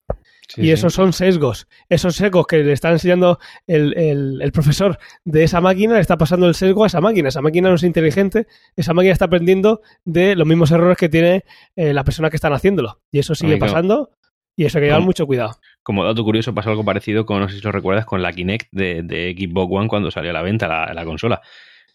y 0.57 0.71
esos 0.71 0.93
son 0.93 1.13
sesgos. 1.13 1.67
Esos 1.89 2.15
sesgos 2.15 2.47
que 2.47 2.57
le 2.57 2.71
está 2.71 2.91
enseñando 2.91 3.39
el, 3.67 4.51
profesor 4.53 4.97
de 5.25 5.43
esa 5.43 5.61
máquina, 5.61 5.95
le 5.95 6.01
está 6.01 6.17
pasando 6.17 6.47
el 6.47 6.55
sesgo 6.55 6.83
a 6.83 6.87
esa 6.87 7.01
máquina. 7.01 7.29
Esa 7.29 7.41
máquina 7.41 7.69
no 7.69 7.75
es 7.75 7.83
inteligente, 7.83 8.47
esa 8.75 8.93
máquina 8.93 9.13
está 9.13 9.25
aprendiendo 9.25 9.81
de 10.05 10.35
los 10.35 10.47
mismos 10.47 10.71
errores 10.71 10.97
que 10.97 11.09
tiene 11.09 11.43
eh, 11.75 11.93
la 11.93 12.03
persona 12.03 12.29
que 12.29 12.37
están 12.37 12.53
haciéndolo. 12.53 13.01
Y 13.11 13.19
eso 13.19 13.35
sigue 13.35 13.57
pasando 13.57 14.11
y 14.55 14.65
eso 14.65 14.77
hay 14.77 14.83
que 14.83 14.87
llevar 14.87 15.01
mucho 15.01 15.25
cuidado. 15.25 15.57
Como 15.83 16.03
dato 16.03 16.23
curioso, 16.23 16.53
pasa 16.53 16.69
algo 16.69 16.83
parecido 16.83 17.25
con, 17.25 17.39
no 17.39 17.49
sé 17.49 17.57
si 17.57 17.61
lo 17.61 17.71
recuerdas, 17.71 18.05
con 18.05 18.21
la 18.21 18.33
Kinect 18.33 18.67
de, 18.71 19.03
de 19.03 19.35
Xbox 19.37 19.73
One 19.73 19.87
cuando 19.87 20.11
salió 20.11 20.31
a 20.31 20.33
la 20.33 20.41
venta 20.41 20.67
la, 20.67 20.93
la 20.93 21.05
consola 21.05 21.41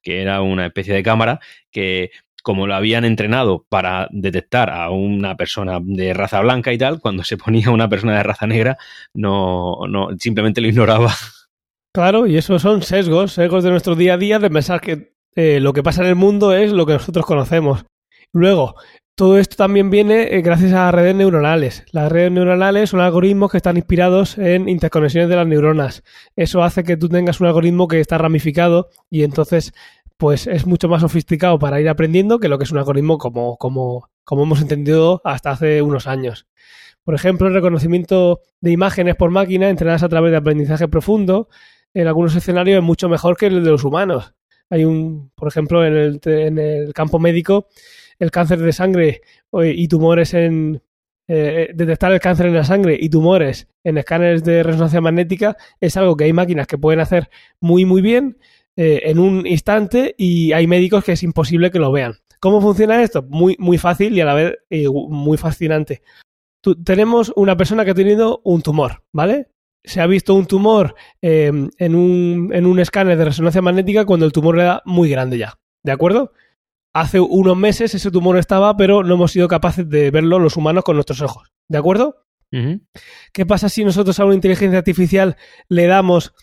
que 0.04 0.20
era 0.20 0.42
una 0.42 0.66
especie 0.66 0.94
de 0.94 1.02
cámara 1.02 1.40
que 1.72 2.10
como 2.44 2.66
lo 2.66 2.74
habían 2.74 3.06
entrenado 3.06 3.64
para 3.70 4.06
detectar 4.12 4.68
a 4.68 4.90
una 4.90 5.34
persona 5.34 5.80
de 5.82 6.12
raza 6.12 6.40
blanca 6.40 6.74
y 6.74 6.78
tal, 6.78 7.00
cuando 7.00 7.24
se 7.24 7.38
ponía 7.38 7.70
una 7.70 7.88
persona 7.88 8.16
de 8.18 8.22
raza 8.22 8.46
negra, 8.46 8.76
no, 9.14 9.78
no 9.88 10.10
simplemente 10.18 10.60
lo 10.60 10.68
ignoraba. 10.68 11.12
Claro, 11.92 12.26
y 12.26 12.36
esos 12.36 12.60
son 12.60 12.82
sesgos, 12.82 13.32
sesgos 13.32 13.64
de 13.64 13.70
nuestro 13.70 13.94
día 13.94 14.14
a 14.14 14.18
día 14.18 14.38
de 14.38 14.50
pensar 14.50 14.80
que 14.80 15.14
eh, 15.36 15.58
lo 15.58 15.72
que 15.72 15.82
pasa 15.82 16.02
en 16.02 16.08
el 16.08 16.16
mundo 16.16 16.52
es 16.52 16.70
lo 16.70 16.86
que 16.86 16.92
nosotros 16.92 17.24
conocemos. 17.24 17.86
Luego, 18.32 18.74
todo 19.16 19.38
esto 19.38 19.56
también 19.56 19.90
viene 19.90 20.34
eh, 20.34 20.42
gracias 20.42 20.72
a 20.72 20.90
redes 20.90 21.14
neuronales. 21.14 21.84
Las 21.92 22.12
redes 22.12 22.32
neuronales 22.32 22.90
son 22.90 23.00
algoritmos 23.00 23.50
que 23.50 23.58
están 23.58 23.76
inspirados 23.76 24.36
en 24.36 24.68
interconexiones 24.68 25.30
de 25.30 25.36
las 25.36 25.46
neuronas. 25.46 26.02
Eso 26.34 26.62
hace 26.62 26.82
que 26.82 26.96
tú 26.96 27.08
tengas 27.08 27.40
un 27.40 27.46
algoritmo 27.46 27.88
que 27.88 28.00
está 28.00 28.18
ramificado 28.18 28.90
y 29.08 29.22
entonces 29.22 29.72
pues 30.16 30.46
es 30.46 30.66
mucho 30.66 30.88
más 30.88 31.02
sofisticado 31.02 31.58
para 31.58 31.80
ir 31.80 31.88
aprendiendo 31.88 32.38
que 32.38 32.48
lo 32.48 32.58
que 32.58 32.64
es 32.64 32.72
un 32.72 32.78
algoritmo 32.78 33.18
como, 33.18 33.56
como, 33.56 34.10
como 34.24 34.44
hemos 34.44 34.60
entendido 34.60 35.20
hasta 35.24 35.50
hace 35.50 35.82
unos 35.82 36.06
años. 36.06 36.46
Por 37.02 37.14
ejemplo, 37.14 37.48
el 37.48 37.54
reconocimiento 37.54 38.40
de 38.60 38.70
imágenes 38.70 39.16
por 39.16 39.30
máquina 39.30 39.68
entrenadas 39.68 40.02
a 40.02 40.08
través 40.08 40.30
de 40.30 40.38
aprendizaje 40.38 40.88
profundo 40.88 41.48
en 41.92 42.06
algunos 42.06 42.34
escenarios 42.34 42.78
es 42.78 42.84
mucho 42.84 43.08
mejor 43.08 43.36
que 43.36 43.46
el 43.46 43.62
de 43.62 43.70
los 43.70 43.84
humanos. 43.84 44.34
Hay 44.70 44.84
un, 44.84 45.30
por 45.34 45.48
ejemplo, 45.48 45.84
en 45.84 45.94
el, 45.94 46.20
en 46.24 46.58
el 46.58 46.94
campo 46.94 47.18
médico, 47.18 47.68
el 48.18 48.30
cáncer 48.30 48.60
de 48.60 48.72
sangre 48.72 49.20
y 49.52 49.88
tumores 49.88 50.32
en, 50.32 50.82
eh, 51.26 51.70
detectar 51.74 52.12
el 52.12 52.20
cáncer 52.20 52.46
en 52.46 52.54
la 52.54 52.64
sangre 52.64 52.98
y 53.00 53.08
tumores 53.08 53.66
en 53.82 53.96
escáneres 53.96 54.44
de 54.44 54.62
resonancia 54.62 55.00
magnética 55.00 55.56
es 55.80 55.96
algo 55.96 56.16
que 56.16 56.24
hay 56.24 56.34
máquinas 56.34 56.66
que 56.66 56.76
pueden 56.76 57.00
hacer 57.00 57.30
muy 57.60 57.86
muy 57.86 58.02
bien 58.02 58.36
eh, 58.76 59.02
en 59.04 59.18
un 59.18 59.46
instante 59.46 60.14
y 60.18 60.52
hay 60.52 60.66
médicos 60.66 61.04
que 61.04 61.12
es 61.12 61.22
imposible 61.22 61.70
que 61.70 61.78
lo 61.78 61.92
vean. 61.92 62.14
¿Cómo 62.40 62.60
funciona 62.60 63.02
esto? 63.02 63.22
Muy, 63.22 63.56
muy 63.58 63.78
fácil 63.78 64.14
y 64.16 64.20
a 64.20 64.24
la 64.26 64.34
vez 64.34 64.54
eh, 64.70 64.86
muy 64.88 65.36
fascinante. 65.38 66.02
tú- 66.62 66.82
tenemos 66.82 67.32
una 67.36 67.56
persona 67.56 67.84
que 67.84 67.92
ha 67.92 67.94
tenido 67.94 68.40
un 68.44 68.62
tumor, 68.62 69.02
¿vale? 69.12 69.48
Se 69.84 70.00
ha 70.00 70.06
visto 70.06 70.34
un 70.34 70.46
tumor 70.46 70.94
eh, 71.22 71.52
en, 71.78 71.94
un, 71.94 72.50
en 72.54 72.66
un 72.66 72.80
escáner 72.80 73.18
de 73.18 73.24
resonancia 73.26 73.60
magnética 73.62 74.04
cuando 74.06 74.24
el 74.26 74.32
tumor 74.32 74.58
era 74.58 74.82
muy 74.86 75.10
grande 75.10 75.36
ya, 75.38 75.58
¿de 75.82 75.92
acuerdo? 75.92 76.32
Hace 76.94 77.20
unos 77.20 77.56
meses 77.56 77.94
ese 77.94 78.10
tumor 78.10 78.38
estaba, 78.38 78.76
pero 78.76 79.02
no 79.02 79.14
hemos 79.14 79.32
sido 79.32 79.46
capaces 79.48 79.88
de 79.88 80.10
verlo 80.10 80.38
los 80.38 80.56
humanos 80.56 80.84
con 80.84 80.96
nuestros 80.96 81.20
ojos, 81.22 81.48
¿de 81.68 81.78
acuerdo? 81.78 82.24
¿Qué 83.32 83.44
pasa 83.46 83.68
si 83.68 83.84
nosotros 83.84 84.20
a 84.20 84.24
una 84.24 84.36
inteligencia 84.36 84.78
artificial 84.78 85.36
le 85.68 85.86
damos 85.86 86.34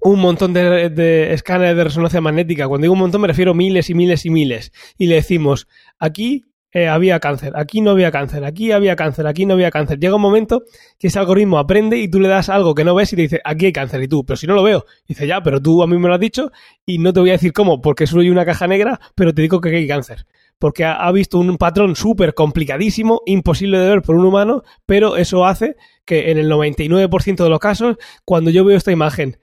un 0.00 0.20
montón 0.20 0.52
de, 0.52 1.32
escáneres 1.32 1.76
de 1.76 1.84
resonancia 1.84 2.20
magnética? 2.20 2.68
Cuando 2.68 2.84
digo 2.84 2.94
un 2.94 3.00
montón 3.00 3.20
me 3.20 3.28
refiero 3.28 3.54
miles 3.54 3.90
y 3.90 3.94
miles 3.94 4.24
y 4.26 4.30
miles. 4.30 4.72
Y 4.96 5.06
le 5.06 5.16
decimos, 5.16 5.68
aquí 5.98 6.44
eh, 6.70 6.86
había 6.86 7.18
cáncer, 7.18 7.54
aquí 7.56 7.80
no 7.80 7.92
había 7.92 8.10
cáncer, 8.10 8.44
aquí 8.44 8.72
había 8.72 8.94
cáncer, 8.94 9.26
aquí 9.26 9.46
no 9.46 9.54
había 9.54 9.70
cáncer. 9.70 9.98
Llega 9.98 10.16
un 10.16 10.20
momento 10.20 10.64
que 10.98 11.06
ese 11.06 11.18
algoritmo 11.18 11.58
aprende 11.58 11.96
y 11.96 12.08
tú 12.08 12.20
le 12.20 12.28
das 12.28 12.50
algo 12.50 12.74
que 12.74 12.84
no 12.84 12.94
ves 12.94 13.12
y 13.14 13.16
te 13.16 13.22
dice, 13.22 13.40
aquí 13.42 13.66
hay 13.66 13.72
cáncer. 13.72 14.02
Y 14.02 14.08
tú, 14.08 14.24
pero 14.24 14.36
si 14.36 14.46
no 14.46 14.54
lo 14.54 14.62
veo. 14.62 14.84
Dice, 15.06 15.26
ya, 15.26 15.42
pero 15.42 15.62
tú 15.62 15.82
a 15.82 15.86
mí 15.86 15.96
me 15.96 16.08
lo 16.08 16.14
has 16.14 16.20
dicho 16.20 16.52
y 16.84 16.98
no 16.98 17.12
te 17.12 17.20
voy 17.20 17.30
a 17.30 17.32
decir 17.32 17.52
cómo, 17.54 17.80
porque 17.80 18.06
soy 18.06 18.28
una 18.28 18.44
caja 18.44 18.66
negra, 18.66 19.00
pero 19.14 19.32
te 19.32 19.42
digo 19.42 19.60
que 19.60 19.70
aquí 19.70 19.78
hay 19.78 19.88
cáncer. 19.88 20.26
Porque 20.58 20.84
ha, 20.84 20.94
ha 20.94 21.10
visto 21.12 21.38
un 21.38 21.56
patrón 21.56 21.96
súper 21.96 22.34
complicadísimo, 22.34 23.22
imposible 23.24 23.78
de 23.78 23.88
ver 23.88 24.02
por 24.02 24.16
un 24.16 24.26
humano, 24.26 24.62
pero 24.84 25.16
eso 25.16 25.46
hace 25.46 25.76
que 26.04 26.30
en 26.30 26.36
el 26.36 26.50
99% 26.50 27.44
de 27.44 27.48
los 27.48 27.60
casos, 27.60 27.96
cuando 28.24 28.50
yo 28.50 28.64
veo 28.64 28.76
esta 28.76 28.92
imagen, 28.92 29.38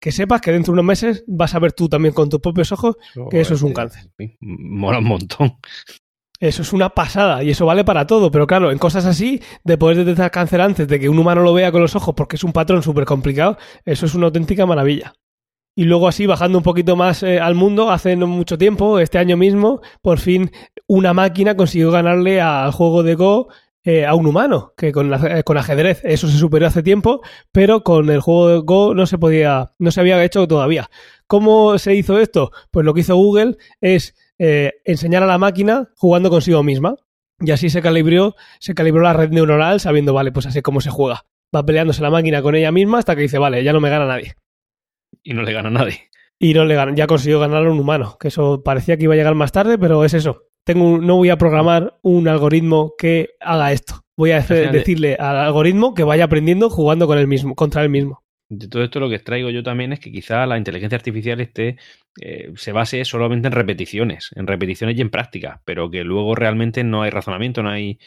que 0.00 0.12
sepas 0.12 0.40
que 0.40 0.52
dentro 0.52 0.72
de 0.72 0.74
unos 0.74 0.84
meses 0.84 1.24
vas 1.26 1.54
a 1.54 1.58
ver 1.58 1.72
tú 1.72 1.88
también 1.88 2.14
con 2.14 2.28
tus 2.28 2.40
propios 2.40 2.72
ojos 2.72 2.96
que 3.30 3.40
eso 3.40 3.54
es 3.54 3.62
un 3.62 3.72
cáncer. 3.72 4.10
Mola 4.40 4.98
un 4.98 5.04
montón. 5.04 5.58
Eso 6.40 6.62
es 6.62 6.72
una 6.72 6.90
pasada 6.90 7.42
y 7.42 7.50
eso 7.50 7.66
vale 7.66 7.84
para 7.84 8.06
todo, 8.06 8.30
pero 8.30 8.46
claro, 8.46 8.70
en 8.70 8.78
cosas 8.78 9.04
así, 9.06 9.42
de 9.64 9.76
poder 9.76 9.96
detectar 9.96 10.30
cáncer 10.30 10.60
antes 10.60 10.86
de 10.86 11.00
que 11.00 11.08
un 11.08 11.18
humano 11.18 11.42
lo 11.42 11.52
vea 11.52 11.72
con 11.72 11.82
los 11.82 11.96
ojos 11.96 12.14
porque 12.14 12.36
es 12.36 12.44
un 12.44 12.52
patrón 12.52 12.82
súper 12.84 13.04
complicado, 13.06 13.58
eso 13.84 14.06
es 14.06 14.14
una 14.14 14.26
auténtica 14.26 14.64
maravilla. 14.64 15.14
Y 15.74 15.84
luego 15.84 16.06
así, 16.06 16.26
bajando 16.26 16.58
un 16.58 16.64
poquito 16.64 16.94
más 16.96 17.22
eh, 17.22 17.40
al 17.40 17.54
mundo, 17.54 17.90
hace 17.90 18.14
no 18.14 18.28
mucho 18.28 18.56
tiempo, 18.56 19.00
este 19.00 19.18
año 19.18 19.36
mismo, 19.36 19.80
por 20.00 20.18
fin 20.18 20.50
una 20.86 21.12
máquina 21.12 21.56
consiguió 21.56 21.90
ganarle 21.90 22.40
al 22.40 22.72
juego 22.72 23.02
de 23.02 23.14
Go 23.14 23.48
eh, 23.84 24.04
a 24.04 24.14
un 24.14 24.26
humano, 24.26 24.72
que 24.76 24.92
con, 24.92 25.10
la- 25.10 25.38
eh, 25.38 25.44
con 25.44 25.56
ajedrez 25.56 26.00
eso 26.04 26.28
se 26.28 26.36
superó 26.38 26.66
hace 26.66 26.82
tiempo, 26.82 27.20
pero 27.52 27.82
con 27.82 28.10
el 28.10 28.20
juego 28.20 28.48
de 28.48 28.58
Go 28.58 28.94
no 28.94 29.06
se 29.06 29.18
podía, 29.18 29.72
no 29.78 29.90
se 29.90 30.00
había 30.00 30.22
hecho 30.24 30.46
todavía. 30.48 30.90
¿Cómo 31.26 31.78
se 31.78 31.94
hizo 31.94 32.18
esto? 32.18 32.50
Pues 32.70 32.84
lo 32.84 32.94
que 32.94 33.00
hizo 33.00 33.16
Google 33.16 33.56
es 33.80 34.14
eh, 34.38 34.74
enseñar 34.84 35.22
a 35.22 35.26
la 35.26 35.38
máquina 35.38 35.88
jugando 35.96 36.30
consigo 36.30 36.62
misma. 36.62 36.96
Y 37.40 37.52
así 37.52 37.70
se 37.70 37.80
calibró, 37.82 38.34
se 38.58 38.74
calibró 38.74 39.00
la 39.02 39.12
red 39.12 39.30
neuronal 39.30 39.78
sabiendo, 39.78 40.12
vale, 40.12 40.32
pues 40.32 40.46
así 40.46 40.58
es 40.58 40.64
como 40.64 40.80
se 40.80 40.90
juega. 40.90 41.24
Va 41.54 41.64
peleándose 41.64 42.02
la 42.02 42.10
máquina 42.10 42.42
con 42.42 42.54
ella 42.56 42.72
misma 42.72 42.98
hasta 42.98 43.14
que 43.14 43.22
dice, 43.22 43.38
vale, 43.38 43.62
ya 43.62 43.72
no 43.72 43.80
me 43.80 43.90
gana 43.90 44.06
nadie. 44.06 44.34
Y 45.22 45.34
no 45.34 45.42
le 45.42 45.52
gana 45.52 45.68
a 45.68 45.72
nadie. 45.72 46.10
Y 46.40 46.52
no 46.54 46.64
le 46.64 46.76
gan- 46.76 46.96
ya 46.96 47.06
consiguió 47.06 47.38
ganar 47.40 47.64
a 47.66 47.70
un 47.70 47.78
humano, 47.78 48.16
que 48.18 48.28
eso 48.28 48.62
parecía 48.64 48.96
que 48.96 49.04
iba 49.04 49.14
a 49.14 49.16
llegar 49.16 49.34
más 49.36 49.52
tarde, 49.52 49.78
pero 49.78 50.04
es 50.04 50.14
eso. 50.14 50.47
Tengo 50.68 50.84
un- 50.86 51.06
no 51.06 51.16
voy 51.16 51.30
a 51.30 51.38
programar 51.38 51.98
un 52.02 52.28
algoritmo 52.28 52.92
que 52.98 53.30
haga 53.40 53.72
esto. 53.72 54.02
Voy 54.18 54.32
a 54.32 54.36
hacer- 54.36 54.66
decirle 54.72 55.16
al 55.18 55.38
algoritmo 55.38 55.94
que 55.94 56.04
vaya 56.04 56.24
aprendiendo 56.24 56.68
jugando 56.68 57.06
con 57.06 57.16
él 57.16 57.26
mismo, 57.26 57.54
contra 57.54 57.82
él 57.82 57.88
mismo. 57.88 58.22
De 58.50 58.68
todo 58.68 58.84
esto 58.84 59.00
lo 59.00 59.08
que 59.08 59.14
extraigo 59.14 59.48
yo 59.48 59.62
también 59.62 59.94
es 59.94 60.00
que 60.00 60.12
quizá 60.12 60.44
la 60.44 60.58
inteligencia 60.58 60.96
artificial 60.96 61.40
esté, 61.40 61.78
eh, 62.20 62.52
se 62.56 62.72
base 62.72 63.02
solamente 63.06 63.46
en 63.48 63.52
repeticiones, 63.52 64.28
en 64.36 64.46
repeticiones 64.46 64.98
y 64.98 65.00
en 65.00 65.08
práctica, 65.08 65.62
pero 65.64 65.90
que 65.90 66.04
luego 66.04 66.34
realmente 66.34 66.84
no 66.84 67.00
hay 67.00 67.08
razonamiento, 67.10 67.62
no 67.62 67.70
hay... 67.70 67.98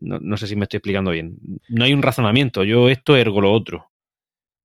No, 0.00 0.20
no 0.20 0.36
sé 0.36 0.46
si 0.46 0.54
me 0.54 0.62
estoy 0.64 0.78
explicando 0.78 1.10
bien. 1.10 1.38
No 1.68 1.84
hay 1.84 1.92
un 1.92 2.02
razonamiento, 2.02 2.62
yo 2.62 2.88
esto 2.88 3.16
ergo 3.16 3.40
lo 3.40 3.52
otro. 3.52 3.90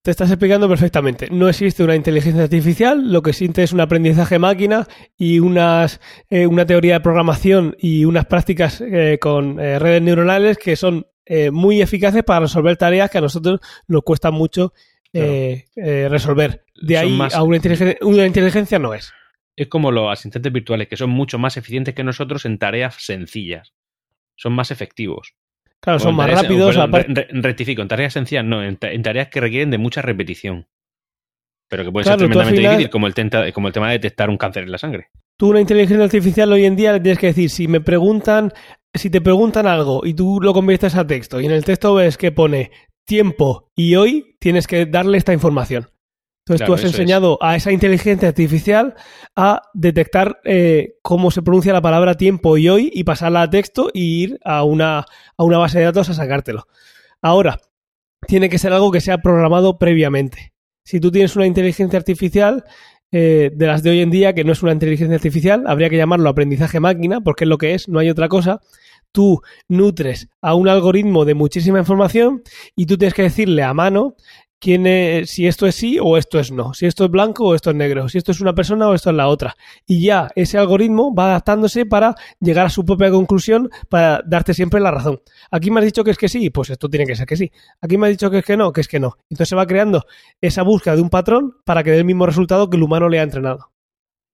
Te 0.03 0.09
estás 0.09 0.31
explicando 0.31 0.67
perfectamente. 0.67 1.27
No 1.29 1.47
existe 1.47 1.83
una 1.83 1.95
inteligencia 1.95 2.41
artificial, 2.43 3.11
lo 3.11 3.21
que 3.21 3.29
existe 3.29 3.61
es 3.61 3.71
un 3.71 3.81
aprendizaje 3.81 4.39
máquina 4.39 4.87
y 5.15 5.37
unas, 5.39 5.99
eh, 6.31 6.47
una 6.47 6.65
teoría 6.65 6.95
de 6.95 6.99
programación 7.01 7.75
y 7.77 8.05
unas 8.05 8.25
prácticas 8.25 8.81
eh, 8.81 9.19
con 9.21 9.59
eh, 9.59 9.77
redes 9.77 10.01
neuronales 10.01 10.57
que 10.57 10.75
son 10.75 11.05
muy 11.53 11.81
eficaces 11.81 12.23
para 12.25 12.41
resolver 12.41 12.75
tareas 12.75 13.09
que 13.09 13.19
a 13.19 13.21
nosotros 13.21 13.61
nos 13.87 14.01
cuesta 14.01 14.31
mucho 14.31 14.73
resolver. 15.13 16.65
De 16.81 16.95
Son 16.95 17.03
ahí 17.05 17.11
más- 17.15 17.35
a 17.35 17.43
una 17.43 17.55
inteligencia, 17.55 17.97
una 18.01 18.25
inteligencia 18.25 18.79
no 18.79 18.93
es. 18.93 19.13
Es 19.55 19.67
como 19.67 19.91
los 19.91 20.11
asistentes 20.11 20.51
virtuales, 20.51 20.89
que 20.89 20.97
son 20.97 21.09
mucho 21.11 21.39
más 21.39 21.55
eficientes 21.55 21.93
que 21.95 22.03
nosotros 22.03 22.43
en 22.45 22.57
tareas 22.57 22.95
sencillas. 23.05 23.71
Son 24.35 24.51
más 24.51 24.71
efectivos. 24.71 25.35
Claro, 25.81 25.99
son 25.99 26.15
más 26.15 26.27
tareas- 26.27 26.43
rápidos. 26.43 26.67
perdón, 26.75 26.89
aparte- 26.89 27.13
re- 27.13 27.27
re- 27.31 27.41
rectifico, 27.41 27.81
en 27.81 27.87
tareas 27.87 28.13
sencillas 28.13 28.45
no, 28.45 28.63
en, 28.63 28.77
ta- 28.77 28.91
en 28.91 29.01
tareas 29.01 29.29
que 29.29 29.39
requieren 29.41 29.71
de 29.71 29.77
mucha 29.77 30.01
repetición. 30.01 30.67
Pero 31.69 31.83
que 31.85 31.91
Claro, 31.91 32.03
ser 32.05 32.17
tremendamente 32.17 32.57
final- 32.57 32.71
difíciles, 32.73 32.91
como 32.91 33.07
el, 33.07 33.13
tenta- 33.13 33.51
como 33.53 33.67
el 33.67 33.73
tema 33.73 33.87
de 33.87 33.93
detectar 33.93 34.29
un 34.29 34.37
cáncer 34.37 34.63
en 34.63 34.71
la 34.71 34.77
sangre. 34.77 35.07
Tú 35.39 35.49
una 35.49 35.61
inteligencia 35.61 36.03
artificial 36.03 36.51
hoy 36.53 36.65
en 36.65 36.75
día 36.75 36.93
le 36.93 36.99
tienes 36.99 37.17
que 37.17 37.27
decir, 37.27 37.49
si 37.49 37.67
me 37.67 37.81
preguntan, 37.81 38.51
si 38.93 39.09
te 39.09 39.21
preguntan 39.21 39.65
algo 39.65 40.01
y 40.05 40.13
tú 40.13 40.39
lo 40.41 40.53
conviertes 40.53 40.95
a 40.95 41.07
texto 41.07 41.39
y 41.41 41.45
en 41.45 41.51
el 41.51 41.65
texto 41.65 41.95
ves 41.95 42.17
que 42.17 42.31
pone 42.31 42.71
tiempo 43.07 43.69
y 43.75 43.95
hoy, 43.95 44.35
tienes 44.39 44.67
que 44.67 44.85
darle 44.85 45.17
esta 45.17 45.33
información. 45.33 45.87
Entonces 46.55 46.65
Claro, 46.65 46.71
tú 46.71 46.73
has 46.75 46.83
es. 46.83 46.91
enseñado 46.91 47.37
a 47.41 47.55
esa 47.55 47.71
inteligencia 47.71 48.27
artificial 48.27 48.95
a 49.35 49.61
detectar 49.73 50.39
eh, 50.43 50.95
cómo 51.01 51.31
se 51.31 51.41
pronuncia 51.41 51.73
la 51.73 51.81
palabra 51.81 52.15
tiempo 52.15 52.57
y 52.57 52.69
hoy 52.69 52.91
y 52.93 53.03
pasarla 53.03 53.43
a 53.43 53.49
texto 53.49 53.89
y 53.93 54.23
ir 54.23 54.39
a 54.43 54.63
una, 54.63 54.99
a 55.37 55.43
una 55.43 55.57
base 55.57 55.79
de 55.79 55.85
datos 55.85 56.09
a 56.09 56.13
sacártelo. 56.13 56.67
Ahora, 57.21 57.59
tiene 58.27 58.49
que 58.49 58.57
ser 58.59 58.73
algo 58.73 58.91
que 58.91 59.01
sea 59.01 59.19
programado 59.19 59.77
previamente. 59.77 60.53
Si 60.83 60.99
tú 60.99 61.11
tienes 61.11 61.35
una 61.35 61.45
inteligencia 61.47 61.97
artificial, 61.97 62.65
eh, 63.11 63.51
de 63.53 63.67
las 63.67 63.83
de 63.83 63.89
hoy 63.89 64.01
en 64.01 64.09
día, 64.11 64.33
que 64.33 64.43
no 64.43 64.53
es 64.53 64.63
una 64.63 64.71
inteligencia 64.71 65.15
artificial, 65.15 65.63
habría 65.67 65.89
que 65.89 65.97
llamarlo 65.97 66.29
aprendizaje 66.29 66.79
máquina, 66.79 67.21
porque 67.21 67.43
es 67.43 67.49
lo 67.49 67.57
que 67.57 67.73
es, 67.73 67.87
no 67.89 67.99
hay 67.99 68.09
otra 68.09 68.29
cosa. 68.29 68.61
Tú 69.11 69.41
nutres 69.67 70.29
a 70.41 70.55
un 70.55 70.69
algoritmo 70.69 71.25
de 71.25 71.33
muchísima 71.33 71.79
información 71.79 72.43
y 72.75 72.85
tú 72.85 72.97
tienes 72.97 73.13
que 73.13 73.23
decirle 73.23 73.63
a 73.63 73.73
mano 73.73 74.15
quién 74.61 74.87
es- 74.87 75.31
si 75.31 75.47
esto 75.47 75.65
es 75.67 75.75
sí 75.75 75.97
o 75.99 76.15
esto 76.17 76.39
es 76.39 76.51
no, 76.51 76.73
si 76.73 76.85
esto 76.85 77.03
es 77.05 77.11
blanco 77.11 77.45
o 77.47 77.55
esto 77.55 77.71
es 77.71 77.75
negro, 77.75 78.07
si 78.07 78.17
esto 78.19 78.31
es 78.31 78.39
una 78.39 78.53
persona 78.53 78.87
o 78.87 78.93
esto 78.93 79.09
es 79.09 79.15
la 79.17 79.27
otra. 79.27 79.55
Y 79.85 80.03
ya 80.05 80.29
ese 80.35 80.57
algoritmo 80.57 81.13
va 81.13 81.25
adaptándose 81.31 81.85
para 81.85 82.15
llegar 82.39 82.67
a 82.67 82.69
su 82.69 82.85
propia 82.85 83.09
conclusión 83.11 83.69
para 83.89 84.21
darte 84.25 84.53
siempre 84.53 84.79
la 84.79 84.91
razón. 84.91 85.19
Aquí 85.49 85.71
me 85.71 85.79
has 85.79 85.85
dicho 85.85 86.03
que 86.03 86.11
es 86.11 86.17
que 86.17 86.29
sí, 86.29 86.49
pues 86.51 86.69
esto 86.69 86.87
tiene 86.89 87.05
que 87.05 87.15
ser 87.15 87.25
que 87.25 87.35
sí. 87.35 87.51
Aquí 87.81 87.97
me 87.97 88.07
has 88.07 88.13
dicho 88.13 88.29
que 88.31 88.37
es 88.37 88.45
que 88.45 88.55
no, 88.55 88.71
que 88.71 88.81
es 88.81 88.87
que 88.87 88.99
no. 88.99 89.17
Entonces 89.29 89.49
se 89.49 89.55
va 89.55 89.65
creando 89.67 90.05
esa 90.39 90.61
búsqueda 90.61 90.95
de 90.95 91.01
un 91.01 91.09
patrón 91.09 91.55
para 91.65 91.83
que 91.83 91.91
dé 91.91 91.97
el 91.97 92.05
mismo 92.05 92.25
resultado 92.27 92.69
que 92.69 92.77
el 92.77 92.83
humano 92.83 93.09
le 93.09 93.19
ha 93.19 93.23
entrenado. 93.23 93.71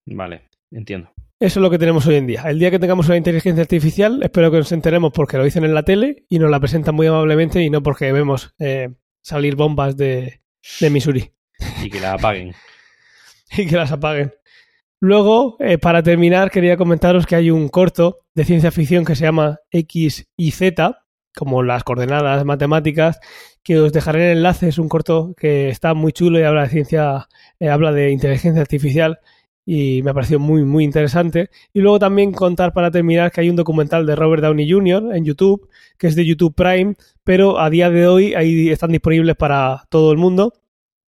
Vale, 0.06 0.44
entiendo. 0.72 1.10
Eso 1.40 1.60
es 1.60 1.62
lo 1.64 1.70
que 1.70 1.78
tenemos 1.78 2.06
hoy 2.08 2.16
en 2.16 2.26
día. 2.28 2.42
El 2.48 2.58
día 2.58 2.72
que 2.72 2.80
tengamos 2.80 3.08
una 3.08 3.18
inteligencia 3.18 3.62
artificial, 3.62 4.24
espero 4.24 4.50
que 4.50 4.58
nos 4.58 4.72
enteremos 4.72 5.12
porque 5.14 5.38
lo 5.38 5.44
dicen 5.44 5.64
en 5.64 5.74
la 5.74 5.84
tele 5.84 6.26
y 6.30 6.40
nos 6.40 6.50
la 6.50 6.60
presentan 6.60 6.96
muy 6.96 7.06
amablemente 7.08 7.62
y 7.62 7.70
no 7.70 7.84
porque 7.84 8.12
vemos 8.12 8.56
eh, 8.58 8.90
salir 9.28 9.58
bombas 9.58 9.98
de, 9.98 10.40
de 10.80 10.90
Missouri 10.90 11.34
Y 11.84 11.90
que 11.90 12.00
la 12.00 12.14
apaguen. 12.14 12.56
y 13.58 13.68
que 13.68 13.76
las 13.76 13.92
apaguen. 13.92 14.34
Luego, 15.02 15.58
eh, 15.60 15.78
para 15.78 16.02
terminar, 16.02 16.50
quería 16.50 16.78
comentaros 16.78 17.26
que 17.26 17.36
hay 17.36 17.52
un 17.52 17.68
corto 17.68 18.22
de 18.36 18.46
ciencia 18.46 18.72
ficción 18.72 19.04
que 19.04 19.16
se 19.16 19.26
llama 19.26 19.60
X 19.70 20.28
y 20.38 20.52
Z, 20.52 21.04
como 21.36 21.62
las 21.62 21.84
coordenadas 21.84 22.46
matemáticas, 22.46 23.20
que 23.64 23.78
os 23.78 23.92
dejaré 23.92 24.20
en 24.20 24.32
el 24.32 24.38
enlace. 24.38 24.70
Es 24.70 24.78
un 24.78 24.88
corto 24.88 25.34
que 25.38 25.68
está 25.68 25.94
muy 25.94 26.14
chulo 26.14 26.40
y 26.40 26.44
habla 26.44 26.64
de 26.64 26.70
ciencia, 26.70 27.28
eh, 27.60 27.68
habla 27.68 27.92
de 27.92 28.12
inteligencia 28.12 28.62
artificial 28.62 29.20
y 29.70 30.02
me 30.02 30.12
ha 30.12 30.14
parecido 30.14 30.40
muy, 30.40 30.64
muy 30.64 30.86
interesante. 30.86 31.50
Y 31.74 31.82
luego 31.82 32.00
también 32.00 32.32
contar 32.32 32.72
para 32.72 32.90
terminar 32.90 33.34
que 33.34 33.42
hay 33.42 33.50
un 33.50 33.58
documental 33.58 34.06
de 34.06 34.16
Robert 34.16 34.42
Downey 34.42 34.72
Jr. 34.72 35.14
en 35.14 35.26
YouTube, 35.26 35.70
que 35.98 36.08
es 36.08 36.16
de 36.16 36.26
YouTube 36.26 36.56
Prime, 36.56 36.96
pero 37.26 37.60
a 37.60 37.70
día 37.70 37.90
de 37.90 38.08
hoy 38.08 38.34
ahí 38.34 38.70
están 38.70 38.94
disponibles 38.94 39.36
para 39.36 39.84
todo 39.90 40.14
el 40.14 40.18
mundo 40.18 40.54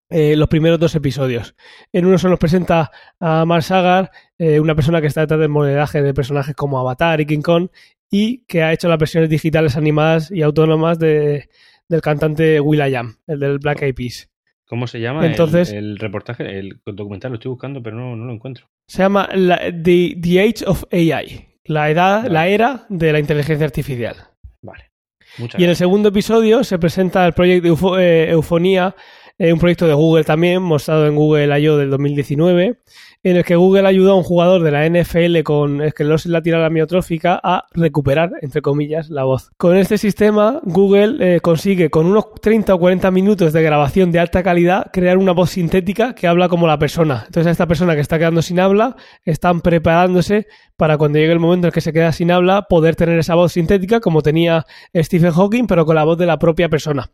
eh, 0.09 0.35
los 0.35 0.49
primeros 0.49 0.77
dos 0.77 0.93
episodios. 0.93 1.55
En 1.93 2.05
uno 2.05 2.17
se 2.17 2.27
nos 2.27 2.37
presenta 2.37 2.91
a 3.19 3.45
Mark 3.45 3.63
Sagar, 3.63 4.11
eh, 4.37 4.59
una 4.59 4.75
persona 4.75 4.99
que 4.99 5.07
está 5.07 5.21
detrás 5.21 5.39
del 5.39 5.49
modelaje 5.49 6.01
de 6.01 6.13
personajes 6.13 6.53
como 6.53 6.79
Avatar 6.79 7.21
y 7.21 7.25
King 7.25 7.41
Kong, 7.41 7.69
y 8.11 8.39
que 8.45 8.61
ha 8.63 8.73
hecho 8.73 8.89
las 8.89 8.99
versiones 8.99 9.29
digitales 9.29 9.77
animadas 9.77 10.31
y 10.31 10.41
autónomas 10.41 10.99
de, 10.99 11.47
del 11.87 12.01
cantante 12.01 12.59
Will.i.am, 12.59 13.19
el 13.27 13.39
del 13.39 13.59
Black 13.59 13.83
Eyed 13.83 13.95
Peas. 13.95 14.28
¿Cómo 14.69 14.85
se 14.85 14.99
llama 14.99 15.25
el- 15.25 15.31
Entonces- 15.31 15.71
el, 15.73 15.97
reportaje? 15.97 16.59
El 16.59 16.79
documental 16.85 17.31
lo 17.31 17.35
estoy 17.35 17.49
buscando, 17.49 17.81
pero 17.81 17.95
no, 17.97 18.15
no 18.15 18.25
lo 18.25 18.33
encuentro. 18.33 18.67
Se 18.87 18.99
llama 18.99 19.27
la- 19.33 19.57
the, 19.71 20.15
The 20.21 20.39
Age 20.41 20.65
of 20.67 20.83
AI, 20.91 21.47
la, 21.65 21.89
edad, 21.89 22.17
Vale. 22.23 22.29
la 22.33 22.47
era 22.47 22.85
de 22.89 23.11
la 23.11 23.19
inteligencia 23.19 23.65
artificial. 23.65 24.15
Vale. 24.61 24.91
Muchas 25.39 25.59
Y 25.59 25.63
en 25.63 25.69
el 25.69 25.69
gracias. 25.71 25.77
segundo 25.79 26.09
episodio 26.09 26.63
se 26.63 26.77
presenta 26.77 27.25
el 27.25 27.33
proyecto 27.33 27.67
Eufo- 27.67 27.99
eh, 27.99 28.29
Eufonía, 28.29 28.95
eh, 29.39 29.51
un 29.53 29.59
proyecto 29.59 29.87
de 29.87 29.93
Google 29.93 30.23
también, 30.23 30.61
mostrado 30.61 31.07
en 31.07 31.15
Google 31.15 31.59
I.O. 31.59 31.77
del 31.77 31.89
2019, 31.89 32.77
en 33.21 33.35
el 33.35 33.43
que 33.43 33.55
Google 33.55 33.87
ayudó 33.87 34.13
a 34.13 34.15
un 34.15 34.23
jugador 34.23 34.63
de 34.63 34.71
la 34.71 34.87
NFL 34.87 35.43
con 35.43 35.81
esclerosis 35.81 36.31
lateral 36.31 36.63
amiotrófica 36.63 37.39
a 37.43 37.65
recuperar, 37.73 38.31
entre 38.41 38.61
comillas, 38.61 39.09
la 39.09 39.25
voz. 39.25 39.51
Con 39.57 39.75
este 39.75 39.97
sistema, 39.97 40.61
Google 40.63 41.35
eh, 41.35 41.39
consigue 41.41 41.89
con 41.89 42.05
unos 42.05 42.33
30 42.41 42.73
o 42.73 42.79
40 42.79 43.11
minutos 43.11 43.51
de 43.51 43.61
grabación 43.61 44.11
de 44.11 44.19
alta 44.19 44.41
calidad 44.41 44.89
crear 44.93 45.17
una 45.17 45.33
voz 45.33 45.49
sintética 45.49 46.15
que 46.15 46.27
habla 46.27 46.47
como 46.47 46.67
la 46.67 46.79
persona. 46.79 47.23
Entonces 47.25 47.47
a 47.47 47.51
esta 47.51 47.67
persona 47.67 47.95
que 47.95 48.01
está 48.01 48.17
quedando 48.17 48.41
sin 48.41 48.59
habla, 48.59 48.95
están 49.23 49.61
preparándose 49.61 50.47
para 50.77 50.97
cuando 50.97 51.19
llegue 51.19 51.33
el 51.33 51.39
momento 51.39 51.67
en 51.67 51.73
que 51.73 51.81
se 51.81 51.91
queda 51.91 52.13
sin 52.13 52.31
habla, 52.31 52.67
poder 52.69 52.95
tener 52.95 53.19
esa 53.19 53.35
voz 53.35 53.51
sintética 53.51 53.99
como 53.99 54.21
tenía 54.21 54.65
Stephen 54.95 55.31
Hawking, 55.31 55.67
pero 55.67 55.85
con 55.85 55.95
la 55.95 56.05
voz 56.05 56.17
de 56.17 56.25
la 56.25 56.39
propia 56.39 56.69
persona. 56.69 57.11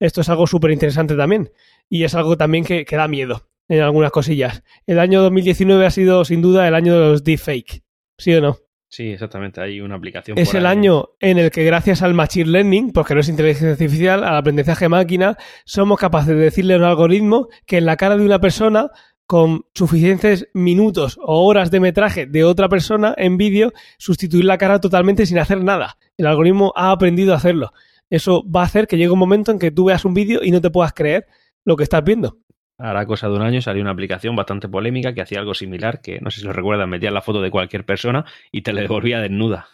Esto 0.00 0.20
es 0.20 0.28
algo 0.28 0.46
súper 0.46 0.72
interesante 0.72 1.16
también. 1.16 1.50
Y 1.88 2.04
es 2.04 2.14
algo 2.14 2.36
también 2.36 2.64
que, 2.64 2.84
da 2.90 3.08
miedo 3.08 3.48
en 3.68 3.80
algunas 3.80 4.10
cosillas. 4.10 4.62
El 4.86 4.98
año 4.98 5.22
2019 5.22 5.86
ha 5.86 5.90
sido 5.90 6.24
sin 6.24 6.42
duda 6.42 6.66
el 6.66 6.74
año 6.74 6.94
de 6.94 7.10
los 7.10 7.24
deepfake. 7.24 7.82
¿Sí 8.16 8.34
o 8.34 8.40
no? 8.40 8.58
Sí, 8.88 9.10
exactamente. 9.10 9.60
Hay 9.60 9.80
una 9.80 9.96
aplicación. 9.96 10.38
Es 10.38 10.54
el 10.54 10.64
ahí. 10.64 10.72
año 10.78 11.10
en 11.20 11.38
el 11.38 11.50
que 11.50 11.64
gracias 11.64 12.02
al 12.02 12.14
machine 12.14 12.50
learning, 12.50 12.92
porque 12.92 13.14
no 13.14 13.20
es 13.20 13.28
inteligencia 13.28 13.72
artificial, 13.72 14.24
al 14.24 14.36
aprendizaje 14.36 14.88
máquina, 14.88 15.36
somos 15.64 15.98
capaces 15.98 16.28
de 16.28 16.36
decirle 16.36 16.74
a 16.74 16.78
un 16.78 16.84
algoritmo 16.84 17.48
que 17.66 17.78
en 17.78 17.84
la 17.84 17.96
cara 17.96 18.16
de 18.16 18.24
una 18.24 18.40
persona 18.40 18.90
con 19.26 19.66
suficientes 19.74 20.48
minutos 20.54 21.18
o 21.22 21.44
horas 21.44 21.70
de 21.70 21.80
metraje 21.80 22.24
de 22.24 22.44
otra 22.44 22.70
persona 22.70 23.14
en 23.18 23.36
vídeo, 23.36 23.74
sustituir 23.98 24.46
la 24.46 24.56
cara 24.56 24.80
totalmente 24.80 25.26
sin 25.26 25.38
hacer 25.38 25.62
nada. 25.62 25.98
El 26.16 26.26
algoritmo 26.26 26.72
ha 26.74 26.90
aprendido 26.90 27.34
a 27.34 27.36
hacerlo. 27.36 27.72
Eso 28.08 28.42
va 28.50 28.62
a 28.62 28.64
hacer 28.64 28.86
que 28.86 28.96
llegue 28.96 29.10
un 29.10 29.18
momento 29.18 29.52
en 29.52 29.58
que 29.58 29.70
tú 29.70 29.84
veas 29.84 30.06
un 30.06 30.14
vídeo 30.14 30.42
y 30.42 30.50
no 30.50 30.62
te 30.62 30.70
puedas 30.70 30.94
creer 30.94 31.26
lo 31.62 31.76
que 31.76 31.82
estás 31.82 32.02
viendo. 32.02 32.38
Hará 32.78 33.06
cosa 33.06 33.28
de 33.28 33.34
un 33.34 33.42
año 33.42 33.60
salió 33.60 33.82
una 33.82 33.90
aplicación 33.90 34.36
bastante 34.36 34.68
polémica 34.68 35.12
que 35.12 35.20
hacía 35.20 35.40
algo 35.40 35.52
similar, 35.52 36.00
que 36.00 36.20
no 36.20 36.30
sé 36.30 36.40
si 36.40 36.46
lo 36.46 36.52
recuerdan, 36.52 36.88
metía 36.88 37.10
la 37.10 37.22
foto 37.22 37.42
de 37.42 37.50
cualquier 37.50 37.84
persona 37.84 38.24
y 38.52 38.62
te 38.62 38.72
la 38.72 38.82
devolvía 38.82 39.20
desnuda. 39.20 39.68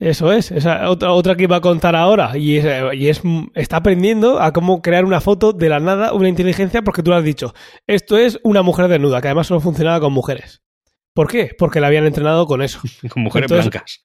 Eso 0.00 0.32
es, 0.32 0.50
esa 0.50 0.88
otra, 0.88 1.12
otra 1.12 1.36
que 1.36 1.42
iba 1.42 1.56
a 1.56 1.60
contar 1.60 1.94
ahora. 1.94 2.36
Y, 2.36 2.56
es, 2.56 2.66
y 2.94 3.08
es, 3.08 3.20
está 3.54 3.76
aprendiendo 3.76 4.40
a 4.40 4.50
cómo 4.52 4.80
crear 4.80 5.04
una 5.04 5.20
foto 5.20 5.52
de 5.52 5.68
la 5.68 5.78
nada, 5.78 6.14
una 6.14 6.28
inteligencia, 6.28 6.82
porque 6.82 7.02
tú 7.02 7.10
lo 7.10 7.16
has 7.16 7.24
dicho. 7.24 7.54
Esto 7.86 8.16
es 8.16 8.40
una 8.42 8.62
mujer 8.62 8.88
desnuda, 8.88 9.20
que 9.20 9.28
además 9.28 9.46
solo 9.46 9.60
funcionaba 9.60 10.00
con 10.00 10.14
mujeres. 10.14 10.62
¿Por 11.14 11.28
qué? 11.28 11.50
Porque 11.56 11.80
la 11.80 11.88
habían 11.88 12.06
entrenado 12.06 12.46
con 12.46 12.62
eso. 12.62 12.80
con 13.10 13.22
mujeres 13.22 13.50
Entonces, 13.50 13.70
blancas. 13.70 14.02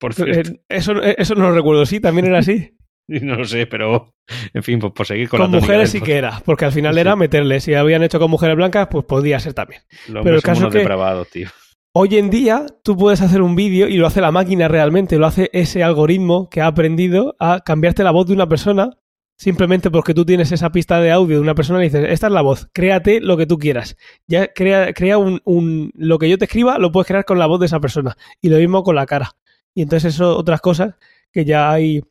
Por 0.00 0.14
cierto. 0.14 0.50
Eh, 0.50 0.60
eso, 0.70 1.00
eso 1.02 1.34
no 1.34 1.50
lo 1.50 1.54
recuerdo, 1.54 1.84
sí, 1.84 2.00
también 2.00 2.26
era 2.26 2.38
así. 2.38 2.74
No 3.22 3.36
lo 3.36 3.44
sé, 3.44 3.66
pero 3.66 4.14
en 4.52 4.62
fin, 4.62 4.78
pues 4.78 4.92
por 4.92 5.06
seguir 5.06 5.28
con, 5.28 5.40
con 5.40 5.52
la 5.52 5.60
mujeres 5.60 5.90
sí 5.90 6.00
que 6.00 6.16
era, 6.16 6.40
porque 6.44 6.64
al 6.64 6.72
final 6.72 6.94
sí. 6.94 7.00
era 7.00 7.16
meterle. 7.16 7.60
Si 7.60 7.74
habían 7.74 8.02
hecho 8.02 8.18
con 8.18 8.30
mujeres 8.30 8.56
blancas, 8.56 8.88
pues 8.90 9.04
podía 9.04 9.38
ser 9.40 9.54
también. 9.54 9.82
Los 10.08 10.24
pero 10.24 10.36
el 10.36 10.42
caso 10.42 10.68
unos 10.68 10.72
que 10.72 11.28
tío. 11.30 11.48
hoy 11.92 12.16
en 12.16 12.30
día 12.30 12.66
tú 12.82 12.96
puedes 12.96 13.20
hacer 13.20 13.42
un 13.42 13.56
vídeo 13.56 13.88
y 13.88 13.96
lo 13.96 14.06
hace 14.06 14.20
la 14.20 14.32
máquina 14.32 14.68
realmente, 14.68 15.18
lo 15.18 15.26
hace 15.26 15.50
ese 15.52 15.82
algoritmo 15.82 16.48
que 16.48 16.60
ha 16.60 16.66
aprendido 16.66 17.36
a 17.38 17.60
cambiarte 17.60 18.04
la 18.04 18.10
voz 18.10 18.26
de 18.26 18.32
una 18.32 18.48
persona 18.48 18.90
simplemente 19.36 19.90
porque 19.90 20.14
tú 20.14 20.24
tienes 20.24 20.52
esa 20.52 20.70
pista 20.70 21.00
de 21.00 21.10
audio 21.10 21.36
de 21.36 21.42
una 21.42 21.54
persona 21.54 21.80
y 21.80 21.88
dices, 21.88 22.06
esta 22.08 22.28
es 22.28 22.32
la 22.32 22.42
voz, 22.42 22.68
créate 22.72 23.20
lo 23.20 23.36
que 23.36 23.46
tú 23.46 23.58
quieras. 23.58 23.96
Ya 24.26 24.52
crea, 24.52 24.92
crea 24.92 25.18
un, 25.18 25.40
un, 25.44 25.90
lo 25.96 26.18
que 26.18 26.28
yo 26.28 26.38
te 26.38 26.44
escriba, 26.44 26.78
lo 26.78 26.92
puedes 26.92 27.08
crear 27.08 27.24
con 27.24 27.38
la 27.38 27.46
voz 27.46 27.60
de 27.60 27.66
esa 27.66 27.80
persona. 27.80 28.16
Y 28.40 28.48
lo 28.48 28.58
mismo 28.58 28.82
con 28.82 28.94
la 28.94 29.06
cara. 29.06 29.32
Y 29.74 29.82
entonces 29.82 30.14
eso, 30.14 30.36
otras 30.38 30.60
cosas 30.60 30.94
que 31.32 31.44
ya 31.44 31.70
hay 31.70 32.02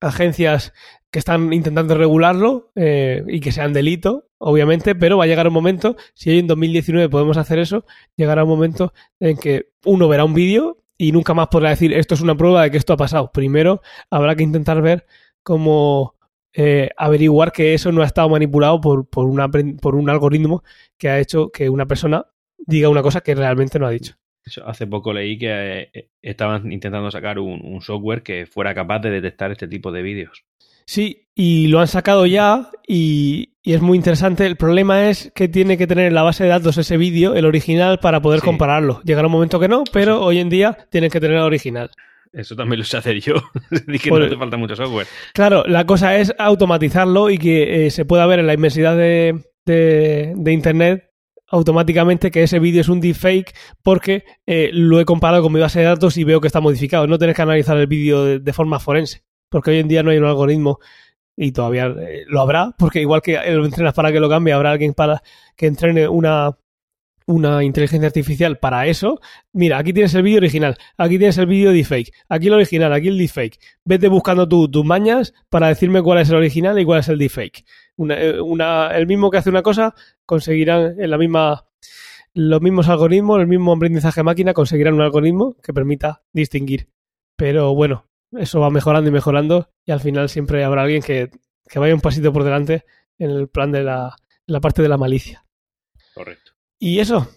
agencias 0.00 0.72
que 1.10 1.18
están 1.18 1.52
intentando 1.52 1.94
regularlo 1.94 2.70
eh, 2.76 3.24
y 3.26 3.40
que 3.40 3.52
sean 3.52 3.72
delito, 3.72 4.28
obviamente, 4.38 4.94
pero 4.94 5.18
va 5.18 5.24
a 5.24 5.26
llegar 5.26 5.46
un 5.48 5.54
momento, 5.54 5.96
si 6.14 6.30
hoy 6.30 6.38
en 6.38 6.46
2019 6.46 7.08
podemos 7.08 7.36
hacer 7.36 7.58
eso, 7.58 7.84
llegará 8.16 8.44
un 8.44 8.50
momento 8.50 8.92
en 9.18 9.36
que 9.36 9.72
uno 9.84 10.08
verá 10.08 10.24
un 10.24 10.34
vídeo 10.34 10.78
y 10.96 11.12
nunca 11.12 11.34
más 11.34 11.48
podrá 11.48 11.70
decir 11.70 11.92
esto 11.92 12.14
es 12.14 12.20
una 12.20 12.36
prueba 12.36 12.62
de 12.62 12.70
que 12.70 12.76
esto 12.76 12.92
ha 12.92 12.96
pasado. 12.96 13.32
Primero 13.32 13.80
habrá 14.10 14.36
que 14.36 14.42
intentar 14.42 14.82
ver 14.82 15.06
cómo 15.42 16.14
eh, 16.52 16.90
averiguar 16.96 17.52
que 17.52 17.74
eso 17.74 17.90
no 17.90 18.02
ha 18.02 18.06
estado 18.06 18.28
manipulado 18.28 18.80
por, 18.80 19.08
por, 19.08 19.26
una, 19.26 19.48
por 19.48 19.94
un 19.94 20.10
algoritmo 20.10 20.62
que 20.98 21.08
ha 21.08 21.18
hecho 21.18 21.50
que 21.50 21.70
una 21.70 21.86
persona 21.86 22.26
diga 22.58 22.88
una 22.88 23.02
cosa 23.02 23.20
que 23.20 23.34
realmente 23.34 23.78
no 23.78 23.86
ha 23.86 23.90
dicho. 23.90 24.19
Hace 24.64 24.86
poco 24.86 25.12
leí 25.12 25.38
que 25.38 25.90
eh, 25.92 26.08
estaban 26.22 26.70
intentando 26.72 27.10
sacar 27.10 27.38
un, 27.38 27.60
un, 27.64 27.80
software 27.80 28.22
que 28.22 28.46
fuera 28.46 28.74
capaz 28.74 29.00
de 29.00 29.10
detectar 29.10 29.50
este 29.50 29.68
tipo 29.68 29.92
de 29.92 30.02
vídeos. 30.02 30.44
Sí, 30.86 31.28
y 31.34 31.68
lo 31.68 31.80
han 31.80 31.86
sacado 31.86 32.26
ya 32.26 32.70
y, 32.86 33.54
y, 33.62 33.74
es 33.74 33.80
muy 33.80 33.96
interesante. 33.96 34.46
El 34.46 34.56
problema 34.56 35.08
es 35.08 35.30
que 35.34 35.48
tiene 35.48 35.78
que 35.78 35.86
tener 35.86 36.06
en 36.06 36.14
la 36.14 36.22
base 36.22 36.44
de 36.44 36.50
datos 36.50 36.78
ese 36.78 36.96
vídeo, 36.96 37.34
el 37.34 37.44
original, 37.44 38.00
para 38.00 38.20
poder 38.20 38.40
sí. 38.40 38.46
compararlo. 38.46 39.00
Llegará 39.04 39.28
un 39.28 39.32
momento 39.32 39.60
que 39.60 39.68
no, 39.68 39.84
pero 39.92 40.18
sí. 40.18 40.24
hoy 40.24 40.38
en 40.38 40.48
día 40.48 40.76
tienen 40.90 41.10
que 41.10 41.20
tener 41.20 41.36
el 41.36 41.42
original. 41.44 41.90
Eso 42.32 42.54
también 42.54 42.78
lo 42.78 42.84
sé 42.84 42.96
hacer 42.96 43.20
yo. 43.20 43.34
Dije 43.86 44.04
que 44.04 44.10
pues, 44.10 44.24
no 44.24 44.28
te 44.28 44.36
falta 44.36 44.56
mucho 44.56 44.76
software. 44.76 45.06
Claro, 45.32 45.64
la 45.66 45.84
cosa 45.86 46.16
es 46.16 46.34
automatizarlo 46.38 47.30
y 47.30 47.38
que 47.38 47.86
eh, 47.86 47.90
se 47.90 48.04
pueda 48.04 48.26
ver 48.26 48.40
en 48.40 48.46
la 48.46 48.54
inmensidad 48.54 48.96
de, 48.96 49.44
de, 49.64 50.32
de 50.36 50.52
Internet 50.52 51.09
automáticamente 51.50 52.30
que 52.30 52.44
ese 52.44 52.58
vídeo 52.58 52.80
es 52.80 52.88
un 52.88 53.00
deepfake 53.00 53.54
porque 53.82 54.24
eh, 54.46 54.70
lo 54.72 55.00
he 55.00 55.04
comparado 55.04 55.42
con 55.42 55.52
mi 55.52 55.60
base 55.60 55.80
de 55.80 55.86
datos 55.86 56.16
y 56.16 56.24
veo 56.24 56.40
que 56.40 56.46
está 56.46 56.60
modificado. 56.60 57.06
No 57.06 57.18
tienes 57.18 57.36
que 57.36 57.42
analizar 57.42 57.76
el 57.76 57.86
vídeo 57.86 58.38
de, 58.38 58.52
forma 58.52 58.78
forense, 58.78 59.24
porque 59.48 59.72
hoy 59.72 59.78
en 59.78 59.88
día 59.88 60.02
no 60.02 60.10
hay 60.10 60.18
un 60.18 60.24
algoritmo 60.24 60.78
y 61.36 61.52
todavía 61.52 61.86
eh, 61.86 62.24
lo 62.28 62.40
habrá, 62.40 62.74
porque 62.78 63.00
igual 63.00 63.20
que 63.20 63.38
lo 63.50 63.64
entrenas 63.64 63.94
para 63.94 64.12
que 64.12 64.20
lo 64.20 64.28
cambie, 64.28 64.54
habrá 64.54 64.70
alguien 64.70 64.94
para 64.94 65.22
que 65.56 65.66
entrene 65.66 66.08
una, 66.08 66.56
una 67.26 67.64
inteligencia 67.64 68.06
artificial 68.06 68.58
para 68.58 68.86
eso. 68.86 69.20
Mira, 69.52 69.78
aquí 69.78 69.92
tienes 69.92 70.14
el 70.14 70.22
vídeo 70.22 70.38
original, 70.38 70.76
aquí 70.96 71.18
tienes 71.18 71.38
el 71.38 71.46
vídeo 71.46 71.72
deepfake, 71.72 72.12
aquí 72.28 72.48
el 72.48 72.54
original, 72.54 72.92
aquí 72.92 73.08
el 73.08 73.18
deepfake. 73.18 73.58
Vete 73.84 74.08
buscando 74.08 74.48
tú 74.48 74.68
tus 74.70 74.84
mañas 74.84 75.32
para 75.48 75.68
decirme 75.68 76.02
cuál 76.02 76.18
es 76.18 76.30
el 76.30 76.36
original 76.36 76.78
y 76.78 76.84
cuál 76.84 77.00
es 77.00 77.08
el 77.08 77.18
deepfake. 77.18 77.64
Una, 78.00 78.16
una, 78.42 78.96
el 78.96 79.06
mismo 79.06 79.30
que 79.30 79.36
hace 79.36 79.50
una 79.50 79.62
cosa 79.62 79.94
conseguirán 80.24 80.98
en 80.98 81.10
la 81.10 81.18
misma 81.18 81.66
los 82.32 82.62
mismos 82.62 82.88
algoritmos, 82.88 83.40
el 83.40 83.46
mismo 83.46 83.74
aprendizaje 83.74 84.22
máquina 84.22 84.54
conseguirán 84.54 84.94
un 84.94 85.02
algoritmo 85.02 85.56
que 85.62 85.74
permita 85.74 86.22
distinguir. 86.32 86.88
Pero 87.36 87.74
bueno, 87.74 88.06
eso 88.32 88.58
va 88.60 88.70
mejorando 88.70 89.10
y 89.10 89.12
mejorando 89.12 89.70
y 89.84 89.92
al 89.92 90.00
final 90.00 90.30
siempre 90.30 90.64
habrá 90.64 90.82
alguien 90.82 91.02
que, 91.02 91.30
que 91.68 91.78
vaya 91.78 91.94
un 91.94 92.00
pasito 92.00 92.32
por 92.32 92.44
delante 92.44 92.86
en 93.18 93.32
el 93.32 93.48
plan 93.48 93.70
de 93.70 93.82
la, 93.82 94.16
la 94.46 94.60
parte 94.60 94.80
de 94.80 94.88
la 94.88 94.96
malicia. 94.96 95.44
Correcto. 96.14 96.52
Y 96.78 97.00
eso, 97.00 97.28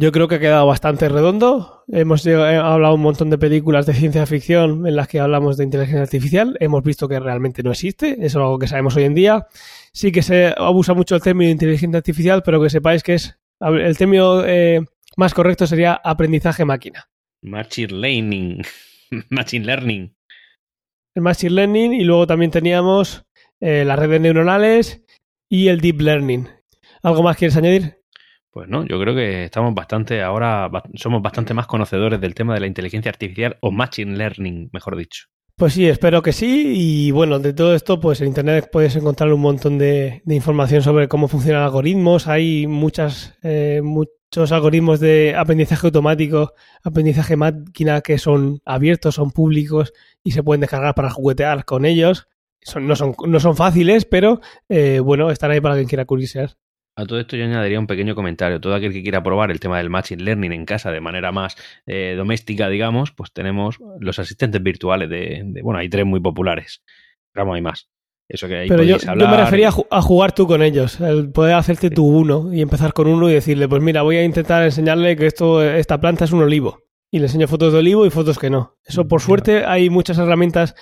yo 0.00 0.12
creo 0.12 0.28
que 0.28 0.36
ha 0.36 0.40
quedado 0.40 0.66
bastante 0.66 1.08
redondo. 1.08 1.84
Hemos 1.88 2.26
hablado 2.26 2.94
un 2.94 3.00
montón 3.00 3.30
de 3.30 3.38
películas 3.38 3.86
de 3.86 3.94
ciencia 3.94 4.26
ficción 4.26 4.86
en 4.86 4.96
las 4.96 5.08
que 5.08 5.20
hablamos 5.20 5.56
de 5.56 5.64
inteligencia 5.64 6.02
artificial. 6.02 6.56
Hemos 6.60 6.82
visto 6.82 7.08
que 7.08 7.20
realmente 7.20 7.62
no 7.62 7.70
existe. 7.70 8.12
Eso 8.12 8.24
es 8.24 8.36
algo 8.36 8.58
que 8.58 8.66
sabemos 8.66 8.96
hoy 8.96 9.04
en 9.04 9.14
día. 9.14 9.46
Sí 9.92 10.12
que 10.12 10.22
se 10.22 10.54
abusa 10.56 10.94
mucho 10.94 11.14
el 11.14 11.22
término 11.22 11.46
de 11.46 11.52
inteligencia 11.52 11.98
artificial, 11.98 12.42
pero 12.44 12.60
que 12.60 12.70
sepáis 12.70 13.02
que 13.02 13.14
es 13.14 13.38
el 13.60 13.96
término 13.96 14.44
eh, 14.44 14.80
más 15.16 15.32
correcto 15.32 15.66
sería 15.66 15.94
aprendizaje 15.94 16.64
máquina. 16.64 17.08
Machine 17.42 17.94
learning. 17.94 18.62
Machine 19.30 19.64
learning. 19.64 20.14
El 21.14 21.22
machine 21.22 21.54
learning 21.54 21.92
y 21.94 22.02
luego 22.02 22.26
también 22.26 22.50
teníamos 22.50 23.24
eh, 23.60 23.84
las 23.84 23.98
redes 23.98 24.20
neuronales 24.20 25.04
y 25.48 25.68
el 25.68 25.80
deep 25.80 26.00
learning. 26.00 26.48
¿Algo 27.04 27.22
más 27.22 27.36
quieres 27.36 27.56
añadir? 27.56 28.03
Pues 28.54 28.68
no, 28.68 28.86
yo 28.86 29.00
creo 29.00 29.16
que 29.16 29.46
estamos 29.46 29.74
bastante 29.74 30.22
ahora, 30.22 30.70
somos 30.94 31.20
bastante 31.20 31.54
más 31.54 31.66
conocedores 31.66 32.20
del 32.20 32.36
tema 32.36 32.54
de 32.54 32.60
la 32.60 32.68
inteligencia 32.68 33.10
artificial 33.10 33.56
o 33.60 33.72
machine 33.72 34.16
learning, 34.16 34.70
mejor 34.72 34.96
dicho. 34.96 35.24
Pues 35.56 35.72
sí, 35.72 35.88
espero 35.88 36.22
que 36.22 36.32
sí. 36.32 36.72
Y 36.76 37.10
bueno, 37.10 37.40
de 37.40 37.52
todo 37.52 37.74
esto, 37.74 37.98
pues 37.98 38.20
en 38.20 38.28
Internet 38.28 38.68
puedes 38.70 38.94
encontrar 38.94 39.32
un 39.32 39.40
montón 39.40 39.76
de, 39.76 40.22
información 40.28 40.82
sobre 40.82 41.08
cómo 41.08 41.26
funcionan 41.26 41.64
algoritmos. 41.64 42.28
Hay 42.28 42.68
muchas, 42.68 43.36
eh, 43.42 43.80
muchos 43.82 44.52
algoritmos 44.52 45.00
de 45.00 45.34
aprendizaje 45.36 45.88
automático, 45.88 46.52
aprendizaje 46.84 47.34
máquina 47.34 48.02
que 48.02 48.18
son 48.18 48.60
abiertos, 48.64 49.16
son 49.16 49.32
públicos 49.32 49.92
y 50.22 50.30
se 50.30 50.44
pueden 50.44 50.60
descargar 50.60 50.94
para 50.94 51.10
juguetear 51.10 51.64
con 51.64 51.84
ellos. 51.84 52.28
Son, 52.62 52.86
no, 52.86 52.94
son, 52.94 53.16
no 53.26 53.40
son 53.40 53.56
fáciles, 53.56 54.04
pero 54.04 54.40
eh, 54.68 55.00
bueno, 55.00 55.32
están 55.32 55.50
ahí 55.50 55.60
para 55.60 55.74
quien 55.74 55.88
quiera 55.88 56.04
curiosear. 56.04 56.56
A 56.96 57.06
todo 57.06 57.18
esto 57.18 57.36
yo 57.36 57.44
añadiría 57.44 57.80
un 57.80 57.88
pequeño 57.88 58.14
comentario. 58.14 58.60
Todo 58.60 58.74
aquel 58.74 58.92
que 58.92 59.02
quiera 59.02 59.22
probar 59.22 59.50
el 59.50 59.58
tema 59.58 59.78
del 59.78 59.90
Machine 59.90 60.22
Learning 60.22 60.52
en 60.52 60.64
casa 60.64 60.92
de 60.92 61.00
manera 61.00 61.32
más 61.32 61.56
eh, 61.86 62.14
doméstica, 62.16 62.68
digamos, 62.68 63.10
pues 63.10 63.32
tenemos 63.32 63.78
los 63.98 64.18
asistentes 64.20 64.62
virtuales 64.62 65.10
de, 65.10 65.42
de, 65.44 65.62
Bueno, 65.62 65.80
hay 65.80 65.88
tres 65.88 66.06
muy 66.06 66.20
populares. 66.20 66.84
Vamos, 67.34 67.56
hay 67.56 67.62
más. 67.62 67.88
Eso 68.28 68.46
que 68.46 68.56
ahí 68.56 68.68
Pero 68.68 68.84
yo, 68.84 68.96
hablar. 69.06 69.28
yo, 69.28 69.28
me 69.28 69.42
refería 69.42 69.70
a 69.90 70.02
jugar 70.02 70.32
tú 70.32 70.46
con 70.46 70.62
ellos, 70.62 70.98
el 71.00 71.30
poder 71.30 71.54
hacerte 71.54 71.88
sí. 71.88 71.94
tu 71.94 72.06
uno 72.06 72.54
y 72.54 72.62
empezar 72.62 72.92
con 72.92 73.06
uno 73.06 73.28
y 73.28 73.34
decirle, 73.34 73.68
pues 73.68 73.82
mira, 73.82 74.02
voy 74.02 74.16
a 74.16 74.24
intentar 74.24 74.62
enseñarle 74.62 75.16
que 75.16 75.26
esto, 75.26 75.62
esta 75.62 76.00
planta 76.00 76.24
es 76.24 76.32
un 76.32 76.42
olivo. 76.42 76.84
Y 77.10 77.18
le 77.18 77.26
enseño 77.26 77.46
fotos 77.48 77.72
de 77.72 77.80
olivo 77.80 78.06
y 78.06 78.10
fotos 78.10 78.38
que 78.38 78.50
no. 78.50 78.76
Eso, 78.84 79.06
por 79.06 79.20
suerte, 79.20 79.64
hay 79.64 79.90
muchas 79.90 80.18
herramientas 80.18 80.74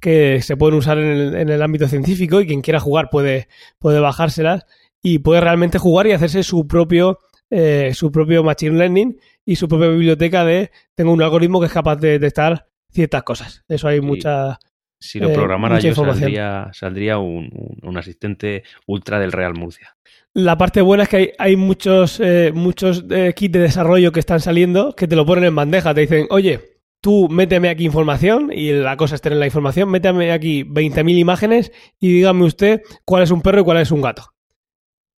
que 0.00 0.42
se 0.42 0.56
pueden 0.56 0.76
usar 0.76 0.98
en 0.98 1.06
el, 1.06 1.34
en 1.34 1.48
el 1.50 1.62
ámbito 1.62 1.88
científico 1.88 2.40
y 2.40 2.46
quien 2.46 2.62
quiera 2.62 2.80
jugar 2.80 3.10
puede, 3.10 3.48
puede 3.78 4.00
bajárselas 4.00 4.66
y 5.02 5.18
puede 5.20 5.40
realmente 5.40 5.78
jugar 5.78 6.06
y 6.06 6.12
hacerse 6.12 6.42
su 6.42 6.66
propio, 6.66 7.18
eh, 7.50 7.92
su 7.94 8.10
propio 8.12 8.42
machine 8.44 8.76
learning 8.76 9.18
y 9.44 9.56
su 9.56 9.68
propia 9.68 9.88
biblioteca 9.88 10.44
de 10.44 10.70
tengo 10.94 11.12
un 11.12 11.22
algoritmo 11.22 11.60
que 11.60 11.66
es 11.66 11.72
capaz 11.72 11.96
de 11.96 12.18
detectar 12.18 12.66
ciertas 12.90 13.22
cosas. 13.22 13.64
Eso 13.68 13.88
hay 13.88 14.00
Sí. 14.00 14.06
mucha... 14.06 14.58
Si 15.00 15.20
lo 15.20 15.28
Eh, 15.30 15.32
programara 15.34 15.78
yo, 15.78 15.94
saldría, 15.94 16.70
saldría 16.72 17.18
un, 17.18 17.48
un- 17.54 17.78
un 17.88 17.96
asistente 17.98 18.64
ultra 18.88 19.20
del 19.20 19.30
Real 19.30 19.54
Murcia. 19.54 19.96
La 20.34 20.58
parte 20.58 20.80
buena 20.82 21.04
es 21.04 21.08
que 21.08 21.16
hay, 21.16 21.30
hay 21.38 21.56
muchos, 21.56 22.18
eh, 22.20 22.50
muchos 22.52 23.04
eh, 23.08 23.32
kits 23.36 23.52
de 23.52 23.60
desarrollo 23.60 24.10
que 24.10 24.18
están 24.18 24.40
saliendo 24.40 24.94
que 24.96 25.06
te 25.06 25.14
lo 25.14 25.24
ponen 25.24 25.44
en 25.44 25.54
bandeja. 25.54 25.94
Te 25.94 26.00
dicen, 26.00 26.26
oye, 26.30 26.58
tú 27.00 27.28
méteme 27.28 27.68
aquí 27.68 27.84
información 27.84 28.50
y 28.52 28.72
la 28.72 28.96
cosa 28.96 29.14
es 29.14 29.20
tener 29.20 29.38
la 29.38 29.46
información. 29.46 29.88
Méteme 29.88 30.32
aquí 30.32 30.64
20.000 30.64 31.16
imágenes 31.16 31.70
y 32.00 32.14
dígame 32.14 32.44
usted 32.44 32.82
cuál 33.04 33.22
es 33.22 33.30
un 33.30 33.40
perro 33.40 33.60
y 33.60 33.64
cuál 33.64 33.78
es 33.78 33.92
un 33.92 34.02
gato. 34.02 34.24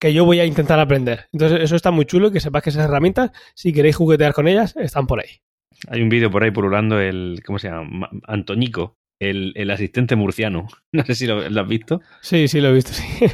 Que 0.00 0.12
yo 0.14 0.24
voy 0.24 0.40
a 0.40 0.46
intentar 0.46 0.80
aprender. 0.80 1.26
Entonces, 1.32 1.60
eso 1.62 1.76
está 1.76 1.90
muy 1.90 2.06
chulo 2.06 2.32
que 2.32 2.40
sepas 2.40 2.62
que 2.62 2.70
esas 2.70 2.86
herramientas, 2.86 3.30
si 3.54 3.72
queréis 3.72 3.96
juguetear 3.96 4.32
con 4.32 4.48
ellas, 4.48 4.74
están 4.76 5.06
por 5.06 5.20
ahí. 5.20 5.40
Hay 5.88 6.02
un 6.02 6.08
vídeo 6.08 6.30
por 6.30 6.42
ahí 6.42 6.50
pululando 6.50 6.98
el, 7.00 7.42
¿cómo 7.44 7.58
se 7.58 7.68
llama? 7.68 7.84
Ma- 7.88 8.10
Antonico, 8.26 8.96
el, 9.20 9.52
el 9.56 9.70
asistente 9.70 10.16
murciano. 10.16 10.66
No 10.92 11.04
sé 11.04 11.14
si 11.14 11.26
lo, 11.26 11.48
lo 11.48 11.60
has 11.60 11.68
visto. 11.68 12.00
Sí, 12.22 12.48
sí, 12.48 12.60
lo 12.60 12.68
he 12.68 12.72
visto, 12.72 12.92
sí. 12.92 13.04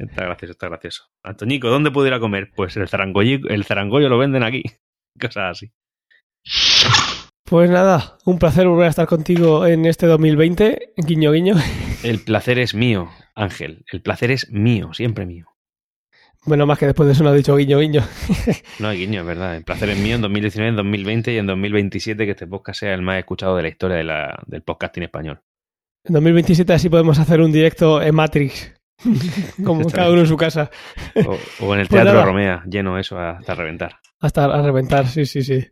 Está 0.00 0.24
gracioso, 0.24 0.52
está 0.52 0.68
gracioso. 0.68 1.04
Antonico, 1.22 1.68
¿dónde 1.68 1.90
puedo 1.90 2.06
ir 2.06 2.14
a 2.14 2.20
comer? 2.20 2.50
Pues 2.56 2.74
el 2.78 2.88
zarangollo, 2.88 3.46
el 3.50 3.64
zarangollo 3.64 4.08
lo 4.08 4.16
venden 4.16 4.42
aquí. 4.42 4.62
Cosas 5.20 5.50
así. 5.58 5.70
Pues 7.52 7.68
nada, 7.68 8.16
un 8.24 8.38
placer 8.38 8.66
volver 8.66 8.86
a 8.86 8.88
estar 8.88 9.06
contigo 9.06 9.66
en 9.66 9.84
este 9.84 10.06
2020. 10.06 10.94
Guiño, 10.96 11.32
guiño. 11.32 11.54
El 12.02 12.20
placer 12.20 12.58
es 12.58 12.74
mío, 12.74 13.10
Ángel. 13.34 13.84
El 13.92 14.00
placer 14.00 14.30
es 14.30 14.50
mío, 14.50 14.94
siempre 14.94 15.26
mío. 15.26 15.48
Bueno, 16.46 16.64
más 16.64 16.78
que 16.78 16.86
después 16.86 17.06
de 17.06 17.12
eso 17.12 17.22
no 17.24 17.28
ha 17.28 17.34
dicho 17.34 17.54
guiño, 17.54 17.78
guiño. 17.78 18.02
No 18.78 18.88
hay 18.88 19.00
guiño, 19.00 19.20
es 19.20 19.26
verdad. 19.26 19.54
El 19.54 19.64
placer 19.64 19.90
es 19.90 19.98
mío 19.98 20.14
en 20.14 20.22
2019, 20.22 20.70
en 20.70 20.76
2020 20.76 21.34
y 21.34 21.36
en 21.36 21.46
2027 21.46 22.24
que 22.24 22.30
este 22.30 22.46
podcast 22.46 22.80
sea 22.80 22.94
el 22.94 23.02
más 23.02 23.18
escuchado 23.18 23.54
de 23.56 23.62
la 23.64 23.68
historia 23.68 23.98
de 23.98 24.04
la- 24.04 24.42
del 24.46 24.62
podcasting 24.62 25.02
español. 25.02 25.42
En 26.04 26.14
2027 26.14 26.72
así 26.72 26.88
podemos 26.88 27.18
hacer 27.18 27.42
un 27.42 27.52
directo 27.52 28.00
en 28.00 28.14
Matrix. 28.14 28.72
Como 29.62 29.90
cada 29.90 30.10
uno 30.10 30.20
en 30.22 30.26
su 30.26 30.38
casa. 30.38 30.70
O, 31.26 31.66
o 31.66 31.74
en 31.74 31.80
el 31.80 31.86
Pues 31.86 32.02
Teatro. 32.02 32.24
Romea, 32.24 32.64
lleno 32.66 32.98
eso 32.98 33.18
hasta 33.18 33.54
reventar. 33.54 33.96
Hasta 34.20 34.46
a 34.46 34.62
reventar, 34.62 35.06
sí, 35.06 35.26
sí, 35.26 35.42
sí. 35.42 35.66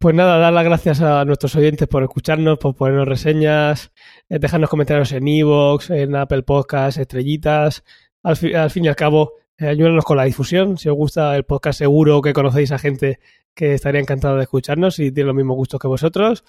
Pues 0.00 0.14
nada, 0.14 0.38
dar 0.38 0.52
las 0.52 0.64
gracias 0.64 1.00
a 1.00 1.24
nuestros 1.24 1.56
oyentes 1.56 1.88
por 1.88 2.04
escucharnos, 2.04 2.58
por 2.58 2.76
ponernos 2.76 3.08
reseñas, 3.08 3.90
eh, 4.28 4.38
dejarnos 4.38 4.70
comentarios 4.70 5.10
en 5.10 5.26
Evox, 5.26 5.90
en 5.90 6.14
Apple 6.14 6.44
Podcasts, 6.44 7.00
estrellitas. 7.00 7.82
Al, 8.22 8.36
fi- 8.36 8.54
al 8.54 8.70
fin 8.70 8.84
y 8.84 8.88
al 8.88 8.94
cabo, 8.96 9.32
eh, 9.58 9.66
ayúdanos 9.66 10.04
con 10.04 10.16
la 10.16 10.24
difusión. 10.24 10.78
Si 10.78 10.88
os 10.88 10.94
gusta 10.94 11.34
el 11.34 11.44
podcast, 11.44 11.78
seguro 11.78 12.22
que 12.22 12.32
conocéis 12.32 12.70
a 12.70 12.78
gente 12.78 13.18
que 13.54 13.74
estaría 13.74 14.00
encantado 14.00 14.36
de 14.36 14.42
escucharnos 14.44 15.00
y 15.00 15.10
tiene 15.10 15.26
los 15.28 15.36
mismos 15.36 15.56
gustos 15.56 15.80
que 15.80 15.88
vosotros. 15.88 16.44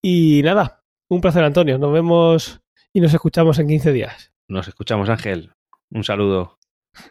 Y 0.00 0.40
nada, 0.42 0.82
un 1.08 1.20
placer, 1.20 1.44
Antonio. 1.44 1.76
Nos 1.78 1.92
vemos 1.92 2.62
y 2.94 3.00
nos 3.00 3.12
escuchamos 3.12 3.58
en 3.58 3.68
15 3.68 3.92
días. 3.92 4.32
Nos 4.48 4.68
escuchamos, 4.68 5.10
Ángel. 5.10 5.52
Un 5.90 6.02
saludo. 6.02 6.58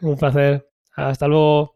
Un 0.00 0.16
placer. 0.16 0.68
Hasta 0.96 1.28
luego. 1.28 1.75